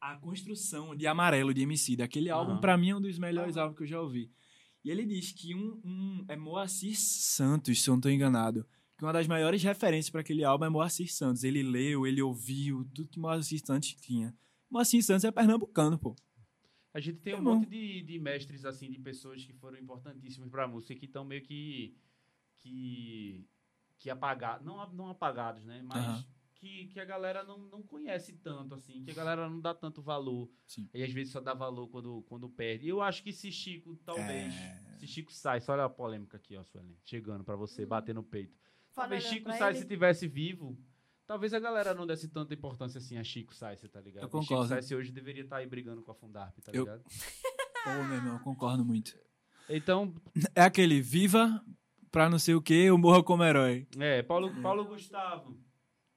a 0.00 0.16
construção 0.16 0.96
de 0.96 1.06
Amarelo 1.06 1.52
de 1.54 1.62
MC, 1.62 1.94
daquele 1.94 2.28
álbum, 2.30 2.52
Aham. 2.52 2.60
pra 2.60 2.76
mim 2.76 2.90
é 2.90 2.96
um 2.96 3.00
dos 3.00 3.18
melhores 3.18 3.56
álbuns 3.56 3.76
que 3.76 3.82
eu 3.84 3.86
já 3.86 4.00
ouvi. 4.00 4.32
E 4.84 4.90
ele 4.90 5.04
diz 5.04 5.32
que 5.32 5.54
um, 5.54 5.80
um 5.84 6.24
é 6.28 6.36
Moacir 6.36 6.98
Santos, 6.98 7.82
se 7.82 7.88
eu 7.90 7.94
não 7.94 8.00
tô 8.00 8.08
enganado, 8.08 8.66
que 8.96 9.04
uma 9.04 9.12
das 9.12 9.26
maiores 9.26 9.62
referências 9.62 10.10
pra 10.10 10.20
aquele 10.20 10.44
álbum 10.44 10.64
é 10.64 10.68
Moacir 10.68 11.12
Santos. 11.12 11.44
Ele 11.44 11.62
leu, 11.62 12.06
ele 12.06 12.22
ouviu, 12.22 12.84
tudo 12.94 13.08
que 13.08 13.18
Moacir 13.18 13.60
Santos 13.64 13.94
tinha. 13.94 14.34
Moacir 14.70 15.02
Santos 15.02 15.24
é 15.24 15.30
pernambucano, 15.30 15.98
pô. 15.98 16.14
A 16.92 17.00
gente 17.00 17.18
tem 17.18 17.34
um 17.34 17.38
Irmão. 17.38 17.54
monte 17.56 17.68
de, 17.68 18.02
de 18.02 18.18
mestres, 18.18 18.64
assim, 18.64 18.90
de 18.90 18.98
pessoas 18.98 19.44
que 19.44 19.52
foram 19.52 19.78
importantíssimas 19.78 20.50
pra 20.50 20.66
música 20.66 20.94
que 20.94 21.06
estão 21.06 21.24
meio 21.24 21.42
que. 21.42 21.96
que. 22.58 23.46
que 23.98 24.10
apagados. 24.10 24.66
Não, 24.66 24.92
não 24.92 25.08
apagados, 25.08 25.64
né? 25.64 25.82
Mas. 25.82 26.04
Aham. 26.04 26.24
Que, 26.60 26.88
que 26.88 27.00
a 27.00 27.04
galera 27.06 27.42
não, 27.42 27.56
não 27.56 27.82
conhece 27.82 28.34
tanto, 28.34 28.74
assim, 28.74 29.02
que 29.02 29.10
a 29.10 29.14
galera 29.14 29.48
não 29.48 29.58
dá 29.60 29.72
tanto 29.72 30.02
valor. 30.02 30.46
Sim. 30.66 30.90
E 30.92 31.02
às 31.02 31.10
vezes 31.10 31.32
só 31.32 31.40
dá 31.40 31.54
valor 31.54 31.88
quando, 31.88 32.22
quando 32.28 32.50
perde. 32.50 32.84
E 32.84 32.90
eu 32.90 33.00
acho 33.00 33.22
que 33.22 33.32
se 33.32 33.50
Chico, 33.50 33.96
talvez. 34.04 34.54
É. 34.54 34.96
Se 34.98 35.06
Chico 35.06 35.32
sai, 35.32 35.60
só 35.62 35.72
olha 35.72 35.84
a 35.84 35.88
polêmica 35.88 36.36
aqui, 36.36 36.56
ó, 36.58 36.62
Suelen. 36.64 36.94
Chegando 37.02 37.42
pra 37.44 37.56
você, 37.56 37.86
bater 37.86 38.14
no 38.14 38.22
peito. 38.22 38.54
Fala 38.92 39.08
Talvez 39.08 39.24
Chico 39.24 39.50
ele. 39.50 39.74
se 39.78 39.86
tivesse 39.86 40.28
vivo, 40.28 40.76
talvez 41.26 41.54
a 41.54 41.58
galera 41.60 41.94
não 41.94 42.06
desse 42.06 42.28
tanta 42.28 42.52
importância 42.52 42.98
assim 42.98 43.16
a 43.16 43.24
Chico 43.24 43.54
Sainz, 43.54 43.80
tá 43.90 43.98
ligado? 44.00 44.24
Eu 44.24 44.28
E 44.28 44.30
Chico 44.42 44.46
concordo. 44.48 44.68
Sainz 44.68 44.90
hoje 44.92 45.10
deveria 45.12 45.44
estar 45.44 45.56
aí 45.56 45.66
brigando 45.66 46.02
com 46.02 46.10
a 46.10 46.14
Fundarp, 46.14 46.58
tá 46.58 46.72
Eu- 46.74 46.82
ligado? 46.84 47.02
Pô, 47.84 48.04
meu 48.04 48.16
irmão, 48.16 48.34
eu 48.34 48.40
concordo 48.40 48.84
muito. 48.84 49.16
Então, 49.66 50.14
É 50.54 50.60
aquele 50.60 51.00
viva 51.00 51.64
pra 52.10 52.28
não 52.28 52.38
sei 52.38 52.54
o 52.54 52.60
que, 52.60 52.74
eu 52.74 52.98
morro 52.98 53.24
como 53.24 53.42
herói. 53.44 53.86
é, 53.98 54.22
Paulo, 54.22 54.52
Paulo 54.60 54.84
Gustavo. 54.84 55.56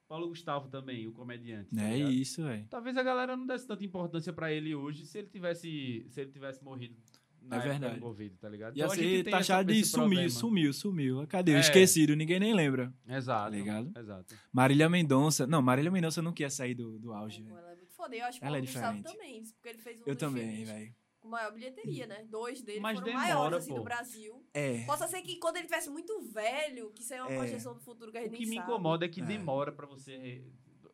Paulo 0.08 0.28
Gustavo 0.28 0.68
também, 0.68 1.06
o 1.06 1.12
comediante. 1.12 1.74
tá 1.74 1.82
É 1.82 1.94
ligado? 1.96 2.12
isso, 2.12 2.42
velho. 2.42 2.66
Talvez 2.68 2.96
a 2.96 3.02
galera 3.02 3.36
não 3.36 3.46
desse 3.46 3.66
tanta 3.66 3.84
importância 3.84 4.32
pra 4.32 4.52
ele 4.52 4.74
hoje 4.74 5.06
se 5.06 5.18
ele 5.18 5.28
tivesse, 5.28 6.04
se 6.08 6.20
ele 6.20 6.30
tivesse 6.30 6.62
morrido 6.62 6.94
na 7.40 7.56
É 7.56 7.58
época 7.58 7.70
verdade. 7.72 7.94
do 7.96 8.00
Covid, 8.00 8.36
tá 8.38 8.48
ligado? 8.48 8.76
Ia 8.76 8.84
Então 8.84 8.92
a 8.92 8.96
gente 8.96 9.16
ser 9.18 9.24
tem 9.24 9.30
taxado 9.32 9.72
de 9.72 9.84
sumiu, 9.84 10.30
sumiu, 10.30 10.72
sumiu. 10.72 11.26
Cadê? 11.26 11.52
É. 11.52 11.60
Esquecido, 11.60 12.14
ninguém 12.14 12.38
nem 12.40 12.54
lembra. 12.54 12.92
Exato. 13.08 13.44
Tá 13.50 13.56
ligado? 13.56 13.92
Exato. 13.98 14.34
Marília 14.52 14.88
Mendonça. 14.88 15.46
Não, 15.46 15.60
Marília 15.62 15.90
Mendonça 15.90 16.22
não 16.22 16.32
quer 16.32 16.50
sair 16.50 16.74
do, 16.74 16.98
do 16.98 17.12
auge, 17.12 17.42
velho. 17.42 17.56
ela 17.56 17.72
é 17.72 17.76
muito 17.76 17.92
foda. 17.94 18.14
Eu 18.16 18.24
acho 18.26 18.38
que 18.38 18.44
Ela 18.44 18.56
é 18.56 18.60
Paulo 18.60 18.72
Gustavo 18.72 18.96
diferente. 18.96 19.16
também, 19.18 19.42
porque 19.54 19.68
ele 19.68 19.78
fez 19.78 20.00
um 20.00 20.04
Eu 20.06 20.16
também, 20.16 20.64
velho. 20.64 20.94
Com 21.24 21.30
maior 21.30 21.50
bilheteria, 21.54 22.06
né? 22.06 22.22
Dois 22.28 22.60
dele 22.60 22.80
Mas 22.80 22.98
foram 22.98 23.06
demora, 23.12 23.26
maiores, 23.26 23.58
assim, 23.60 23.70
pô. 23.70 23.76
do 23.78 23.82
Brasil. 23.84 24.44
É. 24.52 24.84
Possa 24.84 25.08
ser 25.08 25.22
que 25.22 25.36
quando 25.36 25.56
ele 25.56 25.64
tivesse 25.64 25.88
muito 25.88 26.20
velho, 26.20 26.90
que 26.92 27.00
isso 27.02 27.14
aí 27.14 27.18
é 27.18 27.22
uma 27.22 27.32
É. 27.32 27.36
projeção 27.38 27.72
do 27.74 27.80
futuro 27.80 28.12
que 28.12 28.18
a 28.18 28.20
O 28.20 28.24
gente 28.24 28.32
que 28.34 28.40
nem 28.40 28.50
me 28.50 28.56
sabe. 28.56 28.68
incomoda 28.70 29.06
é 29.06 29.08
que 29.08 29.22
É. 29.22 29.24
demora 29.24 29.72
pra 29.72 29.86
você. 29.86 30.44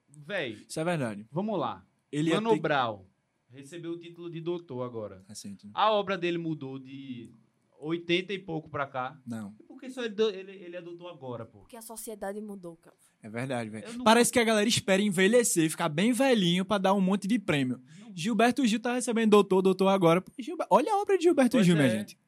Véi, 0.08 0.52
Isso 0.68 0.78
é 0.78 0.84
verdade. 0.84 1.26
vamos 1.32 1.58
lá. 1.58 1.84
Ele 2.12 2.32
Mano 2.32 2.50
ter... 2.54 2.60
Brown 2.60 3.04
recebeu 3.48 3.90
o 3.92 3.98
título 3.98 4.30
de 4.30 4.40
doutor 4.40 4.82
agora. 4.82 5.24
Recente, 5.28 5.66
né? 5.66 5.72
A 5.74 5.90
obra 5.92 6.16
dele 6.16 6.38
mudou 6.38 6.78
de 6.78 7.34
80 7.80 8.32
e 8.32 8.38
pouco 8.38 8.68
pra 8.68 8.86
cá. 8.86 9.18
Não, 9.26 9.54
E 9.58 9.64
Por 9.64 9.80
que 9.80 9.88
só 9.90 10.04
ele, 10.04 10.14
ele, 10.22 10.52
ele 10.52 10.76
é 10.76 10.82
doutor 10.82 11.08
agora, 11.08 11.44
pô? 11.46 11.60
Porque 11.60 11.76
a 11.76 11.82
sociedade 11.82 12.40
mudou, 12.40 12.76
cara. 12.76 12.96
é 13.22 13.28
verdade, 13.28 13.68
Eu 13.68 13.72
velho. 13.72 13.98
não- 13.98 14.04
Parece 14.04 14.30
que 14.32 14.38
a 14.38 14.44
galera 14.44 14.68
espera 14.68 15.00
envelhecer, 15.02 15.68
ficar 15.70 15.88
bem 15.88 16.12
velhinho 16.12 16.64
pra 16.64 16.78
dar 16.78 16.92
um 16.94 17.00
monte 17.00 17.26
de 17.26 17.38
prêmio. 17.38 17.80
Gilberto 18.14 18.66
Gil 18.66 18.80
tá 18.80 18.94
recebendo 18.94 19.30
doutor, 19.30 19.62
doutor 19.62 19.88
agora. 19.88 20.22
Gilber- 20.38 20.66
Olha 20.70 20.92
a 20.92 20.98
obra 20.98 21.16
de 21.16 21.24
Gilberto 21.24 21.56
Pois 21.56 21.64
Gil, 21.66 21.76
minha 21.76 21.86
é. 21.88 21.90
gente. 21.98 22.18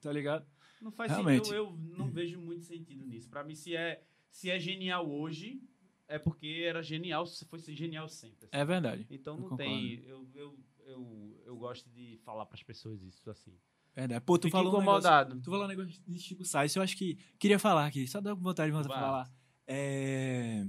Tá 0.00 0.12
ligado? 0.12 0.46
Não 0.80 0.90
faz 0.92 1.10
Realmente. 1.10 1.46
sentido. 1.48 1.56
Eu, 1.56 1.64
eu 1.66 1.96
não 1.98 2.08
vejo 2.10 2.38
muito 2.40 2.64
sentido 2.64 3.04
nisso. 3.06 3.28
Pra 3.28 3.42
mim, 3.44 3.54
se 3.54 3.74
é, 3.74 4.02
se 4.30 4.50
é 4.50 4.58
genial 4.58 5.10
hoje, 5.10 5.60
é 6.06 6.18
porque 6.18 6.62
era 6.66 6.82
genial, 6.82 7.26
se 7.26 7.44
fosse 7.46 7.74
genial 7.74 8.08
sempre. 8.08 8.46
assim. 8.46 8.48
É 8.52 8.64
verdade. 8.64 9.06
Então 9.10 9.34
eu 9.34 9.40
não 9.40 9.48
concordo. 9.50 9.64
tem. 9.70 10.04
Eu, 10.06 10.28
eu, 10.34 10.58
eu, 10.86 11.42
eu 11.46 11.56
gosto 11.56 11.88
de 11.90 12.18
falar 12.24 12.44
pras 12.46 12.62
pessoas 12.62 13.02
isso 13.02 13.28
assim. 13.30 13.54
Verdade. 13.94 14.24
Pô, 14.24 14.36
tu 14.38 14.50
falou 14.50 14.74
um 14.74 14.78
negócio, 14.78 14.98
incomodado. 14.98 15.40
Tu 15.40 15.50
falou 15.50 15.64
um 15.64 15.68
negócio 15.68 15.92
de 16.06 16.18
Chico 16.18 16.44
Sainz, 16.44 16.74
eu 16.74 16.82
acho 16.82 16.96
que 16.96 17.16
queria 17.38 17.58
falar 17.58 17.86
aqui, 17.86 18.06
só 18.08 18.20
dá 18.20 18.34
vontade 18.34 18.70
de 18.70 18.76
voltar 18.76 18.88
falar. 18.88 19.30
É... 19.66 20.66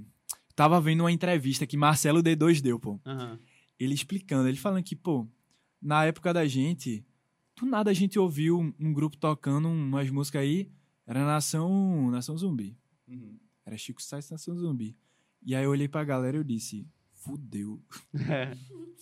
Tava 0.56 0.80
vendo 0.80 1.02
uma 1.02 1.12
entrevista 1.12 1.66
que 1.66 1.76
Marcelo 1.76 2.22
D2 2.22 2.62
deu, 2.62 2.80
pô. 2.80 3.00
Aham. 3.06 3.40
Ele 3.78 3.94
explicando, 3.94 4.48
ele 4.48 4.58
falando 4.58 4.84
que, 4.84 4.96
pô, 4.96 5.28
na 5.82 6.06
época 6.06 6.34
da 6.34 6.48
gente, 6.48 7.06
do 7.60 7.66
nada 7.66 7.92
a 7.92 7.94
gente 7.94 8.18
ouviu 8.18 8.60
um, 8.60 8.74
um 8.80 8.94
grupo 8.94 9.18
tocando 9.18 9.68
umas 9.68 10.10
músicas 10.10 10.44
aí, 10.44 10.72
era 11.06 11.26
Nação, 11.26 12.10
Nação 12.10 12.38
Zumbi. 12.38 12.78
Uhum. 13.08 13.38
Era 13.66 13.78
Chico 13.78 14.02
Sainz 14.02 14.30
Nação 14.30 14.56
Zumbi. 14.56 14.96
E 15.44 15.56
aí 15.56 15.64
eu 15.64 15.72
olhei 15.72 15.88
pra 15.88 16.04
galera 16.04 16.38
e 16.38 16.40
eu 16.40 16.44
disse, 16.44 16.88
fudeu, 17.14 17.84
É. 18.30 18.56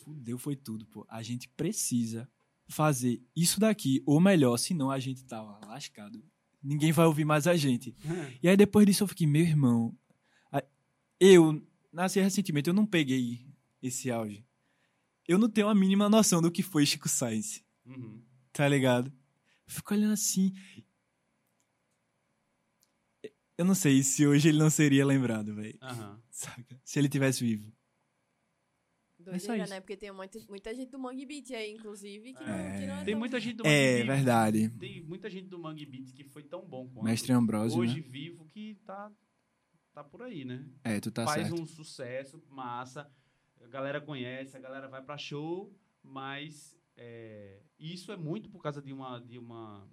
fudeu 0.03 0.37
foi 0.37 0.55
tudo, 0.55 0.85
pô. 0.87 1.05
A 1.09 1.21
gente 1.21 1.47
precisa 1.49 2.27
fazer 2.67 3.21
isso 3.35 3.59
daqui, 3.59 4.01
ou 4.05 4.19
melhor, 4.19 4.57
senão 4.57 4.89
a 4.89 4.99
gente 4.99 5.23
tava 5.25 5.59
lascado. 5.65 6.23
Ninguém 6.61 6.91
vai 6.91 7.05
ouvir 7.05 7.25
mais 7.25 7.45
a 7.45 7.55
gente. 7.55 7.93
E 8.41 8.47
aí 8.47 8.55
depois 8.55 8.85
disso 8.85 9.03
eu 9.03 9.07
fiquei, 9.07 9.27
meu 9.27 9.41
irmão, 9.41 9.95
eu 11.19 11.61
nasci 11.91 12.19
recentemente, 12.19 12.69
eu 12.69 12.73
não 12.73 12.85
peguei 12.85 13.45
esse 13.81 14.09
auge. 14.09 14.45
Eu 15.27 15.37
não 15.37 15.49
tenho 15.49 15.67
a 15.69 15.75
mínima 15.75 16.09
noção 16.09 16.41
do 16.41 16.51
que 16.51 16.63
foi 16.63 16.85
Chico 16.85 17.07
Sainz, 17.09 17.63
Uhum. 17.85 18.21
tá 18.53 18.67
ligado? 18.67 19.07
Eu 19.67 19.73
fico 19.73 19.93
olhando 19.93 20.13
assim. 20.13 20.53
Eu 23.57 23.65
não 23.65 23.75
sei 23.75 24.01
se 24.03 24.25
hoje 24.25 24.49
ele 24.49 24.57
não 24.57 24.69
seria 24.69 25.05
lembrado, 25.05 25.53
velho. 25.53 25.77
Saca? 26.31 26.79
Se 26.83 26.97
ele 26.99 27.07
tivesse 27.07 27.43
vivo. 27.43 27.71
Doideira, 29.23 29.39
só 29.39 29.55
isso. 29.55 29.69
né? 29.73 29.79
Porque 29.79 29.95
tem 29.97 30.11
muita, 30.11 30.39
muita 30.49 30.73
gente 30.75 30.89
do 30.91 30.99
Mangue 30.99 31.25
Beat 31.25 31.51
aí, 31.51 31.71
inclusive, 31.73 32.33
que, 32.33 32.43
É. 32.43 32.47
não, 32.47 32.79
que 32.79 32.85
não 32.87 32.93
é 32.95 33.03
Tem 33.03 33.13
tão- 33.13 33.19
muita 33.19 33.39
gente 33.39 33.55
do 33.55 33.65
É, 33.65 33.69
Mangue 33.69 34.03
Beat- 34.07 34.15
verdade. 34.17 34.69
Tem 34.79 35.03
muita 35.03 35.29
gente 35.29 35.47
do 35.47 35.59
Mangue 35.59 35.85
Beat 35.85 36.13
que 36.13 36.23
foi 36.23 36.43
tão 36.43 36.61
bom 36.65 36.87
quanto 36.89 37.05
Mestre 37.05 37.31
Ambrósio, 37.33 37.79
hoje 37.79 37.95
né? 38.01 38.07
vivo 38.09 38.45
que 38.45 38.75
tá, 38.85 39.11
tá 39.93 40.03
por 40.03 40.21
aí, 40.23 40.43
né? 40.45 40.65
É, 40.83 40.99
tu 40.99 41.11
tá 41.11 41.25
Faz 41.25 41.47
certo. 41.47 41.61
um 41.61 41.65
sucesso, 41.65 42.43
massa. 42.49 43.09
A 43.63 43.67
galera 43.67 43.99
conhece, 44.01 44.55
a 44.57 44.59
galera 44.59 44.87
vai 44.87 45.01
pra 45.01 45.17
show, 45.17 45.73
mas 46.03 46.77
é, 46.97 47.59
isso 47.79 48.11
é 48.11 48.17
muito 48.17 48.49
por 48.49 48.61
causa 48.61 48.81
de 48.81 48.91
uma, 48.93 49.19
de 49.19 49.39
uma, 49.39 49.87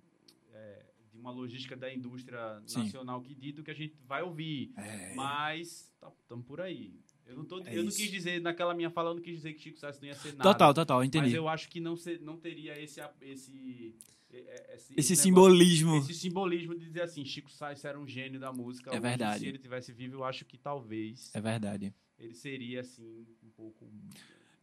é, 0.53 0.87
de 1.13 1.17
uma 1.19 1.31
logística 1.31 1.77
da 1.77 1.93
indústria 1.93 2.61
Sim. 2.67 2.81
nacional 2.85 3.23
que 3.23 3.35
dito 3.35 3.63
que 3.63 3.71
a 3.71 3.75
gente 3.75 3.97
vai 4.07 4.23
ouvir. 4.23 4.73
É. 4.77 5.15
Mas 5.15 5.93
estamos 6.23 6.45
por 6.47 6.61
aí. 6.61 6.99
Eu 7.31 7.37
não, 7.37 7.45
tô, 7.45 7.59
É 7.65 7.79
eu 7.79 7.85
não 7.85 7.91
quis 7.91 8.11
dizer, 8.11 8.41
naquela 8.41 8.75
minha 8.75 8.91
fala, 8.91 9.11
eu 9.11 9.15
não 9.15 9.23
quis 9.23 9.37
dizer 9.37 9.53
que 9.55 9.61
Chico 9.63 9.79
Sainz 9.79 10.01
não 10.01 10.09
ia 10.09 10.15
ser 10.15 10.33
nada. 10.33 10.43
Total, 10.43 10.75
total, 10.75 10.99
Mas 10.99 11.07
entendi. 11.09 11.35
eu 11.35 11.49
acho 11.49 11.69
que 11.69 11.81
não, 11.81 11.97
ser, 11.97 12.21
não 12.21 12.37
teria 12.37 12.77
esse, 12.83 13.01
esse, 13.23 13.95
esse, 14.31 14.95
Esse 14.95 14.95
negócio- 14.95 15.17
simbolismo. 15.17 15.97
esse 15.99 16.15
simbolismo 16.15 16.75
de 16.77 16.85
dizer 16.87 17.03
assim, 17.03 17.25
Chico 17.25 17.51
Sainz 17.51 17.85
era 17.85 17.99
um 17.99 18.07
gênio 18.07 18.41
da 18.41 18.53
música. 18.53 18.91
É 18.91 18.95
Hoje, 18.95 19.01
verdade. 19.01 19.41
Se 19.41 19.47
ele 19.47 19.59
tivesse 19.59 19.93
vivo, 19.93 20.17
eu 20.17 20.25
acho 20.25 20.45
que 20.45 20.59
talvez 20.59 21.31
É 21.35 21.41
verdade. 21.41 21.95
ele 22.19 22.35
seria 22.35 22.81
assim 22.81 23.27
um 23.45 23.51
pouco. 23.51 23.89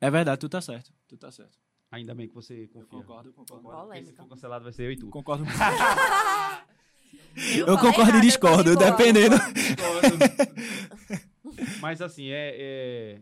É 0.02 0.12
verdade, 0.12 0.40
tu 0.40 0.50
tá 0.50 0.60
certo. 0.62 0.92
Tu 1.08 1.18
tá 1.18 1.32
certo. 1.32 1.58
Ainda 1.90 2.14
bem 2.14 2.28
que 2.28 2.36
você 2.36 2.68
confia. 2.68 2.88
concordo, 2.90 3.32
concordo. 3.32 3.64
Concordo, 3.64 3.88
porque 3.94 4.06
se 4.06 4.14
for 4.14 4.28
cancelado 4.28 4.64
vai 4.66 4.74
ser 4.74 4.84
eu 4.84 4.92
e 4.92 4.98
tu. 4.98 5.08
Concordo. 5.08 5.46
Eu, 7.56 7.68
Eu 7.68 7.78
concordo 7.78 8.10
e 8.10 8.14
nada, 8.16 8.22
discordo, 8.26 8.70
eu 8.72 8.76
boa. 8.76 8.92
dependendo. 8.92 9.36
Mas 11.82 12.02
assim, 12.02 12.28
é. 12.30 12.56
é- 12.58 13.22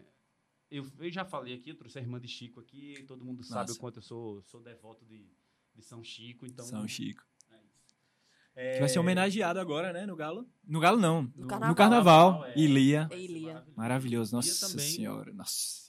eu, 0.71 0.85
eu 0.99 1.11
já 1.11 1.23
falei 1.23 1.53
aqui, 1.53 1.69
eu 1.69 1.77
trouxe 1.77 1.99
a 1.99 2.01
irmã 2.01 2.19
de 2.19 2.27
Chico 2.27 2.59
aqui, 2.59 3.03
todo 3.07 3.23
mundo 3.23 3.43
sabe 3.43 3.67
Nossa. 3.67 3.73
o 3.73 3.77
quanto 3.79 3.97
eu 3.99 4.01
sou, 4.01 4.41
sou 4.43 4.61
devoto 4.61 5.05
de, 5.05 5.29
de 5.75 5.81
São 5.83 6.03
Chico, 6.03 6.45
então. 6.45 6.65
São 6.65 6.87
Chico. 6.87 7.23
é 7.51 7.57
isso. 7.57 8.73
Que 8.73 8.79
vai 8.79 8.89
ser 8.89 8.99
homenageado 8.99 9.59
agora, 9.59 9.93
né, 9.93 10.05
no 10.05 10.15
Galo? 10.15 10.49
No 10.65 10.79
Galo 10.79 10.99
não. 10.99 11.31
No, 11.35 11.47
carnaval. 11.47 11.69
no 11.69 11.75
Carnaval. 11.75 12.45
é. 12.45 12.53
E 12.57 12.67
Lia. 12.67 13.07
Vai 13.07 13.17
ser 13.19 13.23
Ilia. 13.23 13.63
maravilhoso. 13.75 14.35
Nossa 14.35 14.67
também. 14.69 14.89
senhora. 14.91 15.31
Nossa 15.33 15.53
senhora. 15.53 15.84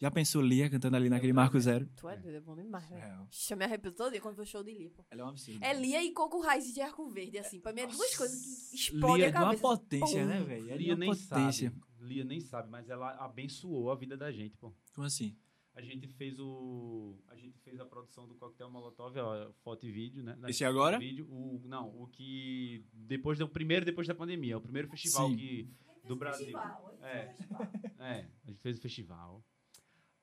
Já 0.00 0.10
pensou 0.10 0.42
Lia 0.42 0.68
cantando 0.68 0.96
ali 0.96 1.08
naquele 1.08 1.32
Marco. 1.32 1.58
Zero? 1.58 1.88
Tu 1.96 2.08
é 2.08 2.16
doido, 2.16 2.36
é 2.36 2.40
bom 2.40 2.54
demais, 2.56 2.86
velho. 2.88 3.00
É, 3.02 3.26
eu 3.50 3.56
me 3.56 3.64
arrepio 3.64 3.92
todo 3.92 4.10
dia 4.10 4.20
quando 4.20 4.36
vou 4.36 4.44
show 4.44 4.62
de 4.62 4.72
Lia, 4.72 4.90
pô. 4.90 5.04
ela 5.10 5.22
é 5.22 5.24
um 5.24 5.28
absurdo. 5.28 5.64
É 5.64 5.72
Lia 5.72 6.02
e 6.02 6.12
Coco 6.12 6.40
Raiz 6.40 6.74
de 6.74 6.80
Arco 6.80 7.08
Verde, 7.08 7.38
assim. 7.38 7.60
Pra 7.60 7.72
mim 7.72 7.82
é 7.82 7.86
duas 7.86 8.14
coisas 8.16 8.68
que 8.70 8.76
explodem 8.76 9.16
Lia 9.18 9.28
a 9.28 9.30
de 9.30 9.36
uma 9.36 9.44
cabeça. 9.46 9.62
potência, 9.62 10.20
Pum. 10.20 10.26
né, 10.26 10.40
velho? 10.42 10.70
É 10.70 10.76
de 10.76 10.84
Lia 10.84 10.92
uma 10.94 10.98
nem 11.00 11.08
potência. 11.10 11.70
sabe. 11.70 11.82
Lia 12.00 12.24
nem 12.24 12.40
sabe, 12.40 12.68
mas 12.70 12.90
ela 12.90 13.10
abençoou 13.24 13.90
a 13.90 13.94
vida 13.94 14.16
da 14.16 14.30
gente, 14.30 14.56
pô. 14.58 14.74
Como 14.94 15.06
assim? 15.06 15.36
A 15.74 15.80
gente 15.80 16.06
fez 16.08 16.38
o. 16.38 17.16
A 17.28 17.34
gente 17.36 17.58
fez 17.60 17.80
a 17.80 17.84
produção 17.86 18.28
do 18.28 18.34
Coquetel 18.34 18.70
Molotov, 18.70 19.16
ó, 19.18 19.50
foto 19.64 19.86
e 19.86 19.90
vídeo, 19.90 20.22
né? 20.22 20.36
Na- 20.38 20.50
Esse 20.50 20.64
agora? 20.64 20.98
Vídeo, 20.98 21.26
o, 21.30 21.60
não, 21.64 21.88
o 22.00 22.06
que. 22.08 22.84
Depois 22.92 23.38
do 23.38 23.48
primeiro 23.48 23.84
depois 23.84 24.06
da 24.06 24.14
pandemia. 24.14 24.56
O 24.58 24.60
primeiro 24.60 24.86
festival 24.88 25.28
Sim. 25.30 25.36
que, 25.36 25.68
do 26.04 26.14
Brasil. 26.14 26.46
Festival, 26.46 26.98
É. 27.02 27.26
festival. 27.28 27.72
É, 27.98 28.26
a 28.44 28.50
gente 28.50 28.60
fez 28.60 28.78
o 28.78 28.80
festival. 28.82 29.44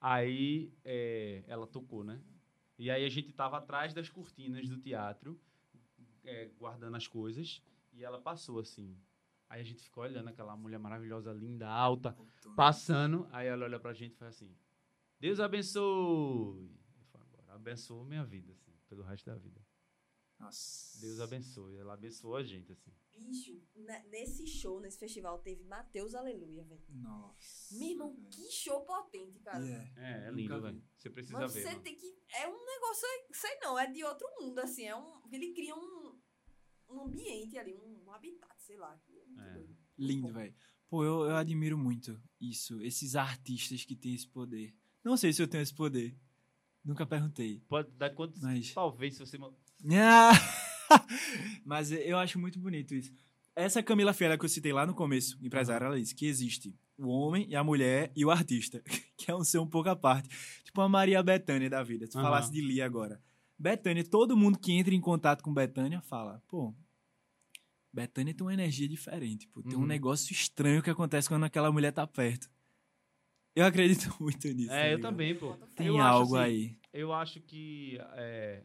Aí 0.04 0.74
é, 0.84 1.44
ela 1.46 1.64
tocou, 1.64 2.02
né? 2.02 2.20
E 2.76 2.90
aí 2.90 3.04
a 3.04 3.08
gente 3.08 3.32
tava 3.32 3.58
atrás 3.58 3.94
das 3.94 4.08
cortinas 4.08 4.68
do 4.68 4.76
teatro, 4.76 5.40
é, 6.24 6.50
guardando 6.58 6.96
as 6.96 7.06
coisas, 7.06 7.62
e 7.92 8.02
ela 8.02 8.20
passou 8.20 8.58
assim. 8.58 8.98
Aí 9.48 9.60
a 9.60 9.64
gente 9.64 9.80
ficou 9.84 10.02
olhando 10.02 10.28
aquela 10.28 10.56
mulher 10.56 10.78
maravilhosa, 10.78 11.32
linda, 11.32 11.68
alta, 11.68 12.16
passando. 12.56 13.28
Aí 13.30 13.46
ela 13.46 13.64
olha 13.64 13.78
pra 13.78 13.92
gente 13.92 14.14
e 14.14 14.16
faz 14.16 14.34
assim: 14.34 14.52
Deus 15.20 15.38
abençoe. 15.38 16.68
Eu 16.98 17.04
falo, 17.12 17.24
agora 17.48 18.04
minha 18.04 18.24
vida, 18.24 18.52
assim, 18.54 18.72
pelo 18.88 19.04
resto 19.04 19.26
da 19.26 19.36
vida. 19.36 19.60
Nossa. 20.42 21.00
Deus 21.00 21.20
abençoe. 21.20 21.76
Ela 21.76 21.94
abençoou 21.94 22.36
a 22.36 22.42
gente, 22.42 22.72
assim. 22.72 22.92
Bicho, 23.16 23.62
ne- 23.76 24.02
nesse 24.10 24.46
show, 24.46 24.80
nesse 24.80 24.98
festival, 24.98 25.38
teve 25.38 25.62
Mateus 25.64 26.14
Aleluia, 26.14 26.64
velho. 26.64 26.82
Nossa. 26.88 27.74
Meu 27.78 27.88
irmão, 27.90 28.16
que 28.30 28.50
show 28.50 28.84
potente, 28.84 29.38
cara. 29.40 29.64
Yeah. 29.64 29.90
É, 29.96 30.12
é 30.12 30.30
Nunca 30.30 30.32
lindo, 30.54 30.62
velho. 30.62 30.84
Você 30.98 31.10
precisa 31.10 31.38
Mas 31.38 31.54
ver. 31.54 31.62
você 31.62 31.68
mano. 31.70 31.82
tem 31.82 31.96
que. 31.96 32.06
É 32.34 32.48
um 32.48 32.64
negócio, 32.66 33.06
sei 33.32 33.58
não, 33.60 33.78
é 33.78 33.90
de 33.90 34.02
outro 34.04 34.26
mundo, 34.40 34.58
assim. 34.58 34.84
É 34.84 34.96
um. 34.96 35.22
Ele 35.30 35.52
cria 35.54 35.74
um, 35.76 36.18
um 36.90 37.02
ambiente 37.02 37.56
ali, 37.56 37.74
um, 37.76 38.04
um 38.06 38.10
habitat, 38.12 38.52
sei 38.60 38.76
lá. 38.76 38.98
que 39.06 39.12
é 39.18 39.24
muito 39.24 39.40
É. 39.40 39.54
doido. 39.54 39.76
Lindo, 39.98 40.32
velho. 40.32 40.54
Pô, 40.88 41.04
eu, 41.04 41.22
eu 41.26 41.36
admiro 41.36 41.78
muito 41.78 42.20
isso. 42.40 42.82
Esses 42.82 43.14
artistas 43.14 43.84
que 43.84 43.94
têm 43.94 44.14
esse 44.14 44.26
poder. 44.28 44.74
Não 45.04 45.16
sei 45.16 45.32
se 45.32 45.40
eu 45.40 45.46
tenho 45.48 45.62
esse 45.62 45.74
poder. 45.74 46.18
Nunca 46.84 47.06
perguntei. 47.06 47.60
Pode 47.68 47.92
dar 47.92 48.10
quantos. 48.10 48.42
Mas- 48.42 48.72
Talvez 48.74 49.14
se 49.14 49.20
você. 49.20 49.38
Ma-! 49.82 50.32
Mas 51.64 51.90
eu 51.90 52.18
acho 52.18 52.38
muito 52.38 52.58
bonito 52.58 52.94
isso. 52.94 53.12
Essa 53.54 53.82
Camila 53.82 54.12
Fiera 54.14 54.38
que 54.38 54.44
eu 54.44 54.48
citei 54.48 54.72
lá 54.72 54.86
no 54.86 54.94
começo, 54.94 55.38
empresária, 55.42 55.84
ela 55.86 55.98
disse 56.00 56.14
que 56.14 56.26
existe 56.26 56.74
o 56.98 57.08
homem 57.08 57.46
e 57.48 57.56
a 57.56 57.62
mulher 57.64 58.10
e 58.16 58.24
o 58.24 58.30
artista, 58.30 58.82
que 59.16 59.30
é 59.30 59.34
um 59.34 59.44
ser 59.44 59.58
um 59.58 59.66
pouco 59.66 59.88
à 59.88 59.96
parte. 59.96 60.28
Tipo 60.64 60.80
uma 60.80 60.88
Maria 60.88 61.22
Bethânia 61.22 61.68
da 61.68 61.82
vida. 61.82 62.06
Se 62.06 62.16
Aham. 62.16 62.24
falasse 62.24 62.50
de 62.52 62.60
Lia 62.60 62.84
agora. 62.86 63.20
Betânia, 63.58 64.02
todo 64.04 64.36
mundo 64.36 64.58
que 64.58 64.72
entra 64.72 64.94
em 64.94 65.00
contato 65.00 65.42
com 65.42 65.52
Betânia 65.52 66.00
fala, 66.00 66.42
pô, 66.48 66.74
Betânia 67.92 68.32
tem 68.34 68.44
uma 68.44 68.54
energia 68.54 68.88
diferente, 68.88 69.46
pô. 69.48 69.62
Tem 69.62 69.76
um 69.76 69.82
Uhum. 69.82 69.86
negócio 69.86 70.32
estranho 70.32 70.82
que 70.82 70.90
acontece 70.90 71.28
quando 71.28 71.44
aquela 71.44 71.70
mulher 71.70 71.92
tá 71.92 72.06
perto. 72.06 72.50
Eu 73.54 73.66
acredito 73.66 74.08
muito 74.20 74.48
nisso. 74.48 74.70
tá 74.70 74.76
É, 74.76 74.92
eu 74.92 74.96
ligado? 74.96 75.10
também, 75.12 75.34
pô. 75.34 75.52
Tem 75.76 75.86
Eu 75.88 75.98
acho 76.00 76.06
algo 76.06 76.36
assim, 76.36 76.44
aí. 76.44 76.76
Eu 76.92 77.12
acho 77.12 77.40
que. 77.40 77.98
é, 78.14 78.62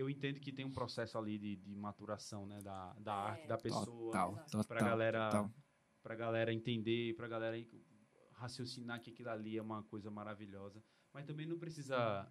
eu 0.00 0.08
entendo 0.10 0.40
que 0.40 0.52
tem 0.52 0.64
um 0.64 0.70
processo 0.72 1.18
ali 1.18 1.38
de, 1.38 1.56
de 1.56 1.74
maturação, 1.76 2.46
né? 2.46 2.58
Da, 2.62 2.92
da 2.94 3.14
arte, 3.14 3.46
da 3.46 3.58
pessoa. 3.58 3.84
Total, 3.86 4.34
total. 4.50 4.64
pra 4.64 4.80
galera, 4.80 5.26
total. 5.30 5.50
pra 6.02 6.14
galera 6.14 6.52
entender, 6.52 7.14
pra 7.14 7.28
galera 7.28 7.56
raciocinar 8.32 9.00
que 9.00 9.10
aquilo 9.10 9.30
ali 9.30 9.56
é 9.56 9.62
uma 9.62 9.82
coisa 9.84 10.10
maravilhosa. 10.10 10.82
Mas 11.12 11.24
também 11.24 11.46
não 11.46 11.58
precisa 11.58 12.26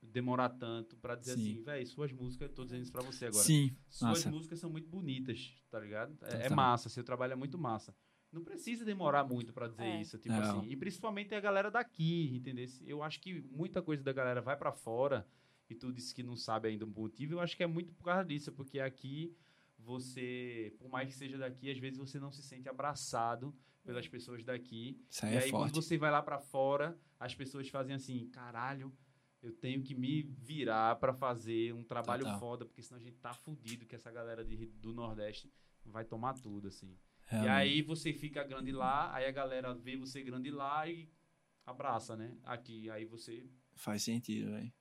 demorar 0.00 0.48
tanto 0.48 0.96
pra 0.96 1.14
dizer 1.14 1.34
Sim. 1.36 1.40
assim, 1.52 1.62
velho, 1.62 1.86
suas 1.86 2.12
músicas, 2.12 2.48
eu 2.48 2.54
tô 2.54 2.64
dizendo 2.64 2.82
isso 2.82 2.92
pra 2.92 3.02
você 3.02 3.26
agora. 3.26 3.44
Sim, 3.44 3.76
Suas 3.88 4.10
massa. 4.24 4.30
músicas 4.30 4.58
são 4.58 4.70
muito 4.70 4.88
bonitas, 4.88 5.62
tá 5.70 5.78
ligado? 5.78 6.16
É, 6.22 6.46
é 6.46 6.50
massa, 6.50 6.88
seu 6.88 7.04
trabalho 7.04 7.34
é 7.34 7.36
muito 7.36 7.58
massa. 7.58 7.94
Não 8.32 8.42
precisa 8.42 8.84
demorar 8.84 9.24
muito 9.24 9.52
pra 9.52 9.68
dizer 9.68 9.84
É. 9.84 10.00
isso, 10.00 10.18
tipo 10.18 10.34
Não. 10.34 10.60
assim. 10.60 10.70
E 10.70 10.76
principalmente 10.76 11.34
a 11.34 11.40
galera 11.40 11.70
daqui, 11.70 12.34
entendeu? 12.34 12.66
Eu 12.86 13.02
acho 13.02 13.20
que 13.20 13.42
muita 13.50 13.82
coisa 13.82 14.02
da 14.02 14.12
galera 14.12 14.40
vai 14.40 14.56
pra 14.56 14.72
fora 14.72 15.26
e 15.72 15.74
tu 15.74 15.92
disse 15.92 16.14
que 16.14 16.22
não 16.22 16.36
sabe 16.36 16.68
ainda 16.68 16.84
o 16.84 16.88
motivo. 16.88 17.34
Eu 17.34 17.40
acho 17.40 17.56
que 17.56 17.62
é 17.62 17.66
muito 17.66 17.92
por 17.92 18.04
causa 18.04 18.24
disso, 18.24 18.52
porque 18.52 18.78
aqui 18.78 19.34
você, 19.78 20.74
por 20.78 20.88
mais 20.88 21.08
que 21.08 21.14
seja 21.14 21.36
daqui, 21.36 21.70
às 21.70 21.78
vezes 21.78 21.98
você 21.98 22.18
não 22.18 22.30
se 22.30 22.42
sente 22.42 22.68
abraçado 22.68 23.54
pelas 23.84 24.06
pessoas 24.06 24.44
daqui. 24.44 25.00
Isso 25.10 25.26
aí 25.26 25.32
e 25.32 25.36
é 25.36 25.42
aí 25.44 25.50
quando 25.50 25.74
você 25.74 25.98
vai 25.98 26.10
lá 26.10 26.22
pra 26.22 26.38
fora, 26.38 26.96
as 27.18 27.34
pessoas 27.34 27.68
fazem 27.68 27.94
assim, 27.94 28.28
caralho, 28.28 28.92
eu 29.42 29.52
tenho 29.52 29.82
que 29.82 29.94
me 29.94 30.22
virar 30.22 30.96
pra 30.96 31.12
fazer 31.12 31.74
um 31.74 31.82
trabalho 31.82 32.22
Total. 32.24 32.38
foda, 32.38 32.64
porque 32.64 32.80
senão 32.82 33.00
a 33.00 33.02
gente 33.02 33.16
tá 33.18 33.34
fudido 33.34 33.84
que 33.84 33.94
essa 33.96 34.10
galera 34.10 34.44
de- 34.44 34.66
do 34.66 34.92
Nordeste 34.92 35.52
vai 35.84 36.04
tomar 36.04 36.34
tudo, 36.34 36.68
assim. 36.68 36.96
E 37.26 37.34
Realmente. 37.34 37.50
aí 37.52 37.82
você 37.82 38.12
fica 38.12 38.44
grande 38.44 38.70
lá, 38.70 39.12
aí 39.12 39.26
a 39.26 39.32
galera 39.32 39.74
vê 39.74 39.96
você 39.96 40.22
grande 40.22 40.50
lá 40.50 40.88
e 40.88 41.08
abraça, 41.66 42.16
né? 42.16 42.36
Aqui, 42.44 42.88
aí 42.90 43.04
você... 43.04 43.48
Faz 43.74 44.02
sentido, 44.04 44.50
velho. 44.52 44.72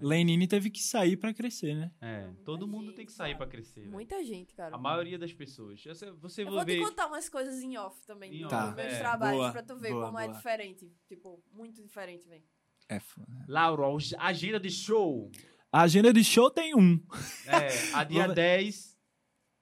Lenine 0.00 0.46
teve 0.48 0.70
que 0.70 0.82
sair 0.82 1.16
pra 1.16 1.32
crescer, 1.32 1.74
né? 1.74 1.90
É, 2.00 2.26
muita 2.26 2.42
todo 2.42 2.66
mundo 2.66 2.86
gente, 2.86 2.96
tem 2.96 3.06
que 3.06 3.12
sair 3.12 3.36
pra 3.36 3.46
crescer. 3.46 3.80
velho. 3.80 3.92
Muita 3.92 4.24
gente, 4.24 4.52
cara. 4.54 4.74
A 4.74 4.78
maioria 4.78 5.18
das 5.18 5.32
pessoas. 5.32 5.80
Você, 5.82 6.10
você 6.12 6.42
Eu 6.42 6.46
vai 6.46 6.54
vou 6.54 6.64
te 6.64 6.72
ver... 6.72 6.80
contar 6.80 7.06
umas 7.06 7.28
coisas 7.28 7.62
em 7.62 7.76
off 7.76 8.04
também 8.06 8.34
Em 8.34 8.42
dos 8.42 8.52
off, 8.52 8.74
meus 8.74 8.92
é. 8.92 8.98
trabalhos 8.98 9.38
Boa, 9.38 9.52
pra 9.52 9.62
tu 9.62 9.76
ver 9.76 9.90
boa, 9.92 10.06
como 10.06 10.18
é 10.18 10.24
boa. 10.26 10.36
diferente. 10.36 10.92
Tipo, 11.06 11.42
muito 11.52 11.80
diferente, 11.80 12.28
velho. 12.28 12.42
É 12.88 12.98
foda. 13.00 13.44
Laura, 13.48 13.84
agenda 14.18 14.58
de 14.60 14.70
show. 14.70 15.30
A 15.72 15.82
agenda 15.82 16.12
de 16.12 16.22
show 16.24 16.50
tem 16.50 16.74
um. 16.74 17.00
É, 17.46 17.94
a 17.94 18.02
dia 18.04 18.20
Vamos- 18.22 18.34
10... 18.34 18.94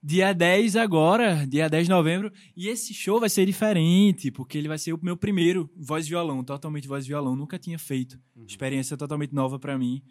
Dia 0.05 0.33
10 0.33 0.75
agora, 0.75 1.47
dia 1.47 1.69
10 1.71 1.85
de 1.87 1.91
novembro. 1.93 2.33
E 2.57 2.67
esse 2.67 2.93
show 2.93 3.21
vai 3.21 3.29
ser 3.31 3.47
diferente, 3.47 4.33
porque 4.33 4.59
ele 4.59 4.67
vai 4.67 4.77
ser 4.77 4.93
o 4.93 4.99
meu 5.01 5.17
primeiro 5.17 5.71
voz 5.77 6.07
e 6.07 6.09
violão, 6.09 6.43
totalmente 6.43 6.89
voz 6.89 7.05
e 7.05 7.09
violão. 7.09 7.37
Nunca 7.37 7.57
tinha 7.57 7.79
feito. 7.79 8.19
Uhum. 8.35 8.45
Experiência 8.45 8.97
totalmente 8.97 9.33
nova 9.33 9.61
pra 9.61 9.79
mim. 9.79 10.03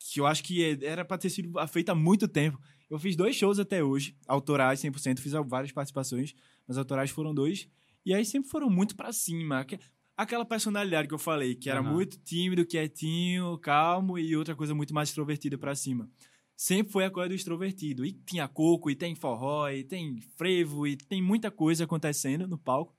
Que 0.00 0.18
eu 0.20 0.26
acho 0.26 0.42
que 0.42 0.64
é- 0.64 0.84
era 0.84 1.04
pra 1.04 1.18
ter 1.18 1.28
sido 1.30 1.52
feita 1.68 1.92
há 1.92 1.94
muito 1.94 2.26
tempo. 2.26 2.58
Eu 2.88 2.98
fiz 2.98 3.14
dois 3.14 3.36
shows 3.36 3.58
até 3.58 3.84
hoje, 3.84 4.16
autorais 4.26 4.80
100%, 4.80 5.20
fiz 5.20 5.32
várias 5.46 5.70
participações, 5.72 6.34
mas 6.66 6.76
autorais 6.78 7.10
foram 7.10 7.34
dois. 7.34 7.68
E 8.04 8.14
aí 8.14 8.24
sempre 8.24 8.48
foram 8.50 8.68
muito 8.70 8.96
pra 8.96 9.12
cima. 9.12 9.60
Aque- 9.60 9.78
Aquela 10.16 10.44
personalidade 10.44 11.08
que 11.08 11.14
eu 11.14 11.18
falei, 11.18 11.54
que 11.54 11.70
era 11.70 11.80
Aham. 11.80 11.92
muito 11.94 12.18
tímido, 12.18 12.66
quietinho, 12.66 13.56
calmo 13.58 14.18
e 14.18 14.36
outra 14.36 14.54
coisa 14.54 14.74
muito 14.74 14.92
mais 14.92 15.08
extrovertida 15.08 15.56
pra 15.56 15.74
cima. 15.74 16.10
Sempre 16.54 16.92
foi 16.92 17.06
a 17.06 17.10
coisa 17.10 17.30
do 17.30 17.34
extrovertido. 17.34 18.04
E 18.04 18.12
tinha 18.12 18.46
coco, 18.46 18.90
e 18.90 18.94
tem 18.94 19.14
forró, 19.14 19.66
e 19.70 19.82
tem 19.82 20.20
frevo, 20.36 20.86
e 20.86 20.94
tem 20.94 21.22
muita 21.22 21.50
coisa 21.50 21.84
acontecendo 21.84 22.46
no 22.46 22.58
palco. 22.58 22.94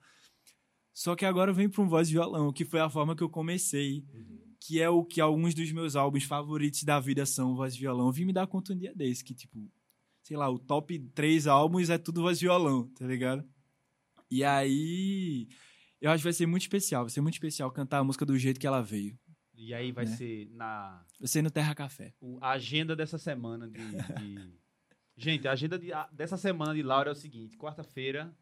Só 0.94 1.16
que 1.16 1.24
agora 1.24 1.52
eu 1.52 1.56
venho 1.56 1.70
pra 1.70 1.84
um 1.84 1.88
voz 1.88 2.10
e 2.10 2.14
violão, 2.14 2.52
que 2.52 2.66
foi 2.66 2.80
a 2.80 2.90
forma 2.90 3.16
que 3.16 3.22
eu 3.22 3.30
comecei 3.30 4.04
que 4.64 4.80
é 4.80 4.88
o 4.88 5.04
que 5.04 5.20
alguns 5.20 5.56
dos 5.56 5.72
meus 5.72 5.96
álbuns 5.96 6.24
favoritos 6.24 6.84
da 6.84 7.00
vida 7.00 7.26
são 7.26 7.56
voz 7.56 7.74
e 7.76 7.80
violão. 7.80 8.06
Eu 8.08 8.12
vim 8.12 8.26
me 8.26 8.32
dar 8.34 8.46
conta 8.48 8.74
um 8.74 8.78
dia 8.78 8.94
desse, 8.96 9.24
que, 9.24 9.34
tipo, 9.34 9.68
sei 10.24 10.38
lá, 10.38 10.48
o 10.50 10.60
top 10.60 11.00
3 11.16 11.48
álbuns 11.48 11.90
é 11.90 11.98
tudo 11.98 12.22
voz 12.22 12.38
e 12.38 12.42
violão, 12.42 12.88
tá 12.90 13.08
ligado? 13.08 13.44
E 14.30 14.44
aí, 14.44 15.48
eu 16.00 16.12
acho 16.12 16.20
que 16.22 16.26
vai 16.26 16.34
ser 16.34 16.46
muito 16.46 16.62
especial, 16.62 17.04
vai 17.04 17.10
ser 17.10 17.22
muito 17.22 17.34
especial 17.34 17.72
cantar 17.72 17.98
a 18.00 18.04
música 18.04 18.24
do 18.26 18.38
jeito 18.38 18.60
que 18.60 18.68
ela 18.68 18.82
veio. 18.82 19.18
E 19.56 19.74
aí 19.74 19.92
vai 19.92 20.06
Né? 20.06 20.16
ser 20.16 20.48
na 20.52 21.04
Vai 21.20 21.28
ser 21.28 21.42
no 21.42 21.50
Terra 21.52 21.74
Café. 21.76 22.14
o- 22.22 22.38
a 22.42 22.52
agenda 22.52 22.96
dessa 22.96 23.18
semana 23.18 23.68
de... 23.68 23.80
de- 23.80 23.82
Gente, 25.18 25.48
a 25.48 25.52
agenda 25.52 25.78
de- 25.78 25.92
a- 25.92 26.08
dessa 26.12 26.38
semana 26.38 26.74
de 26.74 26.82
Laura 26.82 27.10
é 27.10 27.14
o 27.14 27.16
seguinte. 27.16 27.58
Quarta-feira... 27.58 28.34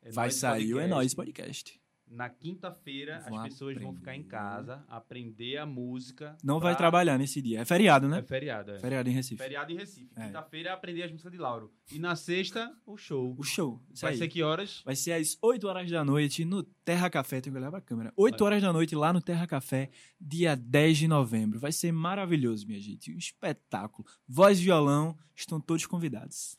é 0.00 0.10
vai 0.10 0.30
sair 0.30 0.72
o 0.74 0.80
É. 0.80 0.86
Nóis 0.88 1.14
Podcast. 1.14 1.80
Na 2.14 2.28
quinta-feira, 2.28 3.18
as 3.26 3.42
pessoas 3.44 3.76
vão 3.80 3.94
ficar 3.94 4.14
em 4.14 4.20
aprender. 4.20 4.28
casa, 4.30 4.84
aprender 4.88 5.56
a 5.56 5.64
música. 5.64 6.36
Não 6.44 6.60
vai 6.60 6.72
pra- 6.72 6.78
trabalhar 6.78 7.16
nesse 7.18 7.40
dia. 7.40 7.60
É 7.60 7.64
feriado, 7.64 8.06
É 8.06 8.08
né? 8.10 8.22
feriado, 8.22 8.70
é. 8.72 8.78
Feriado 8.78 9.08
em 9.08 9.12
Recife. 9.12 9.42
Feriado 9.42 9.72
em 9.72 9.76
Recife. 9.76 10.10
É. 10.16 10.26
Quinta-feira 10.26 10.68
é 10.68 10.72
aprender 10.72 11.02
as 11.04 11.10
músicas 11.10 11.32
de 11.32 11.38
Lauro. 11.38 11.72
E 11.90 11.98
na 11.98 12.14
sexta, 12.14 12.70
o 12.86 12.96
show. 12.96 13.34
O 13.38 13.42
show. 13.42 13.82
Isso 13.92 14.02
Vai 14.02 14.12
aí. 14.12 14.18
ser 14.18 14.28
que 14.28 14.42
horas? 14.42 14.82
Vai 14.84 14.94
ser 14.94 15.12
às 15.12 15.38
8 15.42 15.66
horas 15.66 15.90
da 15.90 16.04
noite 16.04 16.44
no 16.44 16.62
Terra 16.62 17.08
Café. 17.08 17.40
Tem 17.40 17.52
que 17.52 17.58
olhar 17.58 17.70
pra 17.70 17.80
câmera. 17.80 18.12
8 18.16 18.38
Vai. 18.38 18.46
horas 18.46 18.62
da 18.62 18.72
noite 18.72 18.94
lá 18.94 19.12
no 19.12 19.20
Terra 19.20 19.46
Café, 19.46 19.90
dia 20.20 20.54
10 20.54 20.98
de 20.98 21.08
novembro. 21.08 21.58
Vai 21.58 21.72
ser 21.72 21.92
maravilhoso, 21.92 22.66
minha 22.66 22.80
gente. 22.80 23.12
Um 23.12 23.18
espetáculo. 23.18 24.06
Voz 24.28 24.58
e 24.60 24.64
violão, 24.64 25.16
estão 25.34 25.60
todos 25.60 25.86
convidados. 25.86 26.56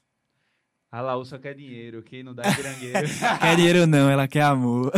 A 0.93 1.01
Laú 1.01 1.25
só 1.25 1.39
quer 1.39 1.55
dinheiro, 1.55 2.03
quem 2.03 2.21
não 2.21 2.35
dá 2.35 2.43
é 2.43 2.55
pirangueiro. 2.55 3.07
Quer 3.41 3.55
dinheiro 3.55 3.87
não, 3.87 4.07
ela 4.07 4.27
quer 4.27 4.43
amor. 4.43 4.91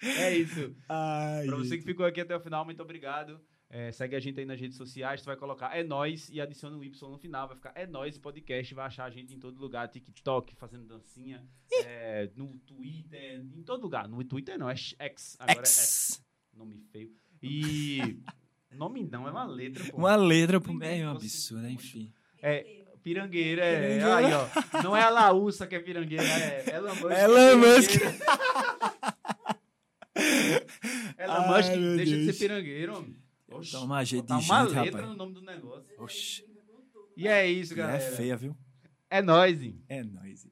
é 0.00 0.38
isso. 0.38 0.74
Ai, 0.88 1.44
Pra 1.44 1.56
você 1.56 1.76
que 1.76 1.84
ficou 1.84 2.06
aqui 2.06 2.22
até 2.22 2.34
o 2.34 2.40
final, 2.40 2.64
muito 2.64 2.80
obrigado. 2.80 3.38
É, 3.68 3.92
segue 3.92 4.16
a 4.16 4.20
gente 4.20 4.40
aí 4.40 4.46
nas 4.46 4.58
redes 4.58 4.78
sociais, 4.78 5.20
tu 5.20 5.26
vai 5.26 5.36
colocar 5.36 5.76
É 5.76 5.84
Nós 5.84 6.30
e 6.30 6.40
adiciona 6.40 6.74
um 6.74 6.82
Y 6.82 7.10
no 7.10 7.18
final, 7.18 7.46
vai 7.46 7.56
ficar 7.56 7.72
É 7.74 7.86
Nós 7.86 8.16
Podcast, 8.16 8.72
vai 8.72 8.86
achar 8.86 9.04
a 9.04 9.10
gente 9.10 9.34
em 9.34 9.38
todo 9.38 9.60
lugar, 9.60 9.86
TikTok, 9.88 10.56
fazendo 10.56 10.86
dancinha, 10.86 11.46
é, 11.84 12.30
no 12.34 12.58
Twitter, 12.60 13.38
em 13.54 13.62
todo 13.62 13.82
lugar. 13.82 14.08
No 14.08 14.24
Twitter 14.24 14.58
não, 14.58 14.70
é 14.70 14.74
X, 14.74 15.36
agora 15.38 15.58
é 15.58 15.66
X, 15.66 15.76
X. 15.76 16.24
nome 16.54 16.78
feio. 16.90 17.10
E 17.42 18.18
nome 18.72 19.04
não, 19.04 19.28
é 19.28 19.30
uma 19.30 19.44
letra, 19.44 19.84
pô. 19.90 19.98
Uma 19.98 20.16
letra 20.16 20.58
pro 20.58 20.72
Ninguém 20.72 21.02
é 21.02 21.06
um 21.06 21.10
absurdo, 21.10 21.68
enfim. 21.68 22.10
É, 22.40 22.81
pirangueira, 23.02 23.64
é. 23.64 23.98
Pirangueira. 23.98 24.16
Aí, 24.16 24.32
ó. 24.34 24.82
Não 24.82 24.96
é 24.96 25.02
a 25.02 25.10
Laúça 25.10 25.66
que 25.66 25.74
é 25.74 25.80
pirangueira, 25.80 26.22
é 26.24 26.64
Elon 26.76 26.94
Musk. 26.94 27.10
Elon 27.10 27.56
Musk. 27.58 27.90
Elon 31.18 31.46
Musk 31.48 31.68
deixa 31.96 32.04
de 32.04 32.24
Deus. 32.24 32.36
ser 32.36 32.48
pirangueiro, 32.48 32.96
homem. 32.98 33.16
Oxi, 33.50 33.72
Toma 33.72 34.04
jeito 34.04 34.22
botar 34.22 34.38
de 34.40 34.44
uma 34.50 34.64
gente, 34.64 34.74
letra 34.74 34.90
rapaz. 35.00 35.08
no 35.10 35.16
nome 35.16 35.34
do 35.34 35.42
negócio. 35.42 35.84
Oxi. 35.98 36.44
E 37.16 37.28
é 37.28 37.46
isso, 37.46 37.74
E 37.74 37.76
galera. 37.76 37.98
é 38.02 38.10
feia, 38.12 38.36
viu? 38.36 38.56
É 39.10 39.20
nóis, 39.20 39.62
hein? 39.62 39.78
É 39.88 40.02
nóis. 40.02 40.46